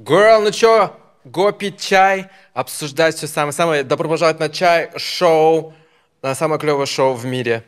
Girl, 0.00 0.40
ну 0.42 0.50
чё, 0.50 0.96
го 1.24 1.52
пить 1.52 1.78
чай, 1.78 2.28
обсуждать 2.54 3.16
все 3.16 3.26
самое-самое. 3.26 3.84
Добро 3.84 4.08
пожаловать 4.08 4.40
на 4.40 4.48
чай 4.48 4.90
шоу. 4.96 5.74
На 6.22 6.34
самое 6.34 6.58
клевое 6.58 6.86
шоу 6.86 7.12
в 7.12 7.26
мире. 7.26 7.62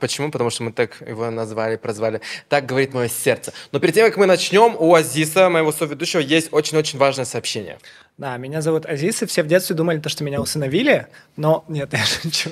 Почему? 0.00 0.32
Потому 0.32 0.50
что 0.50 0.64
мы 0.64 0.72
так 0.72 1.00
его 1.00 1.30
назвали, 1.30 1.76
прозвали. 1.76 2.22
Так 2.48 2.66
говорит 2.66 2.92
мое 2.92 3.06
сердце. 3.06 3.52
Но 3.70 3.78
перед 3.78 3.94
тем, 3.94 4.06
как 4.06 4.16
мы 4.16 4.26
начнем, 4.26 4.74
у 4.76 4.92
Азиса, 4.94 5.48
моего 5.48 5.70
соведущего, 5.70 6.18
есть 6.18 6.52
очень-очень 6.52 6.98
важное 6.98 7.24
сообщение. 7.24 7.78
Да, 8.18 8.36
меня 8.36 8.62
зовут 8.62 8.86
Азис, 8.86 9.22
и 9.22 9.26
все 9.26 9.44
в 9.44 9.46
детстве 9.46 9.76
думали, 9.76 10.02
что 10.04 10.24
меня 10.24 10.40
усыновили, 10.40 11.06
но 11.36 11.64
нет, 11.68 11.90
я 11.92 12.04
шучу. 12.04 12.50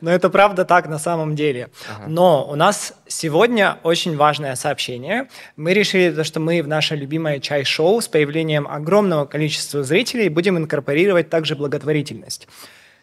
Но 0.00 0.10
это 0.10 0.30
правда 0.30 0.64
так 0.64 0.88
на 0.88 0.98
самом 0.98 1.36
деле. 1.36 1.70
Ага. 1.88 2.08
Но 2.08 2.48
у 2.48 2.56
нас 2.56 2.94
сегодня 3.06 3.78
очень 3.82 4.16
важное 4.16 4.56
сообщение. 4.56 5.28
Мы 5.56 5.72
решили, 5.72 6.22
что 6.24 6.40
мы 6.40 6.62
в 6.62 6.68
наше 6.68 6.96
любимое 6.96 7.38
чай-шоу 7.38 8.00
с 8.00 8.08
появлением 8.08 8.66
огромного 8.66 9.24
количества 9.24 9.82
зрителей 9.82 10.28
будем 10.28 10.58
инкорпорировать 10.58 11.30
также 11.30 11.54
благотворительность. 11.54 12.48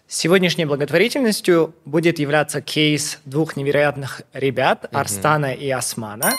Сегодняшней 0.08 0.66
благотворительностью 0.66 1.76
будет 1.86 2.20
являться 2.20 2.62
кейс 2.62 3.20
двух 3.26 3.56
невероятных 3.56 4.24
ребят, 4.34 4.86
угу. 4.86 4.98
Арстана 4.98 5.54
и 5.54 5.70
Османа. 5.70 6.32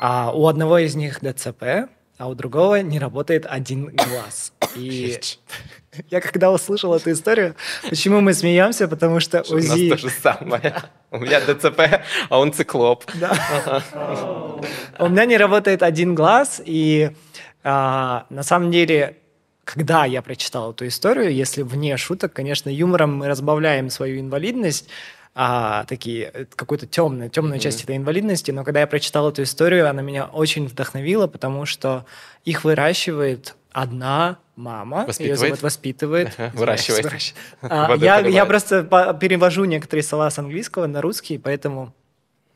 А 0.00 0.30
у 0.32 0.46
одного 0.46 0.78
из 0.78 0.94
них 0.94 1.20
ДЦП, 1.20 1.88
а 2.18 2.28
у 2.28 2.34
другого 2.34 2.82
не 2.82 2.98
работает 2.98 3.46
один 3.48 3.86
глаз. 3.86 4.52
И 4.76 5.18
я 6.10 6.20
когда 6.20 6.50
услышал 6.50 6.94
эту 6.94 7.12
историю, 7.12 7.54
почему 7.88 8.20
мы 8.20 8.34
смеемся, 8.34 8.88
потому 8.88 9.20
что 9.20 9.42
УЗИ... 9.42 9.86
У 9.86 9.90
нас 9.90 10.00
то 10.00 10.08
же 10.08 10.10
самое. 10.10 10.82
У 11.10 11.18
меня 11.18 11.40
ДЦП, 11.40 11.80
а 12.28 12.38
он 12.38 12.52
циклоп. 12.52 13.04
Да. 13.14 13.82
У 14.98 15.08
меня 15.08 15.24
не 15.24 15.36
работает 15.36 15.82
один 15.82 16.14
глаз, 16.14 16.60
и 16.64 17.10
а, 17.64 18.26
на 18.30 18.42
самом 18.42 18.70
деле 18.70 19.16
когда 19.64 20.06
я 20.06 20.22
прочитал 20.22 20.72
эту 20.72 20.86
историю, 20.86 21.30
если 21.30 21.60
вне 21.60 21.98
шуток, 21.98 22.32
конечно, 22.32 22.70
юмором 22.70 23.14
мы 23.18 23.28
разбавляем 23.28 23.90
свою 23.90 24.18
инвалидность, 24.18 24.88
а, 25.34 25.84
такие 25.84 26.30
э, 26.32 26.46
какую-то 26.46 26.86
темную, 26.86 27.28
темную 27.28 27.58
mm-hmm. 27.58 27.62
часть 27.62 27.84
этой 27.84 27.98
инвалидности, 27.98 28.50
но 28.50 28.64
когда 28.64 28.80
я 28.80 28.86
прочитал 28.86 29.28
эту 29.28 29.42
историю, 29.42 29.88
она 29.88 30.00
меня 30.00 30.24
очень 30.24 30.66
вдохновила, 30.66 31.26
потому 31.26 31.66
что 31.66 32.06
их 32.46 32.64
выращивает 32.64 33.56
одна 33.72 34.38
мама, 34.56 35.04
воспитывает. 35.06 35.20
ее 35.20 35.36
зовут 35.36 35.62
воспитывает, 35.62 36.36
выращивает. 36.54 37.06
А, 37.62 37.94
я, 37.96 38.18
я 38.20 38.44
просто 38.46 38.82
перевожу 39.20 39.64
некоторые 39.64 40.02
слова 40.02 40.30
с 40.30 40.38
английского 40.38 40.86
на 40.86 41.00
русский, 41.00 41.38
поэтому 41.38 41.94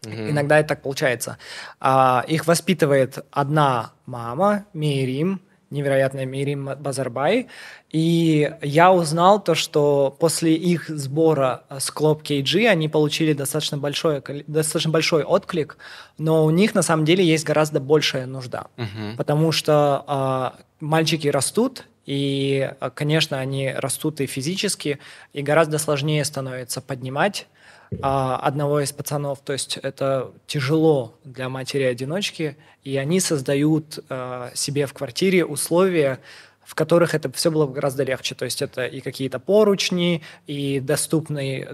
mm-hmm. 0.02 0.30
иногда 0.30 0.58
это 0.58 0.70
так 0.70 0.82
получается. 0.82 1.38
А, 1.80 2.24
их 2.26 2.46
воспитывает 2.46 3.24
одна 3.30 3.92
мама, 4.06 4.66
Мирим, 4.72 5.40
невероятная 5.72 6.26
Мирим 6.26 6.70
Базарбай. 6.78 7.48
И 7.90 8.52
я 8.62 8.92
узнал 8.92 9.42
то, 9.42 9.54
что 9.54 10.14
после 10.18 10.54
их 10.54 10.88
сбора 10.88 11.64
с 11.70 11.90
Club 11.90 12.22
KG 12.22 12.66
они 12.68 12.88
получили 12.88 13.32
достаточно 13.32 13.78
большой, 13.78 14.22
достаточно 14.46 14.90
большой 14.90 15.24
отклик, 15.24 15.78
но 16.18 16.44
у 16.44 16.50
них 16.50 16.74
на 16.74 16.82
самом 16.82 17.04
деле 17.04 17.24
есть 17.24 17.44
гораздо 17.44 17.80
большая 17.80 18.26
нужда. 18.26 18.66
Uh-huh. 18.76 19.16
Потому 19.16 19.52
что 19.52 20.54
э, 20.56 20.62
мальчики 20.82 21.28
растут, 21.28 21.86
и, 22.04 22.72
конечно, 22.94 23.38
они 23.38 23.72
растут 23.72 24.20
и 24.20 24.26
физически, 24.26 24.98
и 25.32 25.42
гораздо 25.42 25.78
сложнее 25.78 26.24
становится 26.24 26.80
поднимать 26.80 27.46
а, 28.02 28.36
одного 28.36 28.80
из 28.80 28.92
пацанов. 28.92 29.40
То 29.44 29.52
есть 29.52 29.76
это 29.76 30.32
тяжело 30.46 31.14
для 31.24 31.48
матери-одиночки, 31.48 32.56
и 32.82 32.96
они 32.96 33.20
создают 33.20 34.00
а, 34.08 34.50
себе 34.54 34.86
в 34.86 34.94
квартире 34.94 35.44
условия, 35.44 36.18
в 36.72 36.74
которых 36.74 37.14
это 37.14 37.30
все 37.32 37.50
было 37.50 37.66
бы 37.66 37.74
гораздо 37.74 38.02
легче. 38.02 38.34
То 38.34 38.46
есть 38.46 38.62
это 38.62 38.86
и 38.86 39.02
какие-то 39.02 39.38
поручни, 39.38 40.22
и 40.46 40.80
доступный 40.80 41.68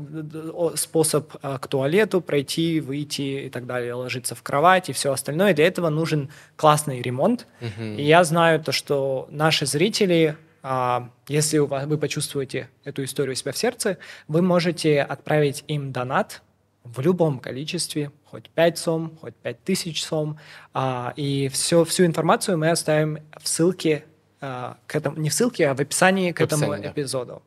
способ 0.74 1.36
а, 1.40 1.58
к 1.58 1.68
туалету 1.68 2.20
пройти, 2.20 2.80
выйти 2.80 3.46
и 3.46 3.48
так 3.48 3.64
далее, 3.64 3.94
ложиться 3.94 4.34
в 4.34 4.42
кровать 4.42 4.88
и 4.88 4.92
все 4.92 5.12
остальное. 5.12 5.54
Для 5.54 5.68
этого 5.68 5.88
нужен 5.88 6.30
классный 6.56 7.00
ремонт. 7.00 7.46
Uh-huh. 7.60 7.94
И 7.94 8.02
я 8.02 8.24
знаю 8.24 8.58
то, 8.58 8.72
что 8.72 9.28
наши 9.30 9.66
зрители 9.66 10.36
а, 10.64 11.10
если 11.28 11.58
вы 11.58 11.96
почувствуете 11.96 12.68
эту 12.82 13.04
историю 13.04 13.34
у 13.34 13.36
себя 13.36 13.52
в 13.52 13.56
сердце, 13.56 13.98
вы 14.26 14.42
можете 14.42 15.00
отправить 15.00 15.62
им 15.68 15.92
донат 15.92 16.42
в 16.82 17.00
любом 17.00 17.38
количестве, 17.38 18.10
хоть 18.24 18.50
5 18.50 18.78
сом, 18.78 19.16
хоть 19.20 19.36
5 19.36 19.62
тысяч 19.62 20.02
сом. 20.02 20.40
А, 20.74 21.12
и 21.14 21.46
все, 21.50 21.84
всю 21.84 22.04
информацию 22.04 22.58
мы 22.58 22.70
оставим 22.70 23.20
в 23.40 23.46
ссылке, 23.46 24.04
к 24.40 24.94
этому, 24.94 25.16
не 25.16 25.30
в 25.30 25.34
ссылке, 25.34 25.68
а 25.68 25.74
в 25.74 25.80
описании 25.80 26.32
к 26.32 26.40
в 26.40 26.44
этому 26.44 26.70
описании, 26.70 26.90
эпизоду. 26.92 27.42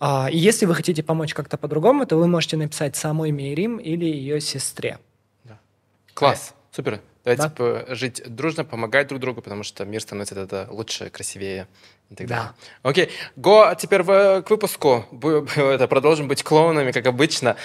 Да. 0.00 0.28
И 0.30 0.38
если 0.38 0.64
вы 0.64 0.74
хотите 0.74 1.02
помочь 1.02 1.34
как-то 1.34 1.58
по-другому, 1.58 2.06
то 2.06 2.16
вы 2.16 2.26
можете 2.26 2.56
написать 2.56 2.96
самой 2.96 3.32
Мейрим 3.32 3.76
или 3.76 4.06
ее 4.06 4.40
сестре. 4.40 4.98
Да. 5.44 5.58
Класс, 6.14 6.54
э, 6.54 6.74
супер. 6.74 7.00
Давайте 7.22 7.42
да? 7.42 7.48
типа, 7.50 7.94
жить 7.94 8.22
дружно, 8.26 8.64
помогать 8.64 9.08
друг 9.08 9.20
другу, 9.20 9.42
потому 9.42 9.62
что 9.62 9.84
мир 9.84 10.00
становится 10.00 10.40
это 10.40 10.66
лучше, 10.70 11.10
красивее 11.10 11.66
и 12.08 12.14
так 12.14 12.26
далее. 12.26 12.52
Да. 12.82 12.88
Окей, 12.88 13.10
го 13.36 13.62
а 13.62 13.74
теперь 13.74 14.02
в, 14.02 14.42
к 14.42 14.48
выпуску. 14.48 15.04
Это, 15.56 15.86
продолжим 15.86 16.28
быть 16.28 16.42
клоунами, 16.42 16.92
как 16.92 17.06
обычно. 17.06 17.56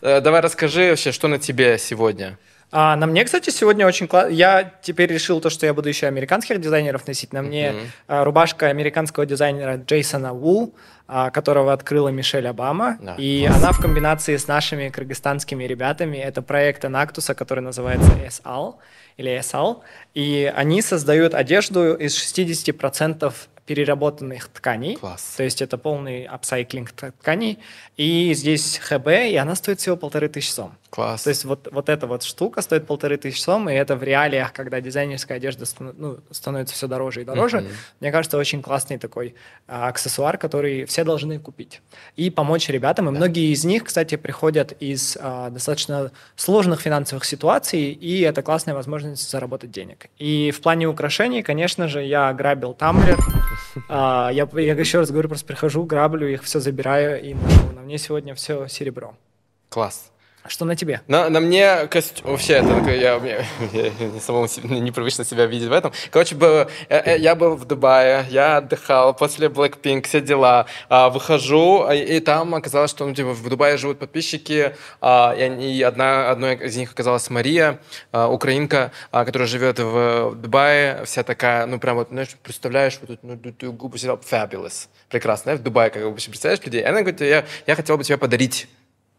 Э, 0.00 0.20
давай 0.20 0.40
расскажи 0.40 0.90
вообще, 0.90 1.10
что 1.10 1.26
на 1.26 1.38
тебе 1.38 1.78
сегодня. 1.78 2.38
А, 2.70 2.96
на 2.96 3.06
мне, 3.06 3.24
кстати, 3.24 3.50
сегодня 3.50 3.86
очень 3.86 4.06
классно. 4.06 4.30
Я 4.30 4.72
теперь 4.82 5.10
решил 5.10 5.40
то, 5.40 5.48
что 5.48 5.64
я 5.64 5.72
буду 5.72 5.88
еще 5.88 6.06
американских 6.06 6.60
дизайнеров 6.60 7.06
носить. 7.06 7.32
На 7.32 7.42
мне 7.42 7.72
mm-hmm. 8.08 8.24
рубашка 8.24 8.66
американского 8.66 9.24
дизайнера 9.24 9.76
Джейсона 9.76 10.34
Вул, 10.34 10.74
а, 11.06 11.30
которого 11.30 11.72
открыла 11.72 12.08
Мишель 12.08 12.46
Обама. 12.46 12.98
Да. 13.00 13.14
И 13.16 13.46
она 13.46 13.72
в 13.72 13.80
комбинации 13.80 14.36
с 14.36 14.46
нашими 14.46 14.90
кыргызстанскими 14.90 15.64
ребятами. 15.64 16.18
Это 16.18 16.42
проект 16.42 16.84
Анактуса, 16.84 17.34
который 17.34 17.60
называется 17.60 18.12
SAL 18.26 18.74
или 19.16 19.38
SAL. 19.38 19.80
И 20.12 20.52
они 20.54 20.82
создают 20.82 21.34
одежду 21.34 21.94
из 21.94 22.14
60% 22.14 23.32
переработанных 23.68 24.48
тканей. 24.48 24.96
Класс. 24.96 25.34
То 25.36 25.42
есть 25.42 25.60
это 25.60 25.76
полный 25.76 26.24
апсайклинг 26.24 26.90
тканей. 26.90 27.58
И 27.98 28.32
здесь 28.32 28.78
ХБ, 28.78 29.08
и 29.08 29.36
она 29.36 29.54
стоит 29.54 29.78
всего 29.78 29.94
полторы 29.94 30.30
тысячи 30.30 30.50
сом. 30.50 30.72
Класс. 30.88 31.24
То 31.24 31.28
есть 31.28 31.44
вот, 31.44 31.68
вот 31.70 31.90
эта 31.90 32.06
вот 32.06 32.22
штука 32.22 32.62
стоит 32.62 32.86
полторы 32.86 33.18
тысячи 33.18 33.40
сом, 33.40 33.68
и 33.68 33.74
это 33.74 33.94
в 33.94 34.02
реалиях, 34.02 34.54
когда 34.54 34.80
дизайнерская 34.80 35.36
одежда 35.36 35.66
ну, 35.80 36.16
становится 36.30 36.74
все 36.74 36.86
дороже 36.86 37.20
и 37.20 37.24
дороже. 37.24 37.58
Mm-hmm. 37.58 37.72
Мне 38.00 38.10
кажется, 38.10 38.38
очень 38.38 38.62
классный 38.62 38.96
такой 38.96 39.34
а, 39.66 39.88
аксессуар, 39.88 40.38
который 40.38 40.86
все 40.86 41.04
должны 41.04 41.38
купить. 41.38 41.82
И 42.16 42.30
помочь 42.30 42.70
ребятам. 42.70 43.10
И 43.10 43.12
да. 43.12 43.16
многие 43.18 43.52
из 43.52 43.64
них, 43.64 43.84
кстати, 43.84 44.16
приходят 44.16 44.72
из 44.80 45.18
а, 45.20 45.50
достаточно 45.50 46.10
сложных 46.36 46.80
финансовых 46.80 47.26
ситуаций, 47.26 47.92
и 47.92 48.22
это 48.22 48.40
классная 48.40 48.74
возможность 48.74 49.30
заработать 49.30 49.70
денег. 49.70 50.06
И 50.16 50.52
в 50.52 50.62
плане 50.62 50.86
украшений, 50.86 51.42
конечно 51.42 51.86
же, 51.86 52.02
я 52.02 52.32
грабил 52.32 52.72
Тамблер. 52.72 53.18
А, 53.88 54.30
я, 54.32 54.48
я 54.54 54.74
еще 54.74 54.98
раз 54.98 55.10
говорю, 55.10 55.28
просто 55.28 55.46
прихожу, 55.46 55.84
граблю 55.84 56.26
их, 56.26 56.42
все 56.42 56.60
забираю 56.60 57.22
и 57.22 57.34
ношу. 57.34 57.72
На 57.74 57.82
мне 57.82 57.98
сегодня 57.98 58.34
все 58.34 58.66
серебро. 58.68 59.14
Класс. 59.68 60.10
Что 60.48 60.64
на 60.64 60.74
тебе? 60.76 61.02
На, 61.06 61.28
на 61.28 61.40
мне 61.40 61.86
костюм... 61.88 62.30
Вообще, 62.30 62.54
это 62.54 62.74
такое, 62.74 62.96
я, 63.00 63.16
я, 63.16 63.44
я 63.72 64.20
самому 64.20 64.48
непривычно 64.64 65.24
себя 65.24 65.46
видеть 65.46 65.68
в 65.68 65.72
этом. 65.72 65.92
Короче, 66.10 66.34
был, 66.34 66.66
я, 66.88 67.02
э, 67.04 67.18
я 67.18 67.34
был 67.34 67.54
в 67.54 67.66
Дубае, 67.66 68.24
я 68.30 68.56
отдыхал 68.56 69.14
после 69.14 69.48
Blackpink, 69.48 70.06
все 70.06 70.20
дела. 70.20 70.66
А, 70.88 71.10
выхожу, 71.10 71.84
а, 71.86 71.94
и 71.94 72.20
там 72.20 72.54
оказалось, 72.54 72.90
что 72.90 73.06
ну, 73.06 73.14
типа, 73.14 73.34
в 73.34 73.48
Дубае 73.48 73.76
живут 73.76 73.98
подписчики, 73.98 74.74
а, 75.00 75.34
и, 75.36 75.78
и 75.78 75.82
одна, 75.82 76.30
одной 76.30 76.56
из 76.56 76.76
них 76.76 76.92
оказалась 76.92 77.28
Мария, 77.28 77.80
а, 78.12 78.28
украинка, 78.28 78.92
а, 79.10 79.24
которая 79.24 79.48
живет 79.48 79.78
в 79.78 80.34
Дубае, 80.34 81.04
вся 81.04 81.22
такая, 81.22 81.66
ну, 81.66 81.78
прям 81.78 81.96
вот, 81.96 82.08
знаешь, 82.08 82.36
представляешь, 82.42 82.98
вот 83.00 83.20
тут, 83.20 83.62
ну, 83.62 83.72
губы 83.72 83.98
сидел, 83.98 84.16
fabulous, 84.16 84.88
прекрасно, 85.10 85.56
в 85.56 85.62
Дубае, 85.62 85.90
как 85.90 86.02
бы, 86.02 86.12
представляешь 86.12 86.64
людей. 86.64 86.82
Она 86.82 87.00
говорит, 87.00 87.20
я, 87.20 87.44
я 87.66 87.74
хотела 87.74 87.98
бы 87.98 88.04
тебе 88.04 88.16
подарить 88.16 88.66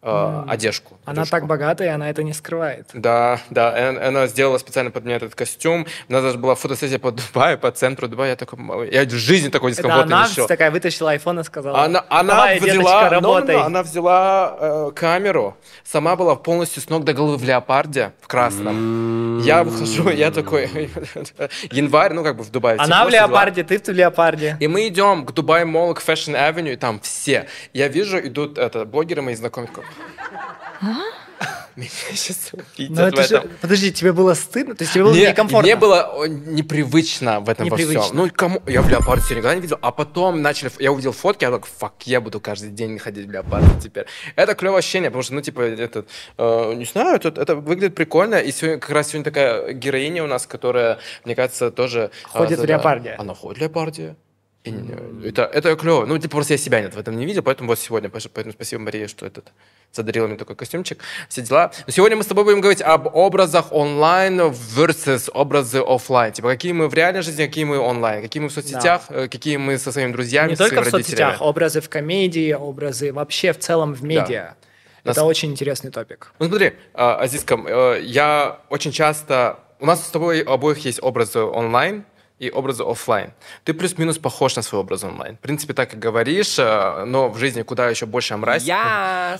э, 0.02 0.44
одежку. 0.48 0.98
Она 1.06 1.22
одежку. 1.22 1.32
так 1.32 1.48
богата, 1.48 1.84
и 1.84 1.88
она 1.88 2.10
это 2.10 2.24
не 2.24 2.34
скрывает. 2.34 2.88
Да, 2.94 3.40
да. 3.50 3.90
Она, 4.08 4.28
сделала 4.28 4.58
специально 4.58 4.92
под 4.92 5.06
меня 5.06 5.18
этот 5.18 5.36
костюм. 5.36 5.86
У 6.08 6.14
нас 6.14 6.24
даже 6.24 6.38
была 6.38 6.56
фотосессия 6.56 7.00
по 7.00 7.12
Дубаю, 7.12 7.58
по 7.58 7.72
центру 7.72 8.08
Дубая. 8.08 8.32
Я 8.32 8.36
такой, 8.36 8.92
я 8.92 9.06
в 9.06 9.12
жизни 9.12 9.50
такой 9.50 9.72
дискомфорт 9.72 10.08
не 10.08 10.14
она 10.14 10.28
такая 10.48 10.72
вытащила 10.72 11.12
айфон 11.12 11.40
и 11.40 11.44
сказала, 11.44 11.84
она, 11.84 12.06
она 12.10 12.34
Давай, 12.34 12.60
взяла, 12.60 12.74
деточка, 12.74 13.10
работай. 13.10 13.56
No, 13.56 13.60
no, 13.60 13.66
она 13.66 13.84
взяла 13.84 14.58
э, 14.60 14.92
камеру, 14.96 15.58
сама 15.84 16.16
была 16.16 16.36
полностью 16.36 16.82
с 16.82 16.90
ног 16.90 17.04
до 17.04 17.14
головы 17.14 17.38
в 17.38 17.44
леопарде, 17.44 18.14
в 18.22 18.28
красном. 18.28 19.40
Я 19.40 19.64
выхожу, 19.64 20.10
я 20.10 20.32
такой, 20.32 20.70
январь, 21.72 22.14
ну 22.14 22.24
как 22.24 22.36
бы 22.36 22.44
в 22.44 22.52
Дубае. 22.52 22.78
Она 22.78 23.06
в 23.06 23.10
леопарде, 23.10 23.64
ты 23.64 23.80
в 23.80 23.96
леопарде. 23.96 24.58
И 24.60 24.68
мы 24.68 24.88
идем 24.88 25.26
к 25.26 25.32
Dubai 25.32 25.66
Mall, 25.66 25.94
к 25.94 26.02
Fashion 26.02 26.36
Avenue, 26.36 26.74
и 26.74 26.76
там 26.76 27.00
все. 27.00 27.48
Я 27.74 27.88
вижу, 27.88 28.20
идут 28.20 28.58
это, 28.58 28.86
блогеры 28.86 29.22
мои 29.22 29.36
знакомые, 29.36 29.72
а? 30.82 30.86
Меня 31.76 31.88
сейчас 32.14 32.50
увидят 32.52 32.98
Но 32.98 33.04
в 33.06 33.08
это 33.08 33.24
же-. 33.24 33.42
Подожди, 33.62 33.94
тебе 33.94 34.12
было 34.12 34.34
стыдно? 34.34 34.76
То 34.76 34.84
есть 34.84 34.94
тебе 34.94 35.06
было 35.06 35.14
Мне, 35.14 35.28
некомфортно? 35.30 35.62
мне 35.66 35.76
было 35.78 36.28
непривычно 36.28 37.40
в 37.40 37.48
этом 37.48 37.70
во 37.70 37.78
Непривычно. 37.78 38.02
всем. 38.04 38.16
Ну, 38.18 38.30
кому... 38.36 38.62
Я 38.68 38.82
в 38.82 38.90
леопарде 38.90 39.24
всё 39.24 39.36
никогда 39.36 39.56
не 39.56 39.62
видел, 39.62 39.78
а 39.82 39.92
потом 39.92 40.42
начали... 40.42 40.70
Я 40.80 40.92
увидел 40.92 41.14
фотки, 41.14 41.46
я 41.46 41.52
такой, 41.52 41.70
fuck, 41.80 41.94
я 42.04 42.20
буду 42.20 42.42
каждый 42.42 42.72
день 42.72 43.00
ходить 43.00 43.28
в 43.28 43.32
леопарде 43.32 43.70
теперь. 43.82 44.06
Это 44.36 44.56
клевое 44.56 44.80
ощущение, 44.80 45.10
потому 45.10 45.24
что, 45.24 45.34
ну, 45.36 45.42
типа, 45.42 45.62
этот, 45.62 46.10
э, 46.38 46.74
не 46.74 46.84
знаю, 46.86 47.16
это, 47.16 47.30
это 47.42 47.56
выглядит 47.56 47.96
прикольно, 47.96 48.36
и 48.36 48.52
сегодня, 48.52 48.80
как 48.80 48.90
раз 48.90 49.08
сегодня 49.08 49.24
такая 49.24 49.72
героиня 49.72 50.24
у 50.26 50.28
нас, 50.28 50.46
которая, 50.46 51.00
мне 51.24 51.36
кажется, 51.36 51.72
тоже... 51.72 52.12
э, 52.34 52.38
Ходит 52.38 52.58
в 52.60 52.62
за- 52.62 52.68
леопарде. 52.68 53.16
Она 53.18 53.34
ходит 53.34 53.58
в 53.58 53.62
леопарде. 53.62 54.16
И 54.66 54.74
это, 55.26 55.44
это 55.44 55.76
клево. 55.78 56.06
Ну, 56.06 56.18
типа, 56.18 56.32
просто 56.32 56.54
я 56.54 56.58
себя 56.58 56.82
нет 56.82 56.94
в 56.94 57.00
этом 57.00 57.16
не 57.18 57.26
видел, 57.26 57.42
поэтому 57.44 57.70
вот 57.70 57.80
сегодня, 57.80 58.10
поэтому 58.10 58.52
спасибо, 58.52 58.82
Мария, 58.82 59.08
что 59.08 59.26
этот 59.26 59.54
задарила 59.94 60.28
мне 60.28 60.36
такой 60.36 60.56
костюмчик, 60.56 61.00
все 61.30 61.42
дела. 61.42 61.72
Но 61.88 61.94
сегодня 61.94 62.18
мы 62.18 62.24
с 62.24 62.28
тобой 62.28 62.44
будем 62.44 62.60
говорить 62.60 62.82
об 62.82 63.08
образах 63.16 63.72
онлайн 63.72 64.40
versus 64.42 65.30
образы 65.34 65.80
оффлайн. 65.80 66.34
Типа, 66.34 66.50
какие 66.50 66.74
мы 66.74 66.90
в 66.90 66.94
реальной 66.94 67.22
жизни, 67.22 67.46
какие 67.46 67.64
мы 67.64 67.80
онлайн, 67.80 68.22
какие 68.22 68.44
мы 68.44 68.50
в 68.50 68.52
соцсетях, 68.52 69.04
э, 69.10 69.28
какие 69.30 69.58
мы 69.58 69.78
со 69.78 69.92
своими 69.92 70.12
друзьями, 70.12 70.52
Не 70.52 70.56
только 70.58 70.82
в 70.84 70.90
соцсетях, 70.90 71.42
образы 71.42 71.80
в 71.80 71.90
комедии, 71.90 72.52
образы 72.54 73.14
вообще 73.14 73.54
в 73.54 73.60
целом 73.60 73.94
в 73.94 74.04
медиа. 74.04 74.56
Нас- 75.06 75.16
Это 75.16 75.24
очень 75.24 75.52
интересный 75.52 75.92
топик. 75.92 76.34
Ну 76.40 76.48
смотри, 76.48 76.74
а, 76.94 77.16
Азизка, 77.16 77.58
э, 77.66 78.02
я 78.04 78.60
очень 78.70 78.92
часто... 78.92 79.60
У 79.80 79.86
нас 79.86 80.06
с 80.06 80.10
тобой 80.10 80.42
обоих 80.42 80.80
есть 80.80 81.02
образы 81.02 81.40
онлайн 81.40 82.04
и 82.40 82.50
образы 82.50 82.84
оффлайн. 82.84 83.32
Ты 83.66 83.74
плюс-минус 83.74 84.18
похож 84.18 84.56
на 84.56 84.62
свой 84.62 84.82
образ 84.82 85.04
онлайн. 85.04 85.36
В 85.36 85.40
принципе, 85.40 85.74
так 85.74 85.94
и 85.94 85.98
говоришь, 85.98 86.58
э, 86.58 87.04
но 87.06 87.30
в 87.30 87.38
жизни 87.38 87.62
куда 87.64 87.90
еще 87.90 88.06
больше 88.06 88.36
мразь. 88.38 88.64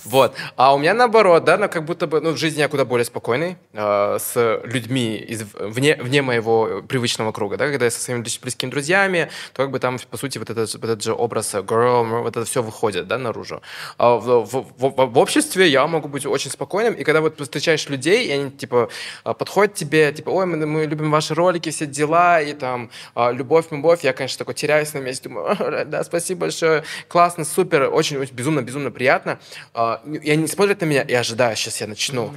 Вот. 0.04 0.34
А 0.56 0.74
у 0.74 0.78
меня 0.78 0.94
наоборот, 0.94 1.44
да, 1.44 1.56
ну, 1.56 1.68
как 1.68 1.84
будто 1.84 2.06
бы, 2.06 2.20
ну, 2.20 2.30
в 2.32 2.36
жизни 2.36 2.60
я 2.60 2.68
куда 2.68 2.84
более 2.84 3.04
спокойный, 3.04 3.56
э, 3.72 4.18
с 4.20 4.60
людьми 4.64 5.16
из, 5.16 5.42
вне, 5.54 5.96
вне 5.96 6.22
моего 6.22 6.82
привычного 6.88 7.32
круга, 7.32 7.56
да, 7.56 7.68
когда 7.68 7.86
я 7.86 7.90
со 7.90 8.00
своими 8.00 8.22
близ- 8.22 8.38
близкими 8.40 8.70
друзьями, 8.70 9.30
то 9.52 9.62
как 9.62 9.70
бы 9.70 9.78
там, 9.78 9.98
по 10.10 10.16
сути, 10.16 10.38
вот 10.38 10.50
этот, 10.50 10.72
вот 10.74 10.84
этот 10.84 11.02
же 11.02 11.12
образ 11.14 11.54
э, 11.54 11.58
girl, 11.60 12.22
вот 12.22 12.36
это 12.36 12.44
все 12.44 12.62
выходит, 12.62 13.06
да, 13.08 13.18
наружу. 13.18 13.62
А 13.98 14.16
в, 14.16 14.44
в- 14.44 14.66
в- 14.78 15.06
в 15.12 15.18
обществе 15.18 15.66
я 15.68 15.86
могу 15.86 16.08
быть 16.08 16.26
очень 16.26 16.50
спокойным, 16.50 16.94
и 16.94 17.04
когда 17.04 17.20
вот 17.20 17.40
встречаешь 17.40 17.88
людей, 17.88 18.26
и 18.28 18.30
они, 18.32 18.50
типа, 18.50 18.88
а, 19.24 19.34
подходят 19.34 19.74
тебе, 19.74 20.12
типа, 20.12 20.30
ой, 20.30 20.46
мы, 20.46 20.66
мы 20.66 20.84
любим 20.86 21.10
ваши 21.10 21.34
ролики, 21.34 21.70
все 21.70 21.86
дела, 21.86 22.40
и 22.42 22.52
там, 22.52 22.89
а, 23.14 23.30
любовь, 23.32 23.66
любовь, 23.70 24.02
я, 24.04 24.12
конечно, 24.12 24.38
такой 24.38 24.54
теряюсь 24.54 24.92
на 24.94 24.98
месте, 24.98 25.28
думаю, 25.28 25.56
да, 25.86 26.04
спасибо 26.04 26.40
большое, 26.42 26.84
классно, 27.08 27.44
супер, 27.44 27.82
очень, 27.92 28.16
очень 28.18 28.34
безумно, 28.34 28.62
безумно 28.62 28.90
приятно. 28.90 29.38
А, 29.74 30.02
И 30.04 30.30
они 30.30 30.46
смотрят 30.46 30.80
на 30.80 30.86
меня 30.86 31.02
и 31.02 31.14
ожидают, 31.14 31.58
сейчас 31.58 31.80
я 31.80 31.86
начну. 31.86 32.32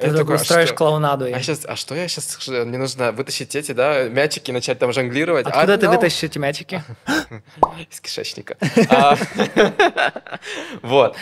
Ты 0.00 0.06
Я 0.06 0.14
такой 0.14 0.38
такой, 0.38 0.64
а 0.64 0.66
клоунаду. 0.74 1.26
А, 1.26 1.40
сейчас, 1.40 1.66
а 1.66 1.76
что 1.76 1.94
я 1.94 2.08
сейчас? 2.08 2.48
Мне 2.48 2.78
нужно 2.78 3.12
вытащить 3.12 3.54
эти, 3.54 3.72
да, 3.72 4.04
мячики, 4.08 4.50
начать 4.50 4.78
там 4.78 4.92
жонглировать. 4.92 5.46
Откуда 5.46 5.74
А, 5.74 5.78
ты 5.78 5.86
no. 5.86 5.90
вытащишь 5.90 6.24
эти 6.24 6.38
мячики? 6.38 6.82
Из 7.90 8.00
кишечника. 8.00 8.56
А, 8.88 9.16
Вот. 10.82 11.16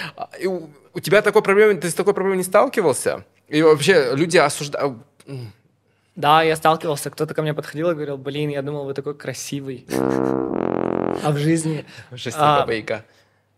У 0.93 1.01
тебя 1.01 1.21
такой 1.23 1.43
проблемы, 1.43 1.75
ты 1.75 1.91
с 1.91 1.95
такой 1.95 2.15
проблемой 2.15 2.39
не 2.39 2.45
сталкивался? 2.45 3.25
И 3.49 3.61
вообще 3.63 4.13
люди 4.15 4.39
осуждают... 4.39 4.99
Да, 6.17 6.43
я 6.43 6.57
сталкивался. 6.57 7.11
Кто-то 7.11 7.35
ко 7.35 7.43
мне 7.43 7.55
подходил 7.55 7.91
и 7.91 7.95
говорил, 7.95 8.19
блин, 8.19 8.51
я 8.51 8.63
думал, 8.63 8.85
вы 8.85 8.95
такой 8.95 9.15
красивый. 9.15 9.87
А 9.89 11.31
в 11.31 11.37
жизни... 11.37 11.85
Жесть, 12.13 12.37
А. 12.39 12.61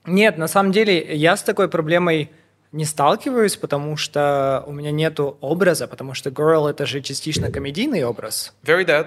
Нет, 0.04 0.36
на 0.38 0.48
самом 0.48 0.72
деле 0.72 1.14
я 1.14 1.36
с 1.36 1.42
такой 1.42 1.68
проблемой 1.68 2.30
не 2.72 2.84
сталкиваюсь, 2.84 3.56
потому 3.56 3.96
что 3.96 4.64
у 4.66 4.72
меня 4.72 4.90
нету 4.90 5.36
образа, 5.40 5.86
потому 5.86 6.14
что 6.14 6.30
girl 6.30 6.68
это 6.68 6.86
же 6.86 7.00
частично 7.02 7.50
комедийный 7.50 8.04
образ. 8.04 8.54
Very 8.64 8.84
dead. 8.84 9.06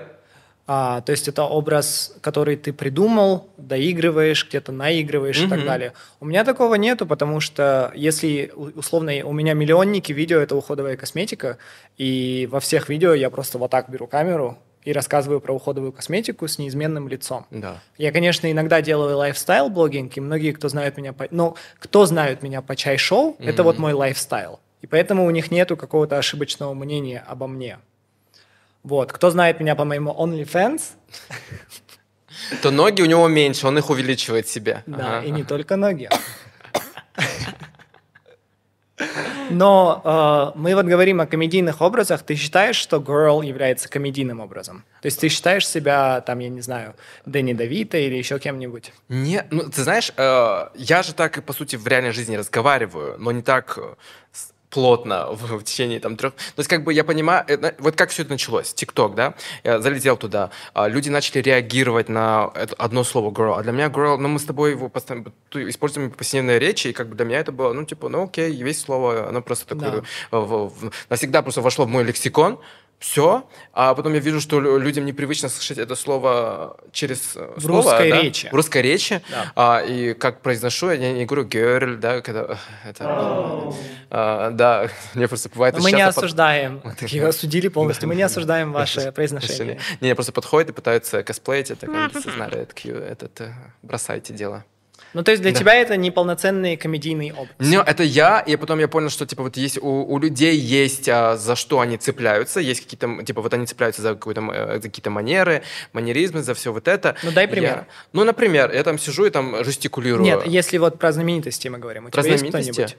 А, 0.67 1.01
то 1.01 1.11
есть 1.11 1.27
это 1.27 1.43
образ, 1.43 2.15
который 2.21 2.55
ты 2.55 2.73
придумал, 2.73 3.49
доигрываешь, 3.57 4.47
где-то 4.47 4.71
наигрываешь 4.71 5.39
и 5.39 5.47
так 5.47 5.63
далее. 5.63 5.93
У 6.19 6.25
меня 6.25 6.43
такого 6.43 6.75
нету, 6.75 7.05
потому 7.05 7.39
что 7.39 7.91
если 7.93 8.51
условно 8.55 9.11
у 9.25 9.31
меня 9.31 9.53
миллионники 9.53 10.11
видео 10.11 10.39
это 10.39 10.55
уходовая 10.55 10.97
косметика, 10.97 11.59
и 11.97 12.47
во 12.51 12.59
всех 12.59 12.89
видео 12.89 13.13
я 13.13 13.29
просто 13.29 13.59
вот 13.59 13.69
так 13.69 13.89
беру 13.89 14.07
камеру 14.07 14.57
и 14.83 14.91
рассказываю 14.91 15.39
про 15.39 15.53
уходовую 15.53 15.91
косметику 15.91 16.47
с 16.47 16.57
неизменным 16.57 17.07
лицом. 17.07 17.45
Да. 17.51 17.79
Я, 17.97 18.11
конечно, 18.11 18.51
иногда 18.51 18.81
делаю 18.81 19.17
lifestyle-blogging, 19.17 20.13
и 20.15 20.21
многие, 20.21 20.51
кто 20.51 20.69
знают 20.69 20.97
меня 20.97 21.13
по... 21.13 21.27
Ну, 21.31 21.55
кто 21.79 22.05
знают 22.05 22.43
меня 22.43 22.61
по 22.61 22.75
Chai 22.75 23.02
Show, 23.02 23.35
это 23.39 23.63
вот 23.63 23.77
мой 23.77 23.93
lifestyle. 23.93 24.59
И 24.81 24.87
поэтому 24.87 25.25
у 25.25 25.31
них 25.31 25.49
нету 25.51 25.75
какого-то 25.75 26.17
ошибочного 26.17 26.73
мнения 26.75 27.23
обо 27.27 27.47
мне. 27.47 27.79
Вот. 28.85 29.11
Кто 29.11 29.31
знает 29.31 29.59
меня 29.59 29.75
по 29.75 29.83
моему 29.83 30.11
OnlyFans, 30.11 30.81
То 32.61 32.69
ноги 32.71 33.01
у 33.01 33.05
него 33.05 33.27
меньше, 33.27 33.65
он 33.67 33.77
их 33.79 33.89
увеличивает 33.89 34.47
себе. 34.47 34.83
да, 34.85 35.17
Ага. 35.17 35.25
и 35.27 35.31
не 35.31 35.43
только 35.43 35.75
ноги. 35.75 36.07
Но 39.49 40.01
э, 40.55 40.57
мы 40.59 40.73
вот 40.75 40.85
говорим 40.85 41.19
о 41.21 41.25
комедийных 41.27 41.81
образах. 41.81 42.23
Ты 42.23 42.35
считаешь, 42.35 42.75
что 42.77 42.97
girl 42.97 43.45
является 43.45 43.89
комедийным 43.89 44.39
образом? 44.39 44.83
То 45.01 45.07
есть 45.07 45.19
ты 45.19 45.29
считаешь 45.29 45.67
себя, 45.67 46.21
там, 46.21 46.39
я 46.39 46.49
не 46.49 46.61
знаю, 46.61 46.95
Дэнни 47.25 47.53
Давита 47.53 47.97
или 47.97 48.15
еще 48.15 48.39
кем-нибудь? 48.39 48.91
Не, 49.09 49.45
ну 49.51 49.69
ты 49.69 49.83
знаешь, 49.83 50.11
э, 50.15 50.67
я 50.75 51.03
же 51.03 51.13
так 51.13 51.37
и 51.37 51.41
по 51.41 51.53
сути 51.53 51.75
в 51.75 51.85
реальной 51.87 52.11
жизни 52.11 52.35
разговариваю, 52.37 53.15
но 53.19 53.31
не 53.31 53.41
так 53.41 53.77
э, 53.77 53.95
плотно 54.75 55.27
в, 55.31 55.57
в 55.59 55.63
течение 55.63 56.01
там 56.01 56.17
трех. 56.17 56.33
То 56.33 56.59
есть 56.59 56.69
как 56.69 56.83
бы 56.83 56.91
я 56.93 57.05
понимаю, 57.05 57.45
э, 57.47 57.71
вот 57.79 57.95
как 57.95 58.09
все 58.09 58.23
это 58.23 58.31
началось, 58.31 58.73
ТикТок, 58.73 59.15
да, 59.15 59.33
я 59.63 59.79
залетел 59.79 60.17
туда, 60.17 60.49
а, 60.73 60.89
люди 60.89 61.07
начали 61.07 61.41
реагировать 61.41 62.09
на 62.09 62.47
одно 62.77 63.05
слово 63.05 63.31
girl, 63.31 63.57
а 63.57 63.63
для 63.63 63.71
меня 63.71 63.87
girl, 63.87 64.17
ну 64.17 64.27
мы 64.27 64.37
с 64.37 64.43
тобой 64.43 64.71
его 64.71 64.89
постоянно 64.89 65.31
используем 65.53 66.11
в 66.11 66.17
повседневной 66.17 66.59
речи, 66.59 66.89
и 66.89 66.93
как 66.93 67.07
бы 67.07 67.15
для 67.15 67.25
меня 67.25 67.39
это 67.39 67.53
было, 67.53 67.71
ну 67.71 67.85
типа, 67.85 68.09
ну 68.09 68.23
окей, 68.25 68.51
есть 68.51 68.81
слово, 68.81 69.29
оно 69.29 69.41
просто 69.41 69.65
такое 69.65 69.91
Да. 69.91 69.97
э, 70.31 70.37
в- 70.41 70.67
в- 70.67 70.91
навсегда 71.09 71.41
просто 71.41 71.61
вошло 71.61 71.85
в 71.85 71.87
мой 71.87 72.03
лексикон. 72.03 72.59
Все, 72.99 73.47
а 73.73 73.93
потом 73.93 74.13
я 74.13 74.19
вижу, 74.19 74.39
что 74.41 74.59
лю- 74.59 74.77
людям 74.79 75.05
непривычно 75.05 75.49
слышать 75.49 75.77
это 75.77 75.95
слово 75.95 76.77
через 76.91 77.35
э, 77.35 77.53
В 77.57 77.61
слово, 77.61 77.83
русской 77.83 78.09
да, 78.09 78.21
речи. 78.21 78.49
в 78.51 78.55
русской 78.55 78.81
речи. 78.81 79.21
Да. 79.29 79.51
А, 79.55 79.81
и 79.83 80.13
как 80.13 80.41
произношу, 80.41 80.89
я 80.89 81.11
не 81.11 81.25
говорю 81.25 81.45
girl, 81.47 81.97
да, 81.97 82.21
когда 82.21 82.57
это, 82.85 83.73
а, 84.09 84.49
да, 84.51 84.89
мне 85.13 85.27
просто 85.27 85.49
бывает. 85.49 85.77
Мы 85.79 85.91
не 85.91 85.99
я 85.99 86.07
под- 86.07 86.17
осуждаем. 86.17 86.81
Такие 86.99 87.25
осудили 87.27 87.67
полностью. 87.67 88.07
Мы 88.07 88.15
не 88.15 88.23
осуждаем 88.23 88.71
ваше 88.73 89.11
произношение. 89.11 89.79
Не, 90.01 90.15
просто 90.15 90.31
подходит 90.31 90.69
и 90.69 90.73
пытаются 90.73 91.21
косплеить, 91.21 91.71
это 91.71 91.87
как 91.87 92.11
бы, 92.13 92.19
знали, 92.21 92.57
это 92.59 92.89
этот, 93.11 93.41
э, 93.41 93.53
бросайте 93.83 94.33
дело. 94.33 94.63
Ну, 95.15 95.23
то 95.23 95.31
есть 95.31 95.41
для 95.41 95.51
Да. 95.53 95.59
тебя 95.59 95.73
это 95.75 95.95
неполноценный 95.95 96.75
комедийный 96.75 97.31
образ. 97.31 97.55
Не, 97.57 97.77
это 97.77 98.03
я, 98.03 98.41
и 98.41 98.57
потом 98.57 98.79
я 98.79 98.87
понял, 98.89 99.09
что 99.09 99.25
типа 99.25 99.43
вот 99.43 99.55
есть 99.55 99.77
у, 99.81 99.87
у 100.03 100.19
людей 100.19 100.57
есть 100.57 101.07
а, 101.07 101.37
за 101.37 101.55
что 101.55 101.79
они 101.79 101.97
цепляются, 101.97 102.59
есть 102.59 102.81
какие-то 102.81 103.23
типа 103.23 103.41
вот 103.41 103.53
они 103.53 103.65
цепляются 103.65 104.01
за 104.01 104.09
э, 104.11 104.73
за 104.75 104.81
какие-то 104.81 105.09
манеры, 105.09 105.63
манеризмы, 105.93 106.43
за 106.43 106.53
все 106.53 106.73
вот 106.73 106.89
это. 106.89 107.15
Ну, 107.23 107.31
дай 107.31 107.45
Я- 107.45 107.49
пример. 107.49 107.85
ну, 108.11 108.25
например, 108.25 108.73
я 108.73 108.83
там 108.83 108.99
сижу 108.99 109.25
и 109.25 109.29
там 109.29 109.63
жестикулирую. 109.63 110.21
Нет, 110.25 110.45
если 110.45 110.77
вот 110.77 110.99
про 110.99 111.13
знаменитости 111.13 111.69
мы 111.69 111.77
говорим. 111.77 112.07
У 112.07 112.09
Про 112.09 112.21
тебя 112.21 112.33
есть 112.33 112.47
кто-нибудь? 112.49 112.97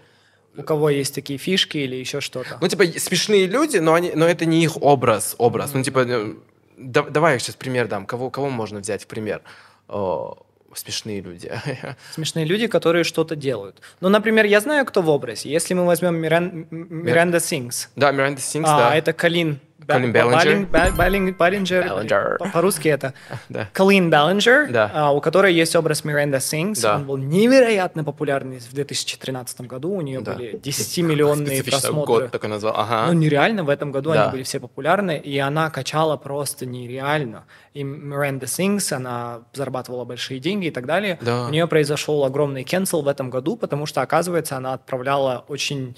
У 0.57 0.63
кого 0.63 0.89
есть 0.89 1.15
такие 1.15 1.39
фишки 1.39 1.77
или 1.77 1.97
еще 1.97 2.23
что-то? 2.23 2.57
Ну, 2.63 2.67
типа, 2.69 2.85
смешные 2.99 3.47
люди, 3.47 3.77
но, 3.77 3.93
они, 3.93 4.13
но 4.15 4.27
это 4.27 4.47
не 4.47 4.65
их 4.65 4.81
образ, 4.83 5.35
образ. 5.37 5.75
Ну, 5.75 5.83
типа, 5.83 5.99
э, 6.09 6.33
да- 6.79 7.03
давай 7.03 7.35
я 7.35 7.39
сейчас 7.39 7.57
пример 7.57 7.89
дам. 7.89 8.07
Кого, 8.07 8.31
кого 8.31 8.49
можно 8.49 8.81
взять 8.81 9.03
в 9.05 9.07
пример? 9.07 9.43
О, 9.87 10.39
смешные 10.79 11.21
люди. 11.21 11.51
Смешные 12.13 12.45
люди, 12.45 12.67
которые 12.67 13.05
что-то 13.05 13.37
делают. 13.37 13.81
Ну, 14.01 14.09
например, 14.09 14.45
я 14.45 14.61
знаю, 14.61 14.85
кто 14.87 15.03
в 15.03 15.09
образе. 15.09 15.51
Если 15.51 15.75
мы 15.75 15.85
возьмем 15.87 16.15
Миран- 16.17 16.67
Миранда 16.71 17.41
Сингс, 17.41 17.91
да, 17.97 18.11
Миранда 18.13 18.41
Сингс, 18.41 18.69
а, 18.71 18.91
да. 18.91 18.95
это 18.97 19.13
Колин 19.13 19.59
Ба- 19.76 19.76
Колин 19.87 20.13
Беллинджер. 20.13 20.67
Беллинджер. 20.97 22.39
По- 22.39 22.49
По-русски 22.49 22.89
это. 22.89 23.15
Да. 23.49 23.69
Колин 23.73 24.11
Баллинджер, 24.11 24.71
Да. 24.71 24.91
а, 24.95 25.11
у 25.13 25.21
которой 25.21 25.55
есть 25.55 25.75
образ 25.77 26.05
Миранда 26.05 26.41
Сингс. 26.41 26.81
Да. 26.81 26.97
Он 26.97 27.05
был 27.05 27.17
невероятно 27.17 28.03
популярный 28.05 28.59
в 28.59 28.73
2013 28.73 29.63
году. 29.63 29.91
У 29.93 30.01
нее 30.01 30.21
Да. 30.21 30.35
были 30.35 30.57
10-миллионные 30.59 31.47
Специфично 31.47 31.81
просмотры. 31.81 32.07
год 32.23 32.31
такой 32.31 32.49
назвал. 32.49 32.75
Ага. 32.77 33.07
Ну, 33.09 33.13
нереально, 33.15 33.65
в 33.65 33.69
этом 33.69 33.93
году 33.93 34.13
Да. 34.13 34.25
они 34.25 34.33
были 34.33 34.43
все 34.43 34.61
популярны, 34.61 35.19
и 35.19 35.39
она 35.39 35.71
качала 35.71 36.17
просто 36.17 36.67
нереально. 36.67 37.45
И 37.75 37.83
Миранда 37.83 38.47
Сингс, 38.47 38.93
она 38.93 39.43
зарабатывала 39.53 40.05
большие 40.05 40.41
деньги 40.41 40.67
и 40.67 40.71
так 40.71 40.87
далее. 40.87 41.19
Да. 41.21 41.47
У 41.47 41.51
нее 41.51 41.67
произошел 41.67 42.25
огромный 42.25 42.63
cancel 42.65 43.03
в 43.03 43.09
этом 43.09 43.31
году, 43.31 43.57
потому 43.57 43.87
что, 43.87 44.01
оказывается, 44.03 44.57
она 44.57 44.73
отправляла 44.73 45.45
очень 45.49 45.97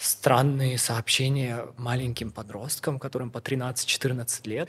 странные 0.00 0.78
сообщения 0.78 1.66
маленьким 1.76 2.30
подросткам, 2.30 2.98
которым 2.98 3.30
по 3.30 3.38
13-14 3.38 4.48
лет. 4.48 4.68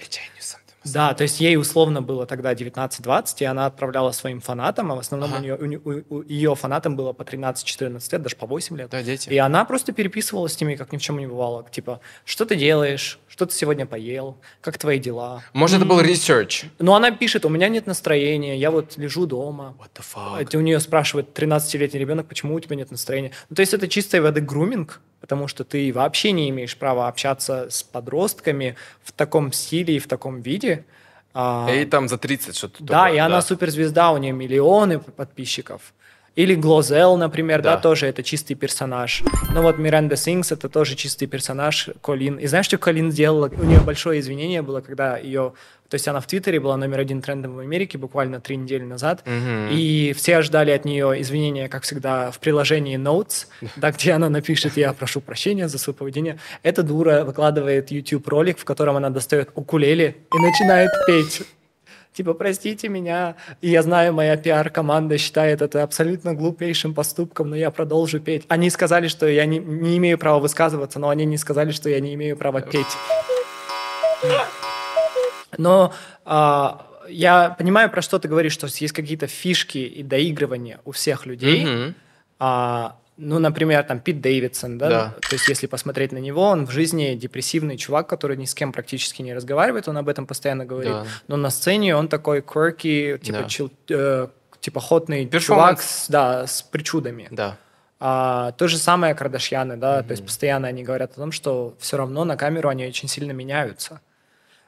Да, 0.83 1.13
то 1.13 1.21
есть 1.23 1.39
ей 1.39 1.57
условно 1.57 2.01
было 2.01 2.25
тогда 2.25 2.53
19-20, 2.53 3.35
и 3.39 3.45
она 3.45 3.67
отправляла 3.67 4.11
своим 4.11 4.41
фанатам, 4.41 4.91
а 4.91 4.95
в 4.95 4.99
основном 4.99 5.31
ага. 5.31 5.39
у, 5.39 5.65
нее, 5.65 5.79
у, 5.79 6.15
у 6.15 6.21
ее 6.23 6.55
фанатам 6.55 6.95
было 6.95 7.13
по 7.13 7.21
13-14 7.21 8.11
лет, 8.11 8.21
даже 8.21 8.35
по 8.35 8.47
8 8.47 8.77
лет. 8.77 8.89
Да, 8.89 9.03
дети. 9.03 9.29
И 9.29 9.37
она 9.37 9.63
просто 9.65 9.91
переписывалась 9.93 10.53
с 10.53 10.61
ними, 10.61 10.75
как 10.75 10.91
ни 10.91 10.97
в 10.97 11.01
чем 11.01 11.19
не 11.19 11.27
бывало. 11.27 11.65
Типа, 11.69 12.01
что 12.25 12.45
ты 12.45 12.55
делаешь? 12.55 13.19
Что 13.41 13.47
ты 13.47 13.55
сегодня 13.55 13.87
поел? 13.87 14.37
Как 14.61 14.77
твои 14.77 14.99
дела? 14.99 15.41
Может, 15.53 15.77
это 15.77 15.85
был 15.87 15.99
research? 15.99 16.65
Ну, 16.77 16.93
она 16.93 17.09
пишет, 17.09 17.43
у 17.43 17.49
меня 17.49 17.69
нет 17.69 17.87
настроения, 17.87 18.55
я 18.55 18.69
вот 18.69 18.97
лежу 18.97 19.25
дома. 19.25 19.75
What 19.79 19.99
the 19.99 20.03
fuck? 20.03 20.39
Это 20.39 20.59
у 20.59 20.61
нее 20.61 20.79
спрашивает 20.79 21.35
13-летний 21.35 21.99
ребенок, 21.99 22.27
почему 22.27 22.53
у 22.53 22.59
тебя 22.59 22.75
нет 22.75 22.91
настроения. 22.91 23.31
Ну, 23.49 23.55
то 23.55 23.61
есть 23.61 23.73
это 23.73 23.87
чистой 23.87 24.21
воды 24.21 24.41
груминг, 24.41 25.01
потому 25.21 25.47
что 25.47 25.63
ты 25.63 25.91
вообще 25.91 26.33
не 26.33 26.51
имеешь 26.51 26.77
права 26.77 27.07
общаться 27.07 27.65
с 27.71 27.81
подростками 27.81 28.75
в 29.03 29.11
таком 29.11 29.51
стиле 29.53 29.95
и 29.95 29.99
в 29.99 30.07
таком 30.07 30.41
виде. 30.41 30.85
А, 31.33 31.67
и 31.73 31.83
там 31.85 32.09
за 32.09 32.19
30 32.19 32.55
что-то. 32.55 32.83
Да, 32.83 33.05
такое, 33.05 33.15
и 33.15 33.17
она 33.17 33.41
суперзвезда, 33.41 34.11
у 34.11 34.17
нее 34.19 34.33
миллионы 34.33 34.99
подписчиков. 34.99 35.93
Или 36.35 36.55
Глозел, 36.55 37.17
например, 37.17 37.61
да. 37.61 37.75
да, 37.75 37.81
тоже 37.81 38.07
это 38.07 38.23
чистый 38.23 38.55
персонаж. 38.55 39.21
Ну 39.53 39.61
вот 39.61 39.77
Миранда 39.77 40.15
Сингс 40.15 40.53
это 40.53 40.69
тоже 40.69 40.95
чистый 40.95 41.25
персонаж, 41.25 41.89
Колин. 42.01 42.37
И 42.37 42.47
знаешь, 42.47 42.67
что 42.67 42.77
Колин 42.77 43.11
сделала? 43.11 43.49
У 43.49 43.63
нее 43.65 43.81
большое 43.81 44.21
извинение 44.21 44.61
было, 44.61 44.79
когда 44.79 45.17
ее... 45.17 45.53
То 45.89 45.95
есть 45.95 46.07
она 46.07 46.21
в 46.21 46.27
Твиттере 46.27 46.61
была 46.61 46.77
номер 46.77 47.01
один 47.01 47.21
трендом 47.21 47.55
в 47.55 47.59
Америке 47.59 47.97
буквально 47.97 48.39
три 48.39 48.55
недели 48.55 48.83
назад. 48.83 49.23
Угу. 49.25 49.73
И 49.73 50.13
все 50.15 50.41
ждали 50.41 50.71
от 50.71 50.85
нее 50.85 51.19
извинения, 51.21 51.67
как 51.67 51.83
всегда, 51.83 52.31
в 52.31 52.39
приложении 52.39 52.97
Notes, 52.97 53.47
да, 53.75 53.91
где 53.91 54.13
она 54.13 54.29
напишет 54.29 54.77
«Я 54.77 54.93
прошу 54.93 55.19
прощения 55.19 55.67
за 55.67 55.77
свое 55.77 55.97
поведение». 55.97 56.39
Эта 56.63 56.81
дура 56.81 57.25
выкладывает 57.25 57.91
YouTube-ролик, 57.91 58.57
в 58.57 58.63
котором 58.63 58.95
она 58.95 59.09
достает 59.09 59.49
укулеле 59.53 60.15
и 60.33 60.39
начинает 60.39 60.91
петь 61.05 61.41
типа, 62.13 62.33
простите 62.33 62.89
меня, 62.89 63.35
и 63.61 63.69
я 63.69 63.81
знаю, 63.81 64.13
моя 64.13 64.37
пиар-команда 64.37 65.17
считает 65.17 65.61
это 65.61 65.83
абсолютно 65.83 66.33
глупейшим 66.33 66.93
поступком, 66.93 67.49
но 67.49 67.55
я 67.55 67.71
продолжу 67.71 68.19
петь. 68.19 68.45
Они 68.47 68.69
сказали, 68.69 69.07
что 69.07 69.27
я 69.27 69.45
не, 69.45 69.59
не 69.59 69.97
имею 69.97 70.17
права 70.17 70.39
высказываться, 70.39 70.99
но 70.99 71.09
они 71.09 71.25
не 71.25 71.37
сказали, 71.37 71.71
что 71.71 71.89
я 71.89 71.99
не 71.99 72.13
имею 72.13 72.37
права 72.37 72.61
петь. 72.61 72.97
Но 75.57 75.93
а, 76.25 76.87
я 77.09 77.49
понимаю, 77.57 77.89
про 77.89 78.01
что 78.01 78.19
ты 78.19 78.27
говоришь, 78.27 78.53
что 78.53 78.67
есть 78.67 78.93
какие-то 78.93 79.27
фишки 79.27 79.79
и 79.79 80.03
доигрывания 80.03 80.79
у 80.85 80.91
всех 80.91 81.25
людей. 81.25 81.65
Mm-hmm. 81.65 81.93
А, 82.39 82.97
ну, 83.17 83.39
например, 83.39 83.83
там 83.83 83.99
Пит 83.99 84.21
Дэвидсон, 84.21 84.77
да? 84.77 84.89
да, 84.89 85.15
то 85.29 85.33
есть 85.35 85.47
если 85.47 85.67
посмотреть 85.67 86.11
на 86.11 86.17
него, 86.17 86.43
он 86.43 86.65
в 86.65 86.71
жизни 86.71 87.15
депрессивный 87.15 87.77
чувак, 87.77 88.07
который 88.07 88.37
ни 88.37 88.45
с 88.45 88.55
кем 88.55 88.71
практически 88.71 89.21
не 89.21 89.33
разговаривает, 89.33 89.87
он 89.87 89.97
об 89.97 90.09
этом 90.09 90.25
постоянно 90.25 90.65
говорит, 90.65 90.91
да. 90.91 91.05
но 91.27 91.37
на 91.37 91.49
сцене 91.49 91.95
он 91.95 92.07
такой 92.07 92.39
quirky, 92.39 93.19
типа, 93.19 93.39
да. 93.39 93.47
чил, 93.47 93.71
э, 93.89 94.27
типа 94.59 94.79
хотный 94.79 95.29
чувак, 95.29 95.81
с, 95.81 96.07
да, 96.07 96.47
с 96.47 96.61
причудами. 96.63 97.27
Да. 97.31 97.57
А, 97.99 98.53
то 98.53 98.67
же 98.67 98.77
самое 98.77 99.13
Кардашьяны, 99.13 99.77
да, 99.77 99.99
mm-hmm. 99.99 100.07
то 100.07 100.11
есть 100.11 100.25
постоянно 100.25 100.67
они 100.67 100.83
говорят 100.83 101.11
о 101.11 101.15
том, 101.15 101.31
что 101.31 101.75
все 101.79 101.97
равно 101.97 102.25
на 102.25 102.37
камеру 102.37 102.69
они 102.69 102.87
очень 102.87 103.07
сильно 103.07 103.31
меняются 103.31 104.01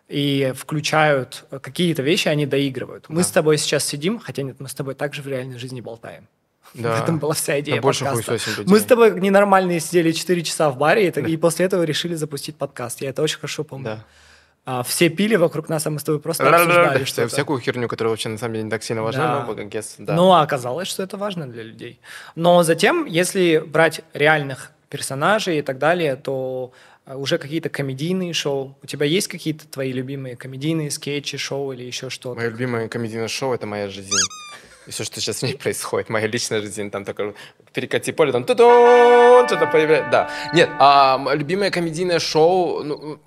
и 0.08 0.54
включают 0.56 1.46
какие-то 1.62 2.04
вещи, 2.04 2.28
они 2.28 2.46
доигрывают. 2.46 3.06
Да. 3.08 3.14
Мы 3.16 3.24
с 3.24 3.32
тобой 3.32 3.58
сейчас 3.58 3.86
сидим, 3.86 4.20
хотя 4.20 4.44
нет, 4.44 4.60
мы 4.60 4.70
с 4.70 4.76
тобой 4.76 4.94
также 4.94 5.24
в 5.24 5.28
реальной 5.28 5.58
жизни 5.58 5.82
болтаем. 5.82 6.28
Да. 6.74 6.96
В 7.00 7.04
этом 7.04 7.20
была 7.20 7.34
вся 7.34 7.60
идея 7.60 7.76
да 7.76 7.82
больше 7.82 8.06
подкаста. 8.06 8.64
Мы 8.66 8.80
с 8.80 8.84
тобой 8.84 9.20
ненормальные 9.20 9.80
сидели 9.80 10.12
4 10.12 10.44
часа 10.44 10.70
в 10.70 10.78
баре, 10.78 11.08
и, 11.08 11.12
да. 11.12 11.22
и 11.22 11.38
после 11.38 11.66
этого 11.66 11.84
решили 11.84 12.16
запустить 12.16 12.56
подкаст. 12.56 13.02
Я 13.02 13.10
это 13.10 13.22
очень 13.22 13.38
хорошо 13.38 13.64
помню. 13.64 13.86
Да. 13.86 14.06
А, 14.66 14.84
все 14.84 15.10
пили 15.10 15.36
вокруг 15.36 15.68
нас, 15.68 15.86
а 15.86 15.90
мы 15.90 16.00
с 16.00 16.04
тобой 16.04 16.22
просто 16.22 16.48
обсуждали 16.48 17.04
что 17.04 17.28
Всякую 17.28 17.60
херню, 17.60 17.90
которая 17.90 18.12
вообще 18.12 18.30
на 18.30 18.38
самом 18.38 18.54
деле 18.54 18.64
не 18.66 18.70
так 18.70 18.82
сильно 18.82 19.04
важна, 19.04 19.46
да. 19.46 19.46
но 19.46 19.54
guess, 19.64 19.96
да. 19.98 20.16
Ну, 20.16 20.32
а 20.32 20.42
оказалось, 20.42 20.88
что 20.88 21.04
это 21.04 21.18
важно 21.18 21.48
для 21.48 21.64
людей. 21.64 22.00
Но 22.36 22.64
затем, 22.64 23.06
если 23.06 23.58
брать 23.60 24.02
реальных 24.14 24.72
персонажей 24.90 25.60
и 25.60 25.62
так 25.62 25.80
далее, 25.80 26.16
то 26.16 26.72
а, 27.06 27.18
уже 27.18 27.38
какие-то 27.38 27.70
комедийные 27.70 28.32
шоу. 28.32 28.78
У 28.82 28.86
тебя 28.86 29.06
есть 29.06 29.28
какие-то 29.28 29.68
твои 29.68 29.92
любимые 29.92 30.38
комедийные 30.38 30.92
скетчи, 30.92 31.38
шоу 31.38 31.74
или 31.74 31.84
еще 31.84 32.10
что-то? 32.10 32.40
Мое 32.40 32.50
любимое 32.50 32.88
комедийное 32.88 33.28
шоу— 33.28 33.54
это 33.56 33.68
«Моя 33.68 33.90
жизнь». 33.90 34.16
Все, 34.88 35.04
что 35.04 35.20
сейчас 35.22 35.40
в 35.40 35.44
ней 35.44 35.56
происходит, 35.58 36.10
моя 36.10 36.28
личная 36.28 36.62
жизнь, 36.62 36.90
там 36.90 37.06
такой 37.06 37.36
перекати 37.74 38.12
поле, 38.12 38.32
там 38.32 38.44
что-то 38.44 39.68
появляется. 39.72 40.12
Да. 40.12 40.30
Нет, 40.54 40.70
а 40.80 41.20
любимое 41.34 41.72
комедийное 41.72 42.20
шоу, 42.20 42.84
ну, 42.84 43.20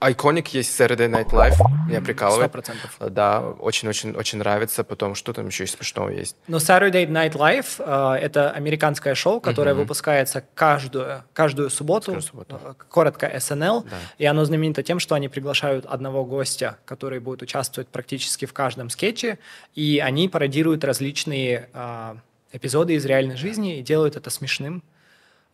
Iconic 0.00 0.48
есть 0.52 0.80
Saturday 0.80 1.08
Night 1.08 1.30
Live, 1.30 1.56
меня 1.88 2.00
прикалывает. 2.00 2.50
Сто 2.50 2.52
процентов. 2.52 2.96
Да, 2.98 3.40
очень-очень-очень 3.40 4.38
нравится, 4.38 4.84
потом 4.84 5.14
что 5.14 5.32
там 5.32 5.46
еще 5.48 5.64
из 5.64 5.72
смешного 5.72 6.10
есть. 6.10 6.36
Но 6.48 6.58
Saturday 6.58 7.06
Night 7.06 7.32
Live 7.32 7.74
э, 7.78 8.24
это 8.24 8.50
американское 8.50 9.14
шоу, 9.14 9.40
которое 9.40 9.74
mm-hmm. 9.74 9.78
выпускается 9.78 10.44
каждую, 10.54 11.24
каждую 11.32 11.70
субботу, 11.70 12.12
каждую 12.12 12.22
субботу. 12.22 12.60
Э, 12.64 12.74
коротко 12.88 13.26
SNL, 13.26 13.84
да. 13.84 13.96
и 14.18 14.24
оно 14.24 14.44
знаменито 14.44 14.82
тем, 14.82 15.00
что 15.00 15.14
они 15.14 15.28
приглашают 15.28 15.84
одного 15.86 16.24
гостя, 16.24 16.78
который 16.84 17.20
будет 17.20 17.42
участвовать 17.42 17.88
практически 17.88 18.46
в 18.46 18.52
каждом 18.52 18.90
скетче, 18.90 19.38
и 19.74 20.00
они 20.04 20.28
пародируют 20.28 20.84
различные 20.84 21.68
э, 21.72 22.14
эпизоды 22.54 22.94
из 22.94 23.04
реальной 23.04 23.36
жизни 23.36 23.78
и 23.78 23.82
делают 23.82 24.16
это 24.16 24.30
смешным. 24.30 24.82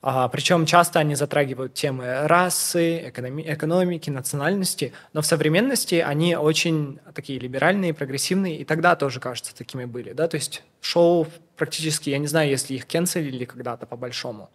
А, 0.02 0.28
причем 0.28 0.64
часто 0.64 0.98
они 0.98 1.14
затрагивают 1.14 1.74
темы 1.74 2.26
расы, 2.26 3.10
экономи- 3.10 3.44
экономики, 3.46 4.08
национальности, 4.08 4.92
но 5.12 5.20
в 5.20 5.26
современности 5.26 5.96
они 5.96 6.36
очень 6.36 7.00
такие 7.14 7.38
либеральные, 7.38 7.92
прогрессивные, 7.92 8.56
и 8.58 8.64
тогда 8.64 8.96
тоже, 8.96 9.20
кажется, 9.20 9.54
такими 9.54 9.84
были. 9.84 10.12
Да? 10.12 10.26
То 10.26 10.36
есть 10.36 10.62
шоу 10.80 11.26
практически, 11.56 12.08
я 12.08 12.18
не 12.18 12.28
знаю, 12.28 12.48
если 12.48 12.74
их 12.74 12.86
кенселили 12.86 13.44
когда-то 13.44 13.84
по-большому. 13.86 14.48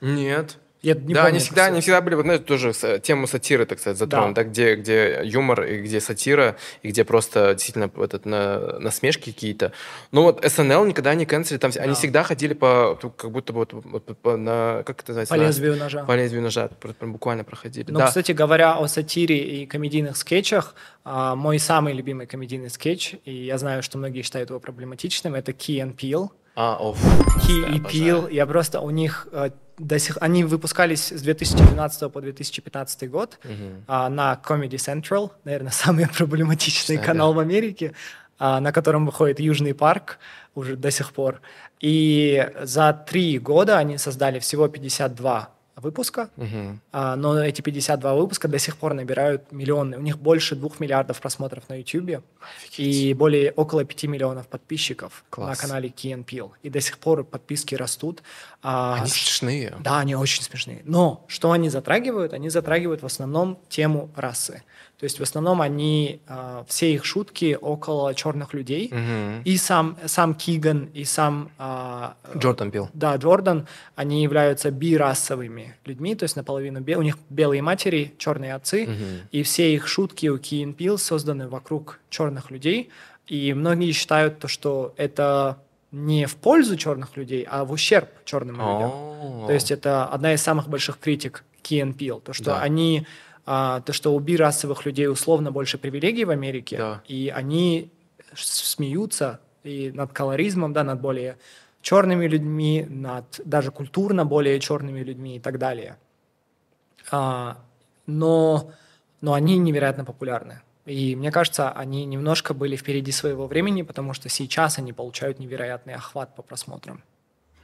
Нет. 0.00 0.58
Я 0.82 0.94
не 0.94 1.14
да, 1.14 1.22
помню, 1.22 1.36
они 1.36 1.38
всегда, 1.38 1.66
они 1.66 1.80
всегда 1.80 2.00
были, 2.00 2.16
вот, 2.16 2.22
знаете, 2.22 2.44
тоже 2.44 2.72
тему 3.00 3.28
сатиры, 3.28 3.66
так 3.66 3.78
сказать, 3.78 3.98
затронуты, 3.98 4.34
да. 4.34 4.42
да, 4.42 4.50
где, 4.50 4.74
где 4.74 5.20
юмор 5.22 5.62
и 5.62 5.80
где 5.80 6.00
сатира, 6.00 6.56
и 6.82 6.88
где 6.88 7.04
просто 7.04 7.54
действительно 7.54 7.88
этот, 8.02 8.26
на, 8.26 8.80
насмешки 8.80 9.30
какие-то. 9.30 9.72
Но 10.10 10.24
вот 10.24 10.44
СНЛ 10.44 10.84
никогда 10.86 11.14
не 11.14 11.24
канцели, 11.24 11.58
там 11.58 11.70
да. 11.70 11.82
они 11.82 11.94
всегда 11.94 12.24
ходили 12.24 12.54
по, 12.54 12.98
как 13.16 13.30
будто 13.30 13.52
бы 13.52 13.60
вот, 13.60 14.04
по, 14.04 14.14
по, 14.14 14.36
на, 14.36 14.82
как 14.84 15.02
это 15.02 15.12
называется? 15.12 15.34
По 15.34 15.38
лезвию 15.38 15.76
ножа. 15.76 16.02
По 16.04 16.16
лезвию 16.16 16.42
ножа, 16.42 16.68
буквально 17.00 17.44
проходили. 17.44 17.88
Ну, 17.88 18.00
да. 18.00 18.08
кстати, 18.08 18.32
говоря 18.32 18.76
о 18.76 18.88
сатире 18.88 19.38
и 19.38 19.66
комедийных 19.66 20.16
скетчах, 20.16 20.74
а, 21.04 21.36
мой 21.36 21.60
самый 21.60 21.92
любимый 21.94 22.26
комедийный 22.26 22.70
скетч, 22.70 23.14
и 23.24 23.32
я 23.32 23.56
знаю, 23.56 23.84
что 23.84 23.98
многие 23.98 24.22
считают 24.22 24.50
его 24.50 24.58
проблематичным, 24.58 25.36
это 25.36 25.52
Key 25.52 25.80
and 25.80 25.96
Peele. 25.96 26.30
А, 26.56 26.76
оф. 26.80 26.98
Key 27.46 27.76
и 27.76 27.78
Peele, 27.78 28.32
я 28.32 28.46
просто 28.46 28.80
у 28.80 28.90
них 28.90 29.28
э, 29.32 29.50
до 29.82 29.98
сих 29.98 30.18
они 30.20 30.44
выпускались 30.44 31.08
с 31.08 31.22
2012 31.22 32.12
по 32.12 32.20
2015 32.20 33.10
год 33.10 33.38
uh-huh. 33.42 33.82
а, 33.86 34.08
на 34.08 34.40
Comedy 34.42 34.76
Central, 34.76 35.30
наверное, 35.44 35.72
самый 35.72 36.08
проблематичный 36.08 36.96
Что 36.96 37.06
канал 37.06 37.34
в 37.34 37.38
Америке, 37.38 37.92
а, 38.38 38.60
на 38.60 38.72
котором 38.72 39.06
выходит 39.06 39.40
Южный 39.40 39.74
парк 39.74 40.18
уже 40.54 40.76
до 40.76 40.90
сих 40.90 41.12
пор. 41.12 41.40
И 41.80 42.48
за 42.62 42.92
три 42.92 43.38
года 43.38 43.78
они 43.78 43.98
создали 43.98 44.38
всего 44.38 44.68
52 44.68 45.50
выпуска, 45.76 46.30
uh-huh. 46.36 46.76
а, 46.92 47.16
но 47.16 47.42
эти 47.42 47.62
52 47.62 48.14
выпуска 48.14 48.48
до 48.48 48.58
сих 48.58 48.76
пор 48.76 48.94
набирают 48.94 49.52
миллионы. 49.52 49.96
У 49.96 50.00
них 50.00 50.18
больше 50.18 50.54
двух 50.54 50.80
миллиардов 50.80 51.20
просмотров 51.20 51.68
на 51.68 51.74
YouTube 51.78 52.22
и 52.76 53.14
более 53.14 53.52
около 53.52 53.84
5 53.84 54.04
миллионов 54.04 54.48
подписчиков 54.48 55.24
Класс. 55.30 55.48
на 55.48 55.68
канале 55.68 55.88
Peele. 55.88 56.50
И 56.62 56.70
до 56.70 56.80
сих 56.80 56.98
пор 56.98 57.24
подписки 57.24 57.74
растут. 57.74 58.22
А, 58.62 58.96
они 59.00 59.08
смешные. 59.08 59.74
Да, 59.80 59.98
они 60.00 60.14
очень 60.14 60.42
смешные. 60.42 60.82
Но 60.84 61.24
что 61.28 61.52
они 61.52 61.68
затрагивают? 61.70 62.32
Они 62.32 62.48
затрагивают 62.50 63.02
в 63.02 63.06
основном 63.06 63.58
тему 63.68 64.10
расы. 64.14 64.62
То 65.02 65.04
есть 65.04 65.18
в 65.18 65.22
основном 65.24 65.60
они, 65.60 66.20
э, 66.28 66.64
все 66.68 66.94
их 66.94 67.04
шутки 67.04 67.58
около 67.60 68.14
черных 68.14 68.54
людей. 68.54 68.86
Угу. 68.86 69.42
И 69.44 69.56
сам, 69.56 69.96
сам 70.06 70.32
Киган, 70.32 70.90
и 70.94 71.04
сам... 71.04 71.50
Э, 71.58 72.10
Джордан 72.36 72.70
Билл. 72.70 72.88
Да, 72.92 73.16
Джордан, 73.16 73.66
они 73.96 74.22
являются 74.22 74.70
бирасовыми 74.70 75.61
людьми, 75.84 76.14
то 76.14 76.24
есть 76.24 76.36
наполовину 76.36 76.80
бел, 76.80 77.00
у 77.00 77.02
них 77.02 77.16
белые 77.30 77.62
матери, 77.62 78.14
черные 78.18 78.54
отцы, 78.54 78.84
угу. 78.84 79.28
и 79.30 79.42
все 79.42 79.74
их 79.74 79.86
шутки 79.86 80.28
у 80.28 80.38
Киин 80.38 80.74
Пил 80.74 80.98
созданы 80.98 81.48
вокруг 81.48 82.00
черных 82.10 82.50
людей. 82.50 82.90
И 83.26 83.54
многие 83.54 83.92
считают 83.92 84.38
то, 84.38 84.48
что 84.48 84.94
это 84.96 85.58
не 85.92 86.26
в 86.26 86.36
пользу 86.36 86.76
черных 86.76 87.16
людей, 87.16 87.46
а 87.48 87.64
в 87.64 87.72
ущерб 87.72 88.08
черным 88.24 88.56
людям. 88.56 89.46
То 89.46 89.52
есть 89.52 89.70
это 89.70 90.06
одна 90.06 90.34
из 90.34 90.42
самых 90.42 90.68
больших 90.68 90.98
критик 90.98 91.44
Киен 91.62 91.94
Пил, 91.94 92.20
то, 92.20 92.32
что 92.32 92.46
да. 92.46 92.60
они 92.60 93.06
а, 93.44 93.80
то, 93.80 93.92
что 93.92 94.14
у 94.14 94.18
бирасовых 94.20 94.86
людей 94.86 95.08
условно 95.08 95.50
больше 95.50 95.78
привилегий 95.78 96.24
в 96.24 96.30
Америке, 96.30 96.76
да. 96.78 97.02
и 97.08 97.32
они 97.34 97.90
смеются 98.34 99.40
и 99.64 99.90
над 99.94 100.12
колоризмом, 100.12 100.72
да, 100.72 100.84
над 100.84 101.00
более 101.00 101.36
черными 101.82 102.26
людьми, 102.26 102.86
над 102.88 103.40
даже 103.44 103.70
культурно 103.70 104.24
более 104.24 104.58
черными 104.60 105.00
людьми 105.00 105.36
и 105.36 105.40
так 105.40 105.58
далее. 105.58 105.98
А, 107.10 107.58
но, 108.06 108.72
но 109.20 109.34
они 109.34 109.58
невероятно 109.58 110.04
популярны. 110.04 110.62
И 110.86 111.14
мне 111.14 111.30
кажется, 111.30 111.70
они 111.70 112.04
немножко 112.04 112.54
были 112.54 112.76
впереди 112.76 113.12
своего 113.12 113.46
времени, 113.46 113.82
потому 113.82 114.14
что 114.14 114.28
сейчас 114.28 114.78
они 114.78 114.92
получают 114.92 115.38
невероятный 115.38 115.94
охват 115.94 116.34
по 116.34 116.42
просмотрам. 116.42 117.02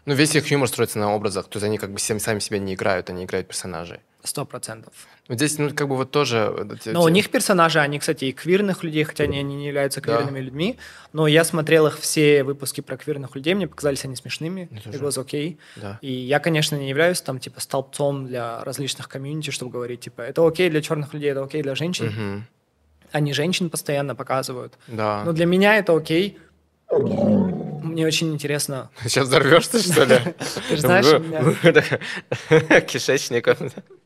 Ну, 0.04 0.14
весь 0.14 0.34
их 0.34 0.50
юмор 0.50 0.68
строится 0.68 0.98
на 0.98 1.14
образах, 1.14 1.48
то 1.48 1.56
есть 1.56 1.66
они 1.66 1.78
как 1.78 1.92
бы 1.92 1.98
сами 1.98 2.38
себя 2.38 2.58
не 2.58 2.74
играют, 2.74 3.10
они 3.10 3.24
играют 3.24 3.48
персонажей. 3.48 4.00
Сто 4.24 4.44
процентов. 4.44 4.92
Вот 5.28 5.36
здесь, 5.36 5.58
ну, 5.58 5.70
как 5.72 5.88
бы 5.88 5.96
вот 5.96 6.10
тоже... 6.10 6.66
Но 6.86 7.02
у 7.04 7.08
них 7.08 7.30
персонажи, 7.30 7.78
они, 7.78 8.00
кстати, 8.00 8.24
и 8.26 8.32
квирных 8.32 8.82
людей, 8.82 9.04
хотя 9.04 9.24
они, 9.24 9.38
они 9.38 9.54
не 9.54 9.66
являются 9.68 10.00
квирными 10.00 10.40
да. 10.40 10.44
людьми, 10.44 10.78
но 11.12 11.28
я 11.28 11.44
смотрел 11.44 11.86
их 11.86 11.98
все 12.00 12.42
выпуски 12.42 12.80
про 12.80 12.96
квирных 12.96 13.36
людей, 13.36 13.54
мне 13.54 13.68
показались 13.68 14.04
они 14.04 14.16
смешными, 14.16 14.68
it 14.72 15.00
was 15.00 15.24
okay. 15.24 15.56
Да. 15.76 15.98
И 16.02 16.10
я, 16.12 16.40
конечно, 16.40 16.74
не 16.74 16.88
являюсь 16.88 17.20
там, 17.20 17.38
типа, 17.38 17.60
столбцом 17.60 18.26
для 18.26 18.64
различных 18.64 19.08
комьюнити, 19.08 19.50
чтобы 19.50 19.70
говорить, 19.70 20.00
типа, 20.00 20.22
это 20.22 20.44
окей 20.46 20.68
для 20.68 20.82
черных 20.82 21.14
людей, 21.14 21.30
это 21.30 21.44
окей 21.44 21.62
для 21.62 21.76
женщин. 21.76 22.08
Угу. 22.08 22.42
Они 23.12 23.32
женщин 23.32 23.70
постоянно 23.70 24.16
показывают. 24.16 24.74
Да. 24.88 25.22
Но 25.24 25.32
для 25.32 25.46
меня 25.46 25.76
это 25.76 25.96
окей, 25.96 26.38
мне 26.90 28.06
очень 28.06 28.32
интересно. 28.32 28.90
Сейчас 29.02 29.28
взорвешься, 29.28 29.80
что 29.80 30.04
ли? 30.04 30.18
Знаешь, 30.76 31.06
меня... 31.20 31.54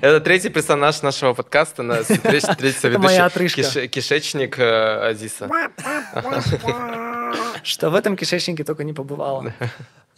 Это 0.00 0.20
третий 0.20 0.48
персонаж 0.48 1.02
нашего 1.02 1.34
подкаста, 1.34 1.82
на 1.82 2.02
третий, 2.02 2.72
соведущий. 2.78 3.88
Кишечник 3.88 4.58
э, 4.58 5.10
Азиса. 5.10 5.48
Что 7.62 7.90
в 7.90 7.94
этом 7.94 8.16
кишечнике 8.16 8.64
только 8.64 8.84
не 8.84 8.92
побывало. 8.92 9.52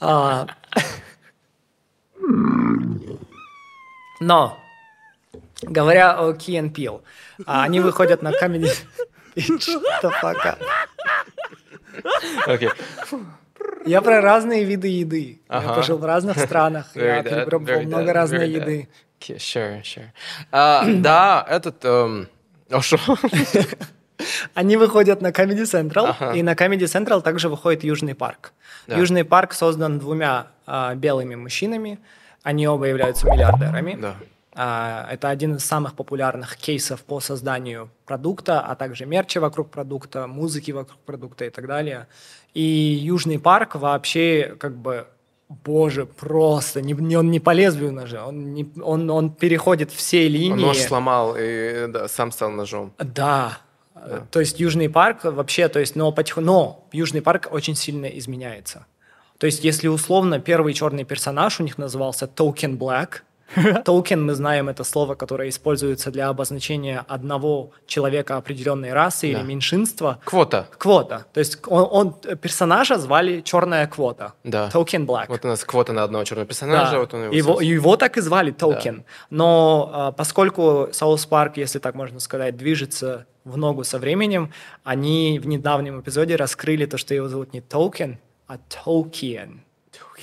А. 0.00 0.46
Но, 4.20 4.58
говоря 5.62 6.18
о 6.18 6.32
Key 6.32 6.60
and 6.60 6.72
Peele, 6.72 7.02
они 7.46 7.80
выходят 7.80 8.22
на 8.22 8.32
камень... 8.32 8.68
Что 9.36 10.12
пока? 10.20 10.58
Я 13.84 14.00
про 14.00 14.20
разные 14.20 14.64
виды 14.64 14.88
еды. 14.88 15.40
Ага. 15.48 15.68
Я 15.68 15.74
пожил 15.74 15.98
в 15.98 16.04
разных 16.04 16.38
странах. 16.38 16.90
я 16.94 17.22
перепробовал 17.22 17.82
много 17.82 18.10
that, 18.10 18.12
разной 18.12 18.50
еды. 18.50 18.88
Okay, 19.22 19.38
sure, 19.38 19.82
sure. 19.82 20.10
Uh, 20.50 21.00
да, 21.00 21.46
этот... 21.48 21.84
Um... 21.84 22.26
Они 24.54 24.76
выходят 24.76 25.20
на 25.20 25.28
Comedy 25.28 25.62
Central, 25.62 26.14
ага. 26.18 26.32
и 26.32 26.42
на 26.42 26.54
Comedy 26.54 26.84
Central 26.84 27.22
также 27.22 27.48
выходит 27.48 27.84
Южный 27.84 28.14
парк. 28.14 28.52
Да. 28.86 28.96
Южный 28.96 29.24
парк 29.24 29.52
создан 29.52 29.98
двумя 29.98 30.46
а, 30.66 30.94
белыми 30.94 31.34
мужчинами. 31.34 31.98
Они 32.42 32.66
оба 32.66 32.86
являются 32.86 33.26
миллиардерами. 33.26 33.98
Да. 34.00 34.16
А, 34.54 35.08
это 35.10 35.28
один 35.28 35.56
из 35.56 35.64
самых 35.64 35.94
популярных 35.94 36.56
кейсов 36.56 37.02
по 37.02 37.20
созданию 37.20 37.90
продукта, 38.06 38.60
а 38.60 38.74
также 38.74 39.06
мерча 39.06 39.40
вокруг 39.40 39.70
продукта, 39.70 40.26
музыки 40.26 40.70
вокруг 40.70 40.98
продукта 41.00 41.44
и 41.44 41.50
так 41.50 41.66
далее. 41.66 42.06
И 42.54 42.62
Южный 42.62 43.38
парк 43.38 43.74
вообще 43.74 44.56
как 44.58 44.76
бы 44.76 45.06
боже, 45.64 46.06
просто 46.06 46.80
не, 46.80 46.92
не, 46.92 47.16
он 47.16 47.30
не 47.30 47.40
по 47.40 47.50
лезвию 47.50 47.92
ножа, 47.92 48.26
он, 48.26 48.54
не, 48.54 48.70
он, 48.82 49.10
он 49.10 49.30
переходит 49.30 49.90
все 49.90 50.28
линии. 50.28 50.52
Он 50.52 50.60
нож 50.60 50.78
сломал 50.78 51.36
и 51.38 51.86
да, 51.88 52.08
сам 52.08 52.32
стал 52.32 52.50
ножом. 52.50 52.92
Да. 52.98 53.58
да. 53.94 54.26
То 54.30 54.40
есть 54.40 54.60
Южный 54.60 54.88
парк 54.88 55.24
вообще, 55.24 55.68
то 55.68 55.80
есть, 55.80 55.96
но, 55.96 56.12
потих... 56.12 56.36
но 56.36 56.86
Южный 56.92 57.22
парк 57.22 57.48
очень 57.50 57.74
сильно 57.74 58.06
изменяется. 58.06 58.86
То 59.38 59.46
есть, 59.46 59.64
если 59.64 59.88
условно 59.88 60.38
первый 60.38 60.72
черный 60.72 61.04
персонаж 61.04 61.58
у 61.58 61.64
них 61.64 61.76
назывался 61.76 62.26
Token 62.26 62.78
Black, 62.78 63.22
Токен, 63.84 64.24
мы 64.24 64.34
знаем, 64.34 64.68
это 64.68 64.84
слово, 64.84 65.14
которое 65.14 65.48
используется 65.48 66.10
для 66.10 66.28
обозначения 66.28 67.04
одного 67.08 67.72
человека 67.86 68.36
определенной 68.36 68.92
расы 68.92 69.32
да. 69.32 69.38
или 69.38 69.46
меньшинства. 69.46 70.18
Квота. 70.24 70.68
Квота. 70.78 71.26
То 71.32 71.40
есть 71.40 71.58
он, 71.66 71.86
он 71.90 72.12
персонажа 72.38 72.98
звали 72.98 73.40
черная 73.40 73.86
квота. 73.86 74.34
Да. 74.44 74.70
Token 74.70 75.04
Black. 75.06 75.26
Вот 75.28 75.44
у 75.44 75.48
нас 75.48 75.64
квота 75.64 75.92
на 75.92 76.04
одного 76.04 76.24
черного 76.24 76.46
персонажа. 76.46 76.92
Да. 76.92 76.98
Вот 77.00 77.14
он 77.14 77.30
его, 77.30 77.34
его, 77.34 77.60
его 77.60 77.96
так 77.96 78.16
и 78.16 78.20
звали 78.20 78.50
Токен. 78.50 78.98
Да. 78.98 79.04
Но 79.30 79.90
а, 79.92 80.12
поскольку 80.12 80.88
South 80.92 81.26
Park, 81.26 81.56
если 81.56 81.78
так 81.78 81.94
можно 81.94 82.20
сказать, 82.20 82.56
движется 82.56 83.26
в 83.44 83.56
ногу 83.56 83.84
со 83.84 83.98
временем, 83.98 84.52
они 84.84 85.38
в 85.38 85.46
недавнем 85.46 86.00
эпизоде 86.00 86.36
раскрыли 86.36 86.86
то, 86.86 86.96
что 86.96 87.14
его 87.14 87.28
зовут 87.28 87.52
не 87.52 87.60
Токен, 87.60 88.18
а 88.46 88.56
Tolkien. 88.68 89.60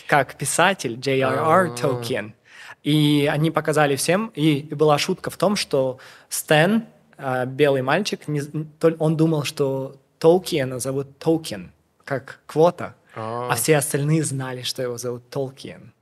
Как 0.08 0.36
писатель 0.36 1.00
J.R.R. 1.00 1.76
Tolkien. 1.76 2.34
И 2.84 3.30
они 3.32 3.52
показали 3.52 3.96
всем, 3.96 4.32
и, 4.36 4.62
была 4.72 4.98
шутка 4.98 5.30
в 5.30 5.38
том, 5.38 5.56
что 5.56 6.00
Стэн, 6.30 6.86
э, 7.18 7.46
белый 7.46 7.82
мальчик, 7.82 8.28
не, 8.28 8.42
он 9.00 9.18
думал, 9.18 9.44
что 9.44 9.96
Толкиена 10.20 10.80
зовут 10.80 11.18
Толкин, 11.18 11.72
как 12.06 12.40
квота, 12.46 12.96
а, 13.16 13.50
а 13.52 13.56
все 13.56 13.78
остальные 13.78 14.24
знали, 14.24 14.62
что 14.62 14.82
его 14.82 14.98
зовут 14.98 15.30
Толкиен. 15.30 15.94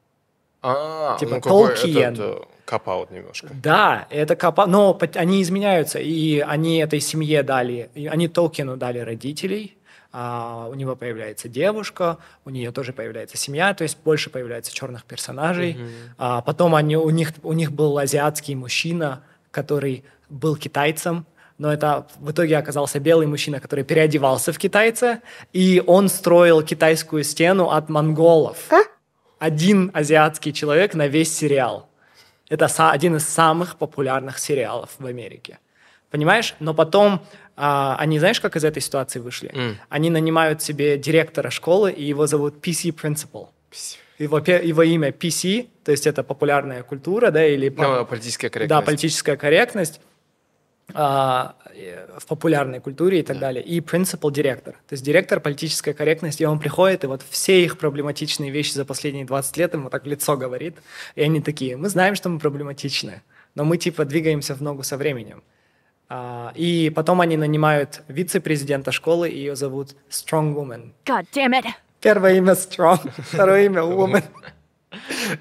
А, 0.62 1.18
типа 1.20 1.36
ну, 1.36 1.42
Толкиен. 1.42 2.14
Это, 2.14 2.42
копаут 2.66 3.12
немножко. 3.12 3.48
Да, 3.54 4.08
это 4.10 4.36
копаут, 4.36 4.70
но 4.70 5.00
они 5.16 5.42
изменяются, 5.42 6.00
и 6.00 6.40
они 6.40 6.78
этой 6.80 7.00
семье 7.00 7.42
дали, 7.42 7.90
они 8.10 8.28
Толкину 8.28 8.76
дали 8.78 9.00
родителей, 9.00 9.77
а, 10.12 10.68
у 10.70 10.76
него 10.76 10.96
появляется 10.96 11.50
девушка, 11.50 12.18
у 12.46 12.50
нее 12.50 12.72
тоже 12.72 12.94
появляется 12.94 13.38
семья, 13.38 13.74
то 13.74 13.84
есть 13.84 13.98
больше 14.04 14.30
появляется 14.30 14.74
черных 14.74 15.04
персонажей. 15.04 15.74
Mm-hmm. 15.74 15.92
А, 16.18 16.42
потом 16.42 16.76
они, 16.76 16.98
у, 16.98 17.10
них, 17.10 17.34
у 17.44 17.54
них 17.54 17.72
был 17.72 17.98
азиатский 17.98 18.56
мужчина, 18.56 19.24
который 19.52 20.04
был 20.30 20.56
китайцем, 20.56 21.26
но 21.58 21.74
это 21.74 22.08
в 22.20 22.32
итоге 22.32 22.58
оказался 22.58 23.00
белый 23.00 23.28
мужчина, 23.28 23.60
который 23.60 23.84
переодевался 23.84 24.54
в 24.54 24.58
китайца, 24.60 25.22
и 25.54 25.84
он 25.86 26.10
строил 26.10 26.62
китайскую 26.62 27.24
стену 27.24 27.72
от 27.72 27.90
монголов. 27.90 28.58
А? 28.72 28.82
Один 29.40 29.92
азиатский 29.94 30.54
человек 30.54 30.94
на 30.94 31.08
весь 31.08 31.36
сериал. 31.36 31.90
Это 32.50 32.68
один 32.92 33.18
из 33.18 33.28
самых 33.28 33.76
популярных 33.78 34.40
сериалов 34.40 34.92
в 35.00 35.06
Америке. 35.06 35.60
Понимаешь? 36.10 36.56
Но 36.60 36.74
потом 36.74 37.22
а, 37.56 37.96
они, 38.00 38.20
знаешь, 38.20 38.40
как 38.40 38.56
из 38.56 38.64
этой 38.64 38.82
ситуации 38.82 39.20
вышли? 39.20 39.50
Mm. 39.50 39.76
Они 39.90 40.10
нанимают 40.10 40.62
себе 40.62 40.98
директора 40.98 41.50
школы, 41.50 41.92
и 41.92 42.04
его 42.04 42.28
зовут 42.28 42.56
PC 42.66 42.94
Principal. 42.94 43.50
Его, 44.20 44.38
его 44.40 44.84
имя 44.84 45.10
PC, 45.10 45.68
то 45.84 45.92
есть 45.92 46.08
это 46.08 46.24
популярная 46.24 46.84
культура, 46.84 47.30
да, 47.30 47.46
или... 47.46 47.70
No, 47.70 48.06
политическая 48.06 48.50
корректность. 48.50 48.70
Да, 48.70 48.82
политическая 48.86 49.38
корректность 49.38 50.02
а, 50.94 51.56
в 52.18 52.26
популярной 52.26 52.80
культуре 52.80 53.20
и 53.20 53.24
так 53.24 53.38
yeah. 53.38 53.42
далее. 53.42 53.64
И 53.64 53.82
принципал 53.82 54.32
директор. 54.32 54.74
То 54.88 54.94
есть 54.94 55.04
директор 55.04 55.40
политической 55.40 55.94
корректности, 55.94 56.44
и 56.44 56.46
он 56.46 56.60
приходит, 56.60 57.04
и 57.04 57.08
вот 57.08 57.22
все 57.30 57.64
их 57.64 57.78
проблематичные 57.78 58.50
вещи 58.50 58.74
за 58.74 58.86
последние 58.86 59.26
20 59.26 59.58
лет 59.58 59.74
ему 59.74 59.90
так 59.90 60.04
в 60.04 60.08
лицо 60.08 60.38
говорит. 60.38 60.78
И 61.16 61.22
они 61.22 61.42
такие, 61.42 61.78
мы 61.78 61.90
знаем, 61.90 62.16
что 62.16 62.30
мы 62.30 62.40
проблематичны, 62.40 63.22
но 63.54 63.66
мы 63.66 63.78
типа 63.78 64.06
двигаемся 64.06 64.56
в 64.56 64.62
ногу 64.62 64.84
со 64.84 64.98
временем. 64.98 65.44
Uh, 66.10 66.54
и 66.56 66.90
потом 66.90 67.20
они 67.20 67.36
нанимают 67.36 68.02
вице-президента 68.08 68.94
школы, 68.94 69.28
ее 69.28 69.58
зовут 69.58 69.90
Strong 70.10 70.56
Woman. 70.56 70.92
God 71.06 71.26
damn 71.34 71.52
it. 71.52 71.66
Первое 72.00 72.36
имя 72.36 72.54
Strong, 72.54 73.12
второе 73.18 73.66
имя 73.66 73.82
Woman. 73.82 74.24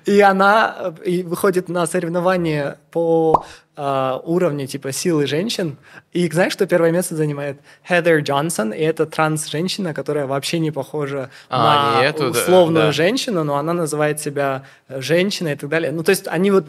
И 0.07 0.21
она 0.21 0.95
и 1.05 1.23
выходит 1.23 1.69
на 1.69 1.87
соревнования 1.87 2.79
по 2.91 3.45
uh, 3.77 4.21
уровню 4.25 4.67
типа 4.67 4.91
силы 4.91 5.29
женщин. 5.29 5.77
И 6.13 6.29
знаешь, 6.29 6.53
что 6.53 6.67
первое 6.67 6.91
место 6.91 7.15
занимает 7.15 7.61
Хедер 7.87 8.19
Джонсон, 8.21 8.73
и 8.73 8.81
это 8.81 9.07
транс-женщина, 9.07 9.95
которая 9.95 10.27
вообще 10.27 10.59
не 10.59 10.73
похожа 10.73 11.31
а, 11.49 11.99
на 11.99 12.05
эту, 12.05 12.31
условную 12.31 12.87
да. 12.87 12.93
женщину, 12.93 13.45
но 13.45 13.57
она 13.57 13.73
называет 13.73 14.19
себя 14.19 14.65
женщиной 14.89 15.53
и 15.53 15.57
так 15.57 15.71
далее. 15.71 15.93
Ну, 15.93 16.03
то 16.03 16.11
есть 16.11 16.27
они 16.27 16.51
вот 16.51 16.67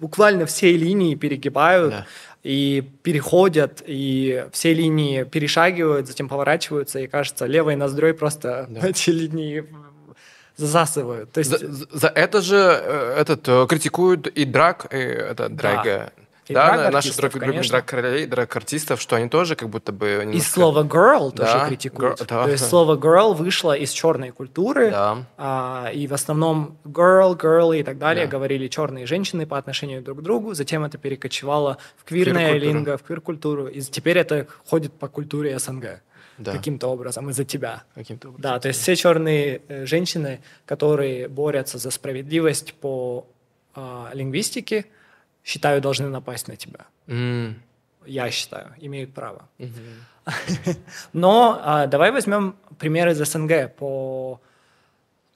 буквально 0.00 0.44
все 0.44 0.76
линии 0.76 1.14
перегибают. 1.14 1.90
Да 1.90 2.06
и 2.42 2.88
переходят, 3.02 3.82
и 3.86 4.46
все 4.52 4.72
линии 4.72 5.24
перешагивают, 5.24 6.06
затем 6.06 6.28
поворачиваются, 6.28 7.00
и 7.00 7.06
кажется, 7.06 7.46
левой 7.46 7.76
ноздрой 7.76 8.14
просто 8.14 8.66
да. 8.68 8.88
эти 8.88 9.10
линии 9.10 9.66
засасывают. 10.56 11.32
То 11.32 11.38
есть... 11.38 11.50
за, 11.50 11.86
за 11.90 12.08
это 12.08 12.40
же 12.40 12.56
э, 12.56 13.14
этот 13.20 13.48
э, 13.48 13.66
критикуют 13.68 14.26
и 14.26 14.44
драк, 14.44 14.92
и 14.92 14.96
это 14.96 15.48
драга. 15.48 16.12
Да. 16.16 16.22
И 16.48 16.54
да, 16.54 16.90
наши 16.90 17.12
любим 17.20 17.62
драг-королей, 17.62 18.26
драг-артистов, 18.26 19.00
что 19.00 19.16
они 19.16 19.28
тоже 19.28 19.54
как 19.54 19.68
будто 19.68 19.92
бы... 19.92 20.20
Немножко... 20.20 20.38
И 20.38 20.40
слово 20.40 20.82
girl 20.82 21.30
тоже 21.30 21.52
да, 21.52 21.68
критикуют. 21.68 22.20
Girl, 22.20 22.26
да. 22.26 22.44
То 22.44 22.50
есть 22.50 22.68
слово 22.68 22.96
girl 22.96 23.34
вышло 23.34 23.76
из 23.76 23.90
черной 23.90 24.30
культуры, 24.30 24.90
да. 24.90 25.18
а, 25.36 25.90
и 25.92 26.06
в 26.06 26.14
основном 26.14 26.78
girl, 26.84 27.38
girl 27.38 27.78
и 27.78 27.82
так 27.82 27.98
далее 27.98 28.26
да. 28.26 28.32
говорили 28.32 28.68
черные 28.68 29.06
женщины 29.06 29.46
по 29.46 29.58
отношению 29.58 30.02
друг 30.02 30.20
к 30.20 30.22
другу, 30.22 30.54
затем 30.54 30.84
это 30.84 30.96
перекочевало 30.96 31.76
в 31.96 32.04
квирное 32.04 32.54
линго, 32.54 32.96
в 32.96 33.02
квир-культуру, 33.02 33.66
и 33.66 33.80
теперь 33.82 34.18
это 34.18 34.46
ходит 34.66 34.92
по 34.92 35.08
культуре 35.08 35.58
СНГ. 35.58 36.00
Да. 36.38 36.52
каким-то 36.52 36.86
образом 36.86 37.28
из-за 37.30 37.44
тебя. 37.44 37.82
Каким-то 37.96 38.28
образом. 38.28 38.42
Да, 38.42 38.60
то 38.60 38.68
есть 38.68 38.80
все 38.80 38.94
черные 38.94 39.60
э, 39.66 39.86
женщины, 39.86 40.40
которые 40.66 41.28
борются 41.28 41.78
за 41.78 41.90
справедливость 41.90 42.74
по 42.74 43.26
э, 43.74 44.10
лингвистике, 44.14 44.86
считаю, 45.44 45.80
должны 45.80 46.08
напасть 46.08 46.48
на 46.48 46.56
тебя. 46.56 46.86
Mm. 47.06 47.54
я 48.06 48.30
считаю, 48.30 48.74
имеют 48.78 49.14
право. 49.14 49.48
Но 51.12 51.60
а, 51.62 51.86
давай 51.86 52.10
возьмем 52.10 52.56
пример 52.78 53.08
из 53.08 53.18
СНГ 53.18 53.74
по 53.76 54.40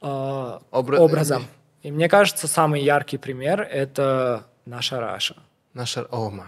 а, 0.01 0.61
Обра... 0.71 0.99
образам. 0.99 1.47
И 1.83 1.91
мне 1.91 2.09
кажется, 2.09 2.47
самый 2.47 2.83
яркий 2.83 3.19
пример— 3.19 3.61
это 3.73 4.47
наша 4.67 5.01
Раша. 5.01 5.37
Наша... 5.75 6.07
О 6.11 6.31
май. 6.31 6.47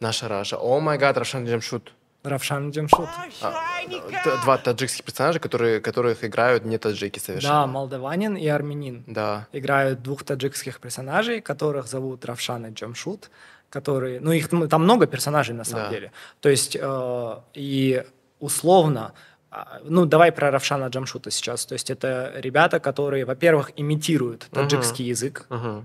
Наша 0.00 0.28
Раша. 0.28 0.56
О 0.56 0.80
май 0.80 0.98
гад, 0.98 1.16
Равшан 1.16 1.46
Джамшут. 1.46 1.92
Равшан 2.22 2.70
Джамшут. 2.70 3.08
А, 3.40 4.40
два 4.42 4.58
таджикских 4.58 5.04
персонажа, 5.04 5.40
которые, 5.40 5.80
которых 5.80 6.24
играют 6.24 6.64
не 6.64 6.78
таджики 6.78 7.18
совершенно. 7.18 7.54
Да, 7.54 7.66
молдаванин 7.66 8.36
и 8.36 8.46
армянин. 8.46 9.04
Да. 9.06 9.48
Играют 9.52 10.02
двух 10.02 10.24
таджикских 10.24 10.80
персонажей, 10.80 11.40
которых 11.40 11.88
зовут 11.88 12.24
Равшан 12.24 12.66
и 12.66 12.70
Джамшут 12.72 13.30
которые, 13.72 14.20
ну 14.20 14.32
их 14.32 14.50
там 14.50 14.82
много 14.82 15.06
персонажей 15.06 15.54
на 15.54 15.64
самом 15.64 15.84
да. 15.86 15.90
деле. 15.90 16.12
То 16.40 16.50
есть 16.50 16.76
э, 16.78 17.36
и 17.54 18.04
условно, 18.38 19.14
а, 19.50 19.80
ну 19.82 20.04
давай 20.04 20.30
про 20.30 20.50
Равшана 20.50 20.88
Джамшута 20.88 21.30
сейчас. 21.30 21.64
То 21.64 21.72
есть 21.72 21.90
это 21.90 22.32
ребята, 22.36 22.80
которые, 22.80 23.24
во-первых, 23.24 23.72
имитируют 23.76 24.48
таджикский 24.50 25.06
uh-huh. 25.06 25.08
язык. 25.08 25.46
Uh-huh 25.48 25.84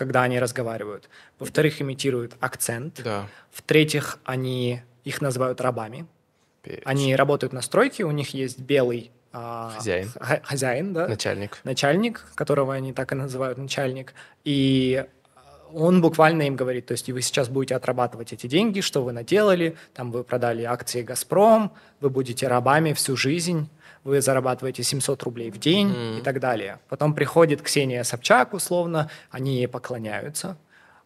когда 0.00 0.22
они 0.22 0.40
разговаривают. 0.40 1.10
Во-вторых, 1.38 1.82
имитируют 1.82 2.32
акцент. 2.40 3.02
Да. 3.04 3.26
В-третьих, 3.52 4.18
они 4.24 4.80
их 5.04 5.20
называют 5.20 5.60
рабами. 5.60 6.06
Петь. 6.62 6.82
Они 6.84 7.14
работают 7.16 7.52
на 7.52 7.62
стройке, 7.62 8.04
у 8.04 8.10
них 8.10 8.34
есть 8.34 8.58
белый 8.58 9.10
а, 9.32 9.72
хозяин. 9.76 10.10
хозяин, 10.42 10.92
да? 10.92 11.08
Начальник. 11.08 11.58
Начальник, 11.64 12.26
которого 12.34 12.74
они 12.74 12.92
так 12.92 13.12
и 13.12 13.14
называют 13.14 13.58
начальник. 13.58 14.14
И 14.44 15.04
он 15.72 16.00
буквально 16.00 16.42
им 16.42 16.56
говорит, 16.56 16.86
то 16.86 16.92
есть 16.92 17.08
вы 17.10 17.22
сейчас 17.22 17.48
будете 17.48 17.76
отрабатывать 17.76 18.32
эти 18.32 18.46
деньги, 18.46 18.80
что 18.80 19.02
вы 19.02 19.12
наделали, 19.12 19.76
там 19.94 20.10
вы 20.10 20.24
продали 20.24 20.64
акции 20.64 21.02
«Газпром», 21.02 21.72
вы 22.00 22.10
будете 22.10 22.48
рабами 22.48 22.92
всю 22.92 23.16
жизнь, 23.16 23.68
вы 24.02 24.20
зарабатываете 24.20 24.82
700 24.82 25.22
рублей 25.22 25.50
в 25.50 25.58
день 25.58 25.88
mm-hmm. 25.88 26.18
и 26.18 26.22
так 26.22 26.40
далее. 26.40 26.80
Потом 26.88 27.14
приходит 27.14 27.62
Ксения 27.62 28.02
Собчак, 28.02 28.54
условно, 28.54 29.10
они 29.30 29.56
ей 29.56 29.68
поклоняются. 29.68 30.56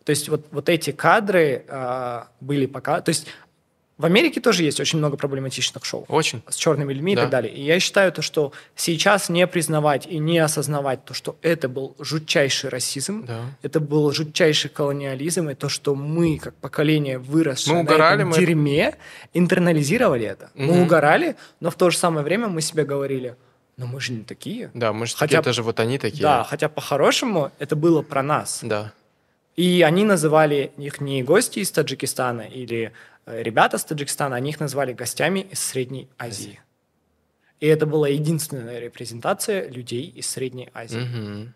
То 0.05 0.11
есть 0.11 0.29
вот, 0.29 0.47
вот 0.51 0.69
эти 0.69 0.93
кадры 0.93 1.65
э, 1.67 2.23
были 2.41 2.67
пока... 2.67 3.01
То 3.01 3.09
есть 3.09 3.27
в 3.97 4.05
Америке 4.07 4.41
тоже 4.41 4.65
есть 4.65 4.81
очень 4.81 4.99
много 4.99 5.17
проблематичных 5.17 5.85
шоу. 5.85 6.05
Очень. 6.09 6.43
С 6.49 6.57
черными 6.57 6.93
людьми 6.93 7.15
да. 7.15 7.23
и 7.23 7.25
так 7.25 7.31
далее. 7.31 7.55
И 7.55 7.63
я 7.63 7.79
считаю 7.79 8.11
то, 8.11 8.23
что 8.23 8.53
сейчас 8.75 9.29
не 9.29 9.47
признавать 9.47 10.07
и 10.07 10.19
не 10.19 10.39
осознавать 10.39 11.05
то, 11.05 11.15
что 11.15 11.37
это 11.43 11.69
был 11.69 11.95
жутчайший 12.01 12.71
расизм, 12.71 13.25
да. 13.25 13.43
это 13.63 13.79
был 13.79 14.11
жутчайший 14.13 14.71
колониализм, 14.71 15.49
и 15.49 15.55
то, 15.55 15.69
что 15.69 15.95
мы, 15.95 16.39
как 16.39 16.55
поколение, 16.57 17.19
выросшее 17.19 17.75
мы 17.75 17.81
угорали, 17.83 18.17
на 18.17 18.21
этом 18.23 18.29
мы... 18.31 18.37
дерьме, 18.39 18.97
интернализировали 19.33 20.27
это. 20.27 20.51
Угу. 20.55 20.65
Мы 20.65 20.83
угорали, 20.83 21.37
но 21.61 21.71
в 21.71 21.77
то 21.77 21.91
же 21.91 21.97
самое 21.97 22.25
время 22.25 22.49
мы 22.49 22.63
себе 22.63 22.85
говорили, 22.85 23.37
но 23.77 23.87
мы 23.87 24.01
же 24.01 24.13
не 24.13 24.25
такие. 24.25 24.73
Да, 24.75 24.93
мы 24.93 25.07
же 25.07 25.15
хотя, 25.15 25.39
такие, 25.39 25.43
даже 25.43 25.63
вот 25.63 25.79
они 25.79 25.99
такие. 25.99 26.23
Да, 26.23 26.43
хотя 26.43 26.69
по-хорошему 26.69 27.53
это 27.61 27.77
было 27.77 28.03
про 28.03 28.23
нас. 28.25 28.59
Да. 28.63 28.93
И 29.57 29.83
они 29.83 30.05
называли 30.05 30.73
их 30.77 31.01
не 31.01 31.23
гости 31.23 31.61
из 31.61 31.71
Таджикистана 31.71 32.43
или 32.43 32.93
Э, 33.27 33.43
ребята 33.43 33.79
с 33.79 33.85
Таджикистана, 33.85 34.37
они 34.37 34.51
их 34.51 34.61
назвали 34.61 34.93
гостями 34.93 35.47
из 35.51 35.61
Средней 35.61 36.09
Азии. 36.19 36.61
И 37.61 37.67
это 37.67 37.87
была 37.87 38.09
единственная 38.09 38.79
репрезентация 38.79 39.69
людей 39.69 40.07
из 40.07 40.29
Средней 40.29 40.69
Азии. 40.75 41.01
Mm-hmm. 41.01 41.49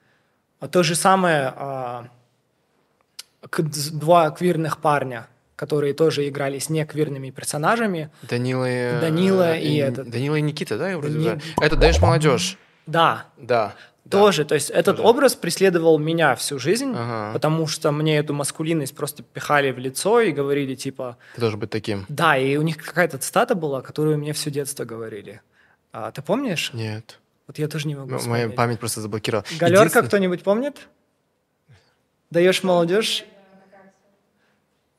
А 0.61 0.69
то 0.69 0.83
же 0.83 0.95
самое 0.95 1.53
а, 1.55 2.09
два 3.93 4.31
квирных 4.31 4.79
парня, 4.79 5.29
которые 5.57 5.93
тоже 5.93 6.27
играли 6.29 6.59
с 6.59 6.71
неквирными 6.71 7.31
персонажами. 7.31 8.11
Данила 8.23 8.69
и... 8.69 9.01
Данила 9.01 9.57
и, 9.57 9.69
и 9.69 9.77
этот... 9.77 10.09
Данила 10.09 10.37
и 10.37 10.41
Никита, 10.41 10.79
да? 10.79 10.97
Вроде 10.97 11.19
Дани... 11.19 11.43
Это 11.61 11.77
даешь 11.77 12.01
молодежь. 12.01 12.57
Да. 12.87 13.27
Да. 13.37 13.75
Тоже, 14.11 14.45
то 14.45 14.55
есть 14.55 14.71
этот 14.71 14.97
тоже. 14.97 15.09
образ 15.09 15.35
преследовал 15.35 15.99
меня 15.99 16.35
всю 16.35 16.59
жизнь, 16.59 16.93
ага. 16.95 17.33
потому 17.33 17.67
что 17.67 17.93
мне 17.93 18.19
эту 18.19 18.33
маскулинность 18.35 18.95
просто 18.97 19.23
пихали 19.23 19.71
в 19.71 19.79
лицо 19.79 20.21
и 20.21 20.33
говорили 20.33 20.75
типа... 20.75 21.19
Ты 21.35 21.41
должен 21.41 21.61
быть 21.61 21.71
таким. 21.71 22.07
Да, 22.09 22.37
и 22.37 22.57
у 22.57 22.63
них 22.63 22.77
какая-то 22.79 23.19
цитата 23.19 23.55
была, 23.55 23.83
которую 23.83 24.19
мне 24.19 24.33
все 24.33 24.51
детство 24.51 24.85
говорили. 24.85 25.41
А, 25.93 26.11
ты 26.11 26.23
помнишь? 26.23 26.71
Нет. 26.73 27.19
Вот 27.47 27.59
я 27.59 27.69
тоже 27.69 27.89
не 27.89 27.95
могу 27.95 28.19
вспомнить. 28.19 28.29
Моя 28.29 28.49
память 28.49 28.79
просто 28.79 29.01
заблокировала. 29.01 29.45
Галерка 29.59 29.81
Единственное... 29.81 30.09
кто-нибудь 30.09 30.43
помнит? 30.43 30.89
Даешь 32.31 32.63
молодежь? 32.63 33.25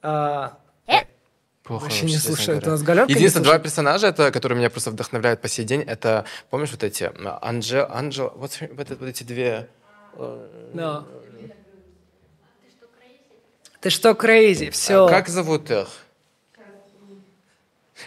А, 0.02 0.58
Плохо 1.69 1.84
Вообще 1.84 2.08
не 2.08 2.17
слушаю. 2.17 2.58
Это 2.58 2.77
с 2.77 2.82
галеркой 2.82 3.13
Единственное, 3.13 3.45
два 3.45 3.60
персонажа, 3.60 4.08
это, 4.08 4.32
которые 4.32 4.58
меня 4.58 4.71
просто 4.71 4.89
вдохновляют 4.89 5.39
по 5.39 5.47
сей 5.47 5.65
день, 5.65 5.84
это, 5.84 6.25
помнишь, 6.49 6.71
вот 6.71 6.84
эти, 6.84 7.12
Анджел, 7.43 7.86
Анджел, 7.91 8.34
вот, 8.36 8.58
вот, 8.75 8.89
вот 8.89 9.08
эти 9.08 9.21
две... 9.21 9.69
Да. 10.73 11.05
Ты 13.82 13.91
что, 13.91 14.10
crazy? 14.13 14.71
Все. 14.71 15.08
Как 15.08 15.29
зовут 15.29 15.69
их? 15.69 15.89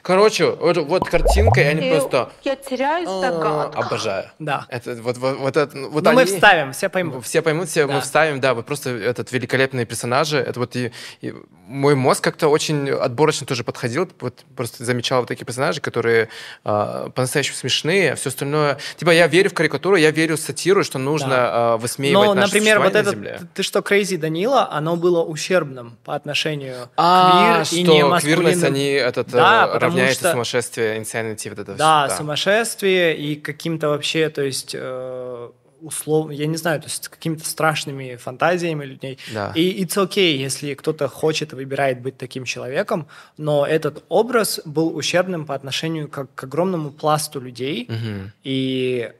Короче, 0.00 0.50
вот, 0.50 0.76
вот 0.78 1.08
картинка, 1.08 1.60
и 1.60 1.64
они 1.64 1.90
просто... 1.90 2.30
Я 2.42 2.56
теряюсь 2.56 3.08
в 3.08 3.20
догадках. 3.20 3.86
Обожаю. 3.86 4.30
Да. 4.38 4.66
Это, 4.68 4.94
вот, 4.94 5.18
вот, 5.18 5.36
вот, 5.38 5.56
это, 5.56 5.78
вот 5.78 6.04
Но 6.04 6.10
они, 6.10 6.20
мы 6.20 6.24
вставим, 6.26 6.72
все 6.72 6.88
поймут. 6.88 7.24
Все 7.24 7.42
поймут, 7.42 7.68
все 7.68 7.86
да. 7.86 7.94
мы 7.94 8.00
вставим, 8.00 8.40
да, 8.40 8.54
вы 8.54 8.62
просто 8.62 8.90
этот 8.90 9.30
великолепные 9.32 9.84
персонажи. 9.84 10.38
Это 10.38 10.58
вот 10.58 10.74
и, 10.76 10.92
и 11.20 11.34
мой 11.66 11.94
мозг 11.94 12.22
как-то 12.22 12.48
очень 12.48 12.90
отборочно 12.90 13.46
тоже 13.46 13.64
подходил, 13.64 14.08
вот 14.20 14.44
просто 14.56 14.84
замечал 14.84 15.20
вот 15.20 15.28
такие 15.28 15.44
персонажи, 15.44 15.80
которые 15.80 16.28
э, 16.64 17.08
по-настоящему 17.14 17.56
смешные, 17.56 18.12
а 18.12 18.16
все 18.16 18.30
остальное... 18.30 18.78
Типа 18.96 19.10
я 19.10 19.26
верю 19.26 19.50
в 19.50 19.54
карикатуру, 19.54 19.96
я 19.96 20.10
верю 20.10 20.36
в 20.36 20.40
сатиру, 20.40 20.84
что 20.84 20.98
нужно 20.98 21.28
да. 21.28 21.74
э, 21.74 21.76
высмеивать 21.78 22.26
Но, 22.26 22.34
наше 22.34 22.54
например, 22.54 22.80
вот 22.80 22.94
это, 22.94 23.46
ты 23.54 23.62
что, 23.62 23.80
Crazy 23.80 24.16
Данила, 24.16 24.68
оно 24.70 24.96
было 24.96 25.22
ущербным 25.22 25.96
по 26.04 26.14
отношению 26.14 26.88
а, 26.96 27.62
к 27.64 27.68
квир 27.68 27.80
и 27.80 27.82
не 27.82 28.04
маскулинным. 28.04 28.64
они 28.64 28.90
этот, 28.90 29.28
да, 29.28 29.78
э, 29.82 29.86
равняется 29.86 30.20
что... 30.20 30.30
сумасшествие, 30.32 31.00
insanity, 31.00 31.48
вот 31.50 31.58
это 31.58 31.74
да, 31.74 32.06
все. 32.06 32.08
Да, 32.08 32.16
сумасшествие 32.16 33.16
и 33.16 33.36
каким-то 33.36 33.88
вообще, 33.88 34.28
то 34.28 34.42
есть... 34.42 34.74
Э, 34.78 35.50
условно, 35.82 36.32
я 36.32 36.46
не 36.46 36.56
знаю, 36.56 36.80
то 36.80 36.86
есть 36.86 37.04
с 37.04 37.08
какими-то 37.08 37.44
страшными 37.44 38.16
фантазиями 38.16 38.84
людей. 38.84 39.18
Да. 39.34 39.52
И 39.54 39.82
it's 39.84 39.96
okay, 39.96 40.36
если 40.36 40.74
кто-то 40.74 41.08
хочет 41.08 41.52
и 41.52 41.56
выбирает 41.56 42.00
быть 42.00 42.16
таким 42.16 42.44
человеком, 42.44 43.08
но 43.36 43.66
этот 43.66 44.04
образ 44.08 44.60
был 44.64 44.96
ущербным 44.96 45.44
по 45.44 45.54
отношению 45.54 46.08
к, 46.08 46.28
к 46.34 46.44
огромному 46.44 46.90
пласту 46.90 47.40
людей. 47.40 47.88
Угу. 47.88 48.30
И 48.44 49.10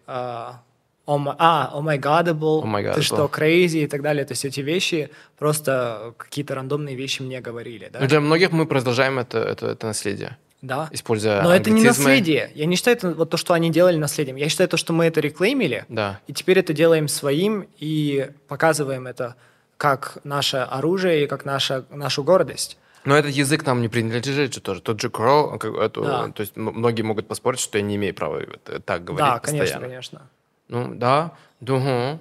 oh 1.07 1.19
my, 1.19 1.35
а, 1.39 1.71
oh 1.75 1.83
my 1.83 1.99
godable, 1.99 2.63
oh 2.63 2.65
my 2.65 2.83
God 2.83 2.95
ты 2.95 3.03
что, 3.03 3.27
crazy 3.27 3.85
и 3.85 3.87
так 3.87 4.03
далее. 4.03 4.25
То 4.25 4.33
есть 4.33 4.45
эти 4.45 4.61
вещи, 4.61 5.11
просто 5.39 6.15
какие-то 6.17 6.55
рандомные 6.55 6.97
вещи 6.97 7.23
мне 7.23 7.41
говорили. 7.41 7.91
Да? 7.93 8.01
Но 8.01 8.07
для 8.07 8.21
многих 8.21 8.53
мы 8.53 8.67
продолжаем 8.67 9.19
это, 9.19 9.39
это, 9.39 9.67
это 9.67 9.87
наследие. 9.87 10.37
Да. 10.63 10.89
Используя 10.93 11.43
Но 11.43 11.53
это 11.53 11.71
не 11.71 11.83
наследие. 11.83 12.53
Я 12.55 12.67
не 12.67 12.77
считаю 12.77 12.97
это 12.97 13.11
вот 13.11 13.31
то, 13.31 13.37
что 13.37 13.53
они 13.53 13.71
делали 13.71 13.97
наследием. 13.97 14.37
Я 14.37 14.49
считаю 14.49 14.69
то, 14.69 14.77
что 14.77 14.93
мы 14.93 15.07
это 15.07 15.21
реклеймили, 15.21 15.85
да. 15.89 16.21
и 16.29 16.33
теперь 16.33 16.61
это 16.61 16.73
делаем 16.73 17.09
своим 17.09 17.69
и 17.79 18.31
показываем 18.47 19.09
это 19.09 19.35
как 19.77 20.19
наше 20.23 20.59
оружие 20.59 21.25
и 21.25 21.27
как 21.27 21.45
наша, 21.45 21.85
нашу 21.91 22.23
гордость. 22.23 22.79
Но 23.05 23.17
этот 23.17 23.33
язык 23.33 23.67
нам 23.67 23.83
не 23.83 23.89
принадлежит 23.89 24.55
же 24.55 24.61
тоже. 24.61 24.81
Тот 24.81 25.01
же 25.01 25.09
Crow, 25.09 25.57
эту, 25.81 26.05
да. 26.05 26.29
то 26.29 26.41
есть 26.41 26.57
многие 26.57 27.03
могут 27.03 27.27
поспорить, 27.27 27.59
что 27.59 27.79
я 27.79 27.83
не 27.83 27.97
имею 27.97 28.15
права 28.15 28.43
так 28.85 29.03
говорить 29.03 29.27
Да, 29.27 29.39
постоянно. 29.39 29.81
конечно, 29.81 29.81
конечно. 29.81 30.23
Ну, 30.69 30.95
да, 30.95 31.33
угу. 31.61 32.21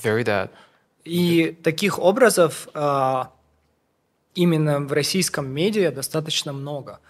very 0.00 0.24
that. 0.24 0.50
И 1.04 1.58
таких 1.64 1.98
образов 1.98 2.68
э, 2.72 3.24
именно 4.36 4.78
в 4.78 4.92
российском 4.92 5.50
медиа 5.50 5.90
достаточно 5.90 6.52
много 6.52 7.00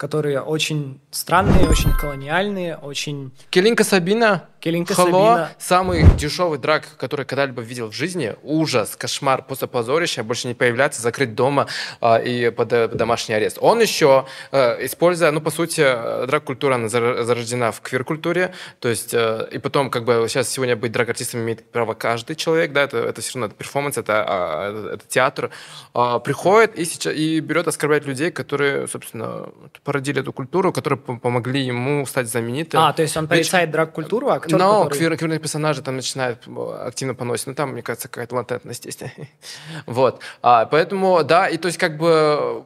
которые 0.00 0.40
очень 0.40 0.98
странные, 1.10 1.68
очень 1.68 1.92
колониальные, 1.92 2.74
очень... 2.76 3.32
Келинка 3.50 3.84
Сабина 3.84 4.48
Келинка 4.60 4.92
Hello. 4.92 5.04
Сабина. 5.04 5.52
Самый 5.58 6.04
дешевый 6.16 6.58
драк, 6.58 6.84
который 6.98 7.24
когда-либо 7.24 7.62
видел 7.62 7.90
в 7.90 7.94
жизни. 7.94 8.34
Ужас, 8.42 8.94
кошмар, 8.94 9.42
просто 9.42 9.66
позорище. 9.66 10.22
Больше 10.22 10.48
не 10.48 10.54
появляться, 10.54 11.00
закрыть 11.00 11.34
дома 11.34 11.66
а, 12.00 12.18
и 12.18 12.50
под, 12.50 12.68
под 12.68 12.96
домашний 12.96 13.34
арест. 13.34 13.56
Он 13.60 13.80
еще, 13.80 14.26
а, 14.52 14.76
используя, 14.84 15.30
ну, 15.30 15.40
по 15.40 15.50
сути, 15.50 15.80
драг-культура, 16.26 16.74
она 16.74 16.88
зарождена 16.88 17.72
в 17.72 17.80
квир-культуре. 17.80 18.52
То 18.80 18.88
есть, 18.88 19.14
а, 19.14 19.48
и 19.50 19.56
потом, 19.56 19.88
как 19.88 20.04
бы, 20.04 20.26
сейчас 20.28 20.50
сегодня 20.50 20.76
быть 20.76 20.92
драг-артистом 20.92 21.40
имеет 21.40 21.70
право 21.70 21.94
каждый 21.94 22.36
человек, 22.36 22.72
да, 22.72 22.82
это, 22.82 22.98
это 22.98 23.22
все 23.22 23.38
равно 23.38 23.46
это 23.46 23.54
перформанс, 23.54 23.96
это, 23.96 24.24
а, 24.26 24.70
это, 24.70 24.88
это 24.96 25.08
театр. 25.08 25.50
А, 25.94 26.18
приходит 26.18 26.78
и, 26.78 26.84
сейчас, 26.84 27.14
и 27.14 27.40
берет 27.40 27.66
оскорблять 27.66 28.04
людей, 28.04 28.30
которые, 28.30 28.86
собственно, 28.88 29.48
породили 29.84 30.20
эту 30.20 30.34
культуру, 30.34 30.70
которые 30.70 30.98
помогли 30.98 31.62
ему 31.62 32.04
стать 32.04 32.28
знаменитым. 32.28 32.80
А, 32.80 32.92
то 32.92 33.00
есть 33.00 33.16
он 33.16 33.26
порицает 33.26 33.70
драг-культуру, 33.70 34.28
а 34.28 34.49
актер, 34.54 34.66
Но 34.66 34.84
который... 34.84 34.98
квир, 34.98 35.16
квирные 35.16 35.38
персонажи 35.38 35.82
там 35.82 35.96
начинают 35.96 36.46
э, 36.46 36.86
активно 36.86 37.14
поносить. 37.14 37.46
Ну, 37.46 37.54
там, 37.54 37.72
мне 37.72 37.82
кажется, 37.82 38.08
какая-то 38.08 38.34
латентность 38.34 38.84
есть. 38.86 39.02
вот. 39.86 40.20
А, 40.42 40.66
поэтому, 40.66 41.22
да, 41.24 41.48
и 41.48 41.56
то 41.56 41.68
есть 41.68 41.78
как 41.78 41.96
бы 41.96 42.64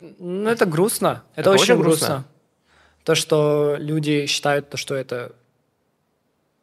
Ну, 0.00 0.48
это 0.48 0.66
грустно. 0.66 1.22
Это, 1.34 1.50
Это 1.50 1.50
очень 1.50 1.76
грустно. 1.76 2.06
грустно. 2.06 2.24
То, 3.04 3.14
что 3.14 3.76
люди 3.78 4.26
считают, 4.26 4.70
то, 4.70 4.76
что 4.76 4.94
это... 4.94 5.32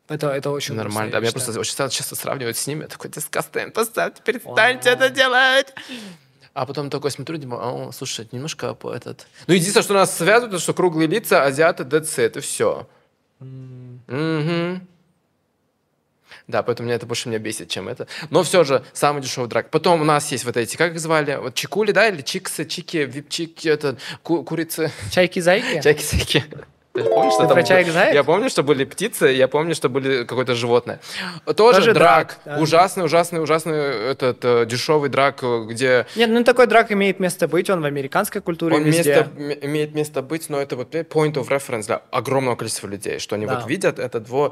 Это, 0.07 0.29
это 0.29 0.49
очень 0.49 0.75
Нормально. 0.75 1.11
грустно, 1.11 1.11
Да, 1.11 1.19
меня 1.21 1.31
просто 1.31 1.59
очень 1.59 1.89
часто, 1.89 2.15
сравнивают 2.15 2.57
с 2.57 2.67
ними. 2.67 2.81
Я 2.81 2.87
такой, 2.87 3.09
disgusting, 3.09 3.71
поставьте, 3.71 4.21
перестаньте 4.23 4.89
это 4.89 5.09
делать. 5.09 5.73
А 6.53 6.65
потом 6.65 6.89
такой 6.89 7.11
смотрю, 7.11 7.37
думаю, 7.37 7.61
о, 7.87 7.91
слушай, 7.93 8.27
немножко 8.33 8.73
по 8.73 8.91
этот... 8.93 9.25
Ну, 9.47 9.53
единственное, 9.53 9.83
что 9.83 9.93
нас 9.93 10.17
связывает, 10.17 10.53
это 10.53 10.61
что 10.61 10.73
круглые 10.73 11.07
лица, 11.07 11.43
азиаты, 11.45 11.85
ДЦ, 11.85 12.19
это 12.19 12.41
все. 12.41 12.87
Мгм. 13.41 14.87
Да, 16.47 16.63
поэтому 16.63 16.87
меня 16.87 16.95
это 16.95 17.05
больше 17.05 17.27
меня 17.29 17.39
бесит, 17.39 17.69
чем 17.69 17.87
это. 17.89 18.07
Но 18.29 18.43
все 18.43 18.63
же, 18.63 18.83
самый 18.93 19.21
дешевый 19.21 19.49
драк. 19.49 19.69
Потом 19.69 20.01
у 20.01 20.05
нас 20.05 20.31
есть 20.31 20.45
вот 20.45 20.57
эти, 20.57 20.75
как 20.77 20.93
их 20.93 20.99
звали? 20.99 21.35
Вот 21.35 21.55
чикули, 21.55 21.91
да, 21.91 22.07
или 22.07 22.21
чиксы, 22.21 22.65
чики, 22.65 22.97
випчики, 22.97 23.67
это, 23.67 23.97
ку- 24.23 24.43
курицы, 24.43 24.91
Чайки-зайки? 25.11 25.81
чайки-сайки. 25.81 26.43
Ты 26.93 27.03
помнишь, 27.05 27.33
что 27.33 27.43
Ты 27.43 27.47
там 27.47 27.57
был- 27.57 27.65
чаек-заек? 27.65 28.13
Я 28.13 28.23
помню, 28.23 28.49
что 28.49 28.63
были 28.63 28.83
птицы, 28.83 29.27
я 29.27 29.47
помню, 29.47 29.75
что 29.75 29.87
были 29.87 30.25
какое-то 30.25 30.55
животное. 30.55 30.99
Тоже, 31.45 31.79
Тоже 31.79 31.93
драк. 31.93 32.39
драк, 32.43 32.57
да. 32.57 32.61
Ужасный, 32.61 33.05
ужасный, 33.05 33.41
ужасный 33.41 33.77
этот 34.11 34.43
э, 34.43 34.65
дешевый 34.65 35.09
драк, 35.09 35.39
э, 35.41 35.65
где 35.69 36.05
Нет, 36.17 36.29
ну 36.29 36.43
такой 36.43 36.67
драк 36.67 36.91
имеет 36.91 37.19
место 37.21 37.47
быть, 37.47 37.69
он 37.69 37.81
в 37.81 37.85
американской 37.85 38.41
культуре 38.41 38.75
он 38.75 38.83
везде. 38.83 39.27
место, 39.37 39.57
имеет 39.65 39.93
место 39.93 40.21
быть, 40.21 40.49
но 40.49 40.59
это 40.61 40.75
вот 40.75 40.93
point 40.93 41.33
of 41.35 41.47
reference 41.47 41.85
для 41.85 42.01
огромного 42.11 42.55
количества 42.57 42.87
людей, 42.87 43.19
что 43.19 43.35
они 43.35 43.45
Да. 43.45 43.55
вот 43.59 43.69
видят, 43.69 43.97
это 43.97 44.19
дво... 44.19 44.51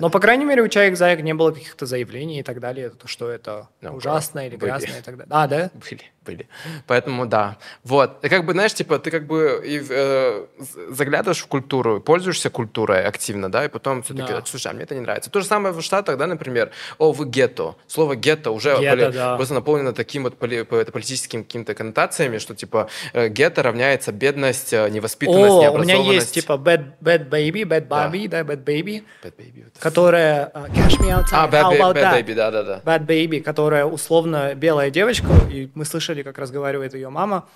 Но, 0.00 0.10
по 0.10 0.18
крайней 0.20 0.44
мере, 0.44 0.62
у 0.62 0.68
чаек 0.68 0.96
заек 0.96 1.20
не 1.20 1.34
было 1.34 1.52
каких-то 1.52 1.86
заявлений 1.86 2.40
и 2.40 2.42
так 2.42 2.58
далее, 2.60 2.90
то, 2.90 3.06
что 3.06 3.30
это 3.30 3.68
Ну, 3.80 3.94
ужасно 3.94 4.46
или 4.46 4.56
были. 4.56 4.70
грязно 4.70 4.98
и 4.98 5.02
так 5.02 5.16
далее. 5.16 5.30
А, 5.30 5.46
да? 5.46 5.70
Были, 5.74 6.02
были. 6.24 6.48
Поэтому 6.86 7.26
да. 7.26 7.56
Вот. 7.84 8.24
И 8.24 8.28
как 8.28 8.44
бы, 8.44 8.52
знаешь, 8.52 8.74
типа, 8.74 8.98
ты 8.98 9.10
как 9.10 9.26
бы 9.26 9.62
и, 9.64 9.82
э, 9.88 10.46
заглядываешь 10.90 11.40
в 11.42 11.46
культуру, 11.46 12.00
пользуешься 12.00 12.50
культурой 12.50 13.04
активно, 13.04 13.50
да, 13.50 13.64
и 13.64 13.68
потом 13.68 14.02
все-таки, 14.02 14.32
Да. 14.32 14.42
слушай, 14.44 14.68
а 14.70 14.74
мне 14.74 14.84
это 14.84 14.94
не 14.94 15.00
нравится. 15.00 15.30
То 15.30 15.40
же 15.40 15.46
самое 15.46 15.74
в 15.74 15.82
Штатах, 15.82 16.16
да, 16.18 16.26
например, 16.26 16.70
о, 16.98 17.12
вы 17.12 17.26
гетто. 17.26 17.74
Слово 17.86 18.14
гетто 18.16 18.50
уже 18.50 18.70
Гетто, 18.78 19.06
поли- 19.06 19.12
да. 19.12 19.36
просто 19.36 19.54
наполнено 19.54 19.92
таким 19.92 20.22
вот 20.24 20.38
поли- 20.38 20.64
политическим 20.64 21.44
какими-то 21.44 21.74
коннотациями, 21.74 22.38
что, 22.38 22.54
типа, 22.54 22.88
э, 23.12 23.28
гетто 23.28 23.62
равняется 23.62 24.12
бедность, 24.12 24.72
э, 24.72 24.88
невоспитанность, 24.90 25.42
О, 25.50 25.70
у 25.72 25.78
меня 25.78 25.94
необразованность. 25.94 26.36
есть 26.36 26.46
типа 26.46 26.52
bad, 26.52 26.92
bad 27.00 27.28
baby, 27.28 27.62
bad 27.64 27.88
baby, 27.88 28.28
да, 28.28 28.40
bad 28.42 28.64
baby, 28.64 29.02
Bad 29.22 29.34
baby, 29.36 29.64
которая 29.78 30.50
uh, 30.54 30.68
cash 30.74 30.98
me 31.00 31.08
outside, 31.10 31.32
А, 31.32 31.48
bad, 31.48 31.62
how 31.64 31.72
about 31.78 31.94
bad 31.94 32.02
that? 32.02 32.14
baby, 32.26 32.34
да-да-да. 32.34 32.80
Bad 32.84 33.06
baby, 33.06 33.40
которая 33.40 33.84
условно 33.86 34.54
белая 34.54 34.90
девочка, 34.90 35.26
и 35.50 35.70
мы 35.74 35.84
слышали, 35.84 36.11
как 36.20 36.36
разговаривает 36.36 36.92
ее 36.92 37.08
мама. 37.08 37.48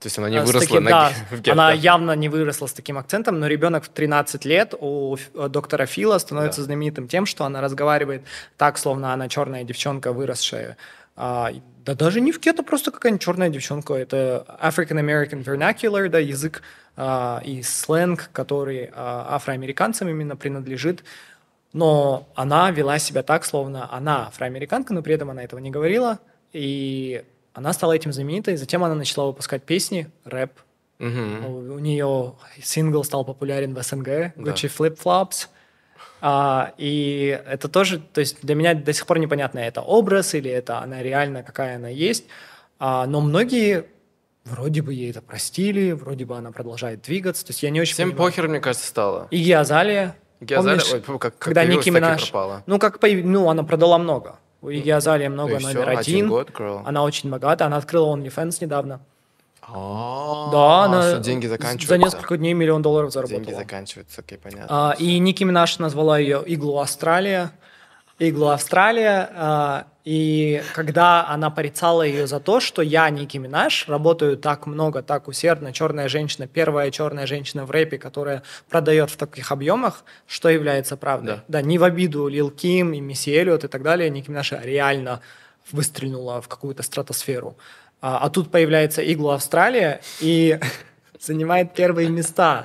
То 0.00 0.06
есть 0.06 0.16
она 0.16 0.30
не 0.30 0.40
с 0.40 0.46
выросла 0.46 0.60
таким, 0.68 0.84
на 0.84 0.90
да, 0.90 1.12
в 1.30 1.34
гетто. 1.34 1.52
она 1.52 1.72
явно 1.72 2.12
не 2.12 2.30
выросла 2.30 2.66
с 2.66 2.72
таким 2.72 2.96
акцентом, 2.96 3.38
но 3.38 3.46
ребенок 3.48 3.84
в 3.84 3.88
13 3.90 4.44
лет 4.46 4.72
у 4.80 5.16
э, 5.34 5.48
доктора 5.48 5.84
Фила 5.86 6.18
становится 6.18 6.60
Да. 6.60 6.64
знаменитым 6.66 7.08
тем, 7.08 7.26
что 7.26 7.44
она 7.44 7.60
разговаривает 7.60 8.22
так, 8.56 8.78
словно 8.78 9.12
она 9.12 9.28
черная 9.28 9.64
девчонка, 9.64 10.12
выросшая. 10.12 10.76
А, 11.16 11.50
да 11.84 11.94
даже 11.96 12.20
не 12.20 12.30
в 12.30 12.40
гетто, 12.40 12.62
просто 12.62 12.92
какая-нибудь 12.92 13.22
черная 13.22 13.48
девчонка. 13.50 13.94
Это 13.94 14.46
African 14.62 15.00
American 15.00 15.42
vernacular, 15.44 16.08
да, 16.08 16.20
язык 16.20 16.62
а, 16.96 17.42
и 17.44 17.62
сленг, 17.64 18.30
который 18.32 18.90
а, 18.94 19.26
афроамериканцам 19.34 20.08
именно 20.08 20.36
принадлежит. 20.36 21.02
Но 21.72 22.28
она 22.36 22.70
вела 22.70 23.00
себя 23.00 23.24
так, 23.24 23.44
словно 23.44 23.92
она 23.92 24.28
афроамериканка, 24.28 24.94
но 24.94 25.02
при 25.02 25.14
этом 25.14 25.30
она 25.30 25.42
этого 25.42 25.58
не 25.58 25.70
говорила. 25.72 26.20
И 26.52 27.24
она 27.58 27.72
стала 27.72 27.92
этим 27.92 28.12
знаменитой. 28.12 28.56
Затем 28.56 28.82
она 28.84 28.94
начала 28.94 29.26
выпускать 29.26 29.62
песни, 29.64 30.08
рэп. 30.24 30.52
Мгм. 30.98 31.44
У, 31.46 31.78
нее 31.78 32.34
сингл 32.62 33.04
стал 33.04 33.24
популярен 33.24 33.74
в 33.74 33.82
СНГ, 33.82 34.04
Да. 34.04 34.32
Gucci 34.36 34.70
Flip 34.76 34.98
Flops. 35.00 35.48
А, 36.20 36.72
и 36.78 37.38
это 37.46 37.68
тоже, 37.68 37.98
то 38.00 38.20
есть 38.20 38.38
для 38.42 38.54
меня 38.56 38.74
до 38.74 38.92
сих 38.92 39.06
пор 39.06 39.18
непонятно, 39.20 39.60
это 39.60 39.80
образ 39.82 40.34
или 40.34 40.50
это 40.50 40.78
она 40.80 41.00
реально 41.02 41.42
какая 41.44 41.76
она 41.76 41.88
есть. 41.88 42.24
А, 42.80 43.06
но 43.06 43.20
многие 43.20 43.84
вроде 44.44 44.82
бы 44.82 44.92
ей 44.94 45.10
это 45.10 45.20
простили, 45.22 45.92
вроде 45.92 46.24
бы 46.24 46.36
она 46.36 46.50
продолжает 46.50 47.02
двигаться. 47.02 47.44
То 47.46 47.50
есть 47.50 47.62
я 47.62 47.70
не 47.70 47.80
очень 47.80 47.94
Всем 47.94 48.10
понимаю. 48.10 48.30
похер, 48.32 48.48
мне 48.48 48.60
кажется, 48.60 48.86
стало. 48.88 49.28
Игги 49.30 49.52
Азалия. 49.52 50.16
Игги 50.40 50.54
Азалия, 50.54 50.78
помнишь, 50.80 50.94
ой, 50.94 51.00
как- 51.02 51.20
как 51.20 51.38
когда 51.38 51.64
Ники 51.64 51.88
и 51.88 51.90
Минаж, 51.92 52.32
ну 52.66 52.78
как 52.80 52.98
появ- 53.00 53.24
ну 53.24 53.48
она 53.50 53.62
продала 53.62 53.98
много. 53.98 54.38
У 54.60 54.70
Игги 54.70 54.90
Азалия 54.90 55.30
много 55.30 55.58
номер 55.60 55.88
один 55.90 56.28
год. 56.28 56.50
Она 56.84 57.04
очень 57.04 57.30
богата, 57.30 57.66
она 57.66 57.76
открыла 57.76 58.14
OnlyFans 58.16 58.58
недавно. 58.60 59.00
А, 59.62 60.50
Да, 60.50 60.84
она 60.84 61.02
что 61.10 61.20
деньги 61.20 61.46
заканчиваются. 61.46 61.88
за 61.88 61.98
несколько 61.98 62.36
дней 62.38 62.54
миллион 62.54 62.80
долларов 62.82 63.12
заработала. 63.12 63.44
Деньги 63.44 63.54
заканчиваются, 63.56 64.20
окей, 64.22 64.38
понятно. 64.38 64.66
А, 64.68 64.94
и 64.98 65.18
Ники 65.18 65.44
Минаж 65.44 65.78
назвала 65.78 66.18
ее 66.18 66.42
Иглу 66.46 66.78
Австралия. 66.80 67.52
Иглу 68.18 68.48
Австралия. 68.48 69.84
И 70.10 70.62
когда 70.72 71.28
она 71.28 71.50
порицала 71.50 72.00
ее 72.00 72.26
за 72.26 72.40
то, 72.40 72.60
что 72.60 72.80
я, 72.80 73.10
Ники 73.10 73.36
Минаж, 73.36 73.86
работаю 73.88 74.38
так 74.38 74.64
много, 74.66 75.02
так 75.02 75.28
усердно, 75.28 75.70
черная 75.74 76.08
женщина, 76.08 76.46
первая 76.46 76.90
черная 76.90 77.26
женщина 77.26 77.66
в 77.66 77.70
рэпе, 77.70 77.98
которая 77.98 78.42
продает 78.70 79.10
в 79.10 79.18
таких 79.18 79.52
объемах, 79.52 80.04
что 80.26 80.48
является 80.48 80.96
правдой. 80.96 81.34
Да. 81.34 81.44
Да, 81.48 81.60
не 81.60 81.76
в 81.76 81.84
обиду 81.84 82.26
Лил 82.26 82.50
Ким 82.50 82.94
и 82.94 83.00
Мисси 83.00 83.34
Эллиот 83.36 83.64
и 83.64 83.68
так 83.68 83.82
далее, 83.82 84.08
Ники 84.08 84.30
Минаж 84.30 84.52
реально 84.52 85.20
выстрелила 85.72 86.40
в 86.40 86.48
какую-то 86.48 86.82
стратосферу. 86.82 87.58
А, 88.00 88.16
а 88.16 88.30
тут 88.30 88.50
появляется 88.50 89.02
Иглу 89.02 89.32
Австралия 89.32 90.00
и 90.20 90.58
занимает 91.20 91.74
первые 91.74 92.08
места. 92.08 92.64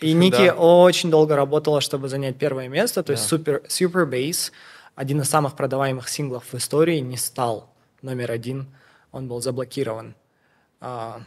И 0.00 0.14
Ники 0.14 0.46
Да. 0.46 0.54
очень 0.54 1.10
долго 1.10 1.36
работала, 1.36 1.82
чтобы 1.82 2.08
занять 2.08 2.38
первое 2.38 2.68
место. 2.68 3.02
То 3.02 3.12
есть 3.12 3.30
Да. 3.30 3.36
Super, 3.36 3.66
Super 3.66 4.08
Bass, 4.08 4.50
один 5.00 5.22
из 5.22 5.30
самых 5.30 5.56
продаваемых 5.56 6.10
синглов 6.10 6.44
в 6.52 6.54
истории, 6.54 6.98
не 7.00 7.16
стал 7.16 7.70
номер 8.02 8.30
один. 8.30 8.66
Он 9.12 9.28
был 9.28 9.40
заблокирован. 9.40 10.14
А, 10.80 11.22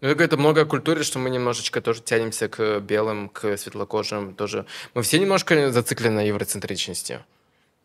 Ну, 0.00 0.08
это 0.08 0.14
говорит 0.14 0.38
много 0.38 0.60
о 0.60 0.64
культуре, 0.64 1.02
что 1.02 1.18
мы 1.18 1.28
немножечко 1.28 1.80
тоже 1.80 2.02
тянемся 2.02 2.48
к 2.48 2.78
белым, 2.78 3.28
к 3.28 3.56
светлокожим 3.56 4.34
тоже. 4.34 4.64
Мы 4.94 5.02
все 5.02 5.18
немножко 5.18 5.72
зациклены 5.72 6.14
на 6.14 6.22
евроцентричности. 6.22 7.18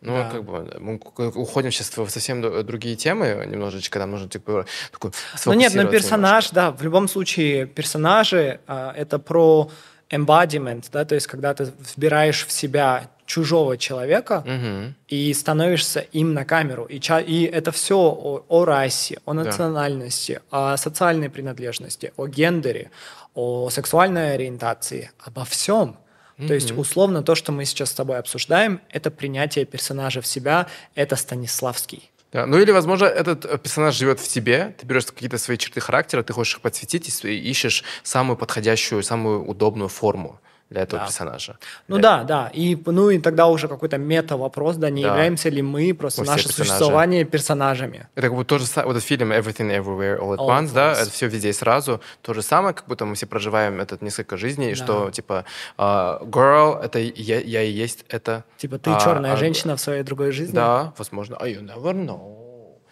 Ну, 0.02 0.14
Да. 0.14 0.30
как 0.30 0.44
бы, 0.44 0.78
мы 0.80 1.00
уходим 1.34 1.72
сейчас 1.72 1.98
в 1.98 2.10
совсем 2.10 2.42
другие 2.64 2.96
темы 2.96 3.48
немножечко, 3.48 3.98
нам 3.98 4.12
нужно, 4.12 4.30
типа, 4.30 4.68
такой 4.92 5.10
Ну 5.46 5.54
нет, 5.54 5.74
но 5.74 5.82
сфокусироваться 5.82 5.92
персонаж, 5.92 6.50
да, 6.52 6.72
в 6.72 6.84
любом 6.84 7.08
случае 7.08 7.66
персонажи 7.66 8.60
а, 8.68 8.94
это 8.96 9.18
про 9.18 9.72
embodiment, 10.12 10.86
да, 10.92 11.04
то 11.04 11.16
есть 11.16 11.26
когда 11.26 11.56
ты 11.56 11.74
вбираешь 11.96 12.46
в 12.46 12.52
себя 12.52 13.10
чужого 13.26 13.78
человека. 13.78 14.44
Мгм. 14.46 14.96
и 15.08 15.34
становишься 15.34 16.00
им 16.00 16.34
на 16.34 16.46
камеру. 16.46 16.86
И, 16.86 17.00
ча- 17.00 17.22
и 17.22 17.44
это 17.44 17.72
все 17.72 17.96
о, 17.98 18.44
о 18.48 18.66
расе, 18.66 19.20
о 19.26 19.34
национальности, 19.34 20.42
о 20.52 20.78
социальной 20.78 21.30
принадлежности, 21.30 22.12
о 22.18 22.28
гендере, 22.28 22.90
о 23.34 23.70
сексуальной 23.70 24.34
ориентации, 24.36 25.12
обо 25.20 25.44
всем. 25.46 25.98
То 26.38 26.54
есть, 26.54 26.72
условно, 26.78 27.24
то, 27.24 27.34
что 27.36 27.52
мы 27.54 27.64
сейчас 27.66 27.92
с 27.92 27.94
тобой 27.94 28.18
обсуждаем, 28.18 28.82
это 28.90 29.10
принятие 29.10 29.64
персонажа 29.66 30.20
в 30.22 30.28
себя, 30.28 30.68
это 30.94 31.16
Станиславский. 31.16 32.12
Да, 32.34 32.46
ну 32.46 32.60
или, 32.60 32.72
возможно, 32.72 33.06
этот 33.06 33.46
э, 33.46 33.58
персонаж 33.58 33.96
живет 33.96 34.20
в 34.20 34.28
тебе, 34.28 34.76
ты 34.78 34.86
берешь 34.86 35.06
какие-то 35.06 35.38
свои 35.38 35.58
черты 35.58 35.80
характера, 35.80 36.22
ты 36.24 36.34
хочешь 36.34 36.56
их 36.56 36.62
подсветить 36.62 37.24
и 37.24 37.38
ищешь 37.52 37.86
самую 38.04 38.36
подходящую, 38.36 39.02
самую 39.04 39.46
удобную 39.46 39.88
форму 39.88 40.42
для 40.70 40.82
этого 40.82 41.00
Да. 41.02 41.06
персонажа. 41.06 41.58
Ну 41.88 41.98
Для- 41.98 42.18
да, 42.18 42.24
да. 42.24 42.52
И, 42.54 42.76
ну 42.86 43.10
и 43.12 43.20
тогда 43.20 43.48
уже 43.48 43.68
какой-то 43.68 43.98
мета-вопрос, 43.98 44.78
да, 44.78 44.90
не 44.90 45.04
Да. 45.04 45.10
являемся 45.10 45.50
ли 45.50 45.62
мы 45.62 45.94
просто 45.94 46.22
Мы 46.22 46.28
наше 46.28 46.46
персонажи. 46.46 46.70
существование 46.72 47.24
персонажами. 47.24 48.08
Это 48.16 48.28
как 48.28 48.34
будто 48.36 48.50
тоже 48.50 48.66
са- 48.66 48.84
вот 48.84 48.92
этот 48.98 49.04
фильм 49.04 49.32
Everything 49.32 49.70
Everywhere 49.72 50.20
All 50.20 50.36
at 50.36 50.38
All 50.38 50.48
at 50.48 50.64
Once, 50.64 50.74
да, 50.74 50.94
once. 50.94 51.02
это 51.04 51.12
все 51.12 51.28
везде 51.28 51.50
и 51.50 51.54
сразу. 51.54 52.02
То 52.24 52.34
же 52.34 52.42
самое, 52.42 52.74
как 52.74 52.88
будто 52.88 53.06
мы 53.06 53.14
все 53.16 53.28
проживаем 53.28 53.80
этот 53.80 54.02
несколько 54.02 54.38
жизней, 54.38 54.70
Да. 54.70 54.84
что 54.84 55.12
типа 55.12 55.46
а, 55.78 56.20
girl, 56.24 56.82
это 56.84 56.98
я, 57.00 57.40
я 57.42 57.62
и 57.62 57.70
есть 57.72 58.06
это. 58.10 58.44
Типа 58.58 58.78
ты 58.80 58.90
А, 58.92 59.00
черная 59.00 59.34
а, 59.34 59.38
женщина 59.38 59.76
в 59.76 59.80
своей 59.82 60.02
другой 60.04 60.32
жизни. 60.32 60.56
Да, 60.56 60.94
возможно. 60.98 61.38
А 61.40 61.48
you 61.48 61.62
never 61.62 61.94
know. 61.94 62.42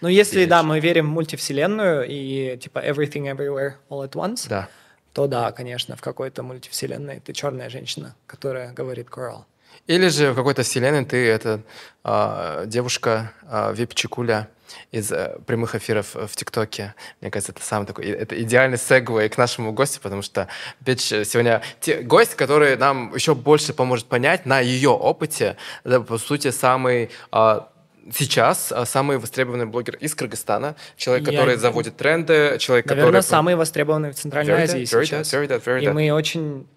Ну, 0.02 0.10
если, 0.10 0.44
Bitch. 0.44 0.48
да, 0.48 0.64
мы 0.64 0.80
верим 0.82 1.08
в 1.08 1.12
мультивселенную 1.14 2.06
и 2.08 2.58
типа 2.58 2.80
everything 2.80 3.34
everywhere 3.34 3.74
all 3.90 4.04
at 4.08 4.12
once, 4.12 4.48
Да. 4.50 4.68
То 5.14 5.28
да, 5.28 5.52
конечно, 5.52 5.96
в 5.96 6.02
какой-то 6.02 6.44
мультивселенной 6.44 7.20
ты 7.20 7.34
черная 7.34 7.70
женщина, 7.70 8.16
которая 8.26 8.74
говорит 8.74 9.08
girl. 9.08 9.46
Или 9.88 10.08
же 10.08 10.32
в 10.32 10.36
какой-то 10.36 10.64
вселенной 10.64 11.06
ты 11.06 11.28
это 11.28 11.62
а, 12.04 12.66
девушка 12.66 13.32
а, 13.44 13.72
вип-чикуля 13.74 14.48
из 14.92 15.12
э, 15.12 15.38
прямых 15.46 15.76
эфиров 15.76 16.16
в 16.16 16.36
ТикТоке. 16.36 16.96
Мне 17.22 17.30
кажется, 17.30 17.52
это 17.52 17.64
самый 17.64 17.86
такой, 17.86 18.06
это 18.06 18.42
идеальный 18.42 18.78
segue 18.78 19.30
к 19.30 19.38
нашему 19.38 19.72
гостю, 19.72 20.00
потому 20.02 20.22
что 20.24 20.48
bitch 20.80 21.02
сегодня 21.02 21.62
те- 21.80 22.02
гость, 22.02 22.36
который 22.36 22.76
нам 22.78 23.14
еще 23.14 23.36
больше 23.36 23.74
поможет 23.74 24.08
понять 24.08 24.46
на 24.48 24.60
ее 24.62 24.90
опыте, 24.90 25.58
да, 25.84 26.00
по 26.02 26.18
сути, 26.18 26.50
самый 26.50 27.12
а, 27.32 27.70
сейчас 28.12 28.72
а, 28.72 28.86
самый 28.86 29.18
востребованный 29.18 29.66
блогер 29.66 29.96
из 29.96 30.16
Кыргызстана, 30.16 30.76
человек, 30.98 31.28
я... 31.28 31.40
который 31.40 31.56
заводит 31.58 31.98
тренды, 31.98 32.58
человек, 32.60 32.86
Наверное, 32.86 33.12
который... 33.12 33.24
самый 33.24 33.56
востребованный 33.56 34.12
в 34.12 34.16
Центральной 34.16 34.54
very 34.54 34.64
Азии 34.64 34.82
that, 34.82 35.00
very 35.00 35.06
сейчас. 35.06 35.34
That, 35.34 35.40
very 35.40 35.48
that, 35.48 35.64
very 35.64 35.84
И 35.84 35.90
мы 35.90 36.12
очень 36.12 36.68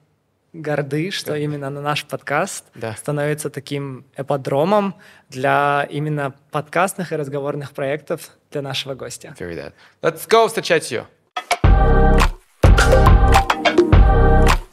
горды, 0.53 1.11
что 1.11 1.35
yeah. 1.35 1.43
именно 1.43 1.71
на 1.71 1.81
наш 1.81 2.05
подкаст 2.05 2.65
да. 2.75 2.95
становится 2.95 3.51
таким 3.51 4.05
эподромом 4.17 4.95
для 5.29 5.87
именно 5.91 6.35
подкастных 6.51 7.13
и 7.13 7.17
разговорных 7.17 7.73
проектов 7.73 8.31
для 8.51 8.63
нашего 8.63 8.95
гостя. 8.95 9.35
Very 9.39 9.55
that. 9.57 9.73
Let's 10.03 10.29
go 10.29 10.47
встречать 10.47 10.91
ее. 10.91 11.07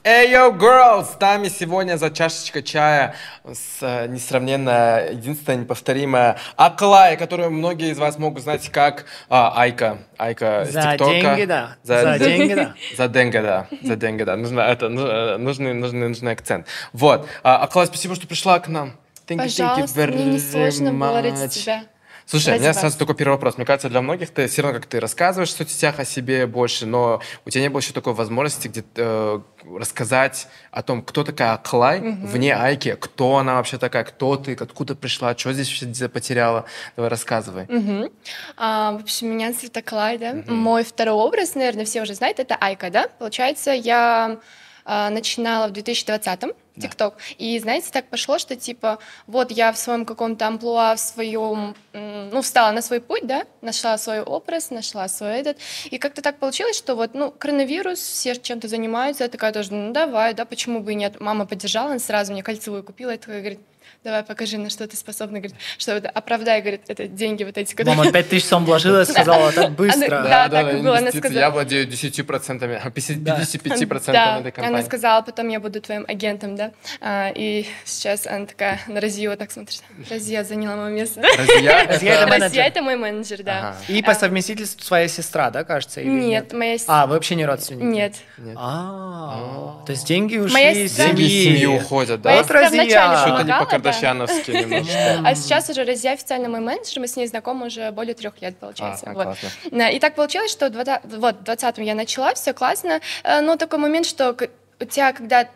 Эй, 0.05 0.27
hey, 0.27 0.33
yo, 0.33 0.57
girls! 0.57 1.13
С 1.13 1.19
нами 1.21 1.47
сегодня 1.47 1.95
за 1.95 2.11
чашечкой 2.11 2.61
чая 2.61 3.15
с 3.45 3.77
э, 3.79 4.07
несравненно 4.07 5.01
единственная 5.09 5.59
неповторимая 5.59 6.37
Аклай, 6.57 7.15
которую 7.15 7.51
многие 7.51 7.91
из 7.91 7.97
вас 7.97 8.19
могут 8.19 8.43
знать 8.43 8.69
как 8.69 9.05
а, 9.29 9.53
Айка. 9.55 9.99
Айка 10.17 10.65
за 10.65 10.81
ТикТока. 10.81 11.05
деньги, 11.05 11.45
да. 11.45 11.77
За, 11.83 12.01
за 12.01 12.19
деньги, 12.19 12.53
да. 12.53 12.73
За 12.97 13.07
деньги, 13.07 13.37
да. 13.37 13.67
За 13.81 13.95
деньги, 13.95 14.23
да. 14.23 14.35
Нужно, 14.35 14.59
это, 14.59 14.87
э, 14.87 15.37
нужный, 15.37 15.73
нужный, 15.73 16.09
нужный 16.09 16.33
акцент. 16.33 16.67
Вот. 16.91 17.25
А, 17.41 17.63
Аклай, 17.63 17.87
спасибо, 17.87 18.15
что 18.15 18.27
пришла 18.27 18.59
к 18.59 18.67
нам. 18.67 18.97
Thank 19.25 19.37
Пожалуйста, 19.37 20.01
you, 20.01 20.05
thank 20.05 20.11
you 20.11 20.15
мне 20.15 20.25
не 20.33 20.39
сложно 20.39 20.91
было 20.91 21.21
ради 21.21 21.47
тебя. 21.47 21.83
Слушай, 22.25 22.49
Ради 22.49 22.57
у 22.57 22.61
меня 22.61 22.69
вас. 22.71 22.79
сразу 22.79 22.97
такой 22.97 23.15
первый 23.15 23.33
вопрос. 23.33 23.57
Мне 23.57 23.65
кажется, 23.65 23.89
для 23.89 24.01
многих 24.01 24.29
ты 24.29 24.47
все 24.47 24.61
равно 24.61 24.79
как 24.79 24.87
ты 24.87 24.99
рассказываешь 24.99 25.49
в 25.49 25.57
соцсетях 25.57 25.99
о 25.99 26.05
себе 26.05 26.47
больше, 26.47 26.85
но 26.85 27.21
у 27.45 27.49
тебя 27.49 27.61
не 27.61 27.69
было 27.69 27.79
еще 27.79 27.93
такой 27.93 28.13
возможности 28.13 28.67
где 28.67 28.83
э, 28.95 29.39
рассказать 29.63 30.47
о 30.71 30.83
том, 30.83 31.01
кто 31.01 31.23
такая 31.23 31.57
Клай 31.57 31.99
угу. 31.99 32.27
вне 32.27 32.55
Айки, 32.55 32.95
кто 32.99 33.37
она 33.37 33.55
вообще 33.55 33.77
такая, 33.77 34.03
кто 34.03 34.35
ты, 34.35 34.53
откуда 34.53 34.95
пришла, 34.95 35.37
что 35.37 35.53
здесь 35.53 35.69
вообще 35.69 36.09
потеряла. 36.09 36.65
Давай 36.95 37.09
рассказывай. 37.09 37.65
Угу. 37.65 38.11
А, 38.57 38.93
в 38.93 39.01
общем, 39.01 39.27
меня 39.27 39.51
зовут 39.53 39.75
Аклай, 39.77 40.17
да. 40.17 40.31
Угу. 40.31 40.51
Мой 40.53 40.83
второй 40.83 41.15
образ, 41.15 41.55
наверное, 41.55 41.85
все 41.85 42.01
уже 42.01 42.13
знают, 42.13 42.39
это 42.39 42.55
Айка, 42.55 42.89
да. 42.89 43.07
Получается, 43.19 43.71
я 43.71 44.39
начинала 44.85 45.67
в 45.67 45.71
2020-м 45.71 46.53
ТикТок. 46.79 47.15
Да. 47.15 47.23
И, 47.37 47.59
знаете, 47.59 47.89
так 47.91 48.09
пошло, 48.09 48.39
что, 48.39 48.55
типа, 48.55 48.99
вот 49.27 49.51
я 49.51 49.71
в 49.71 49.77
своем 49.77 50.05
каком-то 50.05 50.47
амплуа, 50.47 50.95
в 50.95 50.99
своем, 50.99 51.75
ну, 51.93 52.41
встала 52.41 52.71
на 52.71 52.81
свой 52.81 52.99
путь, 52.99 53.25
да, 53.25 53.45
нашла 53.61 53.97
свой 53.97 54.21
образ, 54.21 54.71
нашла 54.71 55.07
свой 55.07 55.39
этот. 55.39 55.57
И 55.91 55.97
как-то 55.97 56.21
так 56.21 56.39
получилось, 56.39 56.77
что 56.77 56.95
вот, 56.95 57.13
ну, 57.13 57.31
коронавирус, 57.31 57.99
все 57.99 58.35
чем-то 58.35 58.67
занимаются, 58.67 59.23
я 59.23 59.29
такая 59.29 59.51
тоже, 59.51 59.73
ну, 59.73 59.93
давай, 59.93 60.33
да, 60.33 60.45
почему 60.45 60.79
бы 60.79 60.93
и 60.93 60.95
нет. 60.95 61.19
Мама 61.19 61.45
поддержала, 61.45 61.91
она 61.91 61.99
сразу 61.99 62.33
мне 62.33 62.41
кольцевую 62.41 62.83
купила, 62.83 63.13
и 63.13 63.17
такая 63.17 63.39
говорит, 63.39 63.59
давай 64.03 64.23
покажи, 64.23 64.57
на 64.57 64.69
что 64.69 64.87
ты 64.87 64.97
способна, 64.97 65.39
говорит, 65.39 65.55
что 65.77 65.93
это, 65.93 66.09
оправдай, 66.09 66.61
говорит, 66.61 66.81
это 66.87 67.07
деньги 67.07 67.43
вот 67.43 67.57
эти. 67.57 67.73
Которые... 67.73 67.95
Мама 67.95 68.11
5 68.11 68.29
тысяч 68.29 68.45
сам 68.45 68.65
вложила, 68.65 69.03
сказала, 69.03 69.51
так 69.51 69.71
быстро. 69.71 70.23
Да, 70.23 70.49
так 70.49 70.81
было, 70.81 70.97
она 70.97 71.11
сказала. 71.11 71.39
Я 71.39 71.49
владею 71.49 71.85
10 71.85 72.27
процентами, 72.27 72.81
55 72.93 73.89
процентами 73.89 74.39
этой 74.41 74.51
компании. 74.51 74.77
она 74.77 74.85
сказала, 74.85 75.21
потом 75.21 75.47
я 75.49 75.59
буду 75.59 75.81
твоим 75.81 76.05
агентом, 76.07 76.55
да, 76.55 76.71
а, 77.01 77.31
и 77.33 77.65
сейчас 77.85 78.27
она 78.27 78.45
такая 78.45 78.79
на 78.87 78.99
Разию 78.99 79.35
так 79.37 79.51
смотрит, 79.51 79.83
Разия 80.09 80.43
заняла 80.43 80.75
мое 80.75 80.91
место. 80.91 81.21
Разия 81.21 82.61
это 82.67 82.81
мой 82.81 82.95
менеджер, 82.95 83.43
да. 83.43 83.75
И 83.87 84.01
по 84.01 84.13
совместительству 84.13 84.83
своя 84.83 85.07
сестра, 85.07 85.49
да, 85.49 85.63
кажется? 85.63 86.03
Нет, 86.03 86.53
моя 86.53 86.77
сестра. 86.77 87.03
А, 87.03 87.07
вы 87.07 87.13
вообще 87.15 87.35
не 87.35 87.45
родственники? 87.45 87.83
Нет. 87.83 88.15
А, 88.55 89.81
то 89.85 89.91
есть 89.91 90.05
деньги 90.05 90.37
ушли 90.37 90.85
из 90.85 90.95
семьи 90.95 91.65
уходят, 91.65 92.21
да? 92.21 92.37
Вот 92.37 92.51
Разия. 92.51 92.83
Что-то 92.83 93.43
не 93.43 93.51
по 93.93 94.01
Кардашьяновски 94.01 94.51
немножко. 94.51 95.21
А 95.25 95.35
сейчас 95.35 95.69
уже 95.69 95.83
Розия 95.83 96.13
официально 96.13 96.49
мой 96.49 96.59
менеджер, 96.59 96.99
мы 96.99 97.07
с 97.07 97.15
ней 97.15 97.27
знакомы 97.27 97.67
уже 97.67 97.91
более 97.91 98.13
трех 98.13 98.41
лет, 98.41 98.57
получается. 98.57 99.07
А, 99.09 99.13
вот. 99.13 99.37
И 99.71 99.99
так 99.99 100.15
получилось, 100.15 100.51
что 100.51 100.69
вот 100.69 100.87
в 101.03 101.49
20-м 101.49 101.83
я 101.83 101.95
начала, 101.95 102.33
все 102.33 102.53
классно, 102.53 103.01
э, 103.23 103.41
но 103.41 103.55
такой 103.57 103.79
момент, 103.79 104.05
что 104.05 104.35
у 104.79 104.85
тебя, 104.85 105.13
когда 105.13 105.47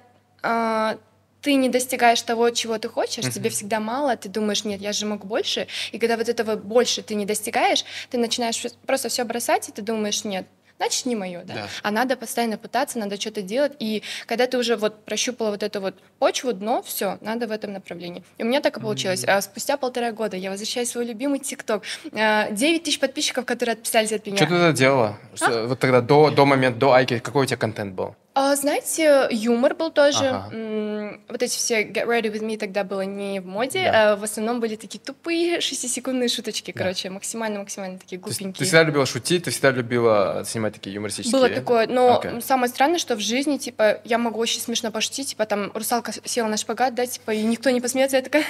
а, 0.42 0.98
ты 1.42 1.56
не 1.56 1.70
достигаешь 1.70 2.22
того, 2.22 2.50
чего 2.50 2.78
ты 2.78 2.90
хочешь, 2.90 3.26
uh-huh. 3.26 3.32
тебе 3.32 3.50
всегда 3.50 3.80
мало, 3.80 4.16
ты 4.16 4.30
думаешь, 4.30 4.64
нет, 4.66 4.82
я 4.82 4.92
же 4.92 5.06
могу 5.06 5.28
больше, 5.28 5.68
и 5.92 6.00
когда 6.00 6.18
вот 6.18 6.30
этого 6.30 6.56
больше 6.56 7.02
ты 7.02 7.16
не 7.16 7.26
достигаешь, 7.26 7.86
ты 8.10 8.18
начинаешь 8.18 8.62
просто 8.86 9.10
все 9.10 9.24
бросать, 9.24 9.70
и 9.70 9.72
ты 9.72 9.82
думаешь, 9.82 10.24
нет, 10.24 10.46
значит, 10.78 11.06
не 11.06 11.16
мое, 11.16 11.44
да? 11.44 11.54
да. 11.54 11.68
А 11.84 11.92
надо 11.92 12.16
постоянно 12.16 12.58
пытаться, 12.58 13.00
надо 13.00 13.20
что-то 13.20 13.42
делать. 13.42 13.74
И 13.80 14.04
когда 14.26 14.48
ты 14.48 14.58
уже 14.58 14.76
вот 14.76 15.04
прощупала 15.06 15.52
вот 15.52 15.64
эту 15.64 15.82
вот 15.82 15.96
почву, 16.20 16.54
дно, 16.54 16.82
все, 16.84 17.18
надо 17.22 17.48
в 17.48 17.52
этом 17.52 17.74
направлении. 17.74 18.24
И 18.38 18.44
у 18.44 18.46
меня 18.46 18.62
так 18.62 18.78
и 18.78 18.80
получилось. 18.80 19.24
Mm-hmm. 19.24 19.42
Спустя 19.42 19.78
полтора 19.78 20.12
года 20.12 20.38
я 20.38 20.50
возвращаюсь 20.50 20.90
в 20.90 20.92
свой 20.92 21.06
любимый 21.06 21.40
ТикТок. 21.40 21.84
9 22.12 22.16
а, 22.16 22.84
тысяч 22.84 23.00
подписчиков, 23.00 23.46
которые 23.46 23.74
отписались 23.74 24.12
от 24.12 24.26
меня. 24.26 24.38
Что 24.38 24.48
ты 24.48 24.56
это 24.56 24.74
делала? 24.74 25.18
А? 25.42 25.66
Вот 25.66 25.80
тогда 25.80 26.02
до, 26.02 26.30
до 26.32 26.46
момента, 26.46 26.80
до 26.80 26.94
Айки, 26.94 27.20
какой 27.20 27.44
у 27.44 27.46
тебя 27.46 27.58
контент 27.58 27.94
был? 27.94 28.16
А, 28.40 28.56
знаете, 28.56 29.28
юмор 29.32 29.74
был 29.74 29.90
тоже. 29.90 30.28
Ага. 30.28 31.18
Вот 31.28 31.42
эти 31.42 31.58
все 31.58 31.82
Get 31.82 32.06
Ready 32.06 32.32
With 32.32 32.42
Me 32.42 32.56
тогда 32.56 32.84
было 32.84 33.02
не 33.02 33.40
в 33.40 33.48
моде, 33.48 33.82
да. 33.82 34.14
а 34.14 34.16
в 34.16 34.24
основном 34.24 34.60
были 34.60 34.76
такие 34.76 35.00
тупые 35.00 35.60
шестисекундные 35.62 36.30
шуточки, 36.30 36.72
да. 36.72 36.78
короче, 36.78 37.10
максимально-максимально 37.10 37.98
такие 37.98 38.22
глупенькие. 38.22 38.54
Ты, 38.54 38.60
ты 38.60 38.66
всегда 38.66 38.84
любила 38.84 39.08
шутить, 39.08 39.46
ты 39.46 39.50
всегда 39.50 39.72
любила 39.72 40.44
снимать 40.46 40.76
такие 40.76 40.94
юмористические? 40.94 41.42
Было 41.42 41.50
такое, 41.50 41.88
но 41.88 42.22
okay. 42.24 42.40
самое 42.42 42.70
странное, 42.70 43.00
что 43.00 43.16
в 43.16 43.22
жизни, 43.22 43.58
типа, 43.58 44.02
я 44.04 44.20
могу 44.20 44.40
очень 44.40 44.62
смешно 44.62 44.92
пошутить, 44.92 45.30
типа, 45.30 45.48
там, 45.48 45.72
русалка 45.74 46.14
села 46.24 46.48
на 46.48 46.58
шпагат, 46.58 46.94
да, 46.94 47.08
типа, 47.08 47.32
и 47.32 47.42
никто 47.42 47.72
не 47.72 47.82
посмеется, 47.82 48.18
я 48.18 48.22
такая, 48.22 48.46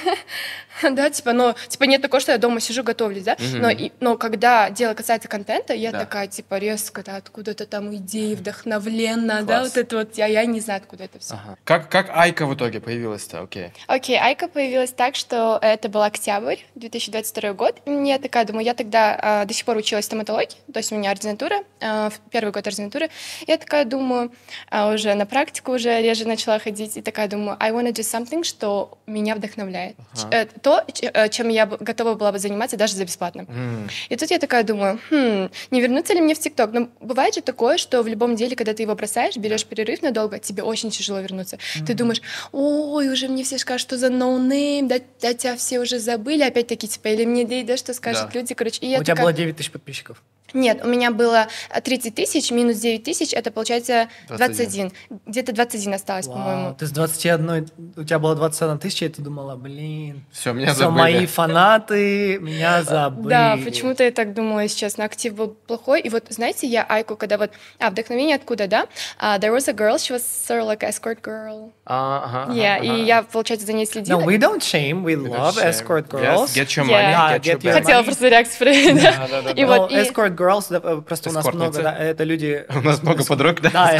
да, 0.83 1.09
типа, 1.09 1.31
но, 1.31 1.55
типа, 1.69 1.85
нет 1.85 2.01
такого, 2.01 2.19
что 2.19 2.33
я 2.33 2.37
дома 2.37 2.59
сижу, 2.59 2.83
готовлюсь, 2.83 3.23
да, 3.23 3.37
но, 3.53 3.69
и, 3.69 3.91
но 4.01 4.17
когда 4.17 4.69
дело 4.69 4.95
касается 4.95 5.29
контента, 5.29 5.73
я 5.73 5.93
такая, 5.93 6.27
типа, 6.27 6.57
резко, 6.57 7.03
да, 7.03 7.15
откуда-то 7.15 7.65
там 7.65 7.95
идеи, 7.95 8.35
вдохновленно, 8.35 9.43
да, 9.43 9.63
вот 9.63 9.76
это 9.77 9.97
вот, 9.97 10.17
я, 10.17 10.25
я 10.25 10.45
не 10.45 10.59
знаю, 10.59 10.81
откуда 10.81 11.05
это 11.05 11.19
все. 11.19 11.35
Ага. 11.35 11.57
Как, 11.63 11.89
как 11.89 12.09
Айка 12.09 12.45
в 12.45 12.55
итоге 12.55 12.79
появилась-то? 12.79 13.41
Окей. 13.41 13.71
Окей, 13.87 14.17
Айка 14.19 14.47
появилась 14.47 14.91
так, 14.91 15.15
что 15.15 15.59
это 15.61 15.89
был 15.89 16.01
октябрь 16.01 16.57
2022 16.75 17.53
год. 17.53 17.81
Я 17.85 18.19
такая 18.19 18.45
думаю, 18.45 18.65
я 18.65 18.73
тогда 18.73 19.41
э, 19.43 19.45
до 19.45 19.53
сих 19.53 19.65
пор 19.65 19.77
училась 19.77 20.05
стоматологии, 20.05 20.57
то 20.71 20.79
есть 20.79 20.91
у 20.91 20.95
меня 20.95 21.11
ординатура, 21.11 21.63
э, 21.79 22.09
первый 22.31 22.51
год 22.51 22.65
ординатуры. 22.67 23.09
Я 23.45 23.57
такая 23.57 23.85
думаю, 23.85 24.31
э, 24.71 24.93
уже 24.93 25.13
на 25.13 25.25
практику 25.25 25.73
уже 25.73 26.01
реже 26.01 26.27
начала 26.27 26.59
ходить, 26.59 26.97
и 26.97 27.01
такая 27.01 27.27
думаю, 27.27 27.57
I 27.59 27.71
want 27.71 27.87
to 27.87 27.93
do 27.93 28.01
something, 28.01 28.43
что 28.43 28.97
меня 29.05 29.35
вдохновляет. 29.35 29.95
Ага. 30.23 30.35
Э, 30.35 30.45
то, 30.45 30.83
э, 31.01 31.29
чем 31.29 31.49
я 31.49 31.65
готова 31.65 32.15
была 32.15 32.31
бы 32.31 32.39
заниматься 32.39 32.77
даже 32.77 32.95
за 32.95 33.05
бесплатно. 33.05 33.41
Mm. 33.41 33.89
И 34.09 34.15
тут 34.15 34.31
я 34.31 34.39
такая 34.39 34.63
думаю, 34.63 34.99
хм, 35.09 35.49
не 35.71 35.81
вернуться 35.81 36.13
ли 36.13 36.21
мне 36.21 36.33
в 36.33 36.39
ТикТок? 36.39 36.71
Но 36.73 36.79
ну, 36.79 36.89
бывает 36.99 37.35
же 37.35 37.41
такое, 37.41 37.77
что 37.77 38.01
в 38.01 38.07
любом 38.07 38.35
деле, 38.35 38.55
когда 38.55 38.73
ты 38.73 38.83
его 38.83 38.95
бросаешь, 38.95 39.35
берешь 39.37 39.65
перерыв 39.67 40.01
надолго, 40.01 40.39
тебе 40.39 40.63
очень 40.63 40.89
тяжело 40.91 41.19
вернуться. 41.19 41.57
Mm-hmm. 41.57 41.85
Ты 41.85 41.93
думаешь, 41.93 42.21
ой, 42.51 43.09
уже 43.09 43.27
мне 43.27 43.43
все 43.43 43.57
скажут, 43.57 43.81
что 43.81 43.97
за 43.97 44.09
no-name, 44.09 44.87
да, 44.87 44.99
да 45.21 45.33
тебя 45.33 45.55
все 45.55 45.79
уже 45.79 45.99
забыли, 45.99 46.43
опять-таки, 46.43 46.87
типа, 46.87 47.09
или 47.09 47.25
мне 47.25 47.63
да, 47.63 47.77
что 47.77 47.93
скажут 47.93 48.29
да. 48.33 48.39
люди, 48.39 48.53
короче. 48.53 48.79
И 48.81 48.97
У 48.97 49.03
тебя 49.03 49.15
было 49.15 49.33
9 49.33 49.55
тысяч 49.55 49.71
подписчиков. 49.71 50.21
Нет, 50.53 50.83
у 50.83 50.87
меня 50.87 51.11
было 51.11 51.47
30 51.83 52.15
тысяч, 52.15 52.51
минус 52.51 52.77
9 52.77 53.03
тысяч, 53.03 53.33
это 53.33 53.51
получается 53.51 54.07
21. 54.29 54.67
21. 54.67 54.91
Где-то 55.25 55.53
21 55.53 55.93
осталось, 55.93 56.27
Вау, 56.27 56.37
по-моему. 56.37 56.75
Ты 56.75 56.87
с 56.87 56.91
21, 56.91 57.67
у 57.95 58.03
тебя 58.03 58.19
было 58.19 58.35
21 58.35 58.79
тысяча, 58.79 59.05
и 59.05 59.09
ты 59.09 59.21
думала, 59.21 59.55
блин, 59.55 60.25
все, 60.31 60.53
меня 60.53 60.67
все 60.67 60.85
забыли. 60.85 60.97
мои 60.97 61.25
фанаты 61.25 62.39
меня 62.39 62.83
забыли. 62.83 63.29
Да, 63.29 63.57
почему-то 63.63 64.03
я 64.03 64.11
так 64.11 64.33
думала, 64.33 64.61
если 64.61 64.77
честно, 64.77 65.05
актив 65.05 65.33
был 65.33 65.49
плохой. 65.49 66.01
И 66.01 66.09
вот, 66.09 66.25
знаете, 66.29 66.67
я 66.67 66.85
Айку, 66.87 67.15
когда 67.15 67.37
вот, 67.37 67.51
а, 67.79 67.89
вдохновение 67.89 68.35
откуда, 68.35 68.67
да? 68.67 68.87
Uh, 69.19 69.39
there 69.39 69.51
was 69.51 69.67
a 69.67 69.73
girl, 69.73 69.97
she 69.97 70.13
was 70.13 70.23
sort 70.23 70.61
of 70.61 70.67
like 70.67 70.83
escort 70.83 71.21
girl. 71.21 71.71
Uh, 71.85 72.23
ага, 72.23 72.53
yeah, 72.53 72.77
ага. 72.77 72.83
и 72.83 73.03
я, 73.03 73.23
получается, 73.23 73.65
за 73.65 73.73
ней 73.73 73.85
следила. 73.85 74.19
No, 74.19 74.25
we 74.25 74.37
don't 74.37 74.61
shame, 74.61 75.03
we 75.03 75.15
love 75.15 75.57
escort 75.57 76.09
girls. 76.09 76.55
Yes, 76.55 76.55
get 76.55 76.75
your 76.75 76.85
money, 76.85 77.11
yeah. 77.11 77.39
get, 77.39 77.59
get 77.59 77.63
your 77.63 77.73
Хотела 77.73 78.03
просто 78.03 78.27
реакцию. 78.27 78.57
Да, 79.07 79.27
да, 79.29 79.41
да. 79.41 79.51
И 79.51 79.65
вот, 79.65 79.91
escort 79.91 80.35
girls, 80.37 81.01
просто 81.01 81.29
у 81.29 81.33
нас 81.33 81.45
много, 81.45 81.81
да, 81.81 81.95
это 81.97 82.23
люди... 82.23 82.65
У 82.77 82.81
нас 82.81 83.01
много 83.01 83.25
подруг, 83.25 83.61
да? 83.61 83.69
Да, 83.71 83.99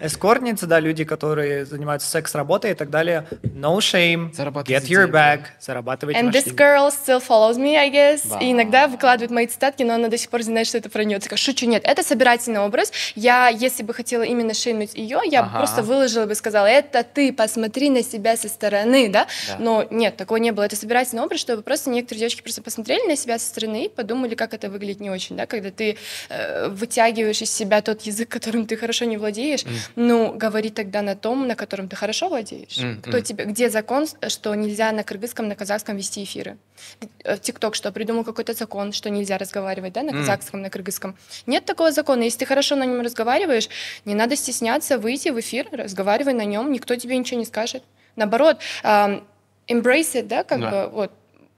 эскортницы, 0.00 0.66
да, 0.66 0.80
люди, 0.80 1.04
которые 1.04 1.66
занимаются 1.66 2.08
секс-работой 2.08 2.72
и 2.72 2.74
так 2.74 2.90
далее. 2.90 3.26
No 3.42 3.76
shame, 3.78 4.32
get 4.64 4.84
your 4.88 5.10
bag, 5.10 5.42
зарабатывайте 5.60 6.20
And 6.20 6.32
this 6.32 6.50
girl 6.54 6.90
still 6.90 7.20
follows 7.20 7.56
me, 7.56 7.76
I 7.76 7.90
guess. 7.90 8.42
И 8.42 8.52
иногда 8.52 8.88
выкладывает 8.88 9.30
мои 9.30 9.46
цитатки, 9.46 9.82
но 9.82 9.94
она 9.94 10.08
до 10.08 10.18
сих 10.18 10.30
пор 10.30 10.42
знает, 10.42 10.66
что 10.66 10.78
это 10.78 10.88
про 10.88 11.04
нее. 11.04 11.18
Такая, 11.18 11.38
шучу, 11.38 11.66
нет, 11.66 11.82
это 11.84 12.02
собирательный 12.02 12.60
образ. 12.60 12.92
Я, 13.14 13.48
если 13.48 13.82
бы 13.82 13.94
хотела 13.94 14.22
именно 14.22 14.54
шейнуть 14.54 14.94
ее, 14.94 15.20
я 15.24 15.42
бы 15.42 15.50
просто 15.50 15.82
выложила 15.82 16.26
бы 16.26 16.32
и 16.32 16.34
сказала, 16.34 16.66
это 16.66 17.04
ты, 17.04 17.32
посмотри 17.32 17.90
на 17.90 18.02
себя 18.02 18.36
со 18.36 18.48
стороны, 18.48 19.08
да? 19.08 19.26
Но 19.58 19.86
нет, 19.90 20.16
такого 20.16 20.38
не 20.38 20.52
было. 20.52 20.64
Это 20.64 20.76
собирательный 20.76 21.22
образ, 21.22 21.40
чтобы 21.40 21.62
просто 21.62 21.90
некоторые 21.90 22.20
девочки 22.20 22.42
просто 22.42 22.62
посмотрели 22.62 23.06
на 23.06 23.16
себя 23.16 23.38
со 23.38 23.46
стороны 23.46 23.86
и 23.86 23.88
подумали, 23.88 24.34
как 24.34 24.54
это 24.54 24.70
выглядит 24.70 25.00
не 25.00 25.10
очень, 25.10 25.36
да, 25.36 25.46
когда 25.46 25.65
когда 25.66 25.76
ты 25.76 25.96
э, 26.28 26.68
вытягиваешь 26.68 27.42
из 27.42 27.50
себя 27.50 27.80
тот 27.80 28.02
язык, 28.02 28.28
которым 28.28 28.66
ты 28.66 28.76
хорошо 28.76 29.04
не 29.04 29.16
владеешь, 29.16 29.64
mm. 29.64 29.70
ну, 29.96 30.32
говори 30.32 30.70
тогда 30.70 31.02
на 31.02 31.14
том, 31.14 31.46
на 31.46 31.54
котором 31.54 31.88
ты 31.88 31.96
хорошо 31.96 32.28
владеешь. 32.28 32.78
Mm. 32.78 33.00
Кто 33.02 33.20
тебе, 33.20 33.44
где 33.44 33.70
закон, 33.70 34.06
что 34.28 34.54
нельзя 34.54 34.92
на 34.92 35.02
кыргызском, 35.02 35.48
на 35.48 35.54
казахском 35.54 35.96
вести 35.96 36.22
эфиры? 36.22 36.56
Э, 37.24 37.38
ТикТок 37.38 37.74
что, 37.74 37.92
придумал 37.92 38.24
какой-то 38.24 38.52
закон, 38.52 38.92
что 38.92 39.10
нельзя 39.10 39.38
разговаривать, 39.38 39.92
да, 39.92 40.02
на 40.02 40.12
казахском, 40.12 40.60
mm. 40.60 40.62
на 40.62 40.70
кыргызском? 40.70 41.16
Нет 41.46 41.64
такого 41.64 41.92
закона. 41.92 42.22
Если 42.22 42.40
ты 42.40 42.46
хорошо 42.46 42.76
на 42.76 42.86
нем 42.86 43.00
разговариваешь, 43.00 43.68
не 44.04 44.14
надо 44.14 44.36
стесняться 44.36 44.98
выйти 44.98 45.30
в 45.30 45.38
эфир, 45.38 45.68
разговаривай 45.72 46.34
на 46.34 46.44
нем, 46.44 46.72
никто 46.72 46.96
тебе 46.96 47.18
ничего 47.18 47.40
не 47.40 47.46
скажет. 47.46 47.82
Наоборот, 48.16 48.58
um, 48.82 49.22
embrace 49.68 50.14
it, 50.14 50.22
да, 50.22 50.42
как 50.44 50.60
да. 50.60 50.70
бы, 50.70 50.94
вот, 50.94 51.10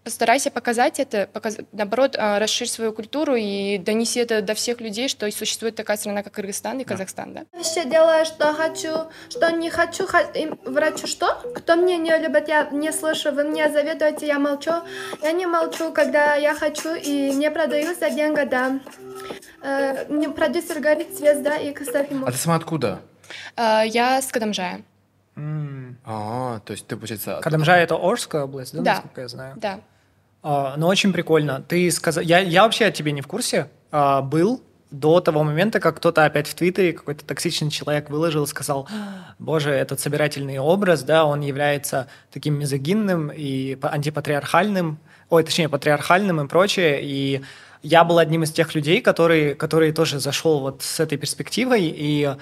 постарайся 0.05 0.51
показать 0.51 1.01
это, 1.01 1.29
показ... 1.33 1.59
наоборот, 1.73 2.17
а, 2.19 2.39
расширь 2.39 2.69
свою 2.69 2.93
культуру 2.93 3.35
и 3.37 3.79
донеси 3.79 4.21
это 4.21 4.43
до 4.43 4.55
всех 4.55 4.81
людей, 4.81 5.09
что 5.09 5.31
существует 5.31 5.75
такая 5.77 5.97
страна, 5.97 6.23
как 6.23 6.33
Кыргызстан 6.33 6.79
и 6.79 6.85
да. 6.85 6.89
Казахстан, 6.89 7.35
да? 7.35 7.45
Вообще 7.53 7.85
делаю, 7.85 8.25
что 8.25 8.53
хочу, 8.55 8.91
что 9.29 9.51
не 9.51 9.71
хочу, 9.71 10.07
врачу 10.65 11.07
что? 11.07 11.35
Кто 11.55 11.77
мне 11.77 11.99
не 11.99 12.17
любит, 12.19 12.49
я 12.49 12.69
не 12.71 12.93
слышу, 12.93 13.33
вы 13.33 13.45
мне 13.45 13.71
заведуете, 13.71 14.27
я 14.27 14.39
молчу. 14.39 14.73
Я 15.23 15.33
не 15.33 15.47
молчу, 15.47 15.93
когда 15.93 16.35
я 16.37 16.55
хочу, 16.55 16.95
и 16.95 17.31
не 17.31 17.51
продаю 17.51 17.95
за 17.95 18.11
деньги, 18.11 18.45
да. 18.49 18.81
Э, 19.63 20.07
мне 20.09 20.29
продюсер 20.29 20.81
говорит 20.81 21.17
звезда 21.17 21.57
и 21.57 21.73
Костафимов. 21.73 22.29
А 22.29 22.33
ты 22.33 22.39
сама 22.39 22.57
откуда? 22.57 23.01
Э, 23.57 23.83
я 23.87 24.23
с 24.23 24.27
Кадамжая. 24.29 24.83
Mm. 25.37 25.78
А, 26.11 26.61
то 26.61 26.73
есть 26.73 26.87
ты, 26.87 26.97
получается... 26.97 27.39
Кадамжая— 27.43 27.83
это 27.85 27.95
Орская 27.95 28.45
область, 28.45 28.75
да, 28.75 28.81
да, 28.81 28.95
насколько 28.95 29.21
я 29.21 29.29
знаю? 29.29 29.55
Да. 29.59 29.81
А, 30.43 30.75
ну, 30.79 30.87
очень 30.87 31.13
прикольно. 31.13 31.63
Ты 31.69 31.91
сказал... 31.91 32.25
Я, 32.25 32.39
я 32.39 32.63
вообще 32.63 32.87
о 32.87 32.91
тебе 32.91 33.13
не 33.13 33.21
в 33.21 33.27
курсе 33.27 33.69
а, 33.93 34.23
был 34.23 34.63
до 34.91 35.21
того 35.21 35.45
момента, 35.45 35.81
как 35.81 35.99
кто-то 35.99 36.25
опять 36.25 36.47
в 36.47 36.55
Твиттере, 36.55 36.95
какой-то 36.95 37.27
токсичный 37.27 37.71
человек 37.71 38.09
выложил, 38.09 38.47
сказал, 38.47 38.89
боже, 39.39 39.71
этот 39.71 40.01
собирательный 40.01 40.59
образ, 40.59 41.03
да, 41.03 41.27
он 41.27 41.43
является 41.43 42.09
таким 42.33 42.59
мизогинным 42.59 43.31
и 43.31 43.77
антипатриархальным, 43.83 44.99
ой, 45.29 45.45
точнее, 45.45 45.69
патриархальным 45.69 46.41
и 46.41 46.49
прочее, 46.49 47.01
и 47.03 47.43
я 47.83 48.03
был 48.03 48.17
одним 48.17 48.45
из 48.45 48.51
тех 48.51 48.75
людей, 48.75 49.03
который, 49.03 49.55
который 49.55 49.93
тоже 49.93 50.21
зашел 50.21 50.61
вот 50.61 50.83
с 50.83 51.01
этой 51.01 51.19
перспективой, 51.19 51.83
и 51.95 52.35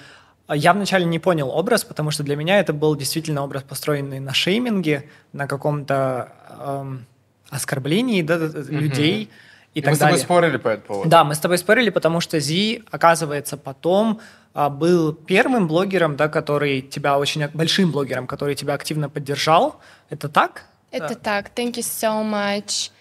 я 0.55 0.73
вначале 0.73 1.05
не 1.05 1.19
понял 1.19 1.49
образ, 1.49 1.83
потому 1.83 2.11
что 2.11 2.23
для 2.23 2.35
меня 2.35 2.59
это 2.59 2.73
был 2.73 2.95
действительно 2.95 3.43
образ, 3.43 3.63
построенный 3.63 4.19
на 4.19 4.33
шейминге, 4.33 5.09
на 5.33 5.47
каком-то 5.47 6.31
эм, 6.59 7.05
оскорблений 7.49 8.21
да, 8.21 8.37
людей. 8.37 9.29
И, 9.73 9.79
и 9.79 9.81
так 9.81 9.91
мы 9.91 9.95
с 9.95 9.99
тобой 9.99 10.19
спорили 10.19 10.57
по 10.57 10.69
этому 10.69 10.87
поводу. 10.87 11.09
Да, 11.09 11.23
мы 11.23 11.35
с 11.35 11.39
тобой 11.39 11.57
спорили, 11.57 11.89
потому 11.89 12.21
что 12.21 12.39
Зи, 12.39 12.83
оказывается, 12.91 13.57
потом 13.57 14.21
а, 14.53 14.69
был 14.69 15.13
первым 15.13 15.67
блогером, 15.67 16.15
да, 16.15 16.29
который 16.29 16.81
тебя 16.81 17.17
очень 17.17 17.47
большим 17.49 17.91
блогером, 17.91 18.25
который 18.25 18.55
тебя 18.55 18.73
активно 18.73 19.09
поддержал. 19.09 19.79
Это 20.09 20.29
так? 20.29 20.63
Это 20.91 21.09
да. 21.09 21.15
так. 21.15 21.51
Thank 21.55 21.73
you 21.73 21.83
so 21.83 22.23
much. 22.23 22.91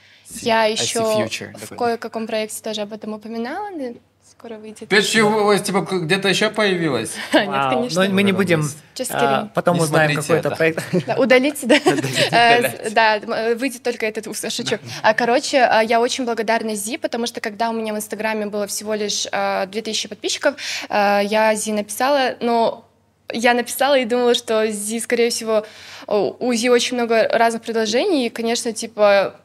Я 0.43 0.65
еще 0.65 1.29
в 1.55 1.77
кое-каком 1.77 2.27
проекте 2.27 2.63
тоже 2.63 2.83
об 2.83 2.93
этом 2.93 3.13
упоминала 3.13 3.71
скоро 4.47 4.59
выйдет. 4.59 4.89
Печь 4.89 5.11
типа 5.11 5.81
где-то 5.81 6.29
еще 6.29 6.51
появилась? 6.51 7.15
Нет, 7.33 7.47
конечно. 7.71 8.05
Но 8.05 8.15
мы 8.15 8.23
не 8.23 8.33
будем. 8.33 8.65
А, 9.11 9.49
потом 9.55 9.81
узнаем 9.81 10.17
какой-то 10.17 10.51
проект. 10.51 10.83
Удалите, 11.19 11.67
да. 11.67 11.77
Э, 12.31 12.91
да, 12.91 13.21
выйдет 13.55 13.83
только 13.83 14.07
этот 14.07 14.27
шучу. 14.53 14.79
А, 15.03 15.15
короче, 15.15 15.59
а, 15.59 15.83
я 15.83 16.01
очень 16.01 16.25
благодарна 16.25 16.75
Зи, 16.75 16.97
потому 16.97 17.27
что 17.27 17.41
когда 17.41 17.71
у 17.71 17.73
меня 17.73 17.93
в 17.93 17.97
Инстаграме 17.97 18.47
было 18.47 18.67
всего 18.67 18.95
лишь 18.95 19.27
2000 19.33 20.09
подписчиков, 20.09 20.57
я 20.89 21.55
Зи 21.55 21.73
написала, 21.73 22.37
но 22.41 22.89
я 23.33 23.55
написала 23.55 23.99
и 23.99 24.05
думала, 24.05 24.35
что 24.35 24.71
Зи, 24.71 25.01
скорее 25.01 25.31
всего, 25.31 25.67
у 26.07 26.53
Зи 26.53 26.69
очень 26.69 26.97
много 26.97 27.29
разных 27.29 27.63
предложений, 27.63 28.27
и, 28.27 28.31
конечно, 28.31 28.73
типа 28.73 29.41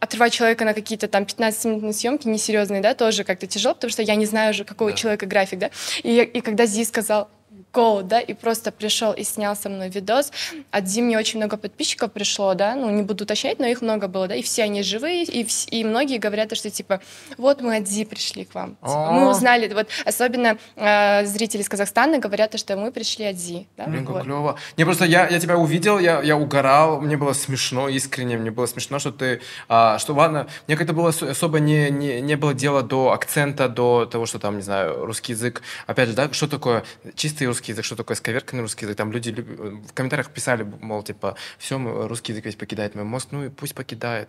отрывать 0.00 0.32
человека 0.32 0.64
на 0.64 0.74
какие-то 0.74 1.08
там 1.08 1.24
15-минутные 1.24 1.92
съемки 1.92 2.28
несерьезные, 2.28 2.80
да, 2.80 2.94
тоже 2.94 3.24
как-то 3.24 3.46
тяжело, 3.46 3.74
потому 3.74 3.90
что 3.90 4.02
я 4.02 4.14
не 4.14 4.26
знаю 4.26 4.50
уже, 4.50 4.64
какого 4.64 4.90
да. 4.90 4.96
человека 4.96 5.26
график, 5.26 5.58
да. 5.58 5.70
И, 6.02 6.20
и 6.20 6.40
когда 6.40 6.66
Зи 6.66 6.84
сказал, 6.84 7.28
go, 7.76 8.02
да, 8.02 8.20
и 8.20 8.34
просто 8.34 8.72
пришел 8.72 9.12
и 9.12 9.24
снял 9.24 9.56
со 9.56 9.68
мной 9.68 9.88
видос. 9.88 10.32
От 10.70 10.88
Зимни 10.88 11.16
очень 11.16 11.38
много 11.38 11.56
подписчиков 11.56 12.12
пришло, 12.12 12.54
да, 12.54 12.74
ну, 12.74 12.90
не 12.90 13.02
буду 13.02 13.24
уточнять, 13.24 13.58
но 13.58 13.66
их 13.66 13.82
много 13.82 14.08
было, 14.08 14.28
да, 14.28 14.34
и 14.34 14.42
все 14.42 14.64
они 14.64 14.82
живые, 14.82 15.24
и, 15.24 15.44
вс- 15.44 15.68
и 15.68 15.84
многие 15.84 16.18
говорят, 16.18 16.56
что, 16.56 16.70
типа, 16.70 17.00
вот 17.38 17.60
мы 17.60 17.76
от 17.76 17.88
Зи 17.88 18.04
пришли 18.04 18.44
к 18.44 18.54
вам. 18.54 18.76
Типа, 18.76 19.10
мы 19.12 19.30
узнали, 19.30 19.72
вот, 19.72 19.88
особенно 20.04 20.58
э, 20.76 21.26
зрители 21.26 21.62
из 21.62 21.68
Казахстана 21.68 22.18
говорят, 22.18 22.58
что 22.58 22.76
мы 22.76 22.92
пришли 22.92 23.26
от 23.26 23.36
Зи, 23.36 23.66
да. 23.76 23.84
Блин, 23.86 24.06
как 24.06 24.14
вот. 24.14 24.24
клево. 24.24 24.56
Не, 24.76 24.84
просто 24.84 25.04
я, 25.04 25.28
я 25.28 25.38
тебя 25.40 25.56
увидел, 25.56 25.98
я, 25.98 26.22
я 26.22 26.36
угорал, 26.36 27.00
мне 27.00 27.16
было 27.16 27.32
смешно, 27.32 27.88
искренне, 27.88 28.36
мне 28.36 28.50
было 28.50 28.66
смешно, 28.66 28.98
что 28.98 29.12
ты, 29.12 29.40
а, 29.68 29.98
что, 29.98 30.14
ладно, 30.14 30.46
мне 30.66 30.76
как-то 30.76 30.92
было 30.92 31.08
особо 31.08 31.60
не, 31.60 31.90
не, 31.90 32.20
не 32.20 32.36
было 32.36 32.54
дела 32.54 32.82
до 32.82 33.12
акцента, 33.12 33.68
до 33.68 34.06
того, 34.06 34.26
что 34.26 34.38
там, 34.38 34.56
не 34.56 34.62
знаю, 34.62 35.04
русский 35.04 35.32
язык, 35.32 35.62
опять 35.86 36.08
же, 36.08 36.14
да, 36.14 36.32
что 36.32 36.46
такое 36.48 36.84
чистый 37.14 37.46
русский 37.46 37.65
русский 37.66 37.72
язык, 37.72 37.84
что 37.84 37.96
такое 37.96 38.16
сковерканный 38.16 38.62
русский 38.62 38.84
язык. 38.84 38.96
Там 38.96 39.12
люди 39.12 39.32
в 39.32 39.92
комментариях 39.92 40.30
писали, 40.30 40.62
мол, 40.80 41.02
типа, 41.02 41.36
все, 41.58 41.76
русский 41.78 42.32
язык 42.32 42.44
весь 42.44 42.56
покидает 42.56 42.94
мой 42.94 43.04
мозг, 43.04 43.28
ну 43.32 43.44
и 43.44 43.48
пусть 43.48 43.74
покидает. 43.74 44.28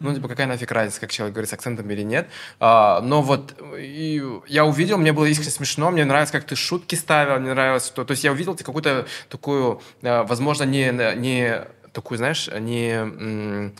Ну, 0.00 0.14
типа, 0.14 0.28
какая 0.28 0.46
нафиг 0.46 0.72
разница, 0.72 1.00
как 1.00 1.10
человек 1.10 1.34
говорит 1.34 1.50
с 1.50 1.52
акцентом 1.52 1.90
или 1.90 2.02
нет. 2.02 2.28
А, 2.60 3.00
но 3.00 3.22
вот 3.22 3.54
и 3.78 4.22
я 4.48 4.64
увидел, 4.64 4.98
мне 4.98 5.12
было 5.12 5.26
искренне 5.26 5.50
смешно, 5.50 5.90
мне 5.90 6.04
нравится, 6.04 6.32
как 6.32 6.44
ты 6.44 6.56
шутки 6.56 6.94
ставил, 6.94 7.40
мне 7.40 7.52
нравилось, 7.54 7.86
что... 7.86 8.04
То 8.04 8.12
есть 8.12 8.24
я 8.24 8.32
увидел 8.32 8.54
какую-то 8.56 9.06
такую, 9.28 9.80
а, 10.02 10.24
возможно, 10.24 10.64
не, 10.64 10.92
не 11.16 11.64
такую, 11.92 12.18
знаешь, 12.18 12.48
не 12.60 13.72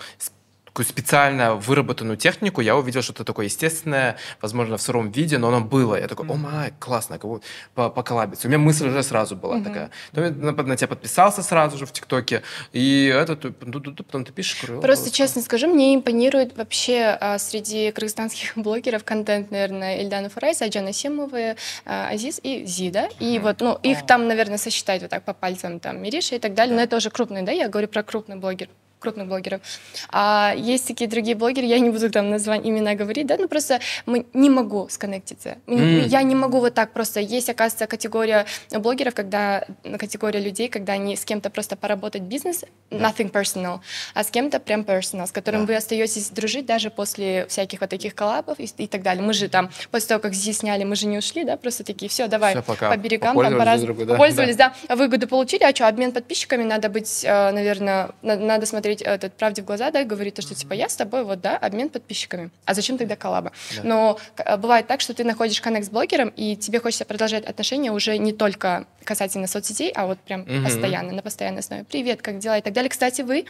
такую 0.75 0.87
специально 0.87 1.55
выработанную 1.55 2.17
технику, 2.17 2.61
я 2.61 2.77
увидел 2.77 3.01
что-то 3.01 3.23
такое 3.23 3.47
естественное, 3.47 4.17
возможно, 4.43 4.77
в 4.77 4.83
сыром 4.83 5.13
виде, 5.13 5.39
но 5.39 5.47
оно 5.47 5.61
было. 5.61 5.95
Я 5.95 6.09
такой, 6.09 6.29
о 6.29 6.35
май, 6.35 6.73
классно, 6.81 7.19
как 7.19 7.31
будто 7.31 7.47
по 7.77 7.91
поколабиться. 7.91 8.49
У 8.49 8.51
меня 8.51 8.59
мысль 8.59 8.89
уже 8.89 9.05
сразу 9.05 9.37
была 9.37 9.59
mm-hmm. 9.59 9.65
такая. 9.65 9.91
Потом 10.11 10.25
я 10.25 10.53
на, 10.53 10.63
на 10.65 10.77
тебя 10.77 10.89
подписался 10.89 11.45
сразу 11.45 11.79
же 11.79 11.87
в 11.87 11.93
ТикТоке, 11.93 12.43
и 12.73 13.07
это, 13.07 13.37
потом 13.37 14.25
ты 14.25 14.33
пишешь. 14.33 14.65
Говорю, 14.65 14.83
Просто 14.83 15.13
честно 15.13 15.43
скажу, 15.43 15.69
мне 15.69 15.95
импонирует 15.95 16.57
вообще 16.57 17.17
а, 17.21 17.39
среди 17.39 17.93
кыргызстанских 17.93 18.57
блогеров 18.57 19.05
контент, 19.05 19.53
наверное, 19.53 20.01
Ильдана 20.01 20.29
Фарайс, 20.29 20.61
Аджана 20.61 20.93
Семова, 20.93 21.55
а, 21.85 22.09
Азиз 22.09 22.41
и 22.43 22.67
Зида. 22.67 23.11
И 23.21 23.37
mm-hmm. 23.37 23.41
вот, 23.41 23.61
ну, 23.61 23.79
их 23.85 24.05
там, 24.07 24.27
наверное, 24.27 24.59
сосчитать 24.59 25.03
вот 25.03 25.11
так 25.13 25.23
по 25.23 25.35
пальцам, 25.35 25.79
там, 25.79 26.03
Мириша 26.03 26.35
и 26.35 26.41
так 26.41 26.55
далее, 26.55 26.75
но 26.75 26.83
это 26.83 26.97
уже 26.97 27.11
крупные, 27.11 27.45
да, 27.45 27.53
я 27.53 27.69
говорю 27.69 27.87
про 27.87 28.03
крупный 28.03 28.35
блогер 28.35 28.69
крупных 29.05 29.29
блогеров. 29.29 29.61
А 30.09 30.55
есть 30.57 30.89
такие 30.89 31.09
другие 31.09 31.37
блогеры, 31.37 31.67
я 31.67 31.79
не 31.79 31.91
буду 31.91 32.11
там 32.11 32.31
назвать 32.31 32.63
имена 32.65 32.95
говорить, 32.95 33.27
да, 33.27 33.37
ну 33.39 33.49
просто 33.49 33.81
мы 34.07 34.25
не 34.33 34.49
могу 34.49 34.89
сконнектиться. 34.89 35.59
Mm. 35.67 36.07
Я 36.09 36.23
не 36.23 36.35
могу 36.35 36.61
вот 36.61 36.75
так 36.75 36.93
просто. 36.93 37.21
Есть, 37.21 37.51
оказывается, 37.51 37.87
категория 37.87 38.47
блогеров, 38.71 39.15
когда 39.15 39.67
категория 39.99 40.41
людей, 40.41 40.69
когда 40.69 40.95
они 40.95 41.17
с 41.17 41.25
кем-то 41.25 41.51
просто 41.51 41.77
поработать 41.77 42.23
бизнес, 42.23 42.65
nothing 42.91 43.31
personal, 43.31 43.81
а 44.15 44.25
с 44.25 44.31
кем-то 44.31 44.59
прям 44.59 44.81
personal, 44.83 45.27
с 45.27 45.33
которым 45.33 45.63
yeah. 45.63 45.67
вы 45.67 45.77
остаетесь 45.77 46.31
дружить 46.31 46.67
даже 46.67 46.91
после 46.91 47.47
всяких 47.49 47.81
вот 47.81 47.91
таких 47.91 48.15
коллабов 48.15 48.59
и, 48.59 48.65
и 48.65 48.87
так 48.87 49.03
далее. 49.03 49.23
Мы 49.23 49.35
же 49.35 49.49
там, 49.49 49.71
после 49.91 50.09
того, 50.09 50.21
как 50.21 50.35
здесь 50.35 50.59
сняли, 50.59 50.85
мы 50.85 50.97
же 50.97 51.07
не 51.07 51.19
ушли, 51.19 51.45
да, 51.45 51.57
просто 51.57 51.85
такие, 51.85 52.09
все, 52.09 52.27
давай, 52.29 52.55
все, 52.55 52.63
пока. 52.63 52.91
по 52.91 52.97
берегам, 52.97 53.37
там, 53.37 53.59
по 53.59 53.65
раз... 53.65 53.83
да? 53.83 54.17
Пользовались, 54.17 54.57
да. 54.57 54.75
да, 54.89 54.97
выгоду 54.97 55.29
получили, 55.29 55.65
а 55.65 55.75
что, 55.75 55.89
обмен 55.89 56.13
подписчиками, 56.13 56.63
надо 56.63 56.89
быть, 56.89 57.25
э, 57.25 57.51
наверное, 57.51 58.11
надо 58.23 58.67
смотреть 58.67 58.94
смотреть 58.95 59.03
этот 59.03 59.35
правде 59.35 59.63
в 59.63 59.65
глаза, 59.65 59.91
да, 59.91 60.01
и 60.01 60.05
говорить, 60.05 60.41
что 60.43 60.55
типа 60.55 60.75
я 60.75 60.89
с 60.89 60.97
тобой, 60.97 61.25
вот, 61.25 61.41
да, 61.41 61.57
обмен 61.57 61.89
подписчиками. 61.89 62.51
А 62.65 62.75
зачем 62.75 62.99
тогда 62.99 63.17
коллаба? 63.17 63.53
Да. 63.77 63.83
Но 63.85 64.19
э, 64.37 64.57
бывает 64.57 64.87
так, 64.87 65.01
что 65.01 65.15
ты 65.15 65.25
находишь 65.25 65.61
коннект 65.61 65.87
с 65.87 65.91
блогером, 65.91 66.29
и 66.29 66.57
тебе 66.57 66.81
хочется 66.81 67.05
продолжать 67.05 67.45
отношения 67.45 67.93
уже 67.93 68.19
не 68.19 68.33
только 68.33 68.87
касательно 69.05 69.47
соцсетей, 69.47 69.91
а 69.95 70.07
вот 70.07 70.19
прям 70.19 70.43
угу. 70.43 70.65
постоянно, 70.65 71.13
на 71.13 71.23
постоянной 71.23 71.61
основе. 71.61 71.85
Привет, 71.85 72.23
как 72.23 72.39
дела 72.39 72.59
и 72.59 72.63
так 72.63 72.73
далее. 72.73 72.91
Кстати, 72.91 73.23
вы 73.23 73.47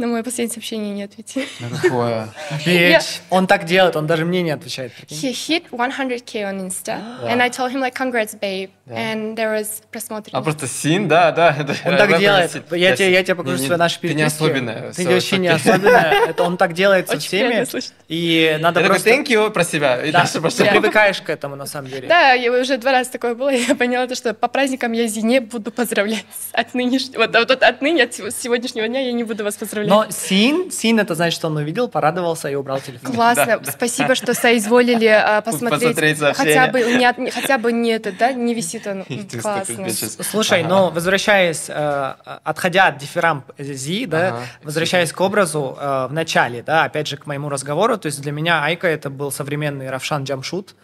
на 0.00 0.06
мое 0.06 0.22
последнее 0.22 0.54
сообщение 0.54 0.94
не 0.94 1.02
ответили. 1.02 1.46
На 1.60 1.78
какое? 1.78 2.28
Bitch. 2.64 3.20
Он 3.28 3.46
так 3.46 3.64
делает, 3.64 3.96
он 3.96 4.06
даже 4.06 4.24
мне 4.24 4.42
не 4.42 4.50
отвечает. 4.50 4.92
He 5.08 5.32
hit 5.32 5.70
100k 5.70 6.44
on 6.44 6.66
Insta, 6.66 7.22
and 7.28 7.42
I 7.42 7.50
told 7.50 7.70
him 7.70 7.80
like, 7.80 7.94
congrats, 7.94 8.34
babe. 8.34 8.70
And 8.96 9.36
there 9.36 9.58
was 9.58 9.68
просмотр. 9.90 10.30
А 10.32 10.42
просто 10.42 10.66
син, 10.66 11.08
да, 11.08 11.32
да. 11.32 11.56
Он 11.84 11.96
так 11.96 12.18
делает. 12.18 12.62
Я 12.70 12.96
тебе, 12.96 13.12
я 13.12 13.22
тебе 13.22 13.34
покажу 13.34 13.58
свои 13.58 13.78
наши 13.78 14.00
переписки. 14.00 14.16
Ты 14.16 14.18
не 14.18 14.26
особенная. 14.26 14.92
Ты 14.92 15.08
вообще 15.08 15.38
не 15.38 15.48
особенная. 15.48 16.28
Это 16.28 16.42
он 16.42 16.56
так 16.56 16.72
делает 16.72 17.08
со 17.08 17.18
всеми. 17.18 17.66
И 18.08 18.56
надо 18.60 18.80
просто... 18.80 19.10
thank 19.10 19.26
you 19.26 19.50
про 19.50 19.64
себя. 19.64 19.98
Дальше 20.10 20.40
Ты 20.40 20.64
привыкаешь 20.64 21.20
к 21.20 21.30
этому, 21.30 21.56
на 21.56 21.66
самом 21.66 21.88
деле. 21.90 22.08
Да, 22.08 22.32
я 22.32 22.52
уже 22.52 22.76
два 22.78 22.92
раза 22.92 23.12
такое 23.12 23.34
было. 23.34 23.50
Я 23.70 23.74
поняла, 23.74 24.06
то, 24.06 24.14
что 24.14 24.34
по 24.34 24.48
праздникам 24.48 24.92
я 24.92 25.06
Зи 25.06 25.22
не 25.22 25.40
буду 25.40 25.70
поздравлять. 25.70 26.24
От 26.52 26.74
нынешнего, 26.74 27.26
вот 27.26 27.50
отныне, 27.62 28.04
от 28.04 28.14
сегодняшнего 28.14 28.88
дня 28.88 29.00
я 29.00 29.12
не 29.12 29.24
буду 29.24 29.44
вас 29.44 29.56
поздравлять. 29.56 29.90
Но 29.90 30.06
син, 30.10 30.70
син 30.70 30.98
это 30.98 31.14
значит, 31.14 31.34
что 31.36 31.48
он 31.48 31.56
увидел, 31.56 31.88
порадовался 31.88 32.48
и 32.48 32.54
убрал 32.54 32.80
телефон. 32.80 33.12
Классно, 33.12 33.60
спасибо, 33.68 34.14
что 34.14 34.34
соизволили 34.34 35.06
а, 35.06 35.40
посмотреть. 35.40 36.18
Хотя 36.34 36.68
бы 36.68 36.80
не, 36.82 37.04
от- 37.04 37.18
не- 37.18 37.30
хотя 37.30 37.58
бы 37.58 37.72
не 37.72 37.90
это, 37.90 38.12
да, 38.12 38.32
не 38.32 38.54
висит 38.54 38.79
он. 38.86 38.98
М, 39.00 39.04
Единственное, 39.08 39.64
Классно. 39.64 40.22
Слушай, 40.24 40.60
Ага. 40.60 40.68
но 40.68 40.90
возвращаясь, 40.90 41.66
э, 41.68 42.14
отходя 42.44 42.86
от 42.88 42.98
дифферам 42.98 43.44
Зи, 43.58 44.06
да, 44.06 44.28
Ага. 44.28 44.40
возвращаясь 44.62 45.12
к 45.12 45.20
образу 45.20 45.76
э, 45.80 46.06
в 46.08 46.12
начале, 46.12 46.62
да, 46.62 46.84
опять 46.84 47.06
же 47.06 47.16
к 47.16 47.26
моему 47.26 47.48
разговору, 47.48 47.96
то 47.98 48.06
есть 48.06 48.20
для 48.22 48.32
меня 48.32 48.64
Айка 48.64 48.88
это 48.88 49.10
был 49.10 49.30
современный 49.32 49.90
Равшан 49.90 50.24
Джамшут, 50.24 50.74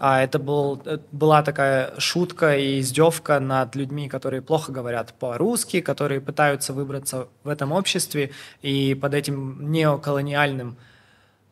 а 0.00 0.22
это 0.22 0.38
был, 0.38 0.82
э, 0.84 0.98
была 1.12 1.42
такая 1.42 1.92
шутка 1.98 2.56
и 2.56 2.80
издевка 2.80 3.40
над 3.40 3.74
людьми, 3.74 4.08
которые 4.08 4.42
плохо 4.42 4.72
говорят 4.72 5.14
по-русски, 5.14 5.80
которые 5.80 6.20
пытаются 6.20 6.72
выбраться 6.72 7.28
в 7.44 7.48
этом 7.48 7.72
обществе, 7.72 8.30
и 8.62 8.94
под 8.94 9.14
этим 9.14 9.70
неоколониальным 9.72 10.76